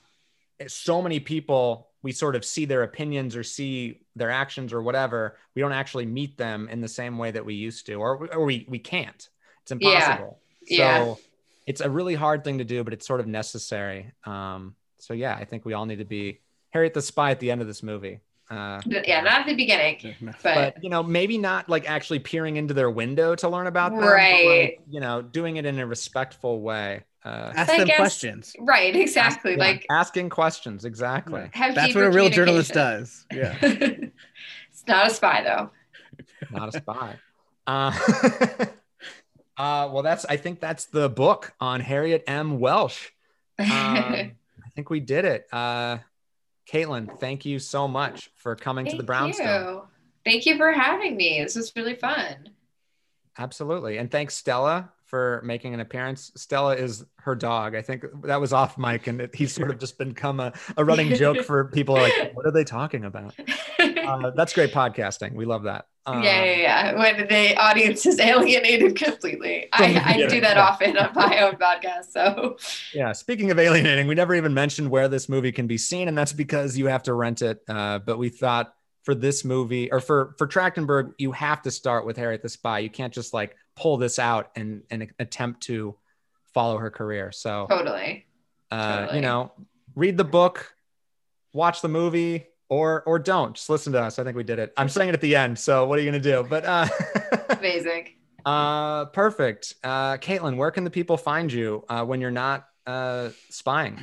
so 0.66 1.00
many 1.00 1.20
people 1.20 1.90
we 2.06 2.12
sort 2.12 2.36
of 2.36 2.44
see 2.44 2.64
their 2.66 2.84
opinions 2.84 3.34
or 3.34 3.42
see 3.42 3.98
their 4.14 4.30
actions 4.30 4.72
or 4.72 4.80
whatever 4.80 5.36
we 5.56 5.60
don't 5.62 5.72
actually 5.82 6.06
meet 6.06 6.36
them 6.36 6.68
in 6.68 6.80
the 6.80 6.86
same 7.00 7.18
way 7.18 7.32
that 7.32 7.44
we 7.44 7.54
used 7.54 7.84
to 7.86 7.94
or, 7.94 8.28
or 8.32 8.44
we 8.44 8.64
we 8.68 8.78
can't. 8.78 9.28
It's 9.62 9.72
impossible. 9.72 10.38
Yeah. 10.62 10.98
so 10.98 11.18
it's 11.66 11.80
a 11.80 11.90
really 11.90 12.14
hard 12.14 12.44
thing 12.44 12.58
to 12.58 12.64
do 12.64 12.84
but 12.84 12.92
it's 12.92 13.06
sort 13.06 13.18
of 13.18 13.26
necessary. 13.26 14.12
Um 14.24 14.76
so 14.98 15.12
yeah 15.14 15.34
i 15.34 15.44
think 15.44 15.64
we 15.64 15.72
all 15.74 15.84
need 15.90 15.98
to 15.98 16.10
be 16.18 16.24
harriet 16.70 16.94
the 16.94 17.02
spy 17.02 17.28
at 17.32 17.40
the 17.40 17.50
end 17.50 17.60
of 17.60 17.66
this 17.66 17.82
movie. 17.82 18.20
Uh 18.48 18.80
yeah, 18.86 19.20
not 19.22 19.40
at 19.40 19.46
the 19.46 19.56
beginning, 19.56 19.96
but, 20.44 20.54
but 20.60 20.84
you 20.84 20.90
know 20.94 21.02
maybe 21.02 21.36
not 21.38 21.68
like 21.68 21.90
actually 21.96 22.20
peering 22.20 22.54
into 22.60 22.74
their 22.80 22.92
window 23.02 23.34
to 23.34 23.48
learn 23.48 23.66
about 23.66 23.90
them 23.90 24.00
but, 24.02 24.12
Right. 24.12 24.46
like, 24.60 24.80
you 24.88 25.00
know 25.00 25.22
doing 25.22 25.56
it 25.56 25.66
in 25.66 25.80
a 25.80 25.86
respectful 25.96 26.60
way 26.60 27.02
uh 27.26 27.52
Ask 27.56 27.76
them 27.76 27.86
guess- 27.86 27.96
questions. 27.96 28.56
right, 28.60 28.94
exactly. 28.94 29.52
yeah, 29.52 29.58
Like 29.58 29.86
asking 29.90 30.28
questions 30.30 30.84
exactly 30.84 31.50
Yeah. 31.54 31.72
That's 31.72 31.94
what 31.94 32.04
a 32.04 32.10
real 32.10 32.30
journalist 32.30 32.72
does. 32.72 33.26
Yeah. 33.32 33.56
it's 33.62 34.84
not 34.86 35.08
a 35.08 35.10
spy 35.10 35.42
though. 35.42 35.70
not 36.56 36.68
a 36.74 36.78
spy. 36.78 37.16
Uh, 37.66 37.92
uh, 39.56 39.88
well, 39.92 40.02
that's 40.02 40.24
I 40.24 40.36
think 40.36 40.60
that's 40.60 40.86
the 40.86 41.08
book 41.08 41.52
on 41.60 41.80
Harriet 41.80 42.24
M. 42.26 42.58
Welsch. 42.60 43.10
Um, 43.58 43.66
I 43.68 44.32
think 44.74 44.90
we 44.90 45.00
did 45.00 45.24
it. 45.24 45.46
Uh, 45.52 45.98
Caitlin, 46.70 47.18
thank 47.18 47.44
you 47.44 47.58
so 47.58 47.88
much 47.88 48.30
for 48.36 48.54
coming 48.54 48.84
to 48.86 48.90
the 48.92 48.96
Thank 48.98 49.06
Brownstone. 49.06 49.74
you. 49.74 49.82
Thank 50.24 50.46
you 50.46 50.56
for 50.56 50.72
having 50.72 51.16
me. 51.16 51.42
This 51.42 51.56
was 51.56 51.72
really 51.76 51.94
fun. 51.94 52.50
Absolutely, 53.38 53.98
and 53.98 54.10
thanks 54.10 54.34
Stella 54.34 54.92
for 55.06 55.40
making 55.44 55.72
an 55.72 55.80
appearance. 55.80 56.32
Stella 56.36 56.74
is 56.74 57.04
her 57.18 57.34
dog. 57.34 57.74
I 57.74 57.82
think 57.82 58.04
that 58.24 58.40
was 58.40 58.52
off 58.52 58.76
mic, 58.76 59.06
and 59.06 59.20
it, 59.20 59.34
he's 59.34 59.52
sort 59.52 59.70
of 59.70 59.78
just 59.78 59.98
become 59.98 60.40
a, 60.40 60.52
a 60.76 60.84
running 60.84 61.14
joke 61.14 61.44
for 61.44 61.64
people. 61.66 61.94
Like, 61.94 62.32
what 62.34 62.46
are 62.46 62.50
they 62.50 62.64
talking 62.64 63.04
about? 63.04 63.34
Uh, 63.78 64.30
that's 64.36 64.52
great 64.52 64.72
podcasting. 64.72 65.34
We 65.34 65.44
love 65.44 65.64
that. 65.64 65.86
Um, 66.06 66.22
yeah, 66.22 66.44
yeah, 66.44 66.56
yeah. 66.56 66.98
When 66.98 67.26
the 67.28 67.56
audience 67.56 68.06
is 68.06 68.20
alienated 68.20 68.96
completely. 68.96 69.68
I, 69.72 70.00
I 70.04 70.26
do 70.28 70.40
that 70.40 70.56
often 70.56 70.96
on 70.96 71.10
my 71.14 71.40
own 71.40 71.54
podcast. 71.54 72.12
So 72.12 72.56
Yeah. 72.94 73.12
Speaking 73.12 73.50
of 73.50 73.58
alienating, 73.58 74.06
we 74.06 74.14
never 74.14 74.34
even 74.34 74.54
mentioned 74.54 74.88
where 74.90 75.08
this 75.08 75.28
movie 75.28 75.50
can 75.50 75.66
be 75.66 75.78
seen, 75.78 76.06
and 76.06 76.16
that's 76.16 76.32
because 76.32 76.78
you 76.78 76.86
have 76.86 77.02
to 77.04 77.14
rent 77.14 77.42
it. 77.42 77.60
Uh, 77.68 77.98
but 77.98 78.18
we 78.18 78.28
thought 78.28 78.72
for 79.02 79.14
this 79.14 79.44
movie 79.44 79.90
or 79.90 80.00
for 80.00 80.34
for 80.38 80.46
Trachtenberg, 80.46 81.14
you 81.18 81.32
have 81.32 81.62
to 81.62 81.70
start 81.70 82.06
with 82.06 82.16
Harriet 82.16 82.42
the 82.42 82.48
Spy. 82.48 82.80
You 82.80 82.90
can't 82.90 83.12
just 83.12 83.34
like 83.34 83.56
pull 83.76 83.96
this 83.98 84.18
out 84.18 84.50
and 84.56 84.82
and 84.90 85.08
attempt 85.18 85.62
to 85.64 85.94
follow 86.52 86.78
her 86.78 86.90
career. 86.90 87.30
So 87.32 87.66
totally. 87.68 88.26
uh, 88.70 89.00
totally. 89.00 89.16
you 89.16 89.22
know, 89.22 89.52
read 89.94 90.16
the 90.16 90.24
book, 90.24 90.74
watch 91.52 91.82
the 91.82 91.88
movie, 91.88 92.46
or 92.68 93.02
or 93.04 93.18
don't. 93.18 93.54
Just 93.54 93.70
listen 93.70 93.92
to 93.92 94.02
us. 94.02 94.18
I 94.18 94.24
think 94.24 94.36
we 94.36 94.44
did 94.44 94.58
it. 94.58 94.72
I'm 94.76 94.88
saying 94.88 95.10
it 95.10 95.14
at 95.14 95.20
the 95.20 95.36
end. 95.36 95.58
So 95.58 95.86
what 95.86 95.98
are 95.98 96.02
you 96.02 96.10
gonna 96.10 96.22
do? 96.22 96.44
But 96.48 96.64
uh, 96.64 96.88
Amazing. 97.50 98.08
uh, 98.44 99.06
perfect. 99.06 99.74
Uh, 99.84 100.16
Caitlin, 100.16 100.56
where 100.56 100.70
can 100.70 100.84
the 100.84 100.90
people 100.90 101.16
find 101.16 101.52
you 101.52 101.84
uh, 101.88 102.04
when 102.04 102.20
you're 102.20 102.30
not 102.30 102.68
uh, 102.86 103.30
spying? 103.50 104.00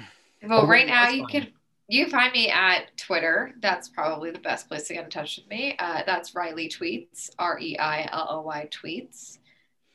Well, 0.48 0.68
right 0.68 0.88
now 0.88 1.10
you 1.10 1.26
can 1.26 1.48
you 1.88 2.08
find 2.08 2.32
me 2.34 2.50
at 2.50 2.96
Twitter. 2.98 3.52
That's 3.62 3.90
probably 3.90 4.32
the 4.32 4.40
best 4.40 4.68
place 4.68 4.88
to 4.88 4.94
get 4.94 5.04
in 5.06 5.10
touch 5.10 5.38
with 5.38 5.48
me. 5.48 5.76
Uh, 5.80 6.04
that's 6.06 6.34
Riley 6.34 6.70
Tweets, 6.70 7.30
R 7.40 7.60
E 7.60 7.78
I 7.78 8.10
L 8.12 8.28
O 8.30 8.42
Y 8.42 8.70
Tweets. 8.72 9.40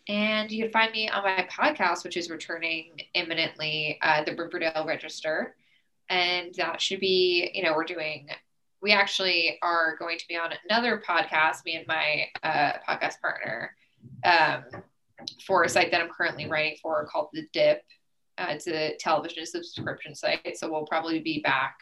And 0.08 0.50
you 0.50 0.62
can 0.62 0.72
find 0.72 0.90
me 0.92 1.08
on 1.08 1.22
my 1.22 1.46
podcast, 1.50 2.02
which 2.02 2.16
is 2.16 2.30
returning 2.30 2.98
imminently, 3.14 3.98
uh, 4.00 4.24
the 4.24 4.34
Riverdale 4.34 4.84
Register. 4.86 5.54
And 6.08 6.54
that 6.54 6.80
should 6.80 7.00
be, 7.00 7.50
you 7.52 7.62
know, 7.62 7.74
we're 7.74 7.84
doing, 7.84 8.28
we 8.80 8.92
actually 8.92 9.58
are 9.62 9.96
going 9.98 10.18
to 10.18 10.26
be 10.26 10.36
on 10.36 10.50
another 10.68 11.02
podcast, 11.06 11.64
me 11.66 11.76
and 11.76 11.86
my 11.86 12.24
uh, 12.42 12.78
podcast 12.88 13.20
partner, 13.20 13.76
um, 14.24 14.64
for 15.46 15.64
a 15.64 15.68
site 15.68 15.90
that 15.90 16.00
I'm 16.00 16.08
currently 16.08 16.48
writing 16.48 16.78
for 16.80 17.04
called 17.06 17.28
The 17.34 17.46
Dip. 17.52 17.82
Uh, 18.38 18.46
it's 18.50 18.66
a 18.66 18.96
television 18.98 19.44
subscription 19.44 20.14
site. 20.14 20.56
So 20.56 20.70
we'll 20.70 20.86
probably 20.86 21.18
be 21.18 21.40
back 21.40 21.76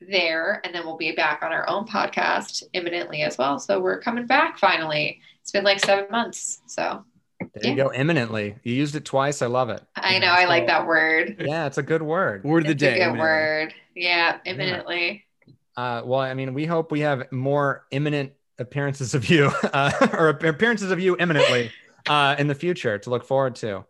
there 0.00 0.60
and 0.64 0.74
then 0.74 0.84
we'll 0.84 0.96
be 0.96 1.12
back 1.12 1.42
on 1.42 1.52
our 1.52 1.68
own 1.68 1.86
podcast 1.86 2.64
imminently 2.72 3.22
as 3.22 3.38
well. 3.38 3.60
So 3.60 3.80
we're 3.80 4.00
coming 4.00 4.26
back 4.26 4.58
finally. 4.58 5.20
It's 5.40 5.52
been 5.52 5.62
like 5.62 5.78
seven 5.78 6.10
months. 6.10 6.62
So 6.66 7.04
There 7.40 7.70
you 7.70 7.76
go. 7.76 7.92
Imminently. 7.92 8.56
You 8.62 8.74
used 8.74 8.94
it 8.96 9.04
twice. 9.04 9.42
I 9.42 9.46
love 9.46 9.68
it. 9.70 9.82
I 9.96 10.18
know 10.18 10.28
I 10.28 10.44
like 10.46 10.66
that 10.66 10.86
word. 10.86 11.36
Yeah, 11.46 11.66
it's 11.66 11.78
a 11.78 11.82
good 11.82 12.02
word. 12.02 12.44
Word 12.44 12.62
of 12.62 12.66
the 12.66 12.72
It's 12.72 12.82
a 12.82 12.86
day. 12.86 12.92
good 12.94 13.00
evidently. 13.02 13.20
word. 13.20 13.74
Yeah, 13.94 14.38
imminently. 14.44 15.24
Uh, 15.76 16.02
well, 16.04 16.20
I 16.20 16.34
mean, 16.34 16.54
we 16.54 16.64
hope 16.66 16.90
we 16.92 17.00
have 17.00 17.30
more 17.32 17.84
imminent 17.90 18.32
appearances 18.58 19.14
of 19.14 19.28
you 19.28 19.46
uh, 19.72 20.08
or 20.12 20.28
appearances 20.28 20.90
of 20.90 21.00
you 21.00 21.16
imminently 21.18 21.70
uh, 22.08 22.36
in 22.38 22.46
the 22.46 22.54
future 22.54 22.98
to 22.98 23.10
look 23.10 23.24
forward 23.24 23.56
to. 23.56 23.84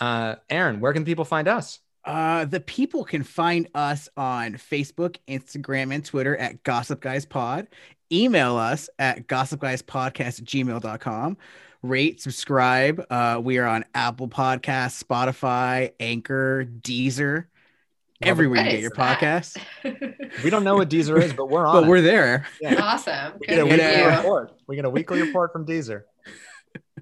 Uh, 0.00 0.36
Aaron, 0.50 0.80
where 0.80 0.92
can 0.92 1.04
people 1.04 1.24
find 1.24 1.48
us? 1.48 1.80
Uh, 2.04 2.44
the 2.44 2.60
people 2.60 3.02
can 3.04 3.22
find 3.22 3.68
us 3.74 4.08
on 4.16 4.52
Facebook, 4.54 5.16
Instagram, 5.26 5.92
and 5.94 6.04
Twitter 6.04 6.36
at 6.36 6.62
Gossip 6.62 7.00
Guys 7.00 7.24
Pod. 7.24 7.66
Email 8.12 8.56
us 8.56 8.90
at 8.98 9.26
gossipguyspodcast 9.26 10.20
at 10.20 10.44
gmail.com. 10.44 11.36
Rate, 11.84 12.18
subscribe. 12.18 13.04
Uh, 13.10 13.38
we 13.44 13.58
are 13.58 13.66
on 13.66 13.84
Apple 13.94 14.26
Podcasts, 14.26 15.04
Spotify, 15.04 15.92
Anchor, 16.00 16.64
Deezer, 16.64 17.44
everywhere 18.22 18.62
What 18.62 18.64
you 18.64 18.70
get 18.70 18.80
your 18.80 18.90
that? 18.96 19.18
podcasts. 19.20 19.58
We 20.42 20.48
don't 20.48 20.64
know 20.64 20.76
what 20.76 20.88
Deezer 20.88 21.20
is, 21.22 21.34
but 21.34 21.50
we're 21.50 21.66
on. 21.66 21.74
But 21.74 21.84
it. 21.84 21.88
we're 21.90 22.00
there. 22.00 22.46
Yeah. 22.58 22.74
awesome. 22.82 23.34
We 23.38 23.48
get 23.48 23.58
a 23.58 23.64
weekly 23.64 23.78
Yeah. 23.80 24.12
you. 24.12 24.16
report. 24.16 24.52
We 24.66 24.76
get 24.76 24.86
a 24.86 24.90
weekly 24.90 25.20
report 25.20 25.52
from 25.52 25.66
Deezer. 25.66 26.04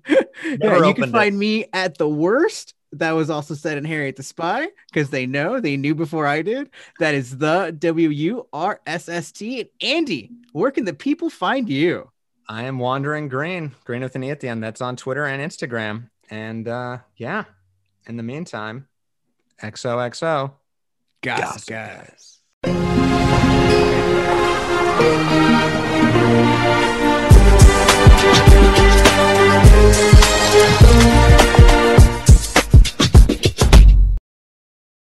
yeah, 0.09 0.19
you 0.45 0.95
can 0.95 1.05
it. 1.05 1.11
find 1.11 1.39
me 1.39 1.67
at 1.73 1.97
the 1.97 2.09
worst. 2.09 2.75
That 2.95 3.13
was 3.13 3.31
also 3.31 3.55
said 3.55 3.79
in 3.79 3.85
Harriet 3.85 4.17
the 4.17 4.23
Spy 4.25 4.67
because 4.93 5.11
they 5.11 5.27
know 5.27 5.61
they 5.61 5.77
knew 5.77 5.95
before 5.95 6.27
I 6.27 6.43
did. 6.43 6.71
That 6.99 7.15
is 7.15 7.39
the 7.39 7.75
W 7.79 8.09
U 8.11 8.49
R 8.53 8.81
S 8.87 9.09
S 9.09 9.31
T. 9.33 9.61
And 9.61 9.69
Andy, 9.81 10.33
where 10.51 10.73
can 10.73 10.85
the 10.85 10.93
people 10.93 11.31
find 11.31 11.69
you? 11.71 12.11
I 12.53 12.65
am 12.65 12.79
Wandering 12.79 13.29
Green, 13.29 13.75
Green 13.85 14.03
with 14.03 14.15
an 14.15 14.23
E 14.23 14.31
at 14.31 14.41
the 14.41 14.49
end. 14.49 14.63
That's 14.63 14.83
on 14.83 14.95
Twitter 14.95 15.25
and 15.25 15.41
Instagram. 15.41 16.11
And 16.29 16.69
uh, 16.69 16.99
yeah, 17.17 17.45
in 18.07 18.19
the 18.19 18.23
meantime, 18.23 18.89
XOXO. 19.63 20.53
Guys, 21.23 21.65
guys. 21.65 22.41
guys. 22.63 22.93